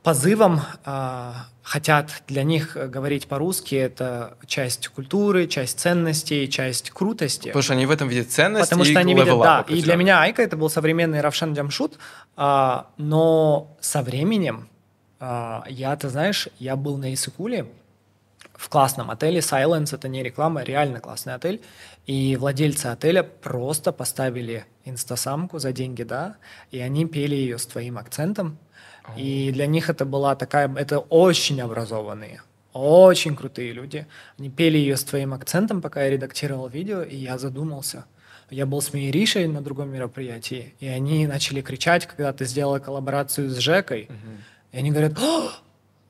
позывом 0.02 0.60
а, 0.84 1.46
хотят 1.62 2.10
для 2.26 2.42
них 2.42 2.76
говорить 2.90 3.28
по-русски, 3.28 3.74
это 3.76 4.36
часть 4.46 4.88
культуры, 4.88 5.46
часть 5.46 5.78
ценностей, 5.78 6.48
часть 6.48 6.90
крутости. 6.90 7.48
Потому 7.48 7.62
что 7.62 7.72
они 7.74 7.86
в 7.86 7.90
этом 7.90 8.08
видят 8.08 8.30
ценность 8.30 8.70
Потому 8.70 8.84
и 8.84 8.90
что 8.90 9.00
они 9.00 9.14
видят, 9.14 9.38
да. 9.38 9.64
И 9.68 9.80
для 9.82 9.96
меня 9.96 10.20
Айка 10.20 10.42
это 10.42 10.56
был 10.56 10.68
современный 10.68 11.20
Равшан 11.20 11.54
Джамшут, 11.54 11.98
а, 12.36 12.88
но 12.96 13.76
со 13.80 14.02
временем 14.02 14.68
а, 15.20 15.64
я, 15.68 15.94
ты 15.96 16.08
знаешь, 16.08 16.48
я 16.58 16.74
был 16.74 16.96
на 16.96 17.14
Исыкуле 17.14 17.66
в 18.54 18.68
классном 18.68 19.10
отеле 19.10 19.40
Silence, 19.40 19.94
это 19.94 20.08
не 20.08 20.22
реклама, 20.22 20.62
реально 20.62 21.00
классный 21.00 21.34
отель, 21.34 21.62
и 22.06 22.36
владельцы 22.36 22.86
отеля 22.86 23.22
просто 23.22 23.92
поставили 23.92 24.66
инстасамку 24.84 25.58
за 25.58 25.72
деньги, 25.72 26.02
да, 26.02 26.36
и 26.70 26.80
они 26.80 27.06
пели 27.06 27.34
ее 27.34 27.58
с 27.58 27.66
твоим 27.66 27.98
акцентом, 27.98 28.58
и 29.16 29.50
для 29.52 29.66
них 29.66 29.90
это 29.90 30.04
была 30.04 30.34
такая, 30.36 30.72
это 30.76 30.98
очень 30.98 31.60
образованные, 31.60 32.42
очень 32.72 33.36
крутые 33.36 33.72
люди. 33.72 34.06
Они 34.38 34.48
пели 34.48 34.78
ее 34.78 34.96
с 34.96 35.04
твоим 35.04 35.34
акцентом, 35.34 35.82
пока 35.82 36.04
я 36.04 36.10
редактировал 36.10 36.68
видео, 36.68 37.02
и 37.02 37.16
я 37.16 37.38
задумался. 37.38 38.04
Я 38.50 38.66
был 38.66 38.82
с 38.82 38.92
Мейришей 38.92 39.46
на 39.48 39.62
другом 39.62 39.90
мероприятии, 39.90 40.74
и 40.78 40.86
они 40.86 41.26
начали 41.26 41.62
кричать, 41.62 42.06
когда 42.06 42.32
ты 42.32 42.44
сделала 42.44 42.78
коллаборацию 42.78 43.50
с 43.50 43.56
Жекой. 43.56 44.08
И 44.72 44.76
они 44.76 44.90
говорят, 44.90 45.18
«О, 45.18 45.50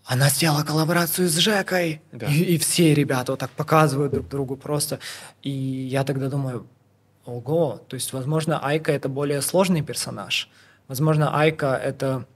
она 0.05 0.29
сделала 0.29 0.65
коллаборацию 0.65 1.29
с 1.29 1.37
Жекой. 1.37 2.03
Да. 2.11 2.27
И, 2.27 2.43
и 2.55 2.59
все 2.59 2.95
ребята 2.95 3.33
вот 3.33 3.39
так 3.39 3.51
показывают 3.51 4.13
друг 4.13 4.29
другу 4.29 4.57
просто. 4.57 4.99
И 5.43 5.51
я 5.51 6.05
тогда 6.05 6.29
думаю, 6.29 6.67
ого, 7.25 7.81
то 7.89 7.95
есть, 7.95 8.13
возможно, 8.13 8.59
Айка 8.59 8.93
это 8.93 9.09
более 9.09 9.43
сложный 9.43 9.83
персонаж. 9.83 10.49
Возможно, 10.89 11.39
Айка 11.39 11.77
это 11.77 12.27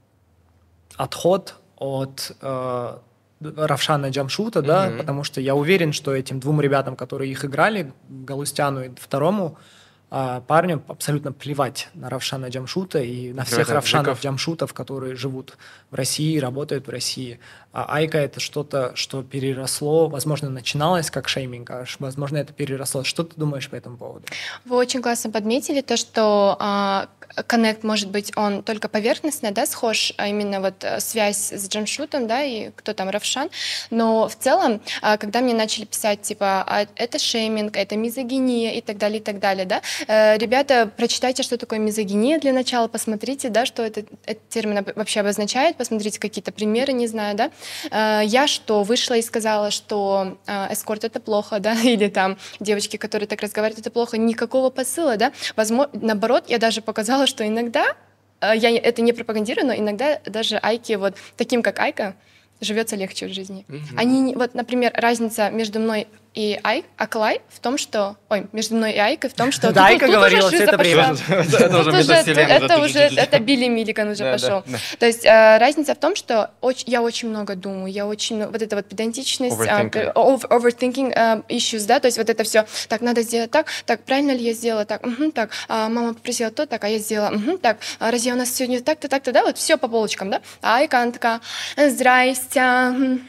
отход 0.96 1.54
от 1.76 2.32
э, 2.40 2.98
Равшана 3.40 4.08
Джамшута, 4.10 4.62
да, 4.62 4.88
Мгм. 4.88 4.98
потому 4.98 5.24
что 5.24 5.40
я 5.40 5.54
уверен, 5.54 5.92
что 5.92 6.14
этим 6.14 6.40
двум 6.40 6.60
ребятам, 6.60 6.96
которые 6.96 7.30
их 7.30 7.44
играли, 7.44 7.92
Галустяну 8.08 8.84
и 8.84 8.90
второму 8.98 9.58
а, 10.08 10.40
парню, 10.40 10.82
абсолютно 10.86 11.32
плевать 11.32 11.88
на 11.94 12.08
Равшана 12.08 12.46
Джамшута 12.46 13.00
и 13.00 13.32
на 13.32 13.44
всех 13.44 13.58
Ребята, 13.58 13.74
Равшанов. 13.74 14.22
Джамшутов, 14.22 14.72
которые 14.72 15.16
живут 15.16 15.58
в 15.90 15.96
России, 15.96 16.38
работают 16.38 16.86
в 16.86 16.90
России. 16.90 17.40
А 17.76 17.84
Айка 17.96 18.16
это 18.16 18.40
что-то, 18.40 18.92
что 18.94 19.22
переросло, 19.22 20.08
возможно, 20.08 20.48
начиналось 20.48 21.10
как 21.10 21.28
шейминг, 21.28 21.70
а 21.70 21.84
возможно, 21.98 22.38
это 22.38 22.54
переросло. 22.54 23.04
Что 23.04 23.22
ты 23.22 23.34
думаешь 23.36 23.68
по 23.68 23.74
этому 23.76 23.98
поводу? 23.98 24.24
Вы 24.64 24.76
очень 24.76 25.02
классно 25.02 25.30
подметили 25.30 25.82
то, 25.82 25.98
что 25.98 26.56
а, 26.58 27.08
коннект 27.46 27.84
может 27.84 28.10
быть 28.10 28.32
он 28.34 28.62
только 28.62 28.88
поверхностно, 28.88 29.50
да, 29.50 29.66
схож, 29.66 30.14
а 30.16 30.28
именно 30.28 30.62
вот 30.62 30.84
э, 30.84 31.00
связь 31.00 31.52
с 31.52 31.68
джамшутом, 31.68 32.26
да, 32.26 32.42
и 32.42 32.70
кто 32.70 32.94
там 32.94 33.10
Равшан. 33.10 33.50
Но 33.90 34.26
в 34.26 34.36
целом, 34.36 34.80
а, 35.02 35.18
когда 35.18 35.40
мне 35.40 35.52
начали 35.52 35.84
писать 35.84 36.22
типа, 36.22 36.64
а, 36.66 36.86
это 36.94 37.18
шейминг, 37.18 37.76
это 37.76 37.94
мизогиния 37.96 38.72
и 38.72 38.80
так 38.80 38.96
далее, 38.96 39.18
и 39.18 39.22
так 39.22 39.38
далее, 39.38 39.66
да, 39.66 39.82
э, 40.06 40.38
ребята, 40.38 40.90
прочитайте, 40.96 41.42
что 41.42 41.58
такое 41.58 41.78
мизогиния 41.78 42.38
для 42.38 42.54
начала, 42.54 42.88
посмотрите, 42.88 43.50
да, 43.50 43.66
что 43.66 43.82
это, 43.82 44.04
этот 44.24 44.48
термин 44.48 44.78
об- 44.78 44.96
вообще 44.96 45.20
обозначает, 45.20 45.76
посмотрите 45.76 46.18
какие-то 46.18 46.52
примеры, 46.52 46.94
не 46.94 47.06
знаю, 47.06 47.36
да. 47.36 47.50
Э, 47.90 48.20
Я 48.24 48.46
что, 48.46 48.82
вышла 48.82 49.14
и 49.14 49.22
сказала, 49.22 49.70
что 49.70 50.38
э, 50.46 50.72
эскорт 50.72 51.04
это 51.04 51.20
плохо, 51.20 51.58
да, 51.60 51.74
или 51.82 52.08
там 52.08 52.36
девочки, 52.60 52.96
которые 52.96 53.26
так 53.28 53.40
разговаривают, 53.42 53.80
это 53.80 53.90
плохо, 53.90 54.18
никакого 54.18 54.70
посыла, 54.70 55.16
да. 55.16 55.32
Возможно, 55.56 55.90
наоборот, 56.00 56.44
я 56.48 56.58
даже 56.58 56.80
показала, 56.82 57.26
что 57.26 57.46
иногда, 57.46 57.84
э, 58.40 58.52
я 58.56 58.70
это 58.76 59.02
не 59.02 59.12
пропагандирую, 59.12 59.66
но 59.66 59.74
иногда 59.74 60.20
даже 60.26 60.56
Айки, 60.58 60.94
вот 60.94 61.14
таким 61.36 61.62
как 61.62 61.78
Айка, 61.78 62.14
живется 62.60 62.96
легче 62.96 63.26
в 63.26 63.32
жизни. 63.34 63.66
Они, 63.98 64.20
не- 64.20 64.34
вот, 64.34 64.54
например, 64.54 64.90
разница 64.94 65.50
между 65.50 65.78
мной 65.78 66.06
и 66.36 66.60
Ай, 66.62 66.84
Аклай 66.98 67.40
в 67.48 67.60
том, 67.60 67.78
что... 67.78 68.16
Ой, 68.28 68.46
между 68.52 68.76
мной 68.76 68.92
и 68.92 68.98
Айкой 68.98 69.30
в 69.30 69.34
том, 69.34 69.50
что... 69.50 69.72
Да, 69.76 69.86
Айка 69.86 70.06
говорила, 70.06 70.50
шиза 70.50 70.64
это 70.64 70.76
пошла. 70.76 71.16
Это 71.28 71.64
это 71.64 71.80
уже 71.80 72.12
это 72.12 72.78
уже, 72.78 72.98
это 72.98 73.38
Билли 73.38 73.68
Миллиган 73.68 74.10
уже 74.10 74.30
пошел. 74.30 74.62
То 74.98 75.06
есть 75.06 75.24
э, 75.24 75.58
разница 75.58 75.94
в 75.94 75.98
том, 75.98 76.14
что 76.14 76.50
я 76.86 77.02
очень 77.02 77.30
много 77.30 77.56
думаю, 77.56 77.90
я 77.90 78.06
очень 78.06 78.44
вот 78.44 78.60
эта 78.60 78.76
вот 78.76 78.86
педантичность, 78.86 79.56
Overthinking. 79.56 79.90
э, 79.94 80.12
overthinking 80.12 81.12
э, 81.14 81.42
issues, 81.48 81.86
да, 81.86 82.00
то 82.00 82.06
есть 82.06 82.18
вот 82.18 82.28
это 82.28 82.44
все, 82.44 82.66
так, 82.88 83.00
надо 83.00 83.22
сделать 83.22 83.50
так, 83.50 83.68
так, 83.86 84.02
правильно 84.02 84.32
ли 84.32 84.44
я 84.44 84.52
сделала 84.52 84.84
так, 84.84 85.02
так, 85.34 85.50
а, 85.68 85.88
мама 85.88 86.12
попросила 86.12 86.50
то, 86.50 86.66
так, 86.66 86.84
а 86.84 86.88
я 86.88 86.98
сделала, 86.98 87.32
так, 87.62 87.78
а, 87.98 88.10
разве 88.10 88.34
у 88.34 88.36
нас 88.36 88.54
сегодня 88.54 88.82
так-то, 88.82 89.08
так-то, 89.08 89.32
да, 89.32 89.42
вот 89.42 89.56
все 89.56 89.78
по 89.78 89.88
полочкам, 89.88 90.30
да, 90.30 90.42
а 90.60 90.76
Айка, 90.76 91.00
она 91.00 91.12
такая, 91.12 91.40
здрасте, 91.76 93.20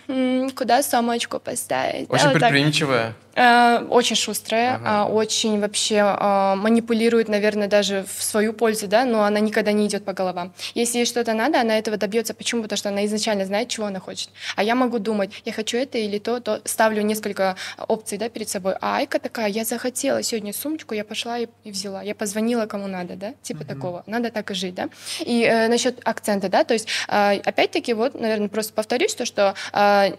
куда 0.56 0.84
сумочку 0.84 1.40
поставить, 1.40 2.10
Очень 2.10 2.32
предприимчивая. 2.32 2.97
Э, 3.40 3.86
Очень 3.90 4.16
шустрая, 4.16 4.76
Ага. 4.76 4.84
а, 4.86 5.06
очень 5.06 5.60
вообще 5.60 6.02
а, 6.02 6.56
манипулирует, 6.56 7.30
наверное, 7.30 7.68
даже 7.68 8.04
в 8.18 8.24
свою 8.24 8.52
пользу, 8.52 8.88
да, 8.88 9.06
но 9.06 9.24
она 9.24 9.40
никогда 9.40 9.72
не 9.72 9.86
идет 9.86 10.04
по 10.06 10.14
головам. 10.14 10.54
Если 10.74 10.98
ей 10.98 11.06
что-то 11.06 11.34
надо, 11.34 11.62
она 11.62 11.78
этого 11.78 11.98
добьется. 11.98 12.34
Почему? 12.34 12.64
Потому 12.64 12.78
что 12.78 12.90
она 12.90 13.06
изначально 13.06 13.46
знает, 13.46 13.70
чего 13.70 13.86
она 13.86 14.00
хочет. 14.00 14.30
А 14.56 14.64
я 14.64 14.74
могу 14.74 14.98
думать, 14.98 15.30
я 15.46 15.54
хочу 15.54 15.78
это 15.78 16.00
или 16.00 16.18
то, 16.18 16.40
то 16.40 16.62
ставлю 16.66 17.04
несколько 17.04 17.56
опций, 17.88 18.18
да, 18.18 18.28
перед 18.30 18.50
собой. 18.50 18.74
А 18.82 18.98
Айка 18.98 19.20
такая, 19.20 19.50
я 19.50 19.66
захотела 19.66 20.24
сегодня 20.24 20.52
сумочку, 20.52 20.96
я 20.96 21.04
пошла 21.06 21.38
и, 21.38 21.48
и 21.64 21.70
взяла. 21.72 22.02
Я 22.02 22.16
позвонила 22.16 22.66
кому 22.66 22.88
надо, 22.88 23.14
да, 23.16 23.34
типа 23.44 23.66
такого. 23.66 24.04
Надо 24.08 24.32
так 24.32 24.50
и 24.50 24.56
жить, 24.56 24.74
да. 24.74 24.90
И 25.20 25.44
э, 25.44 25.68
насчет 25.68 26.00
акцента, 26.08 26.50
да, 26.50 26.64
то 26.64 26.74
есть 26.74 26.88
э, 27.08 27.38
опять-таки 27.46 27.94
вот, 27.94 28.20
наверное, 28.20 28.50
просто 28.50 28.74
повторюсь 28.74 29.14
то, 29.14 29.26
что 29.26 29.54
э, 29.74 30.14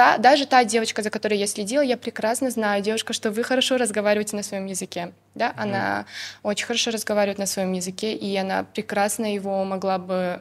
та, 0.00 0.16
даже 0.16 0.46
та 0.46 0.64
девочка, 0.64 1.02
за 1.02 1.10
которой 1.10 1.38
я 1.38 1.46
следила, 1.46 1.82
я 1.82 1.98
прекрасно 1.98 2.50
знаю, 2.50 2.82
девушка, 2.82 3.12
что 3.12 3.30
вы 3.30 3.42
хорошо 3.42 3.76
разговариваете 3.76 4.34
на 4.34 4.42
своем 4.42 4.64
языке. 4.64 5.12
Да? 5.34 5.52
Она 5.58 6.06
очень 6.42 6.64
хорошо 6.64 6.90
разговаривает 6.90 7.38
на 7.38 7.44
своем 7.44 7.72
языке, 7.72 8.14
и 8.14 8.34
она 8.34 8.64
прекрасно 8.64 9.34
его 9.34 9.62
могла 9.64 9.98
бы 9.98 10.40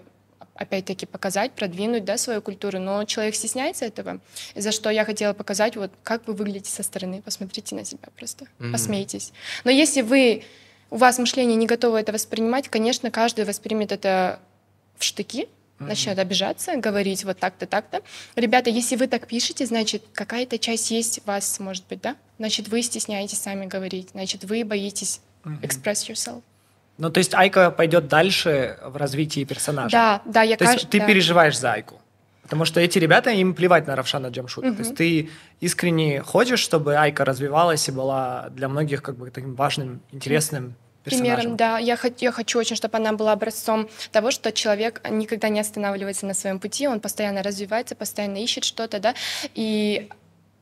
опять-таки 0.55 1.05
показать, 1.05 1.51
продвинуть, 1.51 2.05
да, 2.05 2.17
свою 2.17 2.41
культуру, 2.41 2.79
но 2.79 3.03
человек 3.03 3.35
стесняется 3.35 3.83
этого, 3.83 4.19
за 4.55 4.71
что 4.71 4.89
я 4.89 5.03
хотела 5.03 5.33
показать, 5.33 5.75
вот 5.75 5.91
как 6.03 6.25
вы 6.27 6.35
выглядите 6.35 6.71
со 6.71 6.83
стороны, 6.83 7.21
посмотрите 7.21 7.75
на 7.75 7.83
себя 7.83 8.07
просто, 8.15 8.45
Мгм. 8.59 8.71
посмейтесь. 8.71 9.33
Но 9.65 9.71
если 9.71 10.01
вы, 10.03 10.43
у 10.89 10.95
вас 10.95 11.19
мышление 11.19 11.57
не 11.57 11.65
готово 11.65 11.97
это 11.97 12.13
воспринимать, 12.13 12.69
конечно, 12.69 13.11
каждый 13.11 13.43
воспримет 13.43 13.91
это 13.91 14.39
в 14.97 15.03
штыки, 15.03 15.49
начнет 15.79 16.19
обижаться, 16.19 16.75
говорить 16.77 17.23
вот 17.23 17.39
так-то, 17.39 17.65
так-то. 17.65 18.01
Ребята, 18.35 18.69
если 18.69 18.95
вы 18.95 19.07
так 19.07 19.27
пишете, 19.27 19.65
значит, 19.65 20.03
какая-то 20.13 20.57
часть 20.59 20.91
есть 20.91 21.21
вас, 21.25 21.59
может 21.59 21.85
быть, 21.87 22.01
да? 22.01 22.15
Значит, 22.37 22.67
вы 22.67 22.81
стесняетесь 22.81 23.39
сами 23.39 23.65
говорить, 23.65 24.09
значит, 24.11 24.43
вы 24.43 24.63
боитесь 24.63 25.21
express 25.61 26.09
yourself. 26.09 26.41
Ну, 26.97 27.09
то 27.09 27.19
есть 27.19 27.33
Айка 27.33 27.71
пойдет 27.71 28.09
дальше 28.09 28.77
в 28.83 28.97
развитии 28.97 29.45
персонажа. 29.45 29.91
Да, 29.91 30.21
да, 30.25 30.41
я 30.41 30.57
То 30.57 30.65
есть 30.65 30.85
кажд- 30.85 30.89
ты 30.89 30.99
да. 30.99 31.07
переживаешь 31.07 31.57
за 31.57 31.73
Айку. 31.73 32.01
Потому 32.41 32.65
что 32.65 32.81
эти 32.81 32.97
ребята, 32.97 33.29
им 33.29 33.53
плевать 33.53 33.87
на 33.87 33.95
Равшана 33.95 34.27
Джамшута. 34.27 34.73
То 34.73 34.79
есть 34.79 34.95
ты 34.95 35.29
искренне 35.61 36.21
хочешь, 36.21 36.59
чтобы 36.59 36.95
Айка 36.97 37.23
развивалась 37.23 37.87
и 37.87 37.91
была 37.91 38.49
для 38.49 38.67
многих 38.67 39.01
как 39.01 39.17
бы 39.17 39.29
таким 39.29 39.53
важным, 39.55 40.01
интересным 40.11 40.75
персонажем. 41.03 41.35
Примером, 41.35 41.57
да. 41.57 41.77
Я, 41.77 41.97
я 42.19 42.31
хочу 42.31 42.59
очень, 42.59 42.75
чтобы 42.75 42.97
она 42.97 43.13
была 43.13 43.31
образцом 43.33 43.89
того, 44.11 44.31
что 44.31 44.51
человек 44.51 45.01
никогда 45.09 45.49
не 45.49 45.59
останавливается 45.59 46.25
на 46.25 46.33
своем 46.33 46.59
пути, 46.59 46.87
он 46.87 46.99
постоянно 46.99 47.43
развивается, 47.43 47.95
постоянно 47.95 48.37
ищет 48.37 48.63
что-то, 48.63 48.99
да, 48.99 49.15
и 49.55 50.09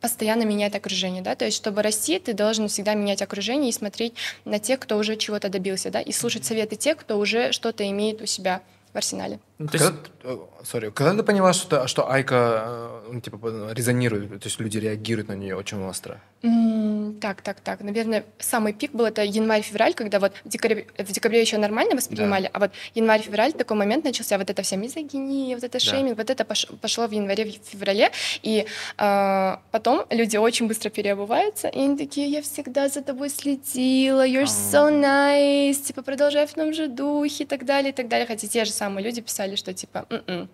постоянно 0.01 0.43
меняет 0.43 0.75
окружение, 0.75 1.21
да, 1.21 1.35
то 1.35 1.45
есть 1.45 1.57
чтобы 1.57 1.81
расти, 1.81 2.19
ты 2.19 2.33
должен 2.33 2.67
всегда 2.67 2.93
менять 2.93 3.21
окружение 3.21 3.69
и 3.69 3.73
смотреть 3.73 4.13
на 4.45 4.59
тех, 4.59 4.79
кто 4.79 4.97
уже 4.97 5.15
чего-то 5.15 5.49
добился, 5.49 5.89
да, 5.89 6.01
и 6.01 6.11
слушать 6.11 6.45
советы 6.45 6.75
тех, 6.75 6.97
кто 6.97 7.17
уже 7.17 7.51
что-то 7.51 7.88
имеет 7.89 8.21
у 8.21 8.25
себя 8.25 8.61
в 8.93 8.97
арсенале. 8.97 9.39
Ну, 9.59 9.67
то 9.67 9.77
есть 9.77 9.85
Когда, 10.21 10.33
э, 10.33 10.37
sorry, 10.63 10.91
когда 10.91 11.15
ты 11.15 11.23
поняла, 11.23 11.51
что, 11.53 11.87
что 11.87 12.11
Айка 12.11 12.63
э, 12.67 13.09
ну, 13.13 13.21
типа, 13.21 13.71
резонирует, 13.73 14.29
то 14.29 14.47
есть 14.47 14.59
люди 14.59 14.77
реагируют 14.77 15.29
на 15.29 15.33
нее 15.33 15.55
очень 15.55 15.83
остро? 15.83 16.19
М, 16.43 17.17
Так, 17.21 17.41
так, 17.41 17.59
так. 17.61 17.81
Наверное, 17.81 18.23
самый 18.37 18.73
пик 18.73 18.91
был 18.91 19.05
это 19.05 19.23
январь-февраль, 19.23 19.93
когда 19.95 20.19
вот 20.19 20.33
в 20.45 20.49
декабре, 20.49 20.85
в 20.97 21.11
декабре 21.11 21.41
еще 21.41 21.57
нормально 21.57 21.95
воспринимали, 21.95 22.49
а 22.53 22.59
вот 22.59 22.71
январь-февраль 22.95 23.53
такой 23.53 23.77
момент 23.77 24.03
начался, 24.05 24.37
вот 24.37 24.49
эта 24.49 24.61
вся 24.61 24.75
мизогиния, 24.75 25.55
вот 25.55 25.63
это 25.63 25.79
шейминг, 25.79 26.17
вот 26.17 26.29
это 26.29 26.43
пош- 26.43 26.75
пошло 26.81 27.07
в 27.07 27.11
январе-феврале, 27.11 28.11
и 28.43 28.65
э, 28.97 29.57
потом 29.71 30.05
люди 30.11 30.37
очень 30.37 30.67
быстро 30.67 30.89
переобуваются, 30.91 31.67
и 31.69 31.79
они 31.79 31.97
такие, 31.97 32.27
я 32.29 32.41
всегда 32.41 32.89
за 32.89 33.01
тобой 33.01 33.29
следила, 33.29 34.27
you're 34.27 34.43
so 34.45 34.91
nice, 34.91 35.81
типа, 35.81 36.01
продолжай 36.03 36.45
в 36.45 36.53
том 36.53 36.73
же 36.73 36.87
духе 36.87 37.43
и 37.43 37.47
так 37.47 37.65
далее, 37.65 37.91
и 37.91 37.95
так 37.95 38.07
далее. 38.07 38.27
Хотя 38.27 38.47
те 38.47 38.65
же 38.65 38.71
самые 38.71 39.03
люди 39.05 39.21
писали, 39.21 39.46
что 39.55 39.73
типа, 39.73 40.05
«М-м, 40.09 40.49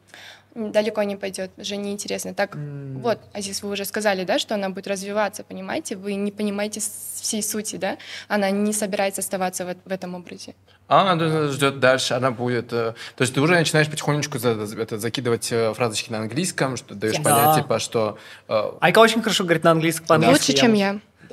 далеко 0.56 1.02
не 1.04 1.16
пойдет, 1.16 1.50
уже 1.58 1.78
неинтересно. 1.78 2.34
Так, 2.36 2.56
вот, 2.56 3.20
Азиз, 3.34 3.64
вы 3.64 3.72
уже 3.72 3.86
сказали, 3.86 4.24
да, 4.24 4.38
что 4.38 4.54
она 4.54 4.70
будет 4.70 4.88
развиваться, 4.88 5.44
понимаете? 5.44 5.96
Вы 5.96 6.14
не 6.14 6.32
понимаете 6.32 6.80
всей 6.80 7.42
сути, 7.42 7.78
да? 7.78 7.98
Она 8.28 8.52
не 8.52 8.72
собирается 8.74 9.22
оставаться 9.22 9.66
в, 9.66 9.76
в 9.86 9.92
этом 9.92 10.14
образе. 10.14 10.54
А 10.88 11.10
она 11.12 11.48
ждет 11.48 11.80
дальше, 11.80 12.14
она 12.14 12.30
будет... 12.30 12.72
э, 12.74 12.94
То 13.16 13.22
есть 13.22 13.34
ты 13.34 13.42
уже 13.42 13.56
начинаешь 13.56 13.90
потихонечку 13.90 14.38
за- 14.38 14.52
это, 14.80 15.00
закидывать 15.00 15.52
э, 15.52 15.74
фразочки 15.74 16.12
на 16.12 16.20
английском, 16.20 16.78
что 16.78 16.94
даешь 16.94 17.16
Yes. 17.16 17.24
понять, 17.24 17.46
Да. 17.46 17.62
типа, 17.62 17.80
что... 17.80 18.18
э, 18.48 18.72
Айка 18.82 19.00
очень 19.00 19.22
хорошо 19.24 19.46
говорит 19.46 19.64
на 19.64 19.72
английском. 19.72 20.06
по-английски, 20.06 20.52
Лучше, 20.52 20.62
чем 20.62 20.72
вот- 20.72 20.78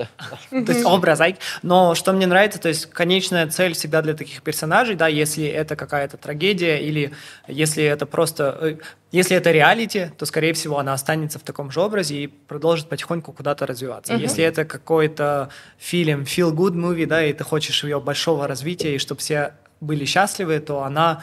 я. 0.01 0.65
То 0.65 0.73
есть 0.73 0.85
образ. 0.85 1.21
Но 1.63 1.95
что 1.95 2.13
мне 2.13 2.27
нравится, 2.27 2.59
то 2.59 2.69
есть 2.69 2.87
конечная 2.87 3.47
цель 3.49 3.73
всегда 3.73 4.03
для 4.03 4.15
таких 4.15 4.43
персонажей, 4.43 4.95
да, 4.95 5.07
если 5.09 5.45
это 5.45 5.77
какая-то 5.77 6.17
трагедия 6.17 6.79
или 6.79 7.13
если 7.49 7.85
это 7.85 8.07
просто... 8.07 8.59
э, 8.61 8.77
Если 9.13 9.37
это 9.37 9.51
реалити, 9.51 10.11
то, 10.17 10.25
скорее 10.27 10.53
всего, 10.53 10.79
она 10.79 10.93
останется 10.95 11.39
в 11.39 11.43
таком 11.43 11.71
же 11.71 11.81
образе 11.81 12.15
и 12.15 12.27
продолжит 12.29 12.89
потихоньку 12.89 13.33
куда-то 13.33 13.67
развиваться. 13.67 14.15
Если 14.15 14.45
это 14.45 14.65
какой-то 14.65 15.49
фильм, 15.79 16.23
feel-good 16.23 16.75
movie, 16.75 17.07
да, 17.07 17.25
и 17.25 17.33
ты 17.33 17.45
хочешь 17.45 17.85
ее 17.85 17.99
большого 18.01 18.47
развития, 18.47 18.95
и 18.95 18.99
чтобы 18.99 19.21
все 19.21 19.53
были 19.81 20.05
счастливы, 20.05 20.61
то 20.61 20.83
она 20.85 21.23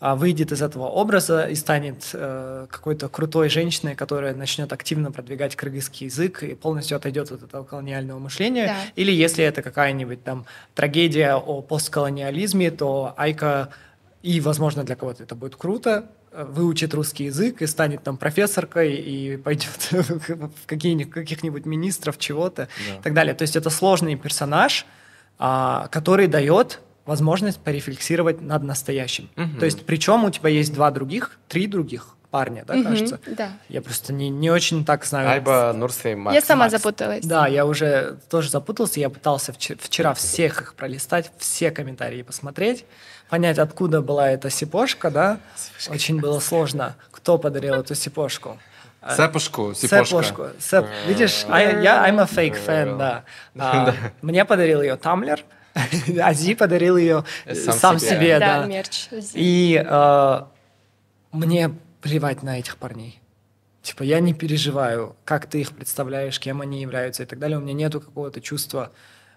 выйдет 0.00 0.52
из 0.52 0.60
этого 0.60 0.84
образа 0.84 1.46
и 1.46 1.54
станет 1.54 2.10
э, 2.12 2.66
какой-то 2.70 3.08
крутой 3.08 3.48
женщиной, 3.48 3.94
которая 3.94 4.34
начнет 4.34 4.70
активно 4.72 5.10
продвигать 5.10 5.56
кыргызский 5.56 6.06
язык 6.06 6.42
и 6.42 6.54
полностью 6.54 6.96
отойдет 6.96 7.32
от 7.32 7.42
этого 7.42 7.64
колониального 7.64 8.18
мышления. 8.18 8.66
Да. 8.66 8.76
Или 8.94 9.10
если 9.10 9.42
это 9.42 9.62
какая-нибудь 9.62 10.22
там 10.22 10.44
трагедия 10.74 11.36
о 11.36 11.62
постколониализме, 11.62 12.70
то 12.70 13.14
Айка, 13.16 13.70
и, 14.22 14.38
возможно, 14.40 14.84
для 14.84 14.96
кого-то 14.96 15.22
это 15.22 15.34
будет 15.34 15.56
круто, 15.56 16.10
э, 16.30 16.44
выучит 16.44 16.92
русский 16.92 17.24
язык 17.24 17.62
и 17.62 17.66
станет 17.66 18.02
там 18.02 18.18
профессоркой 18.18 18.96
и 18.96 19.38
пойдет 19.38 19.70
в 19.90 20.66
какие-нибудь, 20.66 21.14
каких-нибудь 21.14 21.64
министров 21.64 22.18
чего-то 22.18 22.68
и 22.98 23.02
так 23.02 23.14
далее. 23.14 23.34
То 23.34 23.42
есть 23.42 23.56
это 23.56 23.70
сложный 23.70 24.16
персонаж, 24.16 24.84
а, 25.38 25.88
который 25.88 26.26
дает 26.26 26.80
возможность 27.06 27.58
порефлексировать 27.60 28.40
над 28.40 28.62
настоящим. 28.64 29.30
Мгм. 29.36 29.58
То 29.58 29.64
есть 29.64 29.86
причем 29.86 30.24
у 30.24 30.30
тебя 30.30 30.50
есть 30.50 30.72
два 30.74 30.90
других, 30.90 31.38
три 31.48 31.66
других 31.66 32.08
парня, 32.30 32.64
да, 32.66 32.74
Мгм, 32.74 32.84
кажется? 32.84 33.20
Да. 33.26 33.52
Я 33.68 33.80
просто 33.80 34.12
не, 34.12 34.28
не 34.28 34.50
очень 34.50 34.84
так 34.84 35.04
знаю. 35.04 35.30
Айба, 35.30 35.72
Нурса 35.72 36.10
и 36.10 36.14
Макс. 36.14 36.34
я 36.34 36.42
сама 36.42 36.64
Макс. 36.64 36.72
запуталась. 36.72 37.24
Да, 37.24 37.46
я 37.46 37.64
уже 37.64 38.18
тоже 38.28 38.50
запутался. 38.50 39.00
Я 39.00 39.08
пытался 39.08 39.52
вчера, 39.52 39.78
вчера 39.80 40.14
всех 40.14 40.60
их 40.60 40.74
пролистать, 40.74 41.30
все 41.38 41.70
комментарии 41.70 42.22
посмотреть, 42.22 42.84
понять, 43.30 43.58
откуда 43.58 44.02
была 44.02 44.30
эта 44.30 44.50
сипошка, 44.50 45.10
да. 45.10 45.38
Очень 45.88 46.20
было 46.20 46.40
сложно, 46.40 46.96
кто 47.12 47.38
подарил 47.38 47.74
эту 47.74 47.94
сипошку. 47.94 48.58
Сэпушку, 49.08 49.72
сипошка. 49.74 50.04
Сэпошку. 50.04 50.46
Сэп. 50.58 50.86
Видишь, 51.06 51.46
а 51.48 51.60
я, 51.60 51.80
я 51.80 52.10
I'm 52.10 52.20
a 52.20 52.24
fake 52.24 52.58
fan, 52.66 52.98
да. 52.98 53.22
А, 53.56 53.94
мне 54.20 54.44
подарил 54.44 54.82
ее 54.82 54.96
Тамлер, 54.96 55.44
Ази 56.22 56.54
подарил 56.54 56.96
ее 56.96 57.24
Сам 57.52 57.74
сам, 57.74 57.98
себе. 57.98 58.10
себе, 58.10 58.38
да, 58.38 58.60
да. 58.60 58.66
мерч. 58.66 59.08
И 59.34 59.82
э, 59.84 60.42
мне 61.32 61.70
плевать 62.00 62.42
на 62.42 62.58
этих 62.58 62.76
парней. 62.76 63.20
Типа, 63.82 64.02
я 64.02 64.18
не 64.20 64.34
переживаю, 64.34 65.16
как 65.24 65.46
ты 65.46 65.60
их 65.60 65.72
представляешь, 65.72 66.40
кем 66.40 66.60
они 66.60 66.80
являются 66.80 67.22
и 67.22 67.26
так 67.26 67.38
далее. 67.38 67.58
У 67.58 67.60
меня 67.60 67.72
нету 67.72 68.00
какого-то 68.00 68.40
чувства 68.40 68.90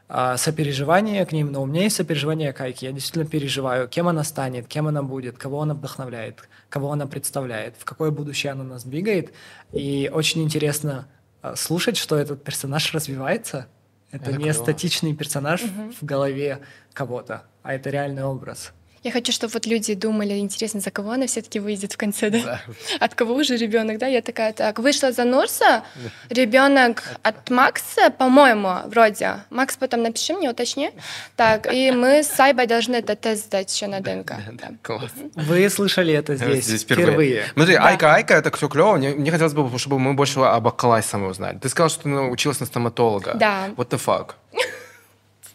а, 0.07 0.37
сопереживания 0.37 1.23
к 1.23 1.31
ним, 1.31 1.51
но 1.51 1.61
у 1.61 1.67
меня 1.67 1.83
есть 1.83 1.97
сопереживание 1.97 2.51
к 2.51 2.59
Айке. 2.61 2.87
Я 2.87 2.91
действительно 2.91 3.25
переживаю, 3.25 3.87
кем 3.87 4.07
она 4.07 4.23
станет, 4.23 4.67
кем 4.67 4.87
она 4.87 5.03
будет, 5.03 5.37
кого 5.37 5.61
она 5.61 5.75
вдохновляет, 5.75 6.49
кого 6.67 6.91
она 6.91 7.05
представляет, 7.05 7.75
в 7.77 7.85
какое 7.85 8.09
будущее 8.09 8.53
она 8.53 8.63
нас 8.63 8.83
двигает. 8.83 9.33
И 9.71 10.09
очень 10.11 10.41
интересно 10.41 11.07
а, 11.43 11.55
слушать, 11.55 11.95
что 11.95 12.15
этот 12.15 12.43
персонаж 12.43 12.91
развивается. 12.91 13.67
Это, 14.11 14.29
Это 14.29 14.37
не 14.37 14.43
клево. 14.45 14.53
статичный 14.53 15.15
персонаж 15.15 15.61
в 15.61 16.03
голове 16.03 16.61
кого-то, 16.93 17.43
а 17.61 17.73
это 17.73 17.89
реальный 17.89 18.23
образ. 18.23 18.73
Я 19.03 19.11
хочу, 19.11 19.31
чтобы 19.31 19.53
вот 19.53 19.65
люди 19.65 19.93
думали, 19.93 20.37
интересно, 20.37 20.79
за 20.81 20.91
кого 20.91 21.11
она 21.11 21.27
все-таки 21.27 21.59
выйдет 21.59 21.93
в 21.93 21.97
конце, 21.97 22.29
да? 22.29 22.61
От 22.99 23.15
кого 23.15 23.35
уже 23.35 23.55
ребенок, 23.55 23.97
да? 23.97 24.07
Я 24.07 24.21
такая, 24.21 24.53
так, 24.53 24.79
вышла 24.79 25.11
за 25.11 25.23
Нурса, 25.23 25.83
ребенок 26.29 27.03
от 27.23 27.49
Макса, 27.49 28.09
по-моему, 28.09 28.87
вроде. 28.87 29.35
Макс 29.49 29.77
потом 29.77 30.03
напиши 30.03 30.33
мне, 30.33 30.49
уточни. 30.49 30.91
Так, 31.35 31.71
и 31.71 31.91
мы 31.91 32.23
с 32.23 32.27
Сайбой 32.27 32.67
должны 32.67 32.95
этот 32.97 33.21
тест 33.21 33.45
сдать 33.45 33.73
еще 33.73 33.87
на 33.87 34.01
ДНК. 34.01 34.33
Да. 34.51 34.71
Класс. 34.81 35.11
Вы 35.35 35.69
слышали 35.69 36.13
это 36.13 36.35
здесь, 36.35 36.65
Здесь 36.65 36.83
впервые. 36.83 37.45
Смотри, 37.53 37.75
Айка, 37.75 38.13
Айка, 38.15 38.35
это 38.35 38.55
все 38.55 38.67
клево. 38.67 38.97
Мне, 38.97 39.09
мне 39.11 39.31
хотелось 39.31 39.53
бы, 39.53 39.79
чтобы 39.79 39.99
мы 39.99 40.13
больше 40.13 40.39
об 40.39 40.67
Акалай 40.67 41.03
самой 41.03 41.31
узнали. 41.31 41.57
Ты 41.57 41.69
сказал, 41.69 41.89
что 41.89 42.03
ты 42.03 42.09
училась 42.09 42.59
на 42.59 42.65
стоматолога. 42.65 43.33
Да. 43.35 43.69
What 43.77 43.89
the 43.89 44.01
fuck? 44.03 44.35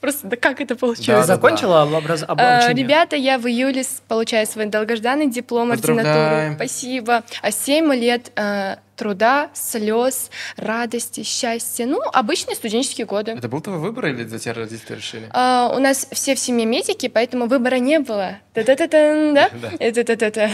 Просто, 0.05 0.27
да 0.27 0.37
как 0.37 0.61
это 0.61 0.77
получилось? 0.77 1.07
Да, 1.07 1.21
да, 1.21 1.23
закончила 1.25 1.83
образ... 1.85 2.25
А, 2.29 2.33
обучение? 2.33 2.85
Ребята, 2.85 3.17
я 3.17 3.39
в 3.39 3.47
июле 3.47 3.85
получаю 4.07 4.47
свой 4.47 4.67
долгожданный 4.67 5.31
диплом 5.31 5.73
ординатуры. 5.73 6.53
Спасибо. 6.57 7.23
А 7.41 7.51
7 7.51 7.95
лет 7.95 8.31
э, 8.37 8.77
труда, 8.97 9.51
слез, 9.55 10.31
радости, 10.57 11.23
счастья. 11.23 11.87
Ну, 11.87 12.01
обычные 12.13 12.57
студенческие 12.57 13.07
годы. 13.07 13.33
Это 13.33 13.49
был 13.49 13.61
твой 13.61 13.79
выбор 13.79 14.07
или 14.07 14.25
за 14.25 14.39
тебя 14.39 14.55
родители 14.55 14.97
решили? 14.97 15.29
А, 15.31 15.73
у 15.75 15.79
нас 15.79 16.07
все 16.13 16.35
в 16.35 16.39
семье 16.39 16.67
медики, 16.67 17.09
поэтому 17.09 17.47
выбора 17.47 17.77
не 17.77 17.99
было. 17.99 18.39
Та-та-та-тан, 18.55 19.35
да? 19.35 19.51
Да. 19.61 19.71
Это 19.79 20.01
это 20.01 20.49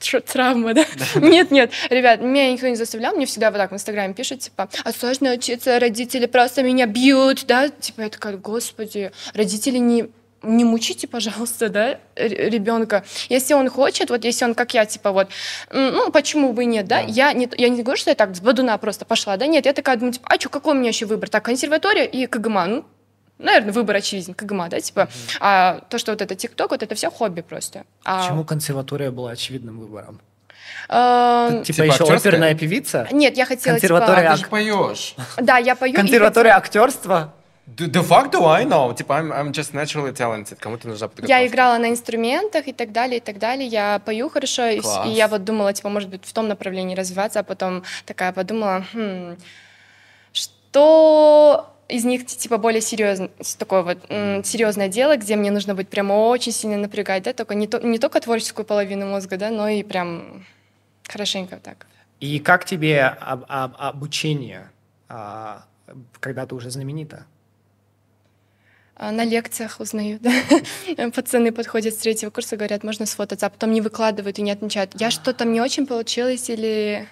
Тр- 0.00 0.20
травма, 0.20 0.74
да? 0.74 0.84
Нет, 1.16 1.50
нет, 1.50 1.72
ребят, 1.90 2.20
меня 2.20 2.52
никто 2.52 2.68
не 2.68 2.76
заставлял, 2.76 3.14
мне 3.14 3.26
всегда 3.26 3.50
вот 3.50 3.58
так 3.58 3.70
в 3.70 3.74
Инстаграме 3.74 4.14
пишут, 4.14 4.40
типа, 4.40 4.68
а 4.84 4.92
сложно 4.92 5.32
учиться, 5.32 5.78
родители 5.78 6.26
просто 6.26 6.62
меня 6.62 6.86
бьют, 6.86 7.44
да? 7.46 7.68
Типа, 7.68 8.02
я 8.02 8.08
такая, 8.08 8.36
господи, 8.36 9.12
родители 9.34 9.78
не 9.78 10.08
не 10.42 10.64
мучите, 10.64 11.06
пожалуйста, 11.06 11.68
да, 11.68 11.98
ребенка. 12.16 13.04
Если 13.28 13.54
он 13.54 13.68
хочет, 13.68 14.10
вот 14.10 14.24
если 14.24 14.44
он, 14.44 14.54
как 14.54 14.74
я, 14.74 14.84
типа, 14.86 15.12
вот, 15.12 15.28
ну, 15.70 16.10
почему 16.10 16.52
бы 16.52 16.64
и 16.64 16.66
нет, 16.66 16.86
да? 16.86 17.00
Я, 17.00 17.32
не, 17.32 17.48
я 17.56 17.68
не 17.68 17.82
говорю, 17.82 17.98
что 17.98 18.10
я 18.10 18.14
так 18.16 18.34
с 18.34 18.40
бодуна 18.40 18.76
просто 18.78 19.04
пошла, 19.04 19.36
да, 19.36 19.46
нет, 19.46 19.66
я 19.66 19.72
такая 19.72 19.96
думаю, 19.96 20.12
типа, 20.14 20.26
а 20.30 20.38
что, 20.40 20.48
какой 20.48 20.74
у 20.74 20.78
меня 20.78 20.88
еще 20.88 21.06
выбор? 21.06 21.28
Так, 21.28 21.44
консерватория 21.44 22.04
и 22.04 22.26
КГМА, 22.26 22.66
ну, 22.66 22.84
наверное, 23.38 23.72
выбор 23.72 23.96
очевиден, 23.96 24.34
КГМА, 24.34 24.68
да, 24.68 24.80
типа, 24.80 25.08
а 25.40 25.80
то, 25.88 25.98
что 25.98 26.12
вот 26.12 26.22
это 26.22 26.34
ТикТок, 26.34 26.70
вот 26.70 26.82
это 26.82 26.94
все 26.94 27.10
хобби 27.10 27.40
просто. 27.40 27.84
А, 28.04 28.22
Почему 28.22 28.44
консерватория 28.44 29.10
была 29.10 29.30
очевидным 29.32 29.78
выбором? 29.80 30.20
а, 30.88 31.50
Типа, 31.50 31.64
Типа 31.64 31.82
еще 31.82 31.92
актерская? 32.02 32.16
оперная 32.18 32.54
певица? 32.54 33.08
нет, 33.12 33.36
я 33.36 33.46
хотела, 33.46 33.74
консерватория 33.74 34.30
А 34.32 34.36
типа, 34.36 34.36
ты 34.36 34.42
же 34.44 34.46
поешь. 34.50 35.14
да, 35.38 35.58
я 35.58 35.74
пою. 35.76 35.94
Консерватория 35.94 36.56
актерства? 36.56 37.34
The, 37.66 37.86
the 37.86 38.02
fuck 38.02 38.30
do 38.32 38.44
I 38.44 38.64
know? 38.64 38.92
Типа, 38.94 39.12
I'm, 39.20 39.32
I'm 39.32 39.52
just 39.52 39.72
naturally 39.72 40.12
talented. 40.12 40.58
Кому-то 40.58 40.88
нужна 40.88 41.06
подготовка. 41.08 41.32
Я 41.32 41.46
играла 41.46 41.78
на 41.78 41.90
инструментах 41.90 42.66
и 42.66 42.72
так 42.72 42.90
далее, 42.92 43.18
и 43.18 43.20
так 43.20 43.38
далее. 43.38 43.66
Я 43.68 44.00
пою 44.04 44.28
хорошо, 44.28 44.66
и, 44.66 44.80
и 45.06 45.10
я 45.12 45.28
вот 45.28 45.44
думала, 45.44 45.72
типа, 45.72 45.88
может 45.88 46.08
быть, 46.10 46.24
в 46.24 46.32
том 46.32 46.48
направлении 46.48 46.96
развиваться, 46.96 47.38
а 47.40 47.42
потом 47.44 47.84
такая 48.04 48.32
подумала, 48.32 48.84
«Хм, 48.92 49.36
что 50.32 51.68
из 51.88 52.04
них 52.04 52.26
типа 52.26 52.58
более 52.58 52.80
серьезно, 52.80 53.28
такое 53.58 53.82
вот 53.82 53.98
м, 54.08 54.42
серьезное 54.44 54.88
дело, 54.88 55.16
где 55.16 55.36
мне 55.36 55.50
нужно 55.50 55.74
быть 55.74 55.88
прямо 55.88 56.14
очень 56.14 56.52
сильно 56.52 56.76
напрягать, 56.78 57.22
да, 57.24 57.32
только 57.32 57.54
не, 57.54 57.66
то, 57.66 57.78
не 57.80 57.98
только 57.98 58.20
творческую 58.20 58.64
половину 58.64 59.06
мозга, 59.06 59.36
да, 59.36 59.50
но 59.50 59.68
и 59.68 59.82
прям 59.82 60.44
хорошенько 61.06 61.56
так. 61.56 61.86
И 62.20 62.38
как 62.38 62.64
тебе 62.64 63.04
об- 63.04 63.44
об- 63.48 63.76
обучение, 63.78 64.70
а, 65.08 65.64
когда 66.20 66.46
ты 66.46 66.54
уже 66.54 66.70
знаменита? 66.70 67.26
А 68.94 69.10
На 69.10 69.24
лекциях 69.24 69.80
узнаю, 69.80 70.18
да. 70.20 70.30
Пацаны 71.14 71.50
подходят 71.52 71.94
с 71.94 71.98
третьего 71.98 72.30
курса, 72.30 72.56
говорят, 72.56 72.84
можно 72.84 73.06
сфотаться, 73.06 73.46
а 73.46 73.50
потом 73.50 73.72
не 73.72 73.80
выкладывают 73.80 74.38
и 74.38 74.42
не 74.42 74.50
отмечают. 74.50 74.92
Я 75.00 75.10
что-то 75.10 75.44
мне 75.44 75.62
очень 75.62 75.86
получилось 75.86 76.48
или... 76.50 77.08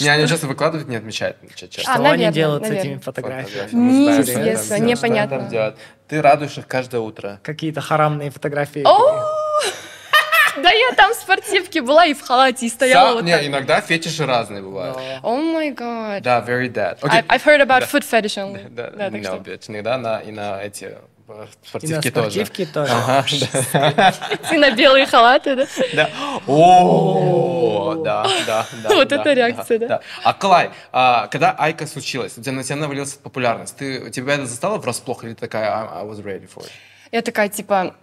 Не, 0.00 0.08
они 0.08 0.26
часто 0.26 0.48
выкладывают, 0.48 0.88
не 0.88 0.96
отмечают. 0.96 1.36
ча- 1.54 1.68
часто. 1.68 1.82
Что 1.82 1.92
А, 1.92 1.94
они 1.94 2.04
наверное, 2.04 2.32
делают 2.32 2.64
с 2.64 2.68
наверное. 2.68 2.90
этими 2.90 3.00
фотографиями? 3.00 3.68
Неизвестно, 3.72 4.64
Что 4.64 4.74
они 4.74 4.94
там 4.96 5.04
непонятно. 5.10 5.48
делают? 5.48 5.76
Ты 6.08 6.20
радуешь 6.20 6.58
их 6.58 6.66
каждое 6.66 7.00
утро. 7.00 7.38
Какие-то 7.44 7.80
харамные 7.80 8.30
фотографии? 8.32 8.82
Да 10.64 10.70
я 10.70 10.92
там 10.96 11.12
в 11.12 11.14
спортивке 11.16 11.82
была 11.82 12.06
и 12.06 12.14
в 12.14 12.22
халате, 12.22 12.64
и 12.64 12.68
стояла 12.70 13.16
вот 13.16 13.24
Не, 13.24 13.36
так. 13.36 13.46
иногда 13.46 13.80
фетиши 13.82 14.24
разные 14.24 14.62
бывают. 14.62 14.96
О 15.22 15.36
май 15.36 15.70
гад. 15.72 16.22
Да, 16.22 16.40
very 16.40 16.68
dead. 16.72 16.98
I've 17.02 17.44
heard 17.44 17.60
about 17.60 17.80
Да. 17.80 17.86
foot 17.86 18.02
fetish 18.02 18.38
only. 18.38 18.66
Да, 18.70 18.90
Да, 18.90 19.10
так 19.10 19.20
no, 19.20 19.24
что 19.24 19.36
bitch. 19.50 19.64
Иногда 19.68 19.98
на, 19.98 20.20
и 20.20 20.32
на 20.32 20.62
эти 20.62 20.96
э, 21.28 21.46
И 21.64 21.66
спортивки 21.68 22.06
на 22.08 22.12
тоже. 22.14 22.46
спортивки 22.46 22.64
тоже. 22.64 22.92
И 24.52 24.56
на 24.56 24.70
белые 24.70 25.04
халаты, 25.04 25.54
да? 25.54 25.66
Да. 25.92 26.10
О, 26.46 27.94
да, 28.02 28.26
да, 28.46 28.66
да. 28.82 28.88
Вот 28.94 29.12
это 29.12 29.32
реакция, 29.34 29.78
да. 29.78 30.00
А 30.22 30.32
Клай, 30.32 30.70
а, 30.92 31.26
когда 31.26 31.50
Айка 31.58 31.86
случилась, 31.86 32.38
у 32.38 32.42
тебя 32.42 32.52
на 32.52 32.64
тебя 32.64 32.76
навалилась 32.76 33.12
популярность, 33.14 33.76
ты, 33.76 34.10
тебя 34.10 34.34
это 34.34 34.46
застало 34.46 34.78
врасплох 34.78 35.24
или 35.24 35.34
такая 35.34 35.68
I, 35.70 36.04
was 36.04 36.22
ready 36.24 36.48
for 36.48 36.62
it? 36.62 36.70
Я 37.12 37.20
такая, 37.20 37.50
типа, 37.50 37.94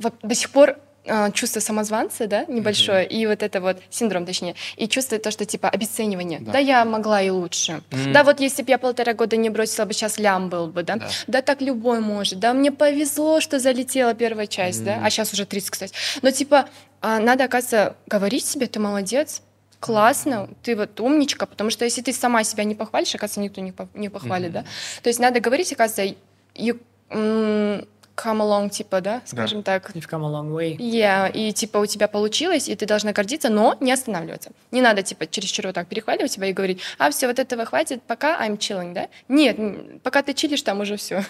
до 0.00 0.34
сих 0.34 0.50
пор 0.50 0.76
э, 1.06 1.32
чувство 1.32 1.60
самозванца, 1.60 2.26
да, 2.26 2.44
небольшое, 2.46 3.06
и 3.06 3.26
вот 3.26 3.42
это 3.42 3.60
вот 3.60 3.78
синдром, 3.90 4.26
точнее, 4.26 4.54
и 4.76 4.88
чувство 4.88 5.18
то, 5.18 5.30
что 5.30 5.44
типа 5.44 5.68
обесценивание. 5.68 6.40
Да. 6.40 6.52
Да, 6.52 6.58
я 6.58 6.84
могла 6.84 7.22
и 7.22 7.30
лучше. 7.30 7.82
Мгм. 7.90 8.12
Да, 8.12 8.24
вот 8.24 8.40
если 8.40 8.62
бы 8.62 8.70
я 8.70 8.78
полтора 8.78 9.14
года 9.14 9.36
не 9.36 9.50
бросила 9.50 9.84
бы, 9.84 9.92
сейчас 9.92 10.18
лям 10.18 10.48
был 10.48 10.66
бы, 10.66 10.82
да? 10.82 10.96
Да. 10.96 11.08
да. 11.26 11.42
так 11.42 11.62
любой 11.62 12.00
может. 12.00 12.38
Да, 12.38 12.52
мне 12.52 12.72
повезло, 12.72 13.40
что 13.40 13.58
залетела 13.58 14.14
первая 14.14 14.46
часть, 14.46 14.84
да, 14.84 15.00
а 15.02 15.10
сейчас 15.10 15.32
уже 15.32 15.46
30, 15.46 15.70
кстати. 15.70 15.94
Но 16.22 16.30
типа 16.30 16.68
а, 17.00 17.18
надо, 17.18 17.44
оказывается, 17.44 17.96
говорить 18.06 18.44
себе, 18.44 18.66
ты 18.66 18.80
молодец, 18.80 19.42
классно, 19.80 20.48
ты 20.62 20.74
вот 20.74 20.98
умничка, 21.00 21.46
потому 21.46 21.70
что 21.70 21.84
если 21.84 22.02
ты 22.02 22.12
сама 22.12 22.42
себя 22.44 22.64
не 22.64 22.74
похвалишь, 22.74 23.14
оказывается, 23.14 23.40
никто 23.40 23.60
не, 23.60 23.72
по- 23.72 23.88
не 23.94 24.08
похвалит, 24.08 24.52
да. 24.52 24.64
То 25.02 25.08
есть 25.08 25.20
надо 25.20 25.40
говорить, 25.40 25.72
оказывается, 25.72 26.16
you, 26.54 26.80
come 28.16 28.40
along, 28.40 28.70
типа, 28.70 29.00
да, 29.00 29.20
скажем 29.26 29.62
так. 29.62 29.90
You've 29.94 30.08
come 30.08 30.24
a 30.24 30.30
long 30.30 30.50
way. 30.52 30.76
Yeah, 30.78 31.30
и 31.30 31.52
типа 31.52 31.78
у 31.78 31.86
тебя 31.86 32.08
получилось, 32.08 32.68
и 32.68 32.74
ты 32.74 32.86
должна 32.86 33.12
гордиться, 33.12 33.48
но 33.50 33.76
не 33.80 33.92
останавливаться. 33.92 34.50
Не 34.70 34.80
надо 34.80 35.02
типа 35.02 35.26
чересчур 35.26 35.66
вот 35.66 35.74
так 35.74 35.86
перехваливать 35.86 36.32
себя 36.32 36.46
и 36.48 36.52
говорить, 36.52 36.80
а 36.98 37.10
все, 37.10 37.26
вот 37.26 37.38
этого 37.38 37.64
хватит, 37.66 38.02
пока 38.02 38.44
I'm 38.44 38.56
chilling, 38.56 38.94
да? 38.94 39.08
Нет, 39.28 40.02
пока 40.02 40.22
ты 40.22 40.32
чилишь, 40.34 40.62
там 40.62 40.80
уже 40.80 40.96
все. 40.96 41.24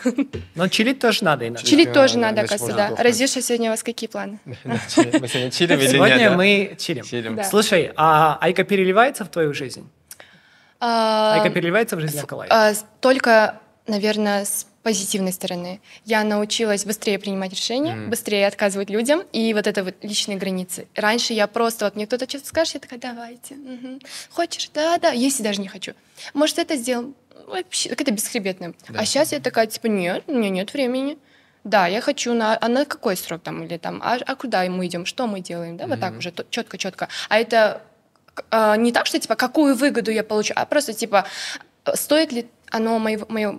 Но 0.54 0.68
чилить 0.68 1.00
тоже 1.00 1.24
надо 1.24 1.48
иногда. 1.48 1.62
Чили- 1.62 1.70
Чилить 1.70 1.92
тоже 1.92 2.14
да, 2.14 2.20
надо, 2.20 2.40
оказывается, 2.42 2.94
да. 2.96 3.02
Разюша, 3.02 3.42
сегодня 3.42 3.70
у 3.70 3.72
вас 3.72 3.82
какие 3.82 4.08
планы? 4.08 4.38
Мы 4.44 4.86
сегодня 4.88 5.50
чилим 5.50 5.78
или 5.80 5.88
Сегодня 5.88 6.16
нет, 6.16 6.30
да? 6.30 6.36
мы 6.36 6.76
чилим. 6.78 7.36
Да. 7.36 7.44
Слушай, 7.44 7.92
а 7.96 8.38
Айка 8.40 8.64
переливается 8.64 9.24
в 9.24 9.28
твою 9.28 9.52
жизнь? 9.54 9.88
А, 10.80 11.34
Айка 11.34 11.50
переливается 11.50 11.96
в 11.96 12.00
жизнь 12.00 12.18
Акалай? 12.18 12.48
а, 12.50 12.72
Только, 13.00 13.60
наверное, 13.86 14.44
с 14.44 14.66
позитивной 14.86 15.32
стороны. 15.32 15.80
Я 16.04 16.22
научилась 16.22 16.84
быстрее 16.84 17.18
принимать 17.18 17.50
решения, 17.50 17.96
Мгм. 17.96 18.10
быстрее 18.10 18.46
отказывать 18.46 18.88
людям, 18.88 19.24
и 19.32 19.52
вот 19.52 19.66
это 19.66 19.82
вот 19.82 19.96
личные 20.02 20.38
границы. 20.38 20.86
Раньше 20.94 21.32
я 21.32 21.48
просто, 21.48 21.86
вот 21.86 21.96
мне 21.96 22.06
кто-то 22.06 22.28
что-то 22.28 22.46
скажет, 22.46 22.74
я 22.74 22.80
такая, 22.80 23.00
давайте, 23.00 23.56
мгм. 23.56 24.00
хочешь, 24.30 24.70
да-да, 24.72 25.10
если 25.10 25.42
даже 25.42 25.60
не 25.60 25.66
хочу. 25.66 25.94
Может, 26.34 26.60
это 26.60 26.76
сделаем? 26.76 27.16
Вообще, 27.48 27.88
как 27.88 28.00
это 28.00 28.12
бесхребетно. 28.12 28.74
Да. 28.88 29.00
А 29.00 29.04
сейчас 29.04 29.32
я 29.32 29.40
такая, 29.40 29.66
типа, 29.66 29.88
нет, 29.88 30.22
у 30.28 30.34
меня 30.34 30.50
нет 30.50 30.72
времени. 30.72 31.18
Да, 31.64 31.88
я 31.88 32.00
хочу 32.00 32.32
на, 32.32 32.56
а 32.60 32.68
на 32.68 32.84
какой 32.84 33.16
срок 33.16 33.42
там 33.42 33.64
или 33.64 33.78
там, 33.78 34.00
а, 34.04 34.18
а 34.24 34.36
куда 34.36 34.62
мы 34.66 34.86
идем, 34.86 35.04
что 35.04 35.26
мы 35.26 35.40
делаем, 35.40 35.76
да, 35.76 35.88
вот 35.88 35.98
так 35.98 36.16
уже 36.16 36.32
четко, 36.50 36.78
четко. 36.78 37.08
А 37.28 37.40
это 37.40 37.82
а, 38.52 38.76
не 38.76 38.92
так, 38.92 39.06
что 39.06 39.18
типа 39.18 39.34
какую 39.34 39.74
выгоду 39.74 40.12
я 40.12 40.22
получу, 40.22 40.52
а 40.54 40.64
просто 40.64 40.92
типа 40.92 41.26
э, 41.84 41.96
стоит 41.96 42.30
ли 42.30 42.46
оно 42.70 42.98
мое, 42.98 43.18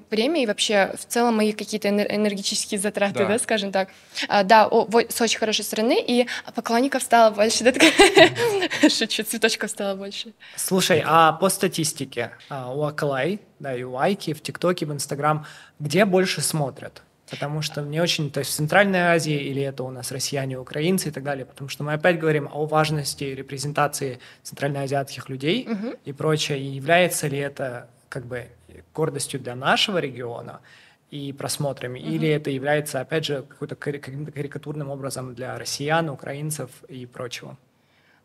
время 0.09 0.43
и 0.43 0.45
вообще 0.45 0.93
в 0.97 1.05
целом 1.05 1.37
мои 1.37 1.51
какие-то 1.53 1.87
энер- 1.87 2.13
энергетические 2.13 2.79
затраты, 2.79 3.19
Да. 3.19 3.27
да, 3.27 3.39
скажем 3.39 3.71
так. 3.71 3.89
А, 4.27 4.43
да, 4.43 4.67
о, 4.67 4.85
во- 4.85 5.01
с 5.09 5.21
очень 5.21 5.39
хорошей 5.39 5.63
стороны, 5.65 5.97
и 6.05 6.27
поклонников 6.55 7.01
стало 7.03 7.33
больше. 7.33 7.63
Да, 7.63 7.71
Шучу, 8.89 9.23
цветочков 9.23 9.69
стало 9.69 9.95
больше. 9.95 10.33
Слушай, 10.55 11.03
а 11.05 11.33
по 11.33 11.49
статистике 11.49 12.31
а, 12.49 12.73
у 12.73 12.83
Акалай, 12.83 13.39
да, 13.59 13.75
и 13.75 13.83
у 13.83 13.97
Айки 13.97 14.33
в 14.33 14.41
ТикТоке, 14.41 14.85
в 14.85 14.91
Инстаграм, 14.93 15.45
где 15.79 16.05
больше 16.05 16.41
смотрят? 16.41 17.01
Потому 17.29 17.61
что 17.61 17.81
мне 17.81 18.01
очень, 18.01 18.31
то 18.31 18.39
есть 18.39 18.51
в 18.51 18.55
Центральной 18.55 18.99
Азии 19.01 19.35
или 19.35 19.61
это 19.61 19.83
у 19.83 19.91
нас 19.91 20.11
россияне, 20.13 20.57
украинцы 20.57 21.09
и 21.09 21.11
так 21.11 21.23
далее, 21.23 21.45
потому 21.45 21.67
что 21.69 21.83
мы 21.83 21.91
опять 21.93 22.17
говорим 22.19 22.49
о 22.53 22.65
важности 22.65 23.25
репрезентации 23.25 24.19
центральноазиатских 24.43 25.27
людей 25.27 25.65
Мгм. 25.67 25.95
и 26.05 26.13
прочее, 26.13 26.59
и 26.59 26.63
является 26.63 27.27
ли 27.27 27.37
это 27.37 27.89
как 28.07 28.25
бы 28.25 28.47
гордостью 28.97 29.39
для 29.39 29.55
нашего 29.55 29.99
региона 29.99 30.59
и 31.11 31.31
просмотрами, 31.33 31.99
или 31.99 32.27
это 32.27 32.49
является, 32.49 32.99
опять 32.99 33.25
же, 33.25 33.43
какой-то 33.47 33.75
каким-то 33.75 34.31
карикатурным 34.31 34.89
образом 34.89 35.35
для 35.35 35.57
россиян, 35.57 36.09
украинцев 36.09 36.69
и 36.89 37.05
прочего. 37.05 37.55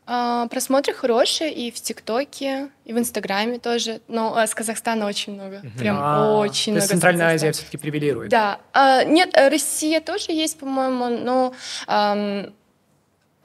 А, 0.05 0.49
просмотры 0.49 0.95
хорошие 0.95 1.53
и 1.53 1.71
в 1.71 1.81
ТикТоке, 1.81 2.71
и 2.85 2.93
в 2.93 2.99
Инстаграме 2.99 3.59
тоже. 3.59 4.01
Но 4.09 4.37
а, 4.37 4.47
с 4.47 4.55
Казахстана 4.55 5.07
очень 5.07 5.35
много. 5.35 5.63
Прям 5.79 5.97
А, 6.01 6.39
очень 6.39 6.73
то 6.73 6.79
много. 6.79 6.89
Центральная 6.89 7.35
Азия 7.35 7.53
все-таки 7.53 7.77
превалирует. 7.77 8.31
Да. 8.31 8.59
А, 8.73 9.05
нет, 9.05 9.31
э, 9.35 9.49
Россия 9.49 10.01
тоже 10.01 10.33
есть, 10.33 10.59
по-моему, 10.59 11.09
но 11.25 11.55
ам, 11.87 12.53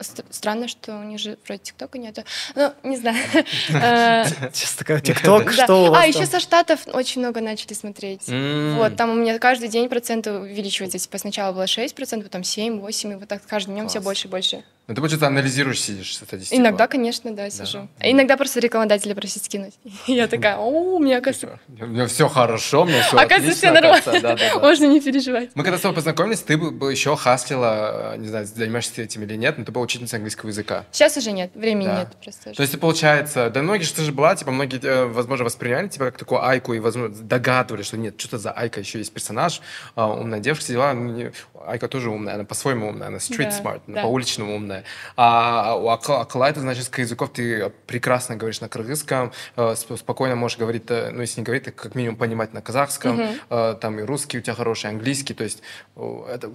странно, 0.00 0.68
что 0.68 0.96
у 0.98 1.02
них 1.02 1.18
же 1.18 1.38
вроде 1.44 1.60
ТикТока 1.62 1.98
нету. 1.98 2.22
Ну, 2.54 2.72
не 2.82 2.96
знаю. 2.96 3.16
Э, 3.70 4.24
Сейчас 4.52 4.74
такая 4.74 5.00
ТикТок, 5.00 5.52
что 5.52 5.86
у 5.86 5.90
вас 5.90 6.04
А, 6.04 6.06
еще 6.06 6.26
со 6.26 6.40
Штатов 6.40 6.80
очень 6.86 7.20
много 7.20 7.40
начали 7.40 7.74
смотреть. 7.74 8.22
Вот, 8.28 8.96
там 8.96 9.10
у 9.10 9.14
меня 9.14 9.38
каждый 9.38 9.68
день 9.68 9.88
проценты 9.88 10.32
увеличивается. 10.32 10.98
Типа 10.98 11.18
сначала 11.18 11.52
было 11.52 11.64
6%, 11.64 12.22
потом 12.22 12.44
7, 12.44 12.80
8, 12.80 13.12
и 13.12 13.14
вот 13.16 13.28
так 13.28 13.42
каждым 13.46 13.74
днем 13.74 13.88
все 13.88 14.00
больше 14.00 14.28
и 14.28 14.30
больше. 14.30 14.64
Ну, 14.88 14.94
ты, 14.94 15.02
получается, 15.02 15.26
анализируешь, 15.26 15.82
сидишь 15.82 16.16
статистику. 16.16 16.58
Иногда, 16.58 16.86
конечно, 16.86 17.30
да, 17.34 17.50
сижу. 17.50 17.88
А 18.00 18.10
Иногда 18.10 18.38
просто 18.38 18.58
рекламодатели 18.58 19.12
просят 19.12 19.44
скинуть. 19.44 19.74
Я 20.06 20.26
такая, 20.28 20.56
о, 20.56 20.94
у 20.94 20.98
меня, 20.98 21.18
оказывается, 21.18 21.60
У 21.78 21.86
меня 21.86 22.06
все 22.06 22.26
хорошо, 22.26 22.82
у 22.82 22.84
меня 22.86 23.02
все 23.02 23.18
оказывается, 23.18 23.58
все 23.58 23.70
нормально. 23.70 24.02
Да, 24.06 24.20
да, 24.20 24.36
да. 24.36 24.58
Можно 24.60 24.86
не 24.86 25.02
переживать. 25.02 25.50
Мы 25.54 25.62
когда 25.62 25.76
с 25.76 25.82
тобой 25.82 25.94
познакомились, 25.96 26.40
ты 26.40 26.56
бы 26.56 26.90
еще 26.90 27.14
хаслила, 27.16 28.16
не 28.16 28.28
знаю, 28.28 28.46
занимаешься 28.46 29.02
этим 29.02 29.24
или 29.24 29.34
нет, 29.34 29.58
но 29.58 29.64
ты 29.66 29.72
была 29.72 29.84
учительница 29.84 30.16
английского 30.16 30.48
языка. 30.48 30.86
Сейчас 30.90 31.18
уже 31.18 31.32
нет, 31.32 31.50
времени 31.54 31.84
Да. 31.84 31.98
нет 32.00 32.08
просто. 32.22 32.54
То 32.54 32.62
есть, 32.62 32.80
получается, 32.80 33.50
да 33.50 33.60
многие, 33.60 33.84
что 33.84 34.00
же 34.02 34.12
была, 34.12 34.34
типа, 34.36 34.52
многие, 34.52 34.80
э, 34.82 35.04
возможно, 35.04 35.44
восприняли 35.44 35.88
тебя 35.88 36.06
как 36.06 36.16
такую 36.16 36.42
айку 36.42 36.72
и, 36.72 36.78
возможно, 36.78 37.14
догадывались, 37.14 37.84
что 37.84 37.98
нет, 37.98 38.18
что-то 38.18 38.38
за 38.38 38.52
айка 38.52 38.80
еще 38.80 38.98
есть 38.98 39.12
персонаж, 39.12 39.60
а, 39.96 40.08
умная 40.08 40.40
девушка, 40.40 40.64
все 40.64 40.72
дела. 40.72 40.94
Ну, 40.94 41.30
Айка 41.66 41.88
тоже 41.88 42.08
умная, 42.08 42.34
она 42.34 42.44
по-своему 42.44 42.88
умная, 42.88 43.08
она 43.08 43.18
street 43.18 43.50
Да, 43.50 43.70
smart, 43.70 43.80
да. 43.86 44.02
по-уличному 44.02 44.54
умная. 44.56 44.77
А 45.16 45.76
у 45.76 45.88
Аклай, 45.88 46.52
ты, 46.52 46.60
значит, 46.60 46.84
с 46.84 46.98
языков 46.98 47.30
ты 47.32 47.70
прекрасно 47.86 48.36
говоришь 48.36 48.60
на 48.60 48.68
кыргызском, 48.68 49.32
э, 49.56 49.72
сп- 49.72 49.96
спокойно 49.96 50.36
можешь 50.36 50.58
говорить, 50.58 50.84
э, 50.88 51.10
ну, 51.10 51.22
если 51.22 51.40
не 51.40 51.44
говорить, 51.44 51.64
то 51.64 51.72
как 51.72 51.94
минимум 51.94 52.16
понимать 52.16 52.52
на 52.52 52.60
казахском, 52.62 53.20
э, 53.50 53.76
там 53.80 53.98
и 53.98 54.02
русский 54.02 54.38
у 54.38 54.40
тебя 54.40 54.54
хороший, 54.54 54.90
английский, 54.90 55.34
то 55.34 55.44
есть 55.44 55.62
э, 55.96 56.24
это 56.28 56.50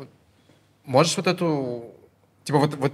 можешь 0.86 1.17
вот 1.17 1.28
эту, 1.28 1.86
типа 2.43 2.59
вот, 2.59 2.76
вот 2.76 2.93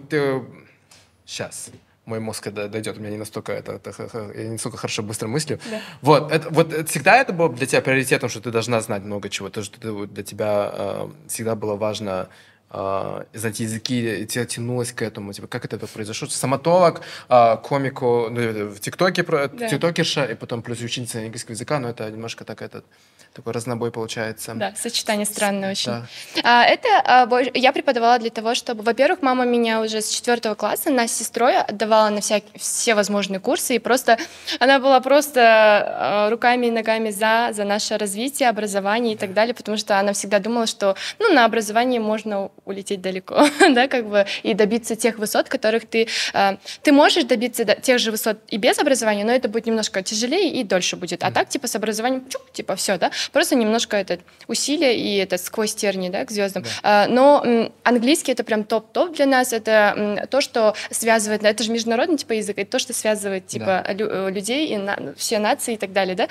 сейчас 1.26 1.72
мой 2.10 2.20
мозг 2.20 2.44
когда 2.44 2.68
дойдет, 2.68 2.98
у 2.98 3.00
меня 3.00 3.12
не 3.12 3.18
настолько 3.18 3.54
это, 3.54 3.74
это 3.74 4.32
я 4.36 4.44
не 4.46 4.52
настолько 4.52 4.78
хорошо 4.78 5.04
быстро 5.04 5.28
мыслю. 5.28 5.60
Да. 5.70 5.82
Вот, 6.02 6.32
это, 6.32 6.50
вот 6.50 6.74
это 6.74 6.90
всегда 6.90 7.18
это 7.18 7.34
было 7.34 7.50
для 7.54 7.68
тебя 7.68 7.82
приоритетом, 7.82 8.30
что 8.30 8.42
ты 8.42 8.52
должна 8.52 8.82
знать 8.82 9.04
много 9.04 9.30
чего, 9.30 9.50
то, 9.50 9.64
что 9.64 9.80
ты, 9.80 10.08
для 10.08 10.24
тебя 10.24 10.72
э, 10.74 11.10
всегда 11.28 11.56
было 11.56 11.76
важно 11.76 12.28
э, 12.72 13.24
знать 13.34 13.60
языки, 13.60 14.26
тянулось 14.26 14.92
к 14.92 15.02
этому, 15.02 15.34
типа, 15.34 15.48
как 15.48 15.66
это 15.66 15.78
произошло? 15.88 16.28
Стоматолог, 16.28 17.02
э, 17.30 17.58
комику, 17.64 18.28
ну, 18.30 18.40
э, 18.40 18.64
в 18.66 18.80
ТикТоке, 18.80 19.24
Да. 19.24 19.68
тиктокерша, 19.68 20.26
и 20.26 20.36
потом 20.36 20.62
плюс 20.62 20.82
ученица 20.82 21.20
английского 21.20 21.54
языка, 21.54 21.80
но 21.80 21.90
это 21.90 22.10
немножко 22.10 22.46
так 22.46 22.62
этот, 22.62 22.86
такой 23.34 23.54
разнобой 23.54 23.92
получается. 23.92 24.54
Да, 24.56 24.74
сочетание 24.76 25.26
странное 25.26 25.72
очень. 25.72 25.92
Да. 25.92 26.08
А, 26.44 26.64
это 26.64 26.88
а, 27.06 27.42
я 27.54 27.72
преподавала 27.72 28.20
для 28.20 28.30
того, 28.30 28.56
чтобы, 28.56 28.84
во-первых, 28.84 29.22
мама 29.22 29.46
меня 29.46 29.82
уже 29.82 30.02
с 30.02 30.10
четвертого 30.10 30.56
класса 30.56 30.90
нас 30.90 31.12
с 31.12 31.18
сестрой 31.18 31.58
отдавала 31.58 32.10
на 32.10 32.22
всякие 32.22 32.60
все 32.60 32.96
возможные 32.96 33.40
курсы, 33.40 33.76
и 33.76 33.80
просто 33.80 34.18
она 34.60 34.80
была 34.80 35.00
просто 35.00 35.42
а, 35.42 36.30
руками 36.30 36.68
и 36.68 36.72
ногами 36.72 37.12
за 37.12 37.50
за 37.54 37.64
наше 37.64 37.98
развитие, 37.98 38.50
образование 38.50 39.14
и 39.14 39.18
так 39.18 39.34
далее, 39.34 39.54
потому 39.54 39.78
что 39.78 40.00
она 40.00 40.14
всегда 40.14 40.40
думала, 40.40 40.68
что 40.68 40.96
ну 41.20 41.34
на 41.34 41.46
образовании 41.46 42.00
можно 42.00 42.52
улететь 42.70 43.02
далеко, 43.02 43.46
да, 43.74 43.88
как 43.88 44.08
бы 44.08 44.26
и 44.44 44.54
добиться 44.54 44.96
тех 44.96 45.18
высот, 45.20 45.50
которых 45.50 45.86
ты 45.88 46.08
а, 46.34 46.58
ты 46.84 46.92
можешь 46.92 47.24
добиться 47.26 47.66
до- 47.66 47.76
тех 47.76 48.00
же 48.00 48.12
высот 48.12 48.38
и 48.48 48.58
без 48.58 48.80
образования, 48.80 49.26
но 49.26 49.32
это 49.32 49.50
будет 49.50 49.66
немножко 49.66 50.02
тяжелее 50.04 50.52
и 50.52 50.64
дольше 50.64 50.96
будет. 50.96 51.24
А 51.24 51.32
так 51.32 51.50
типа 51.50 51.68
с 51.68 51.76
образованием, 51.76 52.28
чук, 52.30 52.52
типа 52.54 52.76
все, 52.76 52.98
да, 52.98 53.12
просто 53.32 53.56
немножко 53.56 53.98
это 53.98 54.20
усилие 54.48 54.98
и 54.98 55.18
это 55.18 55.38
сквозь 55.38 55.74
терни, 55.76 56.10
да, 56.10 56.26
к 56.26 56.32
звездам. 56.32 56.64
А, 56.84 57.08
но 57.08 57.42
м, 57.46 57.72
английский 57.84 58.32
это 58.32 58.44
прям 58.44 58.64
топ-топ 58.64 59.16
для 59.16 59.26
нас, 59.26 59.54
это 59.54 59.94
м, 59.98 60.28
то, 60.28 60.42
что 60.42 60.76
связывает, 60.92 61.44
это 61.44 61.64
же 61.64 61.72
международный 61.72 62.18
типа 62.18 62.34
язык, 62.34 62.58
это 62.58 62.72
то, 62.72 62.80
что 62.80 62.94
связывает 62.94 63.48
типа 63.48 63.86
лю- 63.90 64.10
э, 64.10 64.32
людей 64.32 64.68
и 64.68 64.78
на- 64.78 65.14
все 65.18 65.40
нации 65.40 65.74
и 65.74 65.78
так 65.78 65.92
далее, 65.94 66.16
да. 66.16 66.28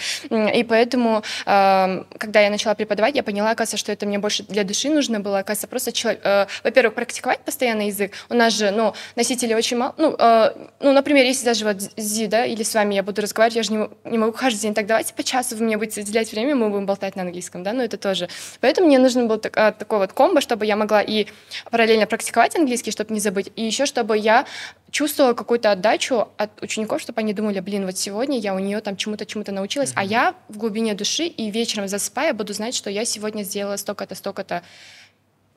И 0.51 0.63
поэтому, 0.65 1.23
ам, 1.47 2.07
когда 2.19 2.41
я 2.41 2.51
начала 2.51 2.75
преподавать, 2.75 3.17
я 3.17 3.23
поняла, 3.23 3.51
оказывается, 3.51 3.77
что 3.77 3.93
это 3.93 4.07
мне 4.07 4.19
больше 4.19 4.45
для 4.45 4.65
души 4.65 4.89
нужно 4.91 5.21
было, 5.21 5.39
оказывается, 5.41 5.67
просто 5.69 5.93
чело- 5.93 6.19
э, 6.29 6.47
во-первых, 6.65 6.95
практиковать 6.95 7.41
постоянно 7.41 7.87
язык. 7.87 8.13
У 8.29 8.35
нас 8.35 8.53
же, 8.53 8.71
ну, 8.71 8.95
носителей 9.17 9.55
очень 9.55 9.77
мало. 9.77 9.95
Ну, 9.97 10.15
э, 10.19 10.51
ну, 10.81 10.93
например, 10.93 11.25
если 11.25 11.45
даже 11.45 11.65
вот 11.65 11.77
Зи, 11.97 12.27
да, 12.27 12.45
или 12.45 12.63
с 12.63 12.75
вами 12.75 12.95
я 12.95 13.03
буду 13.03 13.23
разговаривать, 13.23 13.57
я 13.57 13.63
же 13.63 13.73
не, 13.73 13.89
не 14.05 14.19
могу 14.19 14.33
каждый 14.33 14.61
день 14.61 14.75
так, 14.75 14.87
давайте 14.87 15.15
по 15.15 15.23
часу 15.23 15.57
вы 15.57 15.65
мне 15.65 15.77
будете 15.77 16.01
уделять 16.01 16.31
время, 16.33 16.55
мы 16.55 16.71
будем 16.71 16.87
болтать 16.87 17.17
на 17.17 17.23
английском, 17.23 17.63
да, 17.63 17.73
но 17.73 17.83
это 17.83 17.97
тоже. 17.97 18.29
Поэтому 18.61 18.87
мне 18.87 18.99
нужно 18.99 19.25
было 19.25 19.39
так, 19.39 19.57
а, 19.57 19.73
такой 19.73 19.99
вот 19.99 20.13
комбо, 20.13 20.41
чтобы 20.41 20.67
я 20.67 20.77
могла 20.77 21.03
и 21.03 21.27
параллельно 21.71 22.07
практиковать 22.07 22.57
английский, 22.57 22.91
чтобы 22.91 23.15
не 23.15 23.21
забыть, 23.21 23.51
и 23.57 23.65
еще 23.65 23.87
чтобы 23.87 24.17
я 24.17 24.47
чувствовала 24.91 25.35
какую-то 25.35 25.71
отдачу 25.71 26.29
от 26.37 26.63
учеников, 26.63 27.01
чтобы 27.01 27.21
они 27.21 27.33
думали, 27.33 27.61
блин, 27.61 27.85
вот 27.87 27.99
сегодня 27.99 28.39
я 28.39 28.55
у 28.55 28.59
нее 28.59 28.81
там 28.81 28.97
чему-то 28.97 29.27
чему-то 29.27 29.53
научилась, 29.53 29.91
mm-hmm. 29.91 30.01
а 30.01 30.05
я 30.05 30.35
в 30.49 30.57
глубине 30.57 30.95
души 30.95 31.25
и 31.25 31.51
вечером 31.51 31.89
засыпая 31.89 32.33
буду 32.33 32.53
знать, 32.55 32.75
что 32.75 32.91
я 32.91 33.05
сегодня 33.05 33.43
сделала 33.43 33.77
столько-то, 33.77 34.15
столько-то 34.15 34.63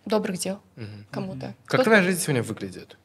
добрых 0.06 0.38
дел 0.38 0.60
mm-hmm. 0.76 1.06
кому-то. 1.12 1.54
Как 1.66 1.84
твоя 1.84 2.04
жизнь 2.04 2.22
сегодня 2.22 2.44
выглядит? 2.44 2.98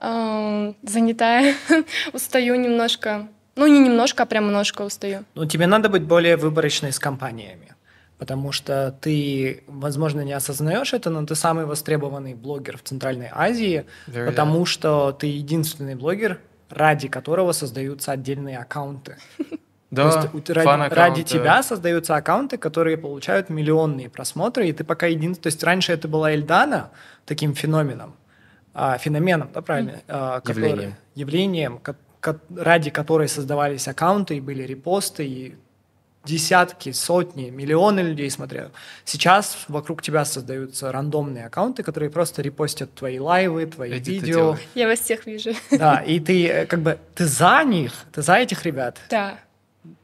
Эм, 0.00 0.76
занятая, 0.82 1.54
устаю 2.12 2.54
немножко. 2.56 3.28
Ну, 3.56 3.66
не 3.66 3.78
немножко, 3.78 4.24
а 4.24 4.26
прям 4.26 4.46
немножко 4.46 4.82
устаю. 4.82 5.24
Ну, 5.34 5.46
тебе 5.46 5.66
надо 5.66 5.88
быть 5.88 6.02
более 6.02 6.36
выборочной 6.36 6.92
с 6.92 6.98
компаниями 6.98 7.74
потому 8.18 8.52
что 8.52 8.96
ты, 9.00 9.64
возможно, 9.66 10.22
не 10.22 10.32
осознаешь 10.32 10.94
это, 10.94 11.10
но 11.10 11.26
ты 11.26 11.34
самый 11.34 11.66
востребованный 11.66 12.34
блогер 12.34 12.78
в 12.78 12.82
Центральной 12.82 13.28
Азии, 13.30 13.86
Very 14.06 14.26
потому 14.26 14.62
yeah. 14.62 14.66
что 14.66 15.12
ты 15.12 15.26
единственный 15.26 15.94
блогер, 15.94 16.40
ради 16.70 17.08
которого 17.08 17.52
создаются 17.52 18.12
отдельные 18.12 18.58
аккаунты. 18.58 19.16
Да, 19.94 20.30
ради, 20.48 20.94
ради 20.94 21.22
тебя 21.22 21.62
создаются 21.62 22.16
аккаунты, 22.16 22.56
которые 22.56 22.96
получают 22.96 23.48
миллионные 23.50 24.08
просмотры, 24.08 24.68
и 24.68 24.72
ты 24.72 24.84
пока 24.84 25.06
единственный... 25.06 25.42
То 25.42 25.46
есть 25.48 25.62
раньше 25.62 25.92
это 25.92 26.08
была 26.08 26.32
Эльдана 26.32 26.90
таким 27.24 27.54
феноменом, 27.54 28.16
а, 28.74 28.98
феноменом, 28.98 29.50
да, 29.52 29.62
правильно? 29.62 30.00
А, 30.08 30.40
который, 30.40 30.70
явлением. 30.70 30.94
Явлением, 31.14 31.80
ради 32.56 32.90
которой 32.90 33.28
создавались 33.28 33.88
аккаунты, 33.88 34.36
и 34.36 34.40
были 34.40 34.62
репосты, 34.62 35.26
и 35.26 35.54
десятки, 36.24 36.92
сотни, 36.92 37.50
миллионы 37.50 38.00
людей 38.00 38.30
смотрят. 38.30 38.72
Сейчас 39.04 39.64
вокруг 39.68 40.02
тебя 40.02 40.24
создаются 40.24 40.90
рандомные 40.90 41.46
аккаунты, 41.46 41.82
которые 41.82 42.10
просто 42.10 42.42
репостят 42.42 42.92
твои 42.94 43.18
лайвы, 43.18 43.66
твои 43.66 43.92
Эти 43.92 44.10
видео. 44.10 44.56
Я 44.74 44.88
вас 44.88 45.00
всех 45.00 45.26
вижу. 45.26 45.50
Да, 45.70 45.98
и 45.98 46.18
ты 46.20 46.48
э, 46.48 46.66
как 46.66 46.80
бы 46.80 46.98
ты 47.14 47.26
за 47.26 47.62
них, 47.64 47.92
ты 48.12 48.22
за 48.22 48.36
этих 48.36 48.64
ребят. 48.64 48.98
Да. 49.10 49.38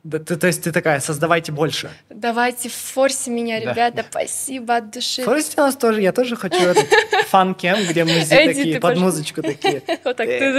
Да, 0.02 0.18
ты, 0.18 0.36
то 0.36 0.46
есть 0.46 0.62
ты 0.62 0.72
такая, 0.72 1.00
создавайте 1.00 1.52
больше. 1.52 1.90
Давайте, 2.08 2.68
форси 2.68 3.28
меня, 3.30 3.60
ребята, 3.60 3.96
да. 3.96 4.04
спасибо 4.10 4.76
от 4.76 4.90
души. 4.90 5.22
Форсите 5.22 5.60
нас 5.60 5.76
тоже, 5.76 6.00
я 6.00 6.12
тоже 6.12 6.36
хочу 6.36 6.56
этот 6.56 6.86
фан-кем, 7.28 7.78
где 7.88 8.04
мы 8.04 8.24
такие, 8.26 8.80
под 8.80 8.98
музычку 8.98 9.42
такие. 9.42 9.82
Вот 10.04 10.16
так, 10.16 10.26
ты 10.26 10.52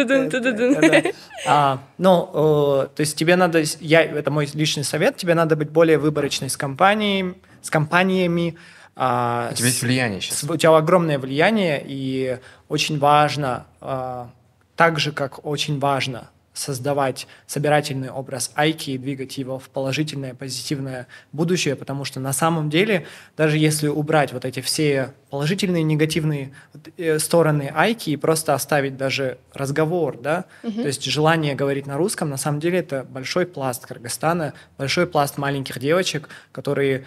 Ну, 1.98 2.90
то 2.96 3.00
есть 3.00 3.16
тебе 3.16 3.36
надо, 3.36 3.64
я, 3.80 4.04
это 4.04 4.30
мой 4.32 4.48
личный 4.54 4.84
совет, 4.84 5.18
тебе 5.18 5.34
надо 5.34 5.56
быть 5.56 5.70
более 5.70 5.98
выборочной 5.98 6.50
с 6.50 6.58
компанией, 6.58 7.36
с 7.62 7.70
компаниями, 7.70 8.58
а, 8.96 9.50
у 9.52 9.56
тебя 9.56 9.68
есть 9.68 9.82
влияние 9.82 10.22
сейчас. 10.22 10.44
У 10.44 10.58
тебя 10.58 10.76
огромное 10.76 11.18
влияние, 11.18 11.82
и 11.84 12.40
очень 12.68 13.00
важно, 13.00 13.66
а, 13.80 14.30
так 14.76 15.00
же, 15.00 15.12
как 15.12 15.46
очень 15.46 15.80
важно 15.80 16.30
создавать 16.54 17.28
собирательный 17.48 18.10
образ 18.10 18.52
Айки 18.56 18.92
и 18.92 18.98
двигать 18.98 19.38
его 19.38 19.58
в 19.58 19.70
положительное, 19.70 20.34
позитивное 20.34 21.08
будущее, 21.32 21.76
потому 21.76 22.04
что 22.04 22.20
на 22.20 22.34
самом 22.34 22.70
деле, 22.70 23.06
даже 23.38 23.58
если 23.58 23.88
убрать 23.88 24.34
вот 24.34 24.44
эти 24.44 24.60
все 24.60 25.14
положительные 25.30 25.84
негативные 25.84 26.52
э, 26.98 27.20
стороны 27.20 27.72
Айки 27.74 28.10
и 28.10 28.18
просто 28.18 28.54
оставить 28.54 28.98
даже 28.98 29.38
разговор, 29.54 30.18
да, 30.20 30.46
угу. 30.64 30.82
то 30.82 30.88
есть 30.88 31.04
желание 31.06 31.56
говорить 31.56 31.88
на 31.88 31.98
русском, 31.98 32.30
на 32.30 32.38
самом 32.38 32.60
деле 32.60 32.80
это 32.80 33.06
большой 33.10 33.46
пласт 33.46 33.86
Кыргызстана, 33.86 34.54
большой 34.78 35.08
пласт 35.08 35.38
маленьких 35.38 35.80
девочек, 35.80 36.28
которые 36.52 37.06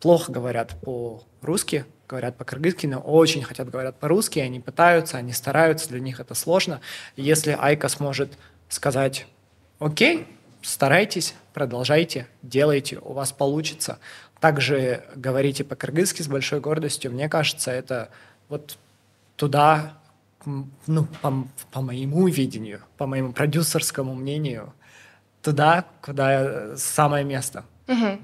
плохо 0.00 0.32
говорят 0.32 0.74
по-русски, 0.80 1.84
говорят 2.08 2.36
по-кыргызски, 2.36 2.86
но 2.86 2.98
очень 3.00 3.42
хотят 3.42 3.68
говорить 3.68 3.96
по-русски, 3.96 4.38
они 4.38 4.60
пытаются, 4.60 5.18
они 5.18 5.32
стараются, 5.32 5.88
для 5.88 6.00
них 6.00 6.20
это 6.20 6.34
сложно. 6.34 6.80
И 7.16 7.22
если 7.22 7.56
Айка 7.58 7.88
сможет 7.88 8.38
сказать, 8.68 9.26
окей, 9.78 10.26
старайтесь, 10.62 11.34
продолжайте, 11.54 12.26
делайте, 12.42 12.98
у 12.98 13.12
вас 13.12 13.32
получится. 13.32 13.98
Также 14.40 15.04
говорите 15.14 15.64
по-кыргызски 15.64 16.22
с 16.22 16.28
большой 16.28 16.60
гордостью. 16.60 17.12
Мне 17.12 17.28
кажется, 17.28 17.70
это 17.70 18.10
вот 18.48 18.76
туда, 19.36 19.98
ну, 20.44 21.06
по, 21.22 21.46
по 21.70 21.80
моему 21.80 22.28
видению, 22.28 22.80
по 22.96 23.06
моему 23.06 23.32
продюсерскому 23.32 24.14
мнению, 24.14 24.74
туда, 25.42 25.86
куда 26.02 26.76
самое 26.76 27.24
место. 27.24 27.64
Угу. 27.88 28.18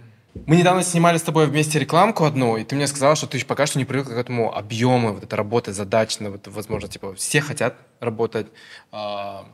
Мы 0.47 0.57
недавно 0.57 0.83
снимали 0.83 1.19
с 1.19 1.23
тобой 1.23 1.47
вместе 1.47 1.79
рекламку 1.79 2.25
одну, 2.25 2.57
и 2.57 2.65
ты 2.65 2.75
мне 2.75 2.87
сказала, 2.87 3.17
что 3.17 3.27
ты 3.27 3.45
пока 3.45 3.67
что 3.67 3.79
не 3.79 3.85
привыкла 3.85 4.15
к 4.15 4.17
этому 4.17 4.55
объему, 4.55 5.13
вот 5.13 5.25
этой 5.25 5.35
работы 5.35 5.73
задачно, 5.73 6.31
вот, 6.31 6.49
возможно, 6.49 6.89
типа, 6.89 7.15
все 7.15 7.41
хотят 7.43 7.77
работать, 8.01 8.47
а, 8.91 9.47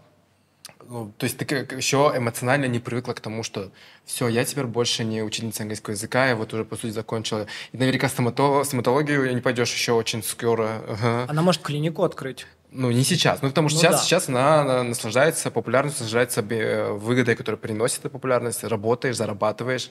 ну, 0.89 1.13
то 1.19 1.25
есть 1.25 1.37
ты 1.37 1.45
еще 1.77 2.13
эмоционально 2.17 2.65
не 2.65 2.79
привыкла 2.79 3.13
к 3.13 3.21
тому, 3.21 3.43
что 3.43 3.71
все, 4.07 4.27
я 4.29 4.45
теперь 4.45 4.65
больше 4.65 5.05
не 5.05 5.23
ученица 5.23 5.63
английского 5.63 5.93
языка, 5.93 6.29
я 6.29 6.37
вот 6.37 6.55
уже, 6.55 6.65
по 6.65 6.77
сути, 6.77 6.93
закончила. 6.93 7.47
И 7.73 7.77
наверняка 7.77 8.09
стоматолог, 8.09 8.65
стоматологию 8.65 9.35
не 9.35 9.41
пойдешь 9.43 9.73
еще 9.73 9.93
очень 9.93 10.23
скоро. 10.23 10.83
Ага. 10.89 11.27
Она 11.29 11.43
может 11.43 11.63
клинику 11.63 12.05
открыть. 12.05 12.47
Ну, 12.71 12.91
не 12.91 13.05
сейчас. 13.05 13.43
Ну, 13.43 13.49
потому 13.49 13.69
что 13.69 13.77
ну, 13.77 13.83
сейчас, 13.83 13.95
да. 13.97 14.03
сейчас 14.07 14.29
она, 14.29 14.61
она 14.63 14.83
наслаждается 14.83 15.51
популярностью, 15.51 16.05
наслаждается 16.05 16.41
э, 16.41 16.93
выгодой, 16.93 17.37
которая 17.37 17.59
приносит 17.59 18.01
эта 18.01 18.09
популярность. 18.09 18.65
Работаешь, 18.65 19.17
зарабатываешь. 19.17 19.91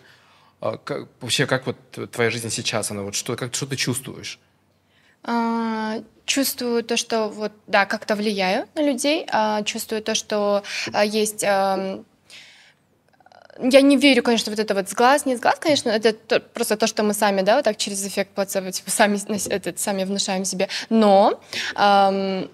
А 0.62 0.78
как, 0.78 1.08
вообще, 1.22 1.46
как 1.46 1.68
вот 1.68 1.78
твоя 2.12 2.32
жизнь 2.32 2.50
сейчас? 2.50 2.90
Она 2.90 3.04
вот 3.04 3.14
что, 3.14 3.36
как, 3.36 3.54
что 3.54 3.68
ты 3.68 3.76
чувствуешь? 3.76 4.40
А, 5.28 6.02
чувствую 6.26 6.84
то, 6.84 6.98
что 6.98 7.28
вот, 7.28 7.52
да, 7.68 7.86
как-то 7.86 8.16
влияю 8.16 8.68
на 8.76 8.82
людей, 8.82 9.28
а, 9.30 9.62
чувствую 9.64 10.02
то, 10.02 10.16
что 10.16 10.64
а, 10.94 11.06
есть... 11.06 11.44
Я 13.60 13.82
не 13.82 13.98
верю, 13.98 14.22
конечно, 14.22 14.52
вот 14.52 14.60
это 14.60 14.76
вот 14.76 14.88
с 14.88 14.94
глаз, 14.94 15.26
не 15.26 15.36
с 15.36 15.40
глаз, 15.40 15.58
конечно, 15.60 15.90
это 15.90 16.14
то, 16.14 16.40
просто 16.40 16.78
то, 16.78 16.86
что 16.86 17.02
мы 17.02 17.16
сами, 17.16 17.42
да, 17.42 17.56
вот 17.56 17.66
так 17.66 17.76
через 17.78 18.06
эффект 18.06 18.30
плацебо, 18.36 18.72
типа, 18.72 18.92
сами, 18.92 19.18
этот, 19.50 19.80
сами 19.80 20.04
внушаем 20.04 20.46
себе. 20.46 20.70
Но 20.90 21.42
эм, 21.76 22.52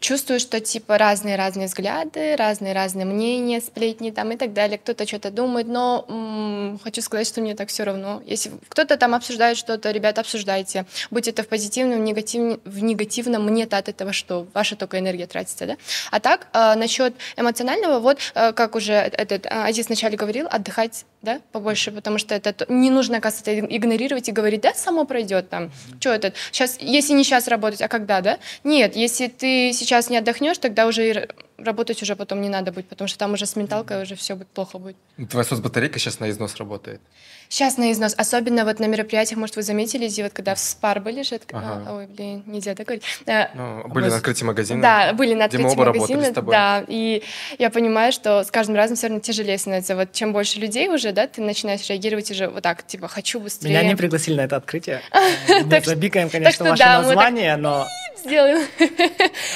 чувствую, 0.00 0.40
что 0.40 0.60
типа 0.60 0.98
разные-разные 0.98 1.66
взгляды, 1.66 2.36
разные-разные 2.36 3.04
мнения, 3.04 3.60
сплетни 3.60 4.10
там 4.10 4.32
и 4.32 4.36
так 4.36 4.52
далее. 4.52 4.78
Кто-то 4.78 5.06
что-то 5.06 5.30
думает, 5.30 5.66
но 5.66 6.04
м- 6.08 6.80
хочу 6.82 7.02
сказать, 7.02 7.26
что 7.26 7.40
мне 7.40 7.54
так 7.54 7.68
все 7.68 7.84
равно. 7.84 8.22
Если 8.26 8.52
кто-то 8.68 8.96
там 8.96 9.14
обсуждает 9.14 9.56
что-то, 9.56 9.90
ребята, 9.90 10.20
обсуждайте. 10.20 10.86
Будь 11.10 11.28
это 11.28 11.42
в 11.42 11.48
позитивном, 11.48 12.00
в, 12.00 12.02
негатив... 12.02 12.60
в 12.64 12.82
негативном, 12.82 13.44
мне-то 13.44 13.76
от 13.76 13.88
этого 13.88 14.12
что? 14.12 14.46
Ваша 14.54 14.76
только 14.76 14.98
энергия 14.98 15.26
тратится, 15.26 15.66
да? 15.66 15.76
А 16.10 16.20
так, 16.20 16.48
э, 16.52 16.74
насчет 16.74 17.14
эмоционального, 17.36 17.98
вот, 17.98 18.18
э, 18.34 18.52
как 18.52 18.74
уже 18.74 18.92
этот 18.92 19.46
э, 19.46 19.48
Азиз 19.48 19.86
вначале 19.86 20.16
говорил, 20.16 20.46
отдыхать, 20.50 21.04
да, 21.24 21.40
побольше, 21.52 21.90
потому 21.90 22.18
что 22.18 22.34
это 22.34 22.54
не 22.68 22.90
нужно, 22.90 23.18
оказывается, 23.18 23.58
игнорировать 23.58 24.28
и 24.28 24.32
говорить, 24.32 24.60
да, 24.60 24.74
само 24.74 25.04
пройдет 25.04 25.48
там. 25.50 25.72
Что 25.98 26.10
это? 26.10 26.32
Сейчас, 26.52 26.76
если 26.80 27.14
не 27.14 27.24
сейчас 27.24 27.48
работать, 27.48 27.82
а 27.82 27.88
когда, 27.88 28.20
да? 28.20 28.38
Нет, 28.62 28.94
если 28.94 29.26
ты 29.28 29.72
сейчас 29.72 30.10
не 30.10 30.18
отдохнешь, 30.18 30.58
тогда 30.58 30.86
уже 30.86 31.28
работать 31.58 32.02
уже 32.02 32.16
потом 32.16 32.40
не 32.40 32.48
надо 32.48 32.72
будет, 32.72 32.88
потому 32.88 33.08
что 33.08 33.18
там 33.18 33.32
уже 33.32 33.46
с 33.46 33.56
менталкой 33.56 34.02
уже 34.02 34.14
все 34.16 34.34
будет 34.34 34.48
плохо 34.48 34.78
будет. 34.78 34.96
Твоя 35.30 35.44
соцбатарейка 35.44 35.98
сейчас 35.98 36.20
на 36.20 36.30
износ 36.30 36.56
работает? 36.56 37.00
Сейчас 37.48 37.76
на 37.76 37.92
износ. 37.92 38.14
Особенно 38.16 38.64
вот 38.64 38.80
на 38.80 38.86
мероприятиях, 38.86 39.38
может, 39.38 39.56
вы 39.56 39.62
заметили, 39.62 40.10
вот 40.22 40.32
когда 40.32 40.54
в 40.54 40.58
спар 40.58 41.00
были 41.00 41.22
же, 41.22 41.38
ага. 41.52 41.84
а, 41.86 41.96
ой, 41.96 42.06
блин, 42.06 42.42
нельзя 42.46 42.74
так 42.74 42.86
говорить. 42.86 43.04
Э, 43.26 43.48
ну, 43.54 43.86
были 43.88 44.06
мы... 44.06 44.10
на 44.10 44.16
открытии 44.16 44.44
магазина? 44.44 44.82
Да, 44.82 45.12
были 45.12 45.34
на 45.34 45.44
открытии 45.44 45.76
магазина, 45.76 46.32
да, 46.42 46.84
и 46.88 47.22
я 47.58 47.70
понимаю, 47.70 48.12
что 48.12 48.42
с 48.42 48.50
каждым 48.50 48.76
разом 48.76 48.96
все 48.96 49.06
равно 49.06 49.20
тяжелее 49.20 49.58
становится. 49.58 49.94
Вот 49.94 50.12
чем 50.12 50.32
больше 50.32 50.58
людей 50.58 50.88
уже, 50.88 51.12
да, 51.12 51.26
ты 51.26 51.42
начинаешь 51.42 51.88
реагировать 51.88 52.30
уже 52.30 52.48
вот 52.48 52.62
так, 52.62 52.86
типа, 52.86 53.08
хочу 53.08 53.40
быстрее. 53.40 53.70
Меня 53.70 53.82
не 53.84 53.94
пригласили 53.94 54.36
на 54.36 54.42
это 54.42 54.56
открытие. 54.56 55.00
Мы 55.64 55.80
забикаем, 55.80 56.30
конечно, 56.30 56.70
ваше 56.70 56.84
название, 56.84 57.56
но... 57.56 57.86
Сделаем. 58.24 58.66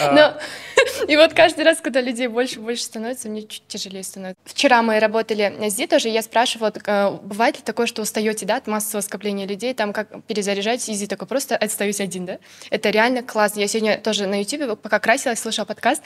А. 0.01 0.39
И 1.09 1.17
вот 1.17 1.35
каждый 1.35 1.65
раз, 1.65 1.81
когда 1.89 2.03
людей 2.03 2.27
больше 2.27 2.57
и 2.57 2.59
больше 2.59 2.83
становится, 2.83 3.31
мне 3.31 3.45
чуть 3.45 3.63
тяжелее 3.67 4.03
становится. 4.03 4.39
Вчера 4.45 4.83
мы 4.83 5.01
работали 5.01 5.55
здесь 5.69 5.89
тоже, 5.89 6.11
я 6.11 6.21
спрашивала, 6.21 6.71
э, 6.71 7.11
бывает 7.23 7.57
ли 7.57 7.63
такое, 7.65 7.87
что 7.87 8.03
устаете, 8.03 8.45
да, 8.45 8.57
от 8.57 8.67
массового 8.67 9.01
скопления 9.01 9.47
людей, 9.47 9.73
там 9.73 9.95
как 9.95 10.23
перезаряжать, 10.25 10.87
изи 10.91 11.07
такой, 11.07 11.27
просто 11.27 11.57
остаюсь 11.57 12.01
один, 12.01 12.27
да? 12.27 12.41
Это 12.69 12.91
реально 12.91 13.23
классно. 13.23 13.61
Я 13.61 13.69
сегодня 13.69 13.97
тоже 13.99 14.27
на 14.27 14.43
YouTube, 14.43 14.79
пока 14.79 14.99
красилась, 14.99 15.39
слушала 15.39 15.65
подкаст, 15.65 16.03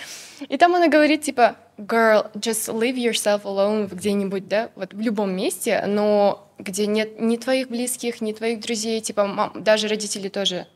и 0.48 0.56
там 0.56 0.72
она 0.76 0.86
говорит, 0.86 1.22
типа, 1.22 1.56
girl, 1.78 2.30
just 2.36 2.72
leave 2.72 2.94
yourself 2.94 3.42
alone 3.42 3.92
где-нибудь, 3.92 4.46
да, 4.46 4.70
вот 4.76 4.94
в 4.94 5.00
любом 5.00 5.34
месте, 5.34 5.82
но 5.88 6.48
где 6.58 6.86
нет 6.86 7.20
ни 7.20 7.36
твоих 7.38 7.68
близких, 7.68 8.20
ни 8.20 8.32
твоих 8.32 8.60
друзей, 8.60 9.00
типа, 9.00 9.26
мам, 9.26 9.52
даже 9.56 9.88
родители 9.88 10.28
тоже 10.28 10.68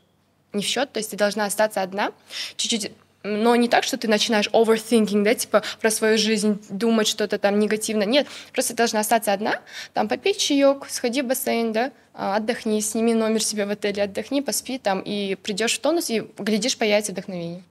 не 0.53 0.65
в 0.65 0.67
счет, 0.67 0.91
то 0.91 0.99
есть 0.99 1.13
ты 1.13 1.17
должна 1.17 1.45
остаться 1.45 1.81
одна, 1.81 2.13
чуть-чуть 2.57 2.91
но 3.27 3.57
не 3.57 3.69
так, 3.69 3.85
что 3.85 3.97
ты 3.97 4.09
начинаешь 4.09 4.49
overthinking, 4.49 5.23
да, 5.23 5.35
типа 5.35 5.63
про 5.81 5.91
свою 5.91 6.19
жизнь, 6.19 6.65
думать 6.69 7.09
что-то 7.09 7.39
там 7.39 7.59
негативно. 7.59 8.05
Нет, 8.05 8.27
просто 8.53 8.73
ты 8.73 8.79
должна 8.79 9.01
остаться 9.01 9.33
одна, 9.33 9.61
там 9.93 10.09
попить 10.09 10.39
чаек, 10.39 10.87
сходи 10.89 11.23
в 11.23 11.27
бассейн, 11.27 11.73
да, 11.73 11.93
а, 12.15 12.37
отдохни, 12.37 12.81
сними 12.81 13.15
номер 13.15 13.43
себе 13.43 13.67
в 13.67 13.71
отеле, 13.71 14.05
отдохни, 14.05 14.41
поспи 14.41 14.79
там, 14.79 15.01
и 15.01 15.35
придешь 15.35 15.75
в 15.75 15.81
тонус, 15.81 16.11
и 16.11 16.25
глядишь, 16.39 16.79
появится 16.79 17.13
вдохновение. 17.13 17.63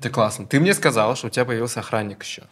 Ты 0.00 0.10
классно. 0.10 0.46
Ты 0.46 0.60
мне 0.60 0.74
сказала, 0.74 1.16
что 1.16 1.28
у 1.28 1.30
тебя 1.30 1.46
появился 1.46 1.80
охранник 1.80 2.22
еще. 2.22 2.42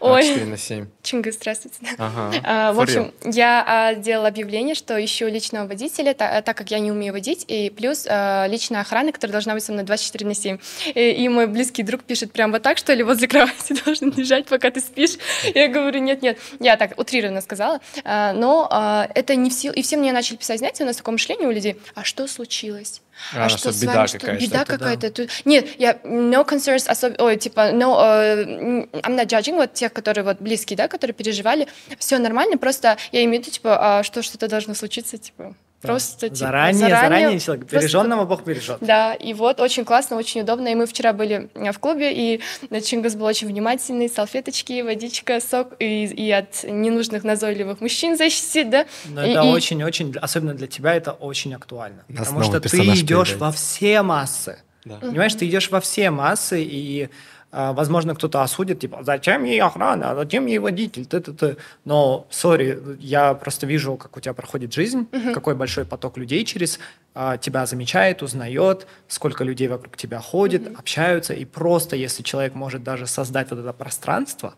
Ой. 0.00 0.22
4 0.22 0.46
на 0.46 0.56
7. 0.56 0.86
Чингис, 1.02 1.34
здравствуйте. 1.34 1.76
Ага. 1.98 2.32
А, 2.44 2.72
в 2.72 2.80
общем, 2.80 3.12
real. 3.22 3.32
я 3.32 3.64
а, 3.66 3.94
сделала 3.94 4.28
объявление, 4.28 4.74
что 4.74 5.02
ищу 5.02 5.26
личного 5.28 5.66
водителя, 5.66 6.14
та- 6.14 6.40
так 6.40 6.56
как 6.56 6.70
я 6.70 6.78
не 6.78 6.90
умею 6.90 7.12
водить, 7.12 7.44
и 7.46 7.70
плюс 7.70 8.06
а, 8.08 8.46
личная 8.46 8.80
охрана, 8.80 9.12
которая 9.12 9.32
должна 9.32 9.54
быть 9.54 9.62
со 9.62 9.72
мной 9.72 9.84
24 9.84 10.26
на 10.26 10.34
7. 10.34 10.58
И, 10.94 11.10
и 11.10 11.28
мой 11.28 11.46
близкий 11.46 11.82
друг 11.82 12.04
пишет 12.04 12.32
прям 12.32 12.52
вот 12.52 12.62
так, 12.62 12.78
что 12.78 12.94
ли, 12.94 13.02
возле 13.02 13.28
кровати 13.28 13.74
должен 13.84 14.12
лежать, 14.16 14.46
пока 14.46 14.70
ты 14.70 14.80
спишь. 14.80 15.16
Я 15.54 15.68
говорю, 15.68 16.00
нет-нет. 16.00 16.38
Я 16.60 16.76
так 16.76 16.98
утрированно 16.98 17.42
сказала. 17.42 17.80
А, 18.04 18.32
но 18.32 18.66
а, 18.70 19.08
это 19.14 19.34
не 19.36 19.50
в 19.50 19.52
силу. 19.52 19.74
И 19.74 19.82
все 19.82 19.96
мне 19.98 20.12
начали 20.12 20.36
писать, 20.36 20.58
знаете, 20.58 20.84
у 20.84 20.86
нас 20.86 20.96
такое 20.96 21.12
мышление 21.12 21.48
у 21.48 21.52
людей, 21.52 21.76
а 21.94 22.02
что 22.04 22.26
случилось? 22.26 23.02
А, 23.34 23.48
что 23.48 23.72
с 23.72 23.80
беда 23.80 23.94
вами? 23.94 24.06
Что, 24.06 24.18
какая-то. 24.18 24.44
Беда 24.44 24.58
да. 24.58 24.64
какая-то. 24.64 25.10
Тут- 25.10 25.30
Нет, 25.44 25.68
я 25.78 25.92
no 26.04 26.46
concerns, 26.46 26.88
особ... 26.88 27.20
ой, 27.20 27.36
типа, 27.36 27.70
no, 27.72 27.96
э, 28.00 28.86
I'm 28.92 29.16
not 29.16 29.26
judging, 29.26 29.54
вот 29.54 29.72
тех, 29.74 29.92
которые 29.92 30.24
вот 30.24 30.40
близкие, 30.40 30.76
да, 30.76 30.88
которые 30.88 31.14
переживали, 31.14 31.68
все 31.98 32.18
нормально, 32.18 32.58
просто 32.58 32.96
я 33.12 33.24
имею 33.24 33.42
в 33.42 33.46
виду, 33.46 33.54
типа, 33.54 33.98
а 33.98 34.02
что 34.02 34.22
что-то 34.22 34.48
должно 34.48 34.74
случиться, 34.74 35.18
типа, 35.18 35.54
просто, 35.86 36.28
типа, 36.28 36.36
заранее, 36.36 36.88
заранее, 36.88 37.40
человек, 37.40 37.66
просто- 37.66 37.78
береженного 37.78 38.24
Бог 38.24 38.44
бережет. 38.44 38.78
Да, 38.80 39.14
и 39.14 39.34
вот 39.34 39.60
очень 39.60 39.84
классно, 39.84 40.16
очень 40.16 40.42
удобно. 40.42 40.68
И 40.68 40.74
мы 40.74 40.86
вчера 40.86 41.12
были 41.12 41.50
э, 41.54 41.72
в 41.72 41.78
клубе, 41.78 42.12
и 42.12 42.40
Чингас 42.82 43.14
был 43.14 43.26
очень 43.26 43.48
внимательный, 43.48 44.08
салфеточки, 44.08 44.82
водичка, 44.82 45.40
сок, 45.40 45.74
и, 45.78 46.04
и 46.04 46.30
от 46.30 46.64
ненужных 46.64 47.24
назойливых 47.24 47.80
мужчин 47.80 48.16
защитит, 48.16 48.70
да. 48.70 48.86
Но 49.06 49.24
И- 49.24 49.30
это 49.30 49.42
и- 49.42 49.50
очень-очень, 49.50 50.14
особенно 50.20 50.54
для 50.54 50.66
тебя, 50.66 50.94
это 50.94 51.12
очень 51.12 51.54
актуально. 51.54 52.04
Нас 52.08 52.28
Потому 52.28 52.42
что 52.44 52.60
ты 52.60 52.76
идешь 52.78 53.34
во 53.34 53.52
все 53.52 54.02
массы. 54.02 54.58
Да. 54.84 54.96
Понимаешь, 54.96 55.34
ты 55.34 55.48
идешь 55.48 55.70
во 55.70 55.80
все 55.80 56.10
массы, 56.10 56.62
и, 56.62 57.08
возможно, 57.54 58.14
кто-то 58.14 58.42
осудит, 58.42 58.80
типа, 58.80 58.98
зачем 59.02 59.44
ей 59.44 59.60
охрана, 59.60 60.10
а 60.10 60.14
зачем 60.14 60.46
ей 60.46 60.58
водитель, 60.58 61.06
ты, 61.06 61.20
ты, 61.20 61.32
ты. 61.32 61.56
Но, 61.84 62.26
сори, 62.30 62.78
я 62.98 63.34
просто 63.34 63.66
вижу, 63.66 63.96
как 63.96 64.16
у 64.16 64.20
тебя 64.20 64.34
проходит 64.34 64.72
жизнь, 64.72 65.06
какой 65.32 65.54
большой 65.54 65.84
поток 65.84 66.16
людей 66.18 66.44
через 66.44 66.80
а, 67.14 67.36
тебя 67.36 67.66
замечает, 67.66 68.22
узнает, 68.22 68.86
сколько 69.08 69.44
людей 69.44 69.68
вокруг 69.68 69.96
тебя 69.96 70.18
ходит, 70.18 70.76
общаются, 70.78 71.34
и 71.34 71.44
просто, 71.44 71.96
если 71.96 72.22
человек 72.22 72.54
может 72.54 72.82
даже 72.82 73.06
создать 73.06 73.50
вот 73.50 73.60
это 73.60 73.72
пространство, 73.72 74.54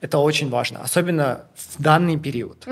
это 0.00 0.18
очень 0.18 0.50
важно, 0.50 0.80
особенно 0.82 1.46
в 1.54 1.82
данный 1.82 2.18
период. 2.18 2.66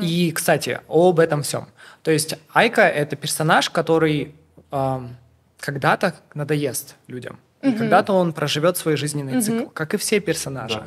И, 0.00 0.32
кстати, 0.32 0.80
об 0.88 1.20
этом 1.20 1.42
всем. 1.42 1.68
То 2.02 2.10
есть 2.10 2.36
Айка— 2.52 2.88
это 2.88 3.16
персонаж, 3.16 3.70
который 3.70 4.34
ам, 4.70 5.16
когда-то 5.58 6.14
надоест 6.34 6.96
людям. 7.06 7.38
И 7.64 7.72
когда-то 7.72 8.12
он 8.12 8.32
проживет 8.32 8.76
свой 8.76 8.96
жизненный 8.96 9.40
цикл, 9.40 9.68
как 9.68 9.94
и 9.94 9.96
все 9.96 10.20
персонажи. 10.20 10.78
Да. 10.78 10.86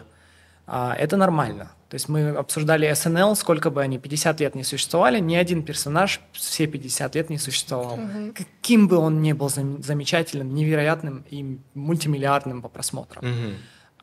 А, 0.67 0.95
это 0.95 1.17
нормально. 1.17 1.71
То 1.89 1.95
есть 1.95 2.09
мы 2.09 2.29
обсуждали 2.29 2.91
СНЛ, 2.93 3.35
сколько 3.37 3.69
бы 3.69 3.81
они 3.81 3.97
50 3.97 4.41
лет 4.41 4.55
не 4.55 4.63
существовали, 4.63 5.19
ни 5.19 5.35
один 5.35 5.63
персонаж 5.63 6.19
все 6.33 6.67
50 6.67 7.15
лет 7.15 7.29
не 7.29 7.37
существовал. 7.37 7.97
Каким 8.35 8.89
бы 8.89 8.97
он 8.97 9.21
ни 9.21 9.31
был 9.31 9.47
зам- 9.47 9.81
замечательным, 9.81 10.53
невероятным 10.53 11.23
и 11.29 11.57
мультимиллиардным 11.73 12.61
по 12.61 12.67
просмотрам. 12.67 13.25
Мгм. 13.25 13.53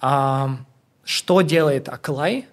А, 0.01 0.57
что 1.05 1.43
делает 1.43 1.91
Аклай, 1.91 2.47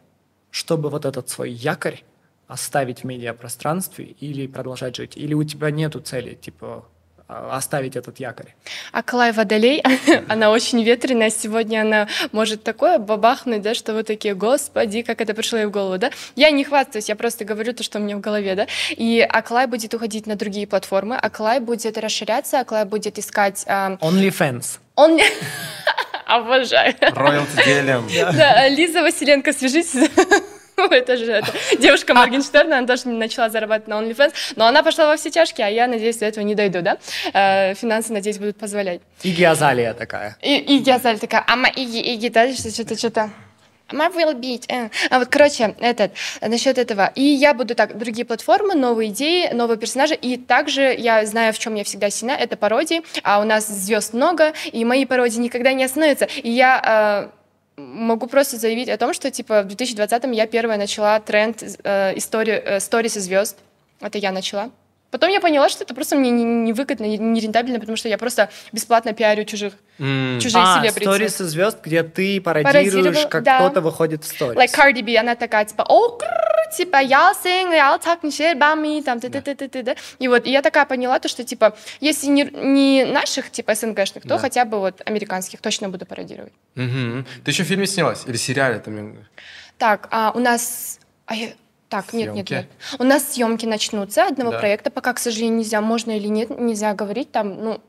чтобы 0.49 0.89
вот 0.89 1.05
этот 1.05 1.29
свой 1.29 1.51
якорь 1.51 2.03
оставить 2.47 2.99
в 2.99 3.03
медиапространстве 3.05 4.05
или 4.05 4.47
продолжать 4.47 4.97
жить? 4.97 5.15
Или 5.15 5.33
у 5.33 5.43
тебя 5.45 5.71
нету 5.71 6.01
цели, 6.01 6.33
типа, 6.35 6.85
оставить 7.51 7.95
этот 7.95 8.19
якорь? 8.19 8.53
А 8.91 9.03
Клай 9.03 9.31
Водолей, 9.31 9.83
она 10.27 10.51
очень 10.51 10.83
ветреная, 10.83 11.29
сегодня 11.29 11.81
она 11.81 12.07
может 12.31 12.63
такое 12.63 12.97
бабахнуть, 12.97 13.61
да, 13.61 13.73
что 13.73 13.93
вы 13.93 14.03
такие, 14.03 14.35
господи, 14.35 15.01
как 15.01 15.21
это 15.21 15.33
пришло 15.33 15.59
ей 15.59 15.65
в 15.65 15.71
голову, 15.71 15.97
да? 15.97 16.11
Я 16.35 16.51
не 16.51 16.63
хвастаюсь, 16.63 17.09
я 17.09 17.15
просто 17.15 17.45
говорю 17.45 17.73
то, 17.73 17.83
что 17.83 17.99
у 17.99 18.01
меня 18.01 18.17
в 18.17 18.21
голове, 18.21 18.55
да? 18.55 18.67
И 18.89 19.25
Аклай 19.27 19.67
будет 19.67 19.93
уходить 19.93 20.27
на 20.27 20.35
другие 20.35 20.67
платформы, 20.67 21.15
Аклай 21.15 21.59
будет 21.59 21.97
расширяться, 21.97 22.59
Аклай 22.59 22.85
будет 22.85 23.17
искать... 23.17 23.63
а, 23.67 23.97
OnlyFans. 24.01 24.79
Он... 24.95 25.19
Обожаю. 26.25 26.93
Роялти 27.01 27.65
делим. 27.65 28.07
Да, 28.37 28.67
Лиза 28.69 29.01
Василенко, 29.01 29.51
свяжитесь. 29.51 30.09
Это 30.91 31.17
же 31.17 31.31
это. 31.31 31.51
девушка 31.79 32.13
Моргенштерна, 32.13 32.77
она 32.79 32.87
тоже 32.87 33.07
начала 33.09 33.49
зарабатывать 33.49 33.87
на 33.87 34.01
OnlyFans, 34.01 34.33
но 34.55 34.65
она 34.67 34.83
пошла 34.83 35.07
во 35.07 35.17
все 35.17 35.29
тяжкие, 35.29 35.67
а 35.67 35.69
я, 35.69 35.87
надеюсь, 35.87 36.17
до 36.17 36.25
этого 36.25 36.43
не 36.43 36.55
дойду, 36.55 36.81
да? 36.81 36.97
Э, 37.33 37.73
Финансы, 37.75 38.13
надеюсь, 38.13 38.37
будут 38.37 38.57
позволять. 38.57 39.01
Иги 39.23 39.43
Азалия 39.43 39.93
такая. 39.93 40.37
И, 40.41 40.55
и 40.57 40.81
я 40.83 40.99
Заль 40.99 41.19
такая, 41.19 41.43
ама 41.47 41.67
Иги, 41.69 41.99
Иги, 41.99 42.29
да, 42.29 42.51
что- 42.53 42.69
что-то, 42.71 42.97
что-то. 42.97 43.29
Ама 43.89 44.05
will 44.05 44.33
beat. 44.39 44.63
э». 44.69 44.89
А 45.09 45.19
вот, 45.19 45.27
короче, 45.27 45.75
этот, 45.81 46.13
насчет 46.41 46.77
этого. 46.77 47.11
И 47.15 47.21
я 47.23 47.53
буду 47.53 47.75
так, 47.75 47.97
другие 47.97 48.23
платформы, 48.25 48.73
новые 48.73 49.09
идеи, 49.09 49.49
новые 49.53 49.77
персонажи. 49.77 50.15
И 50.15 50.37
также 50.37 50.95
я 50.97 51.25
знаю, 51.25 51.51
в 51.51 51.59
чем 51.59 51.75
я 51.75 51.83
всегда 51.83 52.09
сильна, 52.09 52.35
это 52.37 52.55
пародии. 52.55 53.01
А 53.23 53.41
у 53.41 53.43
нас 53.43 53.67
звезд 53.67 54.13
много, 54.13 54.53
и 54.71 54.85
мои 54.85 55.03
пародии 55.05 55.39
никогда 55.39 55.73
не 55.73 55.83
остановятся. 55.83 56.25
И 56.25 56.49
я 56.49 57.29
э, 57.29 57.40
могу 57.81 58.27
просто 58.27 58.57
заявить 58.57 58.89
о 58.89 58.97
том, 58.97 59.13
что, 59.13 59.31
типа, 59.31 59.63
в 59.63 59.67
2020-м 59.67 60.31
я 60.31 60.47
первая 60.47 60.77
начала 60.77 61.19
тренд 61.19 61.61
э, 61.61 62.17
истории, 62.17 62.53
э, 62.53 62.79
сторисы 62.79 63.19
звезд. 63.19 63.57
Это 63.99 64.17
я 64.17 64.31
начала. 64.31 64.71
Потом 65.11 65.29
я 65.29 65.39
поняла, 65.41 65.69
что 65.69 65.83
это 65.83 65.93
просто 65.93 66.15
мне 66.15 66.31
не- 66.31 66.43
невыгодно, 66.43 67.03
не, 67.05 67.17
не 67.17 67.39
рентабельно, 67.41 67.79
потому 67.79 67.97
что 67.97 68.09
я 68.09 68.17
просто 68.17 68.49
бесплатно 68.71 69.13
пиарю 69.13 69.43
чужих 69.45 69.73
М. 69.99 70.39
чужие 70.41 70.63
а, 70.65 70.79
селебрити. 70.81 71.03
сторисы 71.03 71.43
звезд, 71.43 71.77
где 71.83 72.01
ты 72.03 72.39
пародируешь, 72.41 73.27
как 73.29 73.43
да. 73.43 73.59
кто-то 73.59 73.81
выходит 73.81 74.23
в 74.23 74.27
сторис. 74.27 74.57
Like 74.57 74.73
Cardi 74.73 75.03
B, 75.03 75.17
она 75.17 75.35
такая, 75.35 75.65
типа, 75.65 75.85
о, 75.87 76.17
типа, 76.75 77.03
y'all 77.03 77.33
sing, 77.43 77.71
talking 78.01 78.29
shit 78.29 78.57
about 78.57 78.81
me, 78.81 79.03
там, 79.03 79.19
ты 79.19 79.29
ты 79.29 79.41
ты 79.41 79.55
ты 79.55 79.83
ты. 79.83 79.95
И 80.19 80.27
вот 80.29 80.47
и 80.47 80.51
я 80.51 80.61
такая 80.61 80.85
поняла, 80.85 81.19
то, 81.19 81.27
что, 81.27 81.43
типа, 81.43 81.75
если 81.99 82.27
не, 82.27 82.43
не 82.45 83.05
наших, 83.05 83.51
типа, 83.51 83.75
СНГшных, 83.75 84.23
то 84.23 84.29
Да. 84.29 84.37
хотя 84.39 84.63
бы 84.65 84.79
вот 84.79 85.01
американских 85.05 85.59
точно 85.61 85.89
буду 85.89 86.05
пародировать. 86.05 86.53
Мгм. 86.75 87.25
Ты 87.43 87.51
еще 87.51 87.63
в 87.63 87.67
фильме 87.67 87.85
снялась? 87.85 88.23
Или 88.25 88.37
сериале? 88.37 88.79
Там... 88.79 89.17
Так, 89.77 90.07
а 90.11 90.31
у 90.33 90.39
нас... 90.39 90.99
а 91.25 91.35
я- 91.35 91.49
Так, 91.91 92.13
нет, 92.13 92.33
нет, 92.33 92.47
Съемки? 92.47 92.53
нет. 92.53 92.67
У 92.99 93.03
нас 93.03 93.33
съемки 93.33 93.65
начнутся 93.65 94.25
одного 94.25 94.51
Да. 94.51 94.59
проекта, 94.59 94.89
пока, 94.89 95.11
к 95.13 95.19
сожалению, 95.19 95.57
нельзя, 95.57 95.81
можно 95.81 96.11
или 96.17 96.27
нет, 96.29 96.49
нельзя 96.49 96.93
говорить, 96.93 97.31
там, 97.33 97.61
ну, 97.61 97.71
Это 97.73 97.81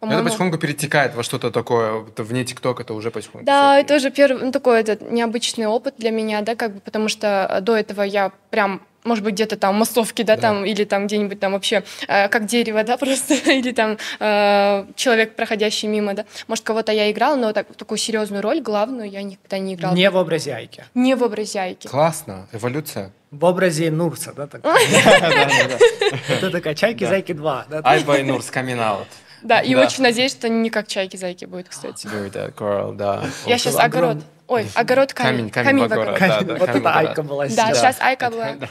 по-моему... 0.00 0.24
потихоньку 0.24 0.56
перетекает 0.58 1.14
во 1.14 1.22
что-то 1.22 1.50
такое, 1.50 2.06
это 2.08 2.22
вне 2.24 2.44
ТикТока, 2.44 2.84
это 2.84 2.94
уже 2.94 3.10
потихоньку. 3.10 3.44
Да, 3.44 3.74
всё. 3.74 3.80
это 3.82 3.96
уже 3.96 4.10
первый, 4.10 4.42
ну, 4.44 4.50
такой 4.50 4.80
этот 4.80 5.10
необычный 5.10 5.66
опыт 5.66 5.94
для 5.98 6.10
меня, 6.10 6.40
да, 6.40 6.54
как 6.54 6.72
бы, 6.74 6.80
потому 6.80 7.08
что 7.08 7.26
э, 7.50 7.60
до 7.60 7.76
этого 7.76 8.00
я 8.02 8.32
прям, 8.50 8.80
может 9.08 9.24
быть, 9.24 9.34
где-то 9.34 9.56
там 9.56 9.74
массовки, 9.76 10.22
да, 10.22 10.36
Да. 10.36 10.42
там, 10.42 10.64
или 10.64 10.84
там 10.84 11.06
где-нибудь 11.06 11.40
там 11.40 11.52
вообще 11.52 11.82
э, 12.06 12.28
как 12.28 12.46
дерево, 12.46 12.84
да, 12.84 12.96
просто, 13.04 13.34
или 13.34 13.72
там 13.72 13.98
э, 14.20 14.84
человек, 14.94 15.34
проходящий 15.34 15.88
мимо, 15.88 16.14
да. 16.14 16.24
Может, 16.46 16.64
кого-то 16.64 16.92
я 16.92 17.10
играла, 17.10 17.36
но 17.36 17.52
так, 17.52 17.66
такую 17.76 17.98
серьезную 17.98 18.42
роль, 18.42 18.60
главную, 18.60 19.10
я 19.10 19.22
никогда 19.22 19.58
не 19.58 19.74
играла. 19.74 19.94
Не 19.94 20.08
в 20.10 20.16
образе 20.16 20.54
Айки. 20.54 20.84
Не 20.94 21.14
в 21.16 21.22
образе 21.22 21.58
Айки. 21.60 21.86
Классно, 21.88 22.46
эволюция. 22.52 23.10
В 23.30 23.44
образе 23.44 23.90
Нурса, 23.90 24.32
да? 24.34 24.46
так? 24.46 24.62
Это 26.28 26.50
такая 26.50 26.74
чайки, 26.74 27.04
Да. 27.04 27.10
зайки 27.10 27.32
2. 27.32 27.66
да? 27.70 27.80
Айба 27.84 28.18
и 28.18 28.22
Нурс 28.22 28.50
out. 28.50 29.06
Да, 29.42 29.60
и 29.60 29.74
очень 29.74 30.02
надеюсь, 30.02 30.32
что 30.32 30.48
не 30.48 30.68
как 30.70 30.88
чайки-зайки 30.88 31.44
будет, 31.44 31.68
кстати. 31.68 32.06
Girl, 32.06 32.94
да. 32.94 33.22
Я 33.46 33.58
сейчас 33.58 33.78
огород. 33.78 34.18
Ой, 34.48 34.66
огород 34.74 35.12
камень. 35.12 35.50
Камень, 35.50 35.66
камень 35.68 35.84
в 35.84 35.88
в 35.88 35.92
огород. 35.92 36.16
огород. 36.16 36.38
Да, 36.46 36.54
да, 36.54 36.58
Вот 36.58 36.68
камень. 36.70 36.86
Айка 36.86 37.22
была 37.22 37.44
Да, 37.44 37.50
сейчас. 37.50 37.78
сейчас 37.78 37.96
Айка 38.00 38.26
Это- 38.26 38.34
была. 38.34 38.52
да. 38.52 38.68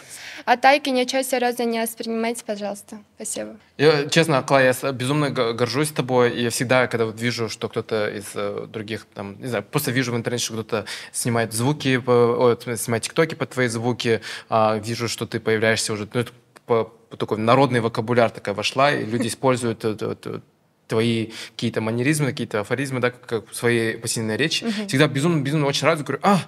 От 0.48 0.64
Айки 0.64 0.88
ничего 0.90 1.24
серьезно 1.24 1.64
не 1.64 1.82
воспринимайте, 1.82 2.46
пожалуйста. 2.46 3.00
Спасибо. 3.16 3.58
Я, 3.78 4.08
честно, 4.08 4.42
Клай, 4.44 4.74
я 4.82 4.92
безумно 4.94 5.30
горжусь 5.30 5.92
тобой. 5.92 6.32
И 6.32 6.42
я 6.42 6.50
всегда, 6.52 6.88
когда 6.88 7.04
вот 7.06 7.20
вижу, 7.20 7.50
что 7.50 7.68
кто-то 7.68 8.08
из 8.08 8.28
э, 8.34 8.66
других, 8.70 9.08
там, 9.14 9.38
не 9.42 9.48
знаю, 9.48 9.66
просто 9.70 9.92
вижу 9.92 10.14
в 10.14 10.16
интернете, 10.16 10.46
что 10.46 10.54
кто-то 10.54 10.86
снимает 11.12 11.52
звуки, 11.52 11.98
по, 11.98 12.56
в 12.56 12.62
смысле, 12.64 12.78
снимает 12.78 13.04
тиктоки 13.04 13.36
под 13.36 13.50
твои 13.50 13.68
звуки, 13.68 14.22
а, 14.48 14.78
вижу, 14.78 15.10
что 15.10 15.26
ты 15.26 15.42
появляешься 15.42 15.92
уже, 15.92 16.08
ну, 16.14 16.22
это 16.22 16.32
по- 16.66 16.86
по- 16.86 17.18
такой 17.18 17.40
народный 17.40 17.82
вокабуляр 17.82 18.30
такая 18.30 18.56
вошла, 18.56 18.94
и 18.94 19.04
люди 19.04 19.28
используют 19.28 19.84
э, 19.84 19.98
э, 20.00 20.16
э, 20.24 20.40
твои 20.88 21.32
какие-то 21.58 21.82
манеризмы, 21.82 22.28
какие-то 22.28 22.62
афоризмы, 22.62 23.02
да, 23.02 23.12
как, 23.12 23.54
своей 23.54 23.98
пассивной 23.98 24.38
речи. 24.38 24.66
Всегда 24.88 25.10
безумно, 25.10 25.42
безумно 25.42 25.66
очень 25.66 25.86
радуюсь, 25.86 26.08
говорю, 26.08 26.22
а, 26.24 26.40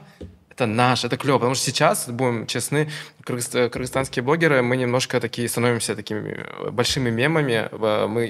это 0.50 0.66
наш, 0.66 1.06
это 1.06 1.16
клево. 1.16 1.38
Потому 1.38 1.56
что 1.56 1.66
сейчас, 1.66 2.10
будем 2.10 2.46
честны, 2.46 2.90
кыргызстанские 3.26 4.24
блогеры, 4.24 4.62
мы 4.62 4.78
немножко 4.78 5.20
такие 5.20 5.48
становимся 5.50 5.96
такими 5.96 6.46
большими 6.72 7.10
мемами. 7.10 7.70
Э, 7.72 8.08
Мы 8.08 8.30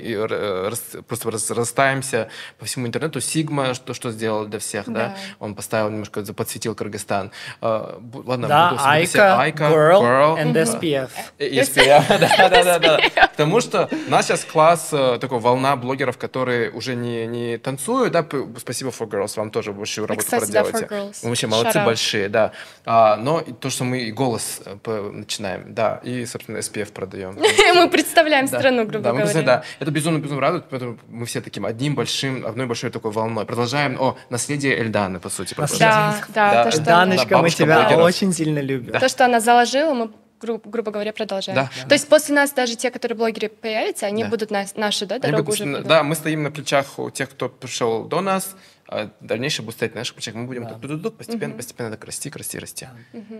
рас- 0.69 0.95
просто 1.07 1.31
раз- 1.31 1.51
растаемся 1.51 2.29
по 2.57 2.65
всему 2.65 2.87
интернету. 2.87 3.21
Сигма, 3.21 3.73
что, 3.73 3.93
что 3.93 4.11
сделал 4.11 4.45
для 4.45 4.59
всех, 4.59 4.85
да? 4.87 4.93
Да. 4.93 5.15
Он 5.39 5.55
поставил 5.55 5.89
немножко, 5.89 6.21
подсветил 6.33 6.75
Кыргызстан. 6.75 7.31
Э, 7.61 7.97
Ладно, 8.25 8.47
Да, 8.47 8.69
буду 8.69 8.79
все- 8.81 8.89
Айка, 8.89 9.69
Girl 9.69 10.37
and 10.37 10.55
Э, 10.57 10.63
SPF. 10.63 11.09
SPF, 11.39 12.07
да, 12.19 12.49
да, 12.49 12.63
да, 12.63 12.79
да. 12.79 12.99
Потому 13.31 13.61
что 13.61 13.89
у 14.07 14.09
нас 14.11 14.25
сейчас 14.27 14.43
класс, 14.43 14.89
э, 14.91 15.17
такой 15.21 15.39
волна 15.39 15.75
блогеров, 15.75 16.17
которые 16.17 16.71
уже 16.71 16.95
не, 16.95 17.25
не 17.27 17.57
танцуют, 17.57 18.11
да, 18.13 18.25
спасибо 18.57 18.89
for 18.89 19.07
girls, 19.07 19.33
вам 19.37 19.51
тоже 19.51 19.71
большую 19.71 20.07
работу 20.07 20.27
проделаете. 20.29 20.87
Вы 21.23 21.29
вообще 21.29 21.47
молодцы 21.47 21.79
большие, 21.85 22.29
да. 22.29 22.51
А, 22.85 23.15
но 23.15 23.41
то, 23.41 23.69
что 23.69 23.83
мы 23.83 23.99
и 24.01 24.11
голос 24.11 24.61
э, 24.65 24.75
начинаем, 25.11 25.73
да, 25.73 25.99
и, 26.03 26.25
собственно, 26.25 26.57
SPF 26.57 26.91
продаем. 26.91 27.37
Мы 27.75 27.89
представляем 27.89 28.47
страну, 28.47 28.85
грубо 28.85 29.11
говоря. 29.11 29.41
да, 29.41 29.63
это 29.79 29.91
безумно, 29.91 30.19
безумно 30.19 30.41
радует, 30.41 30.65
поэтому 30.69 30.97
мы 31.07 31.25
все 31.25 31.41
таким 31.41 31.65
одним 31.65 31.95
большим, 31.95 32.45
одной 32.45 32.65
большой 32.65 32.89
такой 32.89 33.11
волной. 33.11 33.45
Продолжаем, 33.45 33.97
о, 33.99 34.17
наследие 34.29 34.77
Эльданы, 34.79 35.19
по 35.19 35.29
сути. 35.29 35.53
продолжаем. 35.53 35.91
Да, 35.91 36.25
да, 36.33 36.53
Да, 36.53 36.63
то, 36.65 36.71
что 36.71 36.81
Даночка, 36.81 37.37
мы 37.37 37.49
тебя 37.49 37.97
очень 37.97 38.33
сильно 38.33 38.59
любим. 38.59 38.93
То, 38.99 39.07
что 39.09 39.25
она 39.25 39.39
заложила, 39.39 39.93
мы, 39.93 40.11
гру- 40.41 40.61
грубо 40.63 40.91
говоря, 40.91 41.11
продолжаем. 41.13 41.55
Да. 41.55 41.87
То 41.87 41.93
есть 41.95 42.07
после 42.07 42.35
нас 42.35 42.51
даже 42.51 42.75
те, 42.75 42.91
которые 42.91 43.17
блогеры 43.17 43.49
появятся, 43.49 44.05
они 44.07 44.23
Да. 44.23 44.29
будут 44.29 44.51
нас, 44.51 44.75
нашу 44.75 45.05
да, 45.05 45.19
дорогу 45.19 45.43
будут- 45.51 45.61
уже 45.61 45.81
да, 45.83 46.03
мы 46.03 46.15
стоим 46.15 46.43
на 46.43 46.51
плечах 46.51 46.97
у 46.99 47.09
тех, 47.09 47.29
кто 47.29 47.49
пришел 47.49 48.03
до 48.05 48.21
нас, 48.21 48.55
а 48.91 49.11
дальнейшее 49.19 49.63
будет 49.63 49.75
стоять 49.75 49.93
на 49.93 50.01
наших 50.01 50.15
плечах. 50.15 50.33
Мы 50.33 50.47
будем 50.47 50.65
так 50.65 50.79
ду-ду-ду, 50.79 51.11
постепенно, 51.11 51.53
постепенно 51.53 51.91
так 51.91 52.03
расти, 52.03 52.31
расти, 52.33 52.57
расти. 52.57 52.87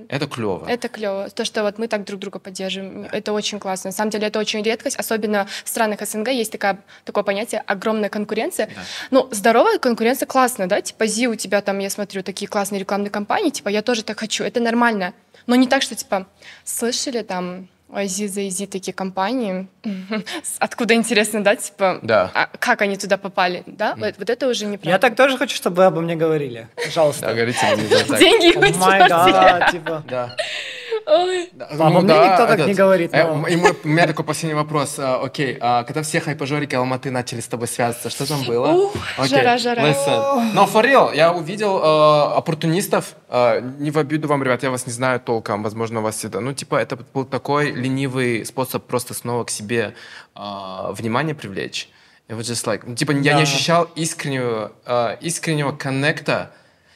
Это 0.08 0.28
клево. 0.28 0.66
Это 0.70 0.90
клево. 0.90 1.28
То, 1.32 1.44
что 1.44 1.64
вот 1.64 1.80
мы 1.80 1.88
так 1.88 2.06
друг 2.06 2.20
друга 2.20 2.38
поддерживаем, 2.38 3.08
это 3.12 3.34
очень 3.34 3.60
классно. 3.60 3.88
На 3.88 3.92
самом 3.92 4.12
деле 4.12 4.28
это 4.28 4.38
очень 4.38 4.62
редкость, 4.62 4.96
особенно 4.98 5.48
в 5.64 5.70
странах 5.70 6.06
СНГ 6.06 6.28
есть 6.30 6.52
такая, 6.52 6.80
такое 7.04 7.24
понятие 7.24 7.62
огромная 7.62 8.10
конкуренция. 8.10 8.70
Ну, 9.10 9.28
здоровая 9.32 9.80
конкуренция 9.80 10.28
классно, 10.28 10.68
да? 10.68 10.82
Типа, 10.82 11.08
Зи, 11.08 11.28
у 11.28 11.34
тебя 11.34 11.62
там, 11.62 11.80
я 11.80 11.90
смотрю, 11.90 12.22
такие 12.22 12.48
классные 12.48 12.80
рекламные 12.80 13.10
кампании, 13.10 13.50
типа, 13.50 13.70
я 13.70 13.82
тоже 13.82 14.04
так 14.04 14.20
хочу, 14.20 14.44
это 14.44 14.60
нормально. 14.60 15.14
Но 15.48 15.56
не 15.56 15.68
так, 15.68 15.82
что, 15.82 15.96
типа, 15.96 16.28
слышали 16.64 17.24
там 17.24 17.70
ой, 17.92 18.08
Зи 18.08 18.28
за 18.28 18.48
Изи 18.48 18.66
такие 18.68 18.94
компании, 18.94 19.68
откуда 20.60 20.94
интересно, 20.94 21.44
да, 21.44 21.56
типа, 21.56 22.00
Да. 22.02 22.32
а 22.34 22.48
как 22.60 22.82
они 22.82 22.98
туда 22.98 23.18
попали, 23.18 23.64
да? 23.66 23.96
Вот, 23.98 24.16
вот 24.18 24.30
это 24.30 24.48
уже 24.48 24.66
неправда. 24.66 24.90
Я 24.92 25.00
так 25.00 25.16
тоже 25.16 25.38
хочу, 25.38 25.56
чтобы 25.56 25.78
вы 25.78 25.86
обо 25.86 26.02
мне 26.02 26.16
говорили. 26.16 26.68
Да, 26.76 26.84
Пожалуйста. 26.84 27.34
говорите 27.34 27.60
мне. 27.76 28.20
Деньги 28.20 28.58
гад, 29.08 29.72
типа. 29.72 30.04
Да. 30.10 30.36
Да, 31.06 31.66
Обо 31.70 32.02
мне 32.02 32.14
никто 32.14 32.46
так 32.46 32.68
не 32.68 32.74
говорит, 32.74 33.12
Э, 33.14 33.24
но- 33.34 33.48
и 33.48 33.56
мой- 33.56 33.76
у 33.84 33.88
меня 33.88 34.06
такой 34.06 34.24
последний 34.26 34.54
вопрос. 34.54 34.96
А, 35.00 35.20
Окей, 35.24 35.58
а 35.60 35.84
когда 35.84 36.04
все 36.04 36.20
хайпажорики 36.20 36.76
Алматы 36.76 37.10
начали 37.10 37.40
с 37.40 37.48
тобой 37.48 37.68
связываться, 37.68 38.10
что 38.12 38.28
там 38.28 38.44
было? 38.44 38.68
Ух, 38.68 38.94
Окей, 39.18 39.30
жара, 39.30 39.58
жара. 39.58 39.82
listen. 39.82 40.52
Но 40.54 40.66
for 40.66 40.84
real, 40.84 41.16
я 41.16 41.32
увидел 41.34 41.80
э, 41.80 42.38
оппортунистов, 42.38 43.16
э, 43.30 43.62
не 43.80 43.90
в 43.92 43.98
обиду 43.98 44.28
вам, 44.28 44.44
ребят, 44.44 44.62
я 44.64 44.70
вас 44.70 44.86
не 44.86 44.94
знаю 44.94 45.20
толком, 45.20 45.64
возможно, 45.64 46.00
у 46.00 46.04
вас 46.04 46.24
это, 46.26 46.42
ну, 46.42 46.54
типа, 46.54 46.76
это 46.76 46.98
был 47.14 47.26
такой 47.26 47.72
ленивый 47.80 48.46
способ 48.46 48.86
просто 48.86 49.14
снова 49.14 49.44
к 49.46 49.50
себе 49.50 49.96
э, 50.36 50.40
внимание 50.92 51.34
привлечь. 51.36 51.90
It 52.28 52.38
was 52.38 52.42
just 52.42 52.66
like, 52.68 52.84
ну, 52.86 52.96
типа, 52.96 53.12
я 53.12 53.18
не 53.18 53.30
Да. 53.30 53.38
ощущал 53.40 53.86
искреннего, 53.96 54.72
э, 54.86 55.18
искреннего 55.22 55.72
коннекта, 55.72 56.52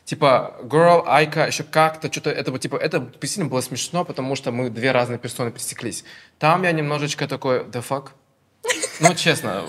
Типа, 0.06 0.58
girl, 0.64 1.04
Айка, 1.08 1.48
еще 1.48 1.64
как-то, 1.64 2.12
что-то, 2.12 2.30
это, 2.30 2.52
вот, 2.52 2.60
типа, 2.60 2.76
это 2.76 3.00
действительно 3.00 3.46
было 3.50 3.62
смешно, 3.62 4.04
потому 4.04 4.36
что 4.36 4.52
мы 4.52 4.70
две 4.70 4.92
разные 4.92 5.18
персоны 5.18 5.50
пересеклись. 5.50 6.04
Там 6.40 6.64
я 6.64 6.74
немножечко 6.74 7.26
такой, 7.26 7.60
the 7.64 7.82
fuck? 7.88 8.10
Ну, 9.00 9.16
честно, 9.16 9.64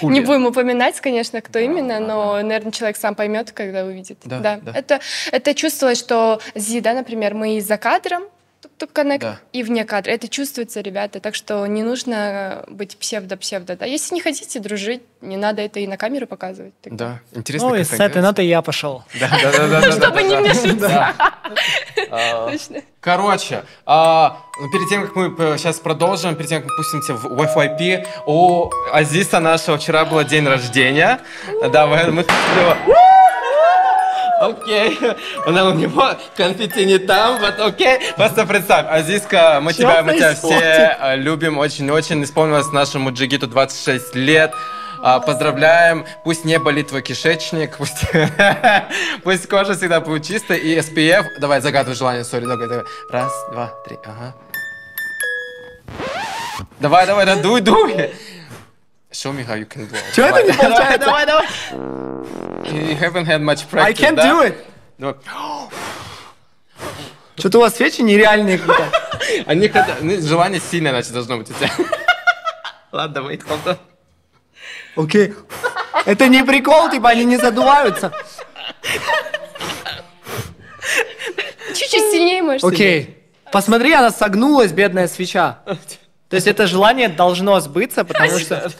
хули. 0.00 0.12
Не 0.12 0.20
будем 0.20 0.46
упоминать, 0.46 1.00
конечно, 1.00 1.40
кто 1.40 1.58
именно, 1.58 1.98
но, 1.98 2.34
наверное, 2.42 2.72
человек 2.72 2.96
сам 2.96 3.14
поймет, 3.14 3.50
когда 3.52 3.84
увидит. 3.84 4.18
Да, 4.24 4.38
Да, 4.38 4.60
да. 4.62 4.72
Это, 4.72 5.00
это 5.32 5.54
чувствовалось, 5.54 5.98
что 5.98 6.40
Зи, 6.54 6.80
да, 6.80 6.94
например, 6.94 7.34
мы 7.34 7.56
и 7.56 7.60
за 7.60 7.76
кадром 7.78 8.24
коннект, 8.92 9.22
Да. 9.22 9.38
и 9.52 9.62
вне 9.62 9.84
кадра. 9.84 10.10
Это 10.10 10.28
чувствуется, 10.28 10.80
ребята, 10.80 11.20
так 11.20 11.34
что 11.34 11.66
не 11.66 11.82
нужно 11.82 12.64
быть 12.68 12.96
псевдо-псевдо. 12.96 13.76
Да? 13.76 13.86
Если 13.86 14.14
не 14.14 14.20
хотите 14.20 14.60
дружить, 14.60 15.02
не 15.20 15.36
надо 15.36 15.62
это 15.62 15.80
и 15.80 15.86
на 15.86 15.96
камеру 15.96 16.26
показывать. 16.26 16.72
Так- 16.82 16.94
Да, 16.96 17.20
интересно. 17.32 17.68
Ну 17.70 17.74
и 17.76 17.84
с 17.84 17.92
это 17.92 18.04
этой 18.04 18.22
нотой 18.22 18.46
я 18.46 18.62
пошел. 18.62 19.04
Да, 19.20 19.28
да, 19.42 19.52
да, 19.52 19.68
да, 19.68 19.80
да, 19.80 19.92
Чтобы 19.92 20.22
не 20.22 20.36
вмешиваться. 20.36 21.14
Короче, 23.00 23.64
а, 23.86 24.38
ну, 24.58 24.70
перед 24.70 24.88
тем, 24.88 25.06
как 25.06 25.16
мы 25.16 25.58
сейчас 25.58 25.78
продолжим, 25.78 26.34
перед 26.36 26.48
тем, 26.48 26.62
как 26.62 26.70
мы 26.70 26.76
пустимся 26.76 27.14
в 27.14 27.26
YFYP, 27.40 28.06
у 28.26 28.70
Азиса 28.92 29.40
нашего 29.40 29.76
вчера 29.78 30.04
был 30.04 30.22
день 30.24 30.46
рождения. 30.46 31.20
Давай, 31.70 32.10
мы 32.10 32.22
его... 32.22 33.03
Окей, 34.40 34.98
Она 35.46 35.66
у 35.66 35.74
него 35.74 36.16
конфетти 36.36 36.84
не 36.84 36.98
там, 36.98 37.38
вот 37.40 37.58
окей. 37.60 37.98
Просто 38.16 38.46
представь, 38.46 38.86
Азиска, 38.88 39.60
мы 39.62 39.72
Чё 39.72 39.78
тебя, 39.82 40.02
мы 40.02 40.14
тебя 40.14 40.34
все 40.34 41.14
любим 41.16 41.58
очень-очень. 41.58 42.22
Исполнилось 42.24 42.72
нашему 42.72 43.12
Джигиту 43.12 43.46
26 43.46 44.14
лет. 44.16 44.52
А, 45.06 45.20
Поздравляем, 45.20 46.06
пусть 46.24 46.46
не 46.46 46.58
болит 46.58 46.88
твой 46.88 47.02
кишечник, 47.02 47.76
пусть, 47.76 48.06
пусть 49.22 49.46
кожа 49.48 49.76
всегда 49.76 50.00
будет 50.00 50.24
чистой 50.24 50.58
и 50.58 50.78
SPF. 50.78 51.24
Давай, 51.40 51.60
загадывай 51.60 51.94
желание, 51.94 52.24
сори, 52.24 52.46
давай, 52.46 52.68
давай. 52.68 52.84
Раз, 53.10 53.32
два, 53.52 53.66
три, 53.86 53.98
ага. 54.04 54.34
Давай, 56.80 57.06
давай, 57.06 57.26
да, 57.26 57.36
дуй, 57.36 57.60
дуй. 57.60 58.14
Show 59.14 59.32
me 59.32 59.44
how 59.44 59.54
you 59.54 59.64
can 59.64 59.86
blow. 59.88 60.00
Чё 60.12 60.26
это 60.26 60.42
не 60.42 60.52
получается? 60.52 60.98
Давай, 61.06 61.24
давай, 61.24 61.46
You 62.64 62.98
haven't 62.98 63.26
had 63.26 63.40
much 63.40 63.64
practice, 63.70 63.86
I 63.86 63.92
can't 63.94 64.16
да? 64.16 64.28
do 64.28 64.42
it. 64.42 64.56
Давай. 64.98 65.14
Что-то 67.36 67.58
у 67.58 67.60
вас 67.60 67.76
свечи 67.76 68.00
нереальные 68.00 68.58
какие-то. 68.58 68.90
Они 69.46 69.68
хотят, 69.68 70.02
ну, 70.02 70.20
желание 70.20 70.60
сильное, 70.60 70.90
значит, 70.90 71.12
должно 71.12 71.38
быть 71.38 71.48
у 71.48 71.54
тебя. 71.54 71.70
Ладно, 72.92 73.18
wait, 73.20 73.46
hold 73.46 73.64
on. 73.64 73.78
Окей. 74.96 75.34
Это 76.06 76.26
не 76.26 76.42
прикол, 76.42 76.90
типа 76.90 77.10
они 77.10 77.24
не 77.24 77.36
задуваются. 77.36 78.12
Чуть-чуть 81.68 82.10
сильнее, 82.10 82.42
может. 82.42 82.64
Окей. 82.64 83.18
Посмотри, 83.52 83.92
она 83.92 84.10
согнулась, 84.10 84.72
бедная 84.72 85.06
свеча. 85.06 85.60
То 85.64 86.36
есть 86.36 86.48
это 86.48 86.66
желание 86.66 87.08
должно 87.08 87.60
сбыться, 87.60 88.04
потому 88.04 88.38
что... 88.40 88.72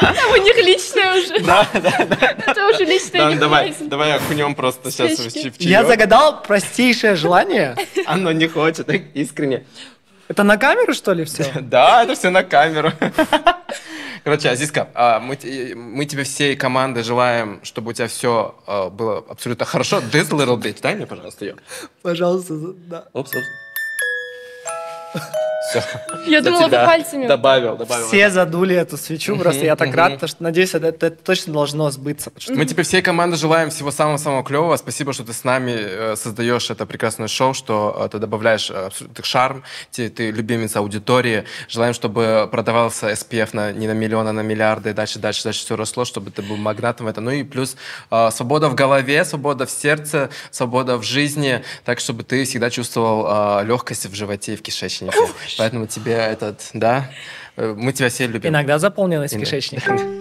У 0.32 0.36
них 0.36 0.56
личное 0.56 1.14
уже. 1.18 1.40
Да, 1.40 1.66
да, 1.74 2.06
да. 2.06 2.36
Это 2.46 2.68
уже 2.68 2.84
личное 2.84 3.36
давай, 3.36 3.74
давай 3.80 4.16
окунем 4.16 4.54
просто 4.54 4.90
сейчас 4.90 5.18
в 5.18 5.60
Я 5.60 5.84
загадал 5.84 6.42
простейшее 6.42 7.16
желание. 7.16 7.76
Оно 8.06 8.32
не 8.32 8.48
хочет, 8.48 8.86
так 8.86 9.02
искренне. 9.14 9.64
Это 10.28 10.42
на 10.44 10.56
камеру, 10.56 10.94
что 10.94 11.12
ли, 11.12 11.24
все? 11.24 11.44
Да, 11.60 12.04
это 12.04 12.14
все 12.14 12.30
на 12.30 12.44
камеру. 12.44 12.92
Короче, 14.22 14.50
Азизка, 14.50 14.88
а, 14.94 15.18
мы, 15.18 15.36
мы 15.74 16.04
тебе 16.04 16.24
всей 16.24 16.54
командой 16.54 17.02
желаем, 17.02 17.60
чтобы 17.62 17.90
у 17.90 17.92
тебя 17.92 18.06
все 18.06 18.54
было 18.92 19.24
абсолютно 19.28 19.64
хорошо. 19.66 19.98
This 19.98 20.30
little 20.30 20.56
bit, 20.56 20.78
дай 20.82 20.94
мне, 20.94 21.06
пожалуйста, 21.06 21.44
ее. 21.44 21.56
Пожалуйста, 22.02 22.54
да. 22.86 23.08
Опс, 23.12 23.34
опс. 23.34 23.46
Все. 25.70 25.82
Я 26.26 26.42
думала, 26.42 26.64
вы 26.64 26.70
пальцами. 26.70 27.26
Добавил, 27.26 27.76
добавил. 27.76 28.06
Все 28.06 28.30
задули 28.30 28.74
эту 28.74 28.96
свечу, 28.96 29.36
просто 29.36 29.64
я 29.64 29.76
так 29.76 29.94
рад, 29.94 30.28
что 30.28 30.42
надеюсь, 30.42 30.74
это, 30.74 31.10
точно 31.10 31.52
должно 31.52 31.90
сбыться. 31.90 32.32
Мы 32.48 32.66
тебе 32.66 32.82
всей 32.82 33.02
командой 33.02 33.36
желаем 33.36 33.70
всего 33.70 33.90
самого-самого 33.90 34.44
клевого. 34.44 34.76
Спасибо, 34.76 35.12
что 35.12 35.24
ты 35.24 35.32
с 35.32 35.44
нами 35.44 35.72
э, 35.76 36.16
создаешь 36.16 36.70
это 36.70 36.86
прекрасное 36.86 37.28
шоу, 37.28 37.54
что 37.54 37.96
э, 38.04 38.08
ты 38.10 38.18
добавляешь 38.18 38.70
э, 38.70 38.86
абсолютный 38.86 39.24
шарм, 39.24 39.62
ты, 39.92 40.10
любимец 40.30 40.76
аудитории. 40.76 41.44
Желаем, 41.68 41.94
чтобы 41.94 42.48
продавался 42.50 43.10
SPF 43.10 43.50
на, 43.52 43.72
не 43.72 43.86
на 43.86 43.92
миллионы, 43.92 44.30
а 44.30 44.32
на 44.32 44.40
миллиарды, 44.40 44.90
и 44.90 44.92
дальше, 44.92 45.18
дальше, 45.18 45.44
дальше 45.44 45.60
все 45.60 45.76
росло, 45.76 46.04
чтобы 46.04 46.30
ты 46.30 46.42
был 46.42 46.56
магнатом 46.56 47.06
в 47.06 47.08
это. 47.08 47.20
Ну 47.20 47.30
и 47.30 47.44
плюс 47.44 47.76
свобода 48.30 48.68
в 48.68 48.74
голове, 48.74 49.24
свобода 49.24 49.66
в 49.66 49.70
сердце, 49.70 50.30
свобода 50.50 50.96
в 50.96 51.02
жизни, 51.02 51.62
так, 51.84 52.00
чтобы 52.00 52.24
ты 52.24 52.44
всегда 52.44 52.70
чувствовал 52.70 53.64
легкость 53.64 54.06
в 54.06 54.14
животе 54.14 54.54
и 54.54 54.56
в 54.56 54.62
кишечнике. 54.62 55.16
Поэтому 55.60 55.86
тебе 55.86 56.14
этот, 56.14 56.70
да, 56.72 57.10
э, 57.56 57.74
мы 57.76 57.92
тебя 57.92 58.08
все 58.08 58.26
любим. 58.26 58.48
иногда 58.50 58.78
заполнилась 58.78 59.32
Иногда. 59.32 59.46
кишечником. 59.46 59.98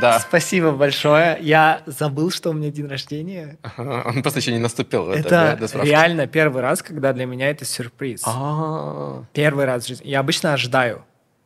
Да. 0.00 0.18
Спасибо 0.18 0.72
большое. 0.72 1.38
Я 1.40 1.82
забыл, 1.86 2.32
что 2.32 2.50
у 2.50 2.52
меня 2.52 2.70
день 2.72 2.88
рождения. 2.88 3.58
Он 3.76 4.22
просто 4.22 4.40
еще 4.40 4.50
не 4.50 4.58
наступил. 4.58 5.08
Это 5.12 5.56
да, 5.60 5.68
справки. 5.68 5.88
реально 5.88 6.26
первый 6.26 6.62
раз, 6.62 6.82
когда 6.82 7.12
для 7.12 7.26
меня 7.26 7.48
это 7.48 7.64
сюрприз. 7.64 8.22
А, 8.26 9.22
Первый 9.32 9.66
раз 9.66 9.84
в 9.84 9.88
жизни. 9.88 10.08
Я 10.08 10.18
обычно 10.18 10.52
ожидаю. 10.52 11.04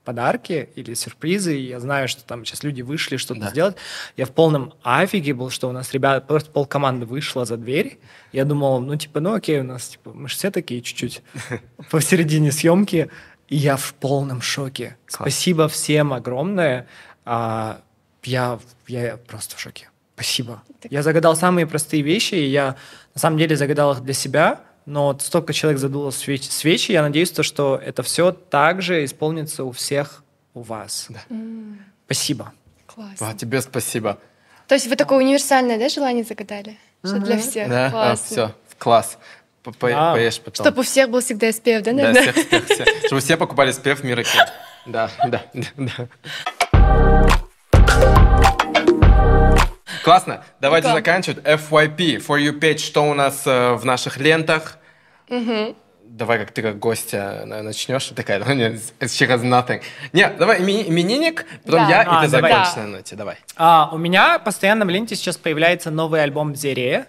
Подарки 0.09 0.71
или 0.75 0.95
сюрпризы, 0.95 1.55
и 1.55 1.67
я 1.69 1.81
знаю, 1.81 2.09
что 2.09 2.25
там 2.25 2.43
сейчас 2.43 2.63
люди 2.63 2.81
вышли 2.81 3.19
что-то 3.19 3.43
да. 3.43 3.51
сделать. 3.51 3.77
Я 4.17 4.25
в 4.25 4.31
полном 4.31 4.73
афиге 4.83 5.35
был, 5.35 5.51
что 5.51 5.69
у 5.69 5.73
нас 5.73 5.93
ребята, 5.93 6.27
просто 6.27 6.51
полкоманды 6.51 7.05
вышла 7.05 7.45
за 7.45 7.59
дверь. 7.59 7.99
Я 8.33 8.47
думал, 8.47 8.81
ну, 8.81 8.97
типа, 8.97 9.21
ну, 9.21 9.35
окей, 9.35 9.61
у 9.61 9.65
нас, 9.65 9.89
типа, 9.91 10.15
мы 10.15 10.31
же 10.31 10.37
все 10.37 10.51
такие 10.51 10.81
чуть-чуть 10.81 11.21
посередине 11.91 12.53
съемки. 12.53 13.11
И 13.49 13.57
я 13.57 13.77
в 13.77 13.93
полном 13.93 14.41
шоке. 14.41 14.97
Спасибо 15.07 15.69
всем 15.69 16.15
огромное. 16.15 16.87
А, 17.27 17.83
я, 18.25 18.59
я 18.87 19.19
просто 19.19 19.57
в 19.57 19.61
шоке. 19.61 19.91
Спасибо. 20.15 20.63
Я 20.89 21.03
загадал 21.03 21.37
самые 21.37 21.67
простые 21.67 22.03
вещи, 22.03 22.35
и 22.35 22.49
я 22.49 22.77
на 23.15 23.21
самом 23.21 23.37
деле 23.37 23.57
загадал 23.57 23.93
их 23.93 24.01
для 24.01 24.15
себя, 24.15 24.63
но 24.89 25.09
вот 25.09 25.23
столько 25.23 25.53
человек 25.53 25.79
задуло 25.79 26.11
свечи, 26.11 26.49
свечи, 26.49 26.93
я 26.93 27.03
надеюсь, 27.03 27.31
то, 27.31 27.43
что 27.43 27.77
это 27.77 28.03
все 28.03 28.33
также 28.33 29.05
исполнится 29.05 29.65
у 29.65 29.71
всех 29.71 30.25
у 30.55 30.63
вас. 30.63 31.07
Да. 31.11 31.21
Mm. 31.29 31.77
Спасибо. 32.07 32.53
Классно. 32.87 33.29
А, 33.29 33.35
тебе 33.35 33.61
спасибо. 33.61 34.19
То 34.67 34.75
есть 34.75 34.87
вы 34.87 34.97
такое 34.97 35.19
универсальное, 35.19 35.79
да, 35.79 35.89
желание 35.91 36.25
загадали? 36.25 36.79
Что 37.05 37.17
mm-hmm. 37.17 37.21
для 37.21 37.39
всех? 37.39 37.69
Да, 37.69 37.93
а, 37.95 38.17
все, 38.17 38.55
класс. 38.79 39.19
По 39.63 39.71
-по 39.71 40.13
Поешь 40.15 40.41
потом. 40.41 40.65
Чтобы 40.65 40.81
у 40.81 40.85
всех 40.85 41.11
был 41.11 41.21
всегда 41.21 41.51
SPF, 41.51 41.83
да, 41.83 41.93
наверное? 41.93 42.25
Да, 42.25 42.33
всех, 42.33 42.47
всех, 42.47 42.65
всех. 42.65 42.89
Чтобы 43.07 43.21
все 43.21 43.37
покупали 43.37 43.73
SPF 43.73 43.97
в 43.97 44.05
Мираке. 44.05 44.39
Да, 44.87 45.11
да, 45.27 45.45
да. 45.55 46.09
Классно. 50.09 50.43
Давайте 50.59 50.91
заканчивать. 50.91 51.45
FYP, 51.45 52.27
For 52.27 52.41
You 52.41 52.59
Page, 52.59 52.79
что 52.79 53.03
у 53.03 53.13
нас 53.13 53.43
э, 53.47 53.75
в 53.75 53.85
наших 53.85 54.17
лентах? 54.17 54.79
Угу. 55.29 55.77
Давай, 56.05 56.39
как 56.39 56.51
ты 56.53 56.63
как 56.63 56.79
гостья 56.79 57.45
начнешь, 57.45 58.07
такая, 58.07 58.43
ну, 58.43 58.55
нет, 58.55 58.81
she 59.01 59.29
has 59.29 59.43
nothing. 59.43 59.83
Нет, 60.15 60.39
давай 60.39 60.63
именинник, 60.63 61.45
потом 61.63 61.81
да. 61.81 61.91
я, 61.91 62.01
а, 62.01 62.23
и 62.23 62.27
ты 62.27 62.33
давай. 62.33 62.53
закончишь 62.53 62.77
на 62.77 62.87
ноте, 62.87 63.17
давай. 63.17 63.37
А, 63.57 63.91
у 63.93 63.99
меня 63.99 64.39
постоянно 64.39 64.87
в 64.87 64.89
ленте 64.89 65.15
сейчас 65.15 65.37
появляется 65.37 65.91
новый 65.91 66.23
альбом 66.23 66.57
Зере, 66.57 67.05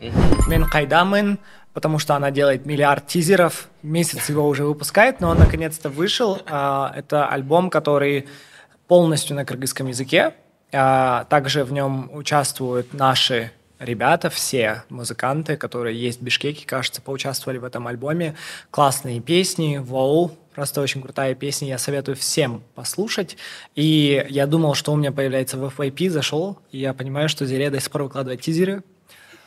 Мен 0.48 0.66
Кайдамын, 0.66 1.40
потому 1.74 2.00
что 2.00 2.16
она 2.16 2.32
делает 2.32 2.66
миллиард 2.66 3.08
тизеров, 3.08 3.70
месяц 3.82 4.28
его 4.28 4.46
уже 4.46 4.66
выпускает, 4.66 5.22
но 5.22 5.30
он 5.30 5.40
наконец-то 5.40 5.88
вышел. 5.88 6.42
А, 6.48 6.92
это 6.94 7.26
альбом, 7.28 7.70
который 7.70 8.28
полностью 8.90 9.38
на 9.38 9.46
кыргызском 9.46 9.88
языке, 9.88 10.34
также 10.72 11.64
в 11.64 11.72
нем 11.72 12.10
участвуют 12.14 12.94
наши 12.94 13.52
ребята, 13.80 14.30
все 14.30 14.84
музыканты, 14.90 15.58
которые 15.58 16.00
есть 16.00 16.20
в 16.20 16.24
Бишкеке, 16.24 16.66
кажется, 16.66 17.02
поучаствовали 17.02 17.58
в 17.58 17.64
этом 17.64 17.88
альбоме. 17.88 18.36
Классные 18.70 19.22
песни, 19.22 19.78
воу, 19.78 20.38
просто 20.54 20.82
очень 20.82 21.02
крутая 21.02 21.34
песня, 21.34 21.70
я 21.70 21.78
советую 21.78 22.16
всем 22.18 22.62
послушать. 22.76 23.38
И 23.76 24.26
я 24.30 24.46
думал, 24.46 24.76
что 24.76 24.92
у 24.92 24.96
меня 24.96 25.12
появляется 25.12 25.58
в 25.58 25.66
FYP, 25.66 26.10
зашел, 26.10 26.60
и 26.72 26.80
я 26.80 26.94
понимаю, 26.94 27.30
что 27.30 27.46
Зире 27.46 27.70
до 27.70 27.80
сих 27.80 27.90
пор 27.90 28.04
выкладывает 28.04 28.42
тизеры, 28.42 28.84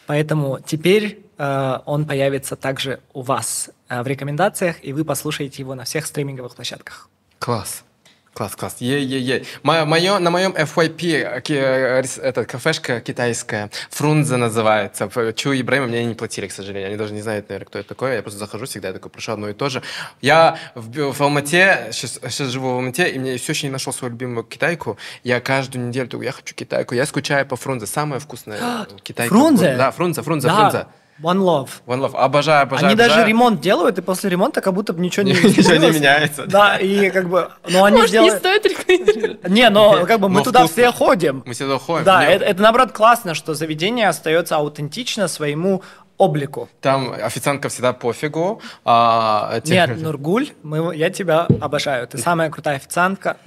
поэтому 0.06 0.58
теперь 0.64 1.24
э, 1.36 1.78
он 1.84 2.06
появится 2.06 2.56
также 2.56 3.00
у 3.12 3.20
вас 3.20 3.70
э, 3.88 4.02
в 4.02 4.06
рекомендациях, 4.06 4.76
и 4.82 4.92
вы 4.92 5.04
послушаете 5.04 5.62
его 5.62 5.74
на 5.74 5.84
всех 5.84 6.06
стриминговых 6.06 6.54
площадках. 6.54 7.08
Класс. 7.38 7.84
Класс, 8.34 8.56
класс. 8.56 8.76
Е-е-е. 8.80 9.44
Мое, 9.62 10.18
на 10.18 10.30
моем 10.30 10.52
FYP 10.52 11.42
э, 11.48 12.02
эта 12.22 12.44
кафешка 12.46 13.00
китайская, 13.00 13.70
Фрунзе 13.90 14.36
называется. 14.36 15.10
Чу 15.36 15.52
Ибраима 15.52 15.86
мне 15.86 16.02
не 16.04 16.14
платили, 16.14 16.46
к 16.46 16.52
сожалению. 16.52 16.88
Они 16.88 16.96
даже 16.96 17.12
не 17.12 17.20
знают, 17.20 17.50
наверное, 17.50 17.66
кто 17.66 17.78
это 17.78 17.90
такой. 17.90 18.14
Я 18.14 18.22
просто 18.22 18.38
захожу 18.38 18.64
всегда, 18.64 18.88
я 18.88 18.94
такой, 18.94 19.10
прошу 19.10 19.32
одно 19.32 19.50
и 19.50 19.52
то 19.52 19.68
же. 19.68 19.82
Я 20.22 20.56
в, 20.74 21.12
в 21.12 21.20
Алмате, 21.20 21.88
сейчас, 21.90 22.20
сейчас 22.22 22.48
живу 22.48 22.70
в 22.70 22.74
Алмате, 22.76 23.10
и 23.10 23.18
мне 23.18 23.36
все 23.36 23.52
еще 23.52 23.66
не 23.66 23.72
нашел 23.72 23.92
свою 23.92 24.12
любимую 24.12 24.44
китайку. 24.44 24.96
Я 25.24 25.40
каждую 25.40 25.86
неделю 25.86 26.08
такой, 26.08 26.24
я 26.24 26.32
хочу 26.32 26.54
китайку. 26.54 26.94
Я 26.94 27.04
скучаю 27.04 27.44
по 27.44 27.56
Фрунзе. 27.56 27.86
Самая 27.86 28.18
вкусная 28.18 28.86
китайка. 29.02 29.34
Фрунзе? 29.34 29.76
Да, 29.76 29.90
Фрунзе, 29.90 30.22
Фрунзе, 30.22 30.48
да. 30.48 30.56
Фрунзе. 30.56 30.86
One 31.22 31.38
Love. 31.38 31.68
One 31.86 32.00
Love. 32.00 32.16
Обожаю, 32.16 32.62
обожаю. 32.62 32.86
Они 32.86 32.94
обожаю. 32.94 33.16
даже 33.16 33.28
ремонт 33.28 33.60
делают, 33.60 33.98
и 33.98 34.02
после 34.02 34.28
ремонта 34.28 34.60
как 34.60 34.74
будто 34.74 34.92
бы 34.92 35.00
ничего 35.00 35.22
не 35.24 35.32
Ничего 35.32 35.76
не 35.76 35.90
меняется. 35.92 36.46
Да, 36.46 36.76
и 36.76 37.10
как 37.10 37.28
бы... 37.28 37.50
Ну, 37.68 37.84
они 37.84 37.98
Может, 37.98 38.10
делают... 38.10 38.34
не 38.34 38.38
стоит 38.38 38.66
рекламировать? 38.66 39.48
Не, 39.48 39.70
но 39.70 40.04
как 40.06 40.18
бы 40.18 40.28
мы 40.28 40.42
туда 40.42 40.66
все 40.66 40.90
ходим. 40.90 41.42
Мы 41.46 41.54
всегда 41.54 41.78
ходим. 41.78 42.04
Да, 42.04 42.24
это 42.24 42.60
наоборот 42.60 42.92
классно, 42.92 43.34
что 43.34 43.54
заведение 43.54 44.08
остается 44.08 44.56
аутентично 44.56 45.28
своему 45.28 45.82
облику. 46.22 46.68
Там 46.80 47.12
официантка 47.12 47.68
всегда 47.68 47.92
пофигу. 47.92 48.62
А, 48.84 49.60
те... 49.64 49.74
Нет, 49.74 50.00
Нургуль, 50.00 50.50
мы, 50.62 50.94
я 50.94 51.10
тебя 51.10 51.46
обожаю. 51.60 52.06
Ты 52.06 52.18
самая 52.18 52.50
крутая 52.50 52.76
официантка. 52.76 53.36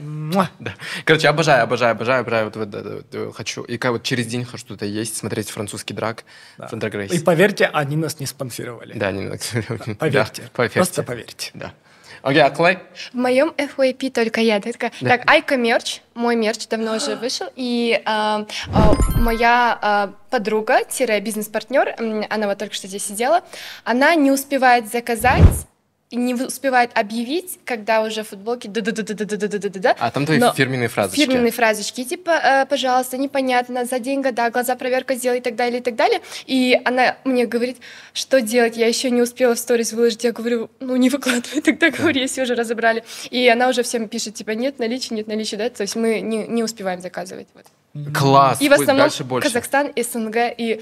Да. 0.60 0.74
Короче, 1.06 1.28
обожаю, 1.28 1.64
обожаю, 1.64 1.92
обожаю, 1.92 2.22
обожаю. 2.22 2.46
Вот, 2.46 2.56
вот, 2.56 2.74
вот, 2.74 3.06
вот, 3.14 3.36
хочу. 3.36 3.64
И 3.64 3.78
как 3.78 3.92
вот 3.92 4.04
через 4.04 4.26
день 4.28 4.46
хочу 4.46 4.66
что-то 4.66 4.86
есть, 4.86 5.18
смотреть 5.18 5.50
французский 5.50 5.94
драк. 5.94 6.24
Да. 6.58 6.68
И 7.12 7.20
поверьте, 7.20 7.66
они 7.66 7.96
нас 7.96 8.20
не 8.20 8.26
спонсировали. 8.26 8.94
Да, 8.98 9.08
они 9.08 9.24
нас... 9.26 9.52
Поверьте. 10.00 10.44
Да, 10.44 10.50
поверьте. 10.54 10.74
Просто 10.76 11.04
поверьте. 11.04 11.52
Да. 11.54 11.74
Окей, 12.22 12.42
okay, 12.42 12.46
а 12.46 12.50
Клей? 12.50 12.78
В 13.14 13.18
моем 13.18 13.54
FYP 13.58 14.12
только 14.12 14.42
я. 14.42 14.60
Такая, 14.60 14.92
да. 15.02 15.10
Так, 15.18 15.30
Айка 15.30 15.58
мерч, 15.58 16.02
мой 16.14 16.36
мерч 16.36 16.68
давно 16.68 16.96
уже 16.96 17.16
вышел, 17.22 17.48
и 17.56 18.02
э, 18.06 18.08
э, 18.08 19.20
моя 19.20 19.80
э, 19.82 20.30
подруга-бизнес-партнер, 20.30 21.96
она 22.30 22.48
вот 22.48 22.58
только 22.58 22.74
что 22.74 22.88
здесь 22.88 23.06
сидела, 23.06 23.42
она 23.84 24.16
не 24.16 24.32
успевает 24.32 24.92
заказать 24.92 25.68
не 26.12 26.34
успевает 26.36 26.92
объявить, 26.98 27.60
когда 27.66 28.02
уже 28.02 28.24
футболки 28.24 28.68
да 28.68 28.82
да 28.82 28.92
да 28.92 29.04
да 29.04 29.14
да 29.14 29.26
да 29.26 29.38
да 29.38 29.48
да 29.48 29.70
да 29.70 29.80
да 29.80 29.96
А 30.00 30.12
там 30.12 30.26
твои 30.26 30.38
Но 30.38 30.54
фирменные 30.54 30.88
фразочки. 30.88 31.26
Фирменные 31.26 31.52
фразочки, 31.52 32.04
типа, 32.04 32.30
э, 32.30 32.66
пожалуйста, 32.68 33.18
непонятно, 33.18 33.86
за 33.86 34.00
день 34.00 34.22
года, 34.22 34.50
глаза 34.52 34.76
проверка 34.76 35.16
сделай 35.16 35.40
и 35.40 35.42
так 35.42 35.56
далее, 35.56 35.80
и 35.80 35.84
так 35.84 35.96
далее. 35.96 36.22
И 36.46 36.80
она 36.86 37.18
мне 37.24 37.46
говорит, 37.48 37.78
что 38.14 38.40
делать, 38.40 38.78
я 38.78 38.88
еще 38.88 39.10
не 39.10 39.22
успела 39.22 39.56
в 39.56 39.60
сторис 39.60 39.94
выложить. 39.94 40.24
Я 40.24 40.32
говорю, 40.32 40.70
ну 40.80 40.96
не 40.96 41.10
выкладывай, 41.10 41.62
тогда 41.62 41.90
говори, 41.90 42.22
если 42.22 42.44
уже 42.44 42.54
разобрали. 42.54 43.04
И 43.32 43.48
она 43.48 43.68
уже 43.68 43.82
всем 43.82 44.08
пишет, 44.08 44.36
типа, 44.36 44.52
нет 44.52 44.78
наличия, 44.80 45.16
нет 45.16 45.28
наличия, 45.28 45.58
да, 45.58 45.70
то 45.70 45.82
есть 45.82 45.96
мы 45.96 46.22
не, 46.22 46.48
не 46.48 46.64
успеваем 46.64 47.02
заказывать. 47.02 47.48
Вот. 47.56 47.66
Класс! 48.14 48.62
И 48.62 48.70
в 48.70 48.74
основном 48.74 49.10
Казахстан, 49.42 49.92
СНГ 49.96 50.36
и 50.58 50.82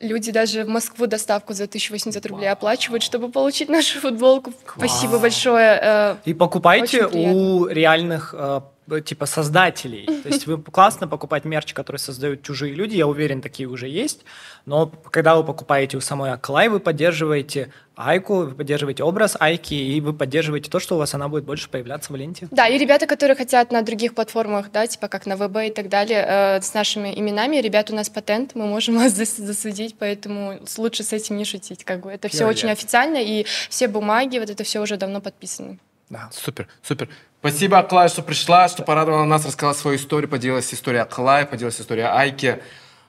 Люди 0.00 0.32
даже 0.32 0.64
в 0.64 0.68
Москву 0.68 1.06
доставку 1.06 1.52
за 1.52 1.64
1080 1.64 2.24
рублей 2.26 2.50
оплачивают, 2.50 3.02
чтобы 3.02 3.30
получить 3.30 3.68
нашу 3.68 4.00
футболку. 4.00 4.52
Класс. 4.64 4.90
Спасибо 4.90 5.18
большое. 5.18 5.78
Э, 5.82 6.16
И 6.24 6.32
покупайте 6.32 7.06
у 7.06 7.66
реальных 7.66 8.34
э, 8.36 8.60
типа 8.98 9.26
создателей. 9.26 10.06
То 10.06 10.28
есть 10.28 10.46
вы 10.46 10.60
классно 10.60 11.06
покупать 11.06 11.44
мерч, 11.44 11.72
который 11.72 11.98
создают 11.98 12.42
чужие 12.42 12.74
люди, 12.74 12.96
я 12.96 13.06
уверен, 13.06 13.40
такие 13.40 13.68
уже 13.68 13.88
есть. 13.88 14.24
Но 14.66 14.92
когда 15.10 15.36
вы 15.36 15.44
покупаете 15.44 15.96
у 15.96 16.00
самой 16.00 16.32
Аклай, 16.32 16.68
вы 16.68 16.80
поддерживаете 16.80 17.72
Айку, 17.96 18.36
вы 18.36 18.54
поддерживаете 18.54 19.02
образ 19.02 19.36
Айки, 19.38 19.74
и 19.74 20.00
вы 20.00 20.12
поддерживаете 20.14 20.70
то, 20.70 20.80
что 20.80 20.94
у 20.94 20.98
вас 20.98 21.14
она 21.14 21.28
будет 21.28 21.44
больше 21.44 21.68
появляться 21.68 22.12
в 22.12 22.16
ленте. 22.16 22.48
Да, 22.50 22.66
и 22.66 22.78
ребята, 22.78 23.06
которые 23.06 23.36
хотят 23.36 23.70
на 23.72 23.82
других 23.82 24.14
платформах, 24.14 24.72
да, 24.72 24.86
типа 24.86 25.08
как 25.08 25.26
на 25.26 25.36
ВБ 25.36 25.56
и 25.66 25.70
так 25.70 25.88
далее, 25.88 26.24
э, 26.26 26.60
с 26.62 26.72
нашими 26.72 27.12
именами, 27.18 27.56
ребят, 27.56 27.90
у 27.90 27.94
нас 27.94 28.08
патент, 28.08 28.54
мы 28.54 28.66
можем 28.66 28.94
вас 28.98 29.12
засудить, 29.12 29.96
поэтому 29.98 30.58
лучше 30.78 31.02
с 31.02 31.12
этим 31.12 31.36
не 31.36 31.44
шутить. 31.44 31.84
Как 31.84 32.00
бы. 32.00 32.10
Это 32.10 32.28
все 32.28 32.44
yeah, 32.44 32.48
очень 32.48 32.68
yeah. 32.68 32.72
официально, 32.72 33.18
и 33.18 33.44
все 33.68 33.88
бумаги, 33.88 34.38
вот 34.38 34.50
это 34.50 34.64
все 34.64 34.80
уже 34.80 34.96
давно 34.96 35.20
подписаны. 35.20 35.78
Да. 36.08 36.28
Супер, 36.32 36.66
супер. 36.82 37.08
Спасибо, 37.40 37.78
Аклай, 37.78 38.10
что 38.10 38.22
пришла, 38.22 38.68
что 38.68 38.82
порадовала 38.82 39.24
нас, 39.24 39.46
рассказала 39.46 39.72
свою 39.72 39.96
историю, 39.96 40.28
поделилась 40.28 40.74
историей 40.74 41.00
Аклай, 41.00 41.46
поделилась 41.46 41.80
историей 41.80 42.04
Айки. 42.06 42.60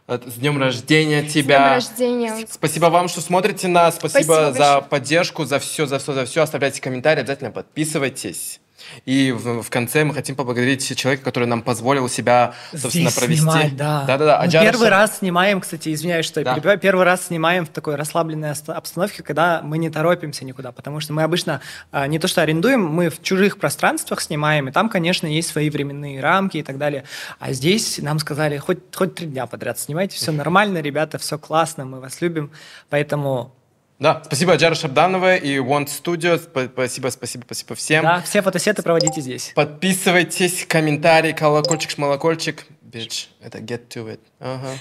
С 0.08 0.36
днем 0.36 0.58
рождения 0.58 1.28
тебя. 1.28 1.80
С 1.82 1.90
днем 1.90 2.24
рождения. 2.24 2.48
Спасибо 2.50 2.86
вам, 2.86 3.10
что 3.10 3.20
смотрите 3.20 3.68
нас. 3.68 3.96
Спасибо, 3.98 4.24
Спасибо 4.24 4.54
за 4.54 4.60
большое. 4.60 4.82
поддержку, 4.84 5.44
за 5.44 5.60
все, 5.60 5.86
за 5.86 6.00
все, 6.00 6.14
за 6.14 6.26
все. 6.26 6.44
Оставляйте 6.44 6.82
комментарии, 6.82 7.22
обязательно 7.22 7.52
подписывайтесь. 7.52 8.61
И 9.06 9.32
в, 9.32 9.64
в 9.64 9.70
конце 9.70 10.04
мы 10.04 10.14
хотим 10.14 10.36
поблагодарить 10.36 10.96
человека, 10.98 11.24
который 11.24 11.48
нам 11.48 11.62
позволил 11.62 12.10
себя, 12.10 12.54
собственно, 12.72 13.10
Здесь 13.10 13.20
провести. 13.20 13.42
Снимать, 13.42 13.76
да. 13.76 14.04
Да, 14.06 14.18
да, 14.18 14.26
да. 14.26 14.42
Мы 14.46 14.52
первый 14.52 14.90
раз 14.90 15.20
снимаем, 15.20 15.62
кстати, 15.62 15.94
извиняюсь, 15.94 16.26
что 16.26 16.40
я 16.40 16.46
да. 16.46 16.56
перебиваю, 16.56 16.80
первый 16.80 17.06
раз 17.06 17.28
снимаем 17.28 17.66
в 17.66 17.70
такой 17.70 17.96
расслабленной 17.96 18.52
обстановке, 18.52 19.24
когда 19.24 19.62
мы 19.64 19.78
не 19.78 19.90
торопимся 19.90 20.46
никуда, 20.46 20.72
потому 20.72 21.00
что 21.00 21.14
мы 21.14 21.24
обычно 21.24 21.62
а, 21.92 22.08
не 22.08 22.20
то 22.20 22.28
что 22.28 22.42
арендуем, 22.42 22.86
мы 22.86 23.10
в 23.10 23.22
чужих 23.22 23.58
пространствах 23.58 24.22
снимаем, 24.22 24.70
и 24.70 24.72
там, 24.72 24.90
конечно, 24.90 25.28
есть 25.28 25.50
свои 25.50 25.70
временные 25.70 26.22
рамки 26.22 26.58
и 26.58 26.64
так 26.64 26.78
далее. 26.78 27.04
А 27.40 27.54
здесь 27.54 28.00
нам 28.00 28.20
сказали, 28.20 28.58
хоть, 28.58 28.80
хоть 28.94 29.16
три 29.16 29.28
дня 29.28 29.46
подряд 29.46 29.80
снимайте, 29.80 30.18
все 30.18 30.32
нормально, 30.32 30.80
ребята, 30.80 31.18
все 31.18 31.38
классно, 31.38 31.86
мы 31.86 32.00
вас 32.00 32.22
любим, 32.22 32.52
поэтому 32.90 33.54
да, 34.02 34.22
спасибо 34.26 34.54
Аджару 34.54 34.76
Шабдановой 34.76 35.38
и 35.38 35.58
Want 35.58 35.86
Studio. 35.86 36.38
Спасибо, 36.38 37.10
спасибо, 37.10 37.44
спасибо 37.46 37.76
всем. 37.76 38.04
Да, 38.04 38.22
все 38.22 38.42
фотосеты 38.42 38.82
проводите 38.82 39.22
здесь. 39.22 39.52
Подписывайтесь, 39.54 40.66
комментарий, 40.66 41.34
колокольчик, 41.34 41.92
шмолокольчик. 41.92 42.66
Bitch, 42.84 43.28
это 43.42 43.60
get 43.60 43.88
to 43.90 44.08
it. 44.08 44.20
Ага. 44.40 44.72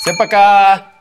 Всем 0.00 0.16
пока! 0.16 0.97